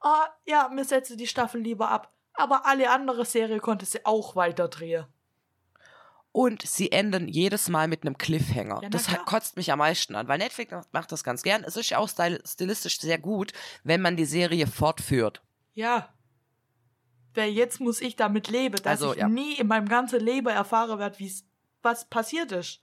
Ah, 0.00 0.26
ja, 0.44 0.68
mir 0.68 0.84
setze 0.84 1.16
die 1.16 1.26
Staffel 1.26 1.60
lieber 1.60 1.90
ab. 1.90 2.12
Aber 2.34 2.66
alle 2.66 2.90
andere 2.90 3.24
Serie 3.24 3.60
konnte 3.60 3.86
sie 3.86 4.04
auch 4.06 4.36
weiter 4.36 4.68
drehen. 4.68 5.06
Und 6.34 6.62
sie 6.62 6.90
enden 6.92 7.28
jedes 7.28 7.68
Mal 7.68 7.88
mit 7.88 8.02
einem 8.06 8.16
Cliffhanger. 8.16 8.80
Ja, 8.82 8.88
das 8.88 9.06
klar. 9.06 9.22
kotzt 9.26 9.56
mich 9.58 9.70
am 9.70 9.80
meisten 9.80 10.14
an, 10.16 10.28
weil 10.28 10.38
Netflix 10.38 10.72
macht 10.92 11.12
das 11.12 11.24
ganz 11.24 11.42
gern. 11.42 11.62
Es 11.62 11.76
ist 11.76 11.90
ja 11.90 11.98
auch 11.98 12.08
stil- 12.08 12.40
stilistisch 12.46 12.98
sehr 13.00 13.18
gut, 13.18 13.52
wenn 13.84 14.00
man 14.00 14.16
die 14.16 14.24
Serie 14.24 14.66
fortführt. 14.66 15.42
Ja. 15.74 16.08
weil 17.34 17.50
jetzt 17.50 17.80
muss 17.80 18.00
ich 18.02 18.14
damit 18.16 18.48
leben, 18.48 18.76
dass 18.76 18.86
Also, 19.02 19.12
ich 19.12 19.18
ja. 19.20 19.28
nie 19.28 19.54
in 19.54 19.66
meinem 19.66 19.88
ganzen 19.88 20.20
Leben 20.20 20.48
erfahren 20.48 20.98
werde, 20.98 21.16
was 21.82 22.04
passiert 22.06 22.52
ist. 22.52 22.80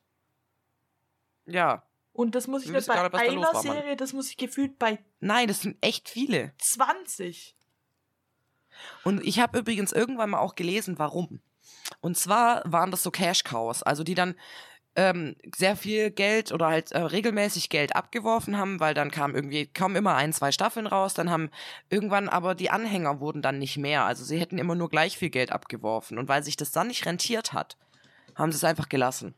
Ja. 1.45 1.83
Und 2.13 2.33
das 2.35 2.47
muss 2.47 2.63
ich 2.65 2.71
nicht 2.71 2.87
bei 2.87 2.95
einer 2.95 3.11
war. 3.41 3.61
Serie, 3.61 3.95
das 3.95 4.13
muss 4.13 4.29
ich 4.29 4.37
gefühlt 4.37 4.77
bei 4.79 4.99
Nein, 5.19 5.47
das 5.47 5.61
sind 5.61 5.77
echt 5.81 6.09
viele. 6.09 6.53
20. 6.59 7.55
Und 9.03 9.23
ich 9.23 9.39
habe 9.39 9.59
übrigens 9.59 9.91
irgendwann 9.91 10.31
mal 10.31 10.39
auch 10.39 10.55
gelesen, 10.55 10.97
warum. 10.99 11.41
Und 12.01 12.17
zwar 12.17 12.61
waren 12.65 12.91
das 12.91 13.03
so 13.03 13.11
Cash 13.11 13.43
Cows, 13.43 13.83
also 13.83 14.03
die 14.03 14.15
dann 14.15 14.35
ähm, 14.95 15.35
sehr 15.55 15.75
viel 15.75 16.11
Geld 16.11 16.51
oder 16.51 16.67
halt 16.67 16.91
äh, 16.91 16.99
regelmäßig 16.99 17.69
Geld 17.69 17.95
abgeworfen 17.95 18.57
haben, 18.57 18.79
weil 18.79 18.93
dann 18.93 19.11
kam 19.11 19.35
irgendwie 19.35 19.67
kaum 19.67 19.95
immer 19.95 20.15
ein, 20.15 20.33
zwei 20.33 20.51
Staffeln 20.51 20.87
raus, 20.87 21.13
dann 21.13 21.29
haben 21.29 21.51
irgendwann 21.89 22.27
aber 22.27 22.55
die 22.55 22.69
Anhänger 22.69 23.19
wurden 23.19 23.41
dann 23.41 23.59
nicht 23.59 23.77
mehr, 23.77 24.05
also 24.05 24.23
sie 24.23 24.39
hätten 24.39 24.57
immer 24.57 24.75
nur 24.75 24.89
gleich 24.89 25.17
viel 25.17 25.29
Geld 25.29 25.51
abgeworfen 25.51 26.17
und 26.17 26.27
weil 26.27 26.43
sich 26.43 26.57
das 26.57 26.71
dann 26.71 26.87
nicht 26.87 27.05
rentiert 27.05 27.53
hat, 27.53 27.77
haben 28.35 28.51
sie 28.51 28.57
es 28.57 28.63
einfach 28.63 28.89
gelassen. 28.89 29.35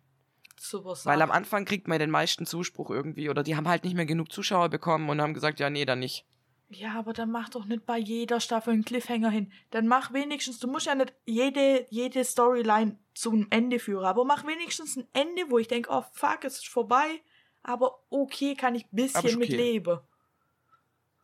Sowas 0.57 1.06
Weil 1.06 1.22
am 1.22 1.32
Anfang 1.32 1.65
kriegt 1.65 1.88
man 1.88 1.99
den 1.99 2.11
meisten 2.11 2.45
Zuspruch 2.45 2.91
irgendwie 2.91 3.30
oder 3.30 3.44
die 3.44 3.56
haben 3.56 3.68
halt 3.68 3.84
nicht 3.84 3.95
mehr 3.95 4.06
genug 4.06 4.32
Zuschauer 4.32 4.69
bekommen 4.69 5.10
und 5.10 5.19
haben 5.19 5.34
gesagt, 5.34 5.60
ja, 5.60 5.69
nee, 5.69 5.86
dann 5.86 5.99
nicht. 5.99 6.26
Ja, 6.73 6.93
aber 6.93 7.11
dann 7.11 7.31
mach 7.31 7.49
doch 7.49 7.65
nicht 7.65 7.85
bei 7.85 7.98
jeder 7.98 8.39
Staffel 8.39 8.72
einen 8.72 8.85
Cliffhanger 8.85 9.30
hin. 9.30 9.52
Dann 9.72 9.88
mach 9.88 10.14
wenigstens, 10.14 10.60
du 10.60 10.68
musst 10.68 10.85
ja 10.85 10.95
nicht 10.95 11.14
jede, 11.26 11.85
jede 11.89 12.23
Storyline 12.23 12.98
zum 13.14 13.48
Ende 13.49 13.77
führen, 13.77 14.06
aber 14.06 14.23
mach 14.23 14.48
wenigstens 14.48 14.95
ein 14.95 15.06
Ende, 15.11 15.49
wo 15.49 15.60
ich 15.60 15.68
denke, 15.68 15.89
oh 15.91 16.06
fuck, 16.14 16.45
es 16.45 16.60
ist 16.60 16.69
vorbei, 16.69 17.22
aber 17.61 17.99
okay, 18.10 18.56
kann 18.56 18.76
ich 18.76 18.85
ein 18.85 18.95
bisschen 18.95 19.38
mit 19.38 19.49
okay. 19.49 19.57
leben. 19.57 19.99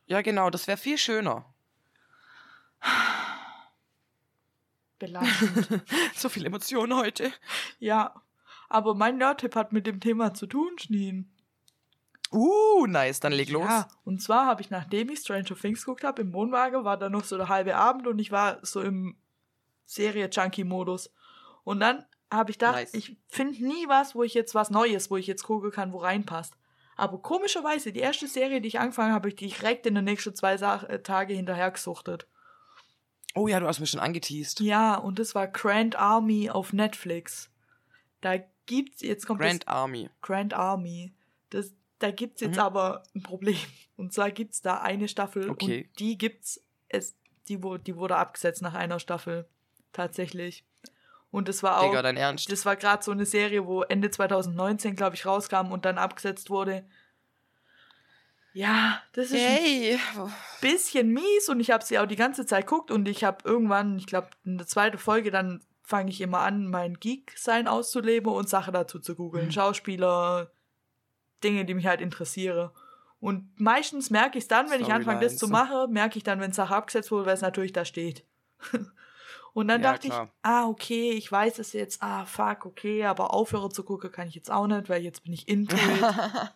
Ja, 0.08 0.22
genau, 0.22 0.50
das 0.50 0.68
wäre 0.68 0.78
viel 0.78 0.98
schöner. 0.98 1.46
Belastend. 5.00 5.82
so 6.16 6.28
viel 6.28 6.46
Emotionen 6.46 6.94
heute. 6.94 7.32
ja, 7.80 8.22
aber 8.68 8.96
mein 8.96 9.18
Nerd-Tipp 9.18 9.56
hat 9.56 9.72
mit 9.72 9.88
dem 9.88 10.02
Thema 10.02 10.34
zu 10.34 10.46
tun, 10.46 10.78
Schnien. 10.78 11.34
Uh, 12.32 12.86
nice, 12.88 13.20
dann 13.20 13.32
leg 13.32 13.50
los. 13.50 13.66
Ja, 13.66 13.88
und 14.04 14.22
zwar 14.22 14.46
habe 14.46 14.62
ich, 14.62 14.70
nachdem 14.70 15.10
ich 15.10 15.20
Stranger 15.20 15.56
Things 15.56 15.86
geguckt 15.86 16.04
habe, 16.04 16.22
im 16.22 16.34
Wohnwagen, 16.34 16.84
war 16.84 16.98
da 16.98 17.10
noch 17.10 17.24
so 17.24 17.38
der 17.38 17.50
halbe 17.50 17.76
Abend 17.76 18.08
und 18.08 18.20
ich 18.20 18.32
war 18.32 18.60
so 18.64 18.82
im 18.82 19.18
Serie-Junkie-Modus. 19.86 21.12
Und 21.64 21.80
dann 21.80 22.06
habe 22.32 22.52
ich 22.52 22.60
gedacht, 22.60 22.76
Nice. 22.76 22.94
ich 22.94 23.18
finde 23.28 23.66
nie 23.66 23.88
was, 23.88 24.16
wo 24.16 24.24
ich 24.24 24.34
jetzt 24.34 24.56
was 24.56 24.70
Neues, 24.70 25.10
wo 25.10 25.18
ich 25.18 25.28
jetzt 25.28 25.44
gucken 25.44 25.72
kann, 25.72 25.94
wo 25.94 25.98
reinpasst. 25.98 26.54
Aber 26.98 27.22
komischerweise, 27.22 27.94
die 27.94 28.00
erste 28.00 28.28
Serie, 28.28 28.60
die 28.60 28.68
ich 28.68 28.80
angefangen 28.80 29.14
habe, 29.14 29.20
habe 29.20 29.30
ich 29.30 29.36
direkt 29.36 29.86
in 29.86 29.96
den 29.96 30.04
nächsten 30.04 30.36
zwei 30.36 30.58
Sa 30.58 30.78
äh, 30.84 31.02
Tage 31.02 31.34
hinterher 31.34 31.72
gesuchtet. 31.72 32.28
Oh 33.36 33.48
ja, 33.48 33.60
du 33.60 33.68
hast 33.68 33.80
mich 33.80 33.92
schon 33.92 34.00
angeteased. 34.00 34.60
Ja, 34.62 34.96
und 34.96 35.20
das 35.20 35.36
war 35.36 35.48
Grand 35.48 35.96
Army 35.96 36.50
auf 36.50 36.74
Netflix. 36.74 37.52
Da 38.20 38.38
gibt's, 38.66 39.02
jetzt 39.02 39.28
kommt 39.28 39.42
das, 39.42 39.48
Grand 39.48 39.68
Army. 39.68 40.10
Grand 40.22 40.54
Army. 40.56 41.14
Das, 41.52 41.72
da 42.00 42.12
gibt's 42.12 42.42
jetzt 42.42 42.56
Mhm. 42.56 42.62
aber 42.62 43.04
ein 43.16 43.24
Problem. 43.24 43.58
Und 43.96 44.14
zwar 44.14 44.32
gibt's 44.32 44.62
da 44.62 44.80
eine 44.82 45.08
Staffel 45.08 45.50
Okay. 45.50 45.84
und 45.90 46.00
die 46.00 46.18
gibt's 46.18 46.62
es 46.90 47.16
die 47.50 47.60
die 47.86 47.96
wurde 47.96 48.16
abgesetzt 48.18 48.62
nach 48.62 48.74
einer 48.74 49.00
Staffel 49.00 49.48
tatsächlich. 49.94 50.66
Und 51.32 51.48
das 51.50 51.64
war 51.64 51.80
auch 51.82 51.90
Digga, 51.90 52.02
dein 52.02 52.18
Ernst. 52.18 52.52
das 52.52 52.66
war 52.66 52.76
gerade 52.76 53.04
so 53.04 53.12
eine 53.12 53.26
Serie, 53.26 53.66
wo 53.66 53.84
Ende 53.84 54.10
2019, 54.12 54.96
glaube 54.96 55.16
ich, 55.16 55.26
rauskam 55.26 55.72
und 55.72 55.86
dann 55.86 55.98
abgesetzt 55.98 56.50
wurde. 56.50 56.86
Ja, 58.54 59.02
das 59.14 59.28
ist 59.28 59.34
ein 59.34 59.40
Hey. 59.40 60.00
bisschen 60.62 61.10
mies 61.14 61.48
und 61.50 61.60
ich 61.60 61.70
habe 61.72 61.84
sie 61.86 62.00
auch 62.00 62.08
die 62.08 62.16
ganze 62.16 62.46
Zeit 62.46 62.66
geguckt 62.66 62.90
und 62.92 63.08
ich 63.08 63.24
habe 63.24 63.38
irgendwann, 63.48 63.98
ich 63.98 64.08
glaube, 64.08 64.30
in 64.46 64.58
der 64.58 64.66
zweiten 64.68 64.98
Folge, 64.98 65.30
dann 65.32 65.64
fange 65.84 66.10
ich 66.10 66.22
immer 66.22 66.40
an, 66.40 66.68
mein 66.68 66.96
Geek-Sein 67.00 67.68
auszuleben 67.68 68.32
und 68.32 68.50
Sachen 68.50 68.74
dazu 68.74 69.00
zu 69.00 69.16
googeln. 69.16 69.48
Mhm. 69.48 69.52
Schauspieler, 69.52 70.52
Dinge, 71.44 71.66
die 71.66 71.74
mich 71.74 71.88
halt 71.88 72.02
interessieren. 72.02 72.70
Und 73.20 73.60
meistens 73.60 74.10
merke 74.10 74.38
ich 74.38 74.44
es 74.44 74.48
dann, 74.48 74.70
wenn 74.70 74.82
ich 74.82 74.92
anfange, 74.94 75.22
das 75.22 75.38
zu 75.38 75.48
machen, 75.48 75.92
merke 75.92 76.18
ich 76.18 76.24
dann, 76.24 76.40
wenn 76.40 76.52
Sache 76.54 76.76
abgesetzt 76.76 77.12
wurde, 77.12 77.26
weil 77.26 77.34
es 77.34 77.42
natürlich 77.42 77.74
da 77.74 77.84
steht. 77.86 78.24
und 79.54 79.68
dann 79.68 79.82
Ja, 79.82 79.92
dachte 79.94 80.08
klar. 80.10 80.26
ich, 80.26 80.32
ah, 80.44 80.68
okay, 80.68 81.12
ich 81.12 81.32
weiß 81.32 81.58
es 81.60 81.74
jetzt, 81.74 82.02
ah, 82.04 82.26
fuck, 82.26 82.66
okay, 82.66 83.06
aber 83.06 83.34
aufhören 83.34 83.72
zu 83.72 83.84
gucken 83.84 84.12
kann 84.12 84.28
ich 84.28 84.36
jetzt 84.36 84.52
auch 84.52 84.68
nicht, 84.68 84.88
weil 84.90 85.02
jetzt 85.02 85.24
bin 85.24 85.34
ich 85.34 85.48
into 85.48 85.76
it. 85.76 86.06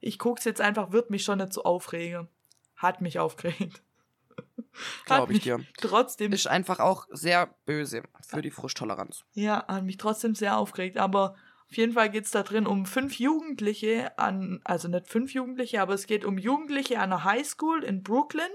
ich 0.00 0.18
guck's 0.18 0.44
jetzt 0.44 0.60
einfach, 0.60 0.92
wird 0.92 1.08
mich 1.10 1.24
schon 1.24 1.38
nicht 1.38 1.52
so 1.54 1.64
aufregen. 1.64 2.28
Hat 2.76 3.00
mich 3.00 3.18
aufgeregt. 3.18 3.82
Glaube 5.06 5.32
ich 5.32 5.40
dir. 5.40 5.60
Trotzdem, 5.80 6.32
Ist 6.32 6.48
einfach 6.48 6.80
auch 6.80 7.06
sehr 7.10 7.54
böse 7.64 8.02
für 8.20 8.42
die 8.42 8.50
Frusttoleranz. 8.50 9.24
ja, 9.32 9.64
hat 9.68 9.84
mich 9.84 9.96
trotzdem 9.96 10.34
sehr 10.34 10.58
aufgeregt. 10.58 10.98
Aber 10.98 11.36
auf 11.74 11.78
jeden 11.78 11.94
Fall 11.94 12.08
geht's 12.08 12.30
da 12.30 12.44
drin 12.44 12.68
um 12.68 12.86
fünf 12.86 13.18
Jugendliche 13.18 14.16
an, 14.16 14.60
also 14.62 14.86
nicht 14.86 15.08
fünf 15.08 15.34
Jugendliche, 15.34 15.82
aber 15.82 15.94
es 15.94 16.06
geht 16.06 16.24
um 16.24 16.38
Jugendliche 16.38 17.00
an 17.00 17.12
einer 17.12 17.24
Highschool 17.24 17.82
in 17.82 18.04
Brooklyn. 18.04 18.46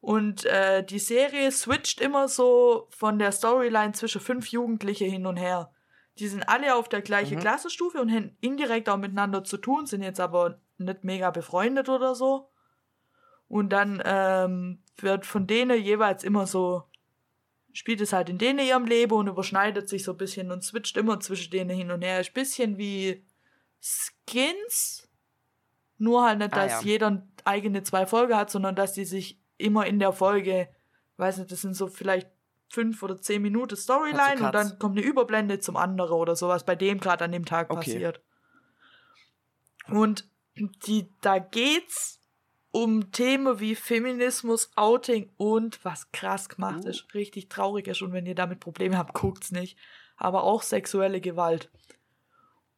Und 0.00 0.46
äh, 0.46 0.82
die 0.82 1.00
Serie 1.00 1.52
switcht 1.52 2.00
immer 2.00 2.26
so 2.28 2.86
von 2.88 3.18
der 3.18 3.30
Storyline 3.30 3.92
zwischen 3.92 4.22
fünf 4.22 4.48
Jugendliche 4.48 5.04
hin 5.04 5.26
und 5.26 5.36
her. 5.36 5.70
Die 6.18 6.28
sind 6.28 6.48
alle 6.48 6.76
auf 6.76 6.88
der 6.88 7.02
gleichen 7.02 7.36
Mhm. 7.36 7.42
Klassenstufe 7.42 8.00
und 8.00 8.10
haben 8.10 8.34
indirekt 8.40 8.88
auch 8.88 8.96
miteinander 8.96 9.44
zu 9.44 9.58
tun, 9.58 9.84
sind 9.84 10.00
jetzt 10.00 10.20
aber 10.20 10.62
nicht 10.78 11.04
mega 11.04 11.30
befreundet 11.30 11.90
oder 11.90 12.14
so. 12.14 12.48
Und 13.48 13.68
dann 13.68 14.02
ähm, 14.02 14.82
wird 14.96 15.26
von 15.26 15.46
denen 15.46 15.78
jeweils 15.78 16.24
immer 16.24 16.46
so, 16.46 16.84
spielt 17.72 18.00
es 18.00 18.12
halt 18.12 18.28
in 18.28 18.38
denen 18.38 18.58
ihrem 18.60 18.86
Leben 18.86 19.12
und 19.14 19.26
überschneidet 19.28 19.88
sich 19.88 20.04
so 20.04 20.12
ein 20.12 20.16
bisschen 20.18 20.50
und 20.50 20.64
switcht 20.64 20.96
immer 20.96 21.20
zwischen 21.20 21.50
denen 21.50 21.70
hin 21.70 21.90
und 21.90 22.02
her. 22.02 22.20
Ist 22.20 22.30
ein 22.30 22.34
bisschen 22.34 22.78
wie 22.78 23.24
Skins, 23.80 25.08
nur 25.98 26.24
halt 26.24 26.38
nicht, 26.38 26.52
Ah, 26.52 26.64
dass 26.64 26.72
ja. 26.82 26.88
jeder 26.88 27.26
eigene 27.44 27.82
zwei 27.82 28.06
Folgen 28.06 28.36
hat, 28.36 28.50
sondern 28.50 28.74
dass 28.74 28.92
die 28.92 29.04
sich 29.04 29.40
immer 29.56 29.86
in 29.86 29.98
der 29.98 30.12
Folge, 30.12 30.68
weiß 31.16 31.38
nicht, 31.38 31.50
das 31.52 31.60
sind 31.62 31.74
so 31.74 31.88
vielleicht 31.88 32.28
fünf 32.70 33.02
oder 33.02 33.20
zehn 33.20 33.40
Minuten 33.42 33.76
Storyline 33.76 34.44
und 34.46 34.54
dann 34.54 34.78
kommt 34.78 34.98
eine 34.98 35.06
Überblende 35.06 35.58
zum 35.58 35.76
anderen 35.76 36.12
oder 36.12 36.36
sowas, 36.36 36.64
bei 36.64 36.76
dem 36.76 37.00
gerade 37.00 37.24
an 37.24 37.32
dem 37.32 37.44
Tag 37.44 37.70
Okay. 37.70 37.76
passiert. 37.92 38.20
Und 39.88 40.28
die, 40.86 41.08
da 41.22 41.38
geht's 41.38 42.20
um 42.70 43.10
Themen 43.12 43.60
wie 43.60 43.74
Feminismus, 43.74 44.70
Outing 44.76 45.30
und 45.36 45.84
was 45.84 46.10
krass 46.12 46.48
gemacht 46.48 46.84
Uh. 46.84 46.88
ist, 46.88 47.14
richtig 47.14 47.48
traurig 47.48 47.86
ist 47.88 48.02
und 48.02 48.12
wenn 48.12 48.26
ihr 48.26 48.34
damit 48.34 48.60
Probleme 48.60 48.98
habt, 48.98 49.14
guckt's 49.14 49.50
nicht. 49.50 49.76
Aber 50.16 50.42
auch 50.42 50.62
sexuelle 50.62 51.20
Gewalt. 51.20 51.70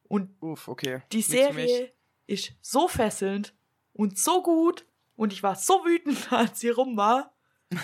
Und 0.03 0.29
Uff, 0.41 0.67
okay. 0.67 1.01
die. 1.11 1.21
Serie 1.21 1.91
ist 2.27 2.53
so 2.61 2.87
fesselnd 2.87 3.53
und 3.93 4.17
so 4.17 4.43
gut 4.43 4.85
und 5.15 5.33
ich 5.33 5.43
war 5.43 5.55
so 5.55 5.85
wütend, 5.85 6.31
als 6.33 6.59
sie 6.59 6.69
rum 6.69 6.97
war. 6.97 7.33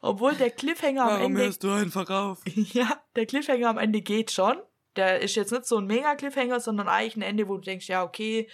Obwohl 0.00 0.34
der 0.34 0.50
Cliffhanger 0.50 1.02
am 1.02 1.08
Warum 1.08 1.32
Ende 1.32 1.44
hörst 1.44 1.62
du 1.62 1.70
einfach 1.70 2.10
auf? 2.10 2.40
ja, 2.54 3.00
der 3.14 3.26
Cliffhanger 3.26 3.68
am 3.68 3.78
Ende 3.78 4.02
geht 4.02 4.30
schon. 4.30 4.60
Der 4.96 5.20
ist 5.20 5.36
jetzt 5.36 5.52
nicht 5.52 5.64
so 5.64 5.78
ein 5.78 5.86
Mega-Cliffhanger, 5.86 6.60
sondern 6.60 6.88
eigentlich 6.88 7.16
ein 7.16 7.22
Ende, 7.22 7.48
wo 7.48 7.54
du 7.54 7.62
denkst, 7.62 7.88
ja, 7.88 8.02
okay, 8.02 8.48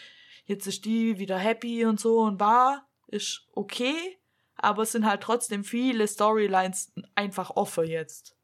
jetzt 0.48 0.66
ist 0.66 0.84
die 0.84 1.18
wieder 1.18 1.38
happy 1.38 1.84
und 1.86 2.00
so 2.00 2.18
und 2.22 2.40
war, 2.40 2.88
ist 3.06 3.46
okay. 3.52 4.18
Aber 4.56 4.82
es 4.82 4.90
sind 4.92 5.06
halt 5.06 5.22
trotzdem 5.22 5.62
viele 5.62 6.08
Storylines 6.08 6.92
einfach 7.14 7.50
offen 7.50 7.84
jetzt. 7.86 8.34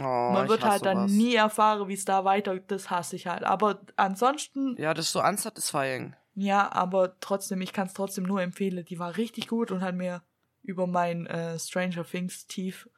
Oh, 0.00 0.02
Man 0.02 0.48
wird 0.48 0.64
halt 0.64 0.84
dann 0.84 0.96
sowas. 1.08 1.12
nie 1.12 1.34
erfahren, 1.34 1.88
wie 1.88 1.94
es 1.94 2.04
da 2.04 2.24
weiter, 2.24 2.58
das 2.58 2.90
hasse 2.90 3.14
ich 3.16 3.26
halt. 3.26 3.44
Aber 3.44 3.80
ansonsten, 3.96 4.76
Ja, 4.76 4.94
das 4.94 5.06
ist 5.06 5.12
so 5.12 5.22
unsatisfying. 5.22 6.14
ja, 6.34 6.70
aber 6.72 7.18
trotzdem, 7.20 7.60
ich 7.60 7.72
kann 7.72 7.86
es 7.86 7.94
trotzdem 7.94 8.24
nur 8.24 8.42
empfehlen. 8.42 8.84
Die 8.84 8.98
war 8.98 9.16
richtig 9.16 9.48
gut 9.48 9.70
und 9.70 9.82
hat 9.82 9.94
mir 9.94 10.22
über 10.62 10.86
mein 10.86 11.26
äh, 11.26 11.58
Stranger 11.58 12.04
Things 12.04 12.46
tief 12.46 12.88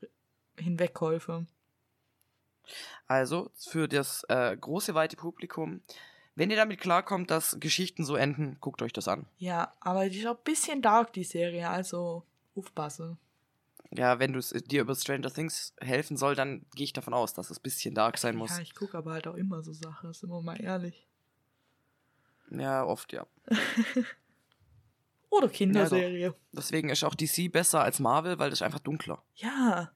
hinweggeholfen. 0.59 1.49
Also, 3.07 3.51
für 3.57 3.89
das 3.89 4.25
äh, 4.29 4.57
große, 4.57 4.95
weite 4.95 5.17
Publikum, 5.17 5.83
wenn 6.41 6.51
ihr 6.51 6.57
damit 6.57 6.81
klarkommt, 6.81 7.31
dass 7.31 7.59
Geschichten 7.61 8.03
so 8.03 8.17
enden, 8.17 8.57
guckt 8.61 8.81
euch 8.81 8.95
das 8.95 9.09
an. 9.09 9.27
Ja, 9.37 9.75
aber 9.79 10.09
die 10.09 10.21
ist 10.21 10.27
auch 10.27 10.39
ein 10.39 10.43
bisschen 10.43 10.81
dark, 10.81 11.13
die 11.13 11.23
Serie, 11.23 11.69
also 11.69 12.25
aufpassen. 12.57 13.19
Ja, 13.91 14.19
wenn 14.19 14.33
du 14.33 14.39
es 14.39 14.49
dir 14.49 14.81
über 14.81 14.95
Stranger 14.95 15.31
Things 15.31 15.75
helfen 15.83 16.17
soll, 16.17 16.35
dann 16.35 16.65
gehe 16.75 16.85
ich 16.85 16.95
davon 16.95 17.13
aus, 17.13 17.35
dass 17.35 17.51
es 17.51 17.59
ein 17.59 17.63
bisschen 17.63 17.95
dark 17.95 18.17
sein 18.17 18.37
muss. 18.37 18.57
Ja, 18.57 18.63
ich 18.63 18.75
gucke 18.75 18.97
aber 18.97 19.13
halt 19.13 19.27
auch 19.27 19.35
immer 19.35 19.63
so 19.63 19.75
Sachen, 19.75 20.15
sind 20.15 20.31
wir 20.31 20.41
mal 20.41 20.59
ehrlich. 20.59 21.07
Ja, 22.51 22.87
oft, 22.87 23.13
ja. 23.13 23.27
Oder 25.29 25.51
Kinderserie. 25.51 26.35
Deswegen 26.53 26.89
ist 26.89 27.05
auch 27.05 27.15
DC 27.15 27.53
besser 27.53 27.83
als 27.83 28.01
Marvel, 28.01 28.39
weil 28.39 28.49
das 28.49 28.61
ist 28.61 28.63
einfach 28.63 28.81
dunkler. 28.81 29.23
Ja, 29.35 29.93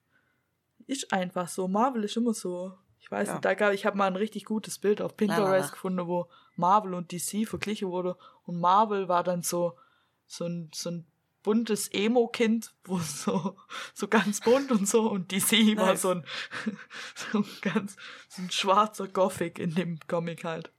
ist 0.86 1.10
einfach 1.10 1.48
so. 1.48 1.68
Marvel 1.68 2.04
ist 2.04 2.18
immer 2.18 2.34
so. 2.34 2.76
Ich 3.04 3.10
weiß 3.10 3.28
Ja. 3.28 3.34
nicht, 3.34 3.44
da 3.44 3.52
gab, 3.52 3.74
ich 3.74 3.84
habe 3.84 3.98
mal 3.98 4.06
ein 4.06 4.16
richtig 4.16 4.46
gutes 4.46 4.78
Bild 4.78 5.02
auf 5.02 5.14
Pinterest 5.14 5.72
gefunden, 5.72 6.06
wo 6.06 6.26
Marvel 6.56 6.94
und 6.94 7.12
DC 7.12 7.46
verglichen 7.46 7.90
wurde. 7.90 8.16
Und 8.46 8.58
Marvel 8.58 9.08
war 9.08 9.22
dann 9.22 9.42
so, 9.42 9.78
so 10.26 10.46
ein, 10.46 10.70
so 10.74 10.90
ein 10.90 11.06
buntes 11.42 11.88
Emo-Kind, 11.92 12.72
wo 12.84 12.98
so, 13.00 13.58
so 13.92 14.08
ganz 14.08 14.40
bunt 14.40 14.72
und 14.72 14.88
so. 14.88 15.10
Und 15.10 15.32
die 15.32 15.40
sie 15.40 15.76
war 15.76 15.88
Nice. 15.88 16.00
so 16.00 16.12
ein, 16.12 16.24
so 17.14 17.38
ein 17.40 17.46
ganz, 17.60 17.96
so 18.30 18.40
ein 18.40 18.50
schwarzer 18.50 19.06
Gothic 19.06 19.58
in 19.58 19.74
dem 19.74 19.98
Comic 20.08 20.44
halt. 20.44 20.72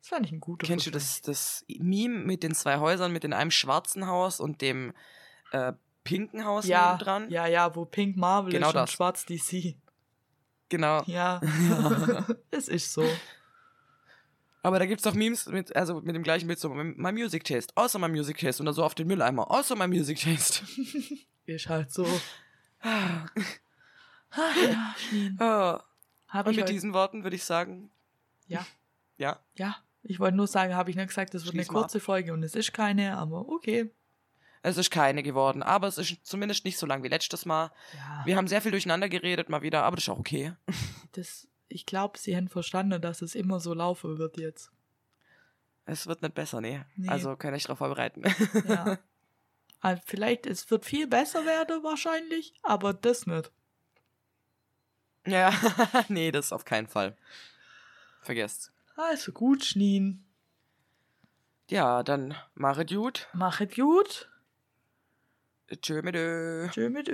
Das 0.00 0.08
fand 0.10 0.26
ich 0.26 0.32
ein 0.32 0.40
guter 0.40 0.66
Kennst 0.66 0.86
du 0.86 0.90
Vergleich. 0.90 1.22
das, 1.22 1.62
das 1.62 1.64
Meme 1.78 2.18
mit 2.24 2.42
den 2.42 2.54
zwei 2.54 2.78
Häusern, 2.78 3.10
mit 3.10 3.24
dem 3.24 3.32
einem 3.32 3.50
schwarzen 3.50 4.06
Haus 4.06 4.38
und 4.38 4.60
dem 4.60 4.92
äh, 5.52 5.72
pinken 6.04 6.44
Haus 6.44 6.66
Ja, 6.66 6.98
dran? 6.98 7.30
ja, 7.30 7.46
ja, 7.46 7.74
wo 7.74 7.86
Pink 7.86 8.18
Marvel 8.18 8.52
Genau 8.52 8.68
ist 8.68 8.74
und 8.74 8.80
das. 8.82 8.92
schwarz 8.92 9.24
DC. 9.24 9.76
Genau. 10.68 11.02
Ja, 11.06 11.40
es 12.50 12.68
ist 12.68 12.92
so. 12.92 13.04
Aber 14.62 14.78
da 14.78 14.86
gibt's 14.86 15.04
doch 15.04 15.14
Memes 15.14 15.46
mit, 15.46 15.74
also 15.74 16.00
mit 16.00 16.14
dem 16.14 16.22
gleichen 16.22 16.46
Bild 16.46 16.58
so, 16.58 16.68
my 16.68 17.12
Music 17.12 17.44
Taste, 17.44 17.72
außer 17.76 17.98
my 17.98 18.08
Music 18.08 18.38
Taste 18.38 18.60
und 18.62 18.66
dann 18.66 18.74
so 18.74 18.84
auf 18.84 18.94
den 18.94 19.06
Mülleimer, 19.06 19.50
außer 19.50 19.76
my 19.76 19.86
Music 19.86 20.20
Taste. 20.20 20.64
Ist 21.46 21.68
halt 21.68 21.90
so. 21.90 22.06
Ah, 22.80 23.24
ja, 24.30 24.94
Schneen. 24.98 25.36
Ah, 25.40 25.82
Hab 26.28 26.46
und 26.46 26.56
mit 26.56 26.68
diesen 26.68 26.92
Worten 26.92 27.22
würde 27.24 27.36
ich 27.36 27.44
sagen, 27.44 27.90
Ja, 28.46 28.66
ja, 29.16 29.38
ja. 29.54 29.76
Ich 30.02 30.20
wollte 30.20 30.36
nur 30.36 30.46
sagen, 30.46 30.74
habe 30.74 30.90
ich 30.90 30.96
nicht 30.96 31.08
gesagt, 31.08 31.34
das 31.34 31.44
wird 31.44 31.54
Schließ 31.54 31.70
eine 31.70 31.78
kurze 31.78 32.00
Folge 32.00 32.32
und 32.32 32.42
es 32.42 32.54
ist 32.54 32.72
keine, 32.72 33.16
aber 33.16 33.48
okay. 33.48 33.90
Es 34.62 34.76
ist 34.76 34.90
keine 34.90 35.22
geworden, 35.22 35.62
aber 35.62 35.86
es 35.86 35.98
ist 35.98 36.24
zumindest 36.24 36.64
nicht 36.64 36.78
so 36.78 36.86
lang 36.86 37.02
wie 37.02 37.08
letztes 37.08 37.46
Mal. 37.46 37.70
Ja, 37.94 38.22
Wir 38.24 38.36
haben 38.36 38.48
sehr 38.48 38.62
viel 38.62 38.70
durcheinander 38.70 39.08
geredet 39.08 39.48
mal 39.48 39.62
wieder, 39.62 39.84
aber 39.84 39.96
das 39.96 40.04
ist 40.04 40.08
auch 40.08 40.18
okay. 40.18 40.52
das, 41.12 41.48
ich 41.68 41.86
glaube, 41.86 42.18
sie 42.18 42.36
haben 42.36 42.48
verstanden, 42.48 43.00
dass 43.00 43.22
es 43.22 43.34
immer 43.34 43.60
so 43.60 43.74
laufen 43.74 44.18
wird 44.18 44.36
jetzt. 44.36 44.70
Es 45.86 46.06
wird 46.06 46.22
nicht 46.22 46.34
besser, 46.34 46.60
nee. 46.60 46.82
Nee. 46.96 47.08
Also 47.08 47.36
kann 47.36 47.54
ich 47.54 47.62
darauf 47.62 47.78
vorbereiten. 47.78 48.22
Ja. 48.68 48.98
Also 49.80 50.02
vielleicht, 50.06 50.46
es 50.46 50.70
wird 50.70 50.84
viel 50.84 51.06
besser 51.06 51.46
werden 51.46 51.82
wahrscheinlich, 51.82 52.52
aber 52.62 52.92
das 52.92 53.26
nicht. 53.26 53.50
ja, 55.26 55.52
nee, 56.08 56.30
das 56.30 56.52
auf 56.52 56.64
keinen 56.64 56.88
Fall. 56.88 57.16
Vergesst. 58.20 58.72
Also 58.96 59.32
gut, 59.32 59.64
Schneen. 59.64 60.24
Ja, 61.70 62.02
dann 62.02 62.34
machet 62.54 62.90
gut. 62.90 63.28
Machet 63.32 63.76
gut. 63.76 64.28
Tschö 65.76 66.02
mit. 66.02 66.14
Tschö 66.72 66.88
mit. 66.88 67.08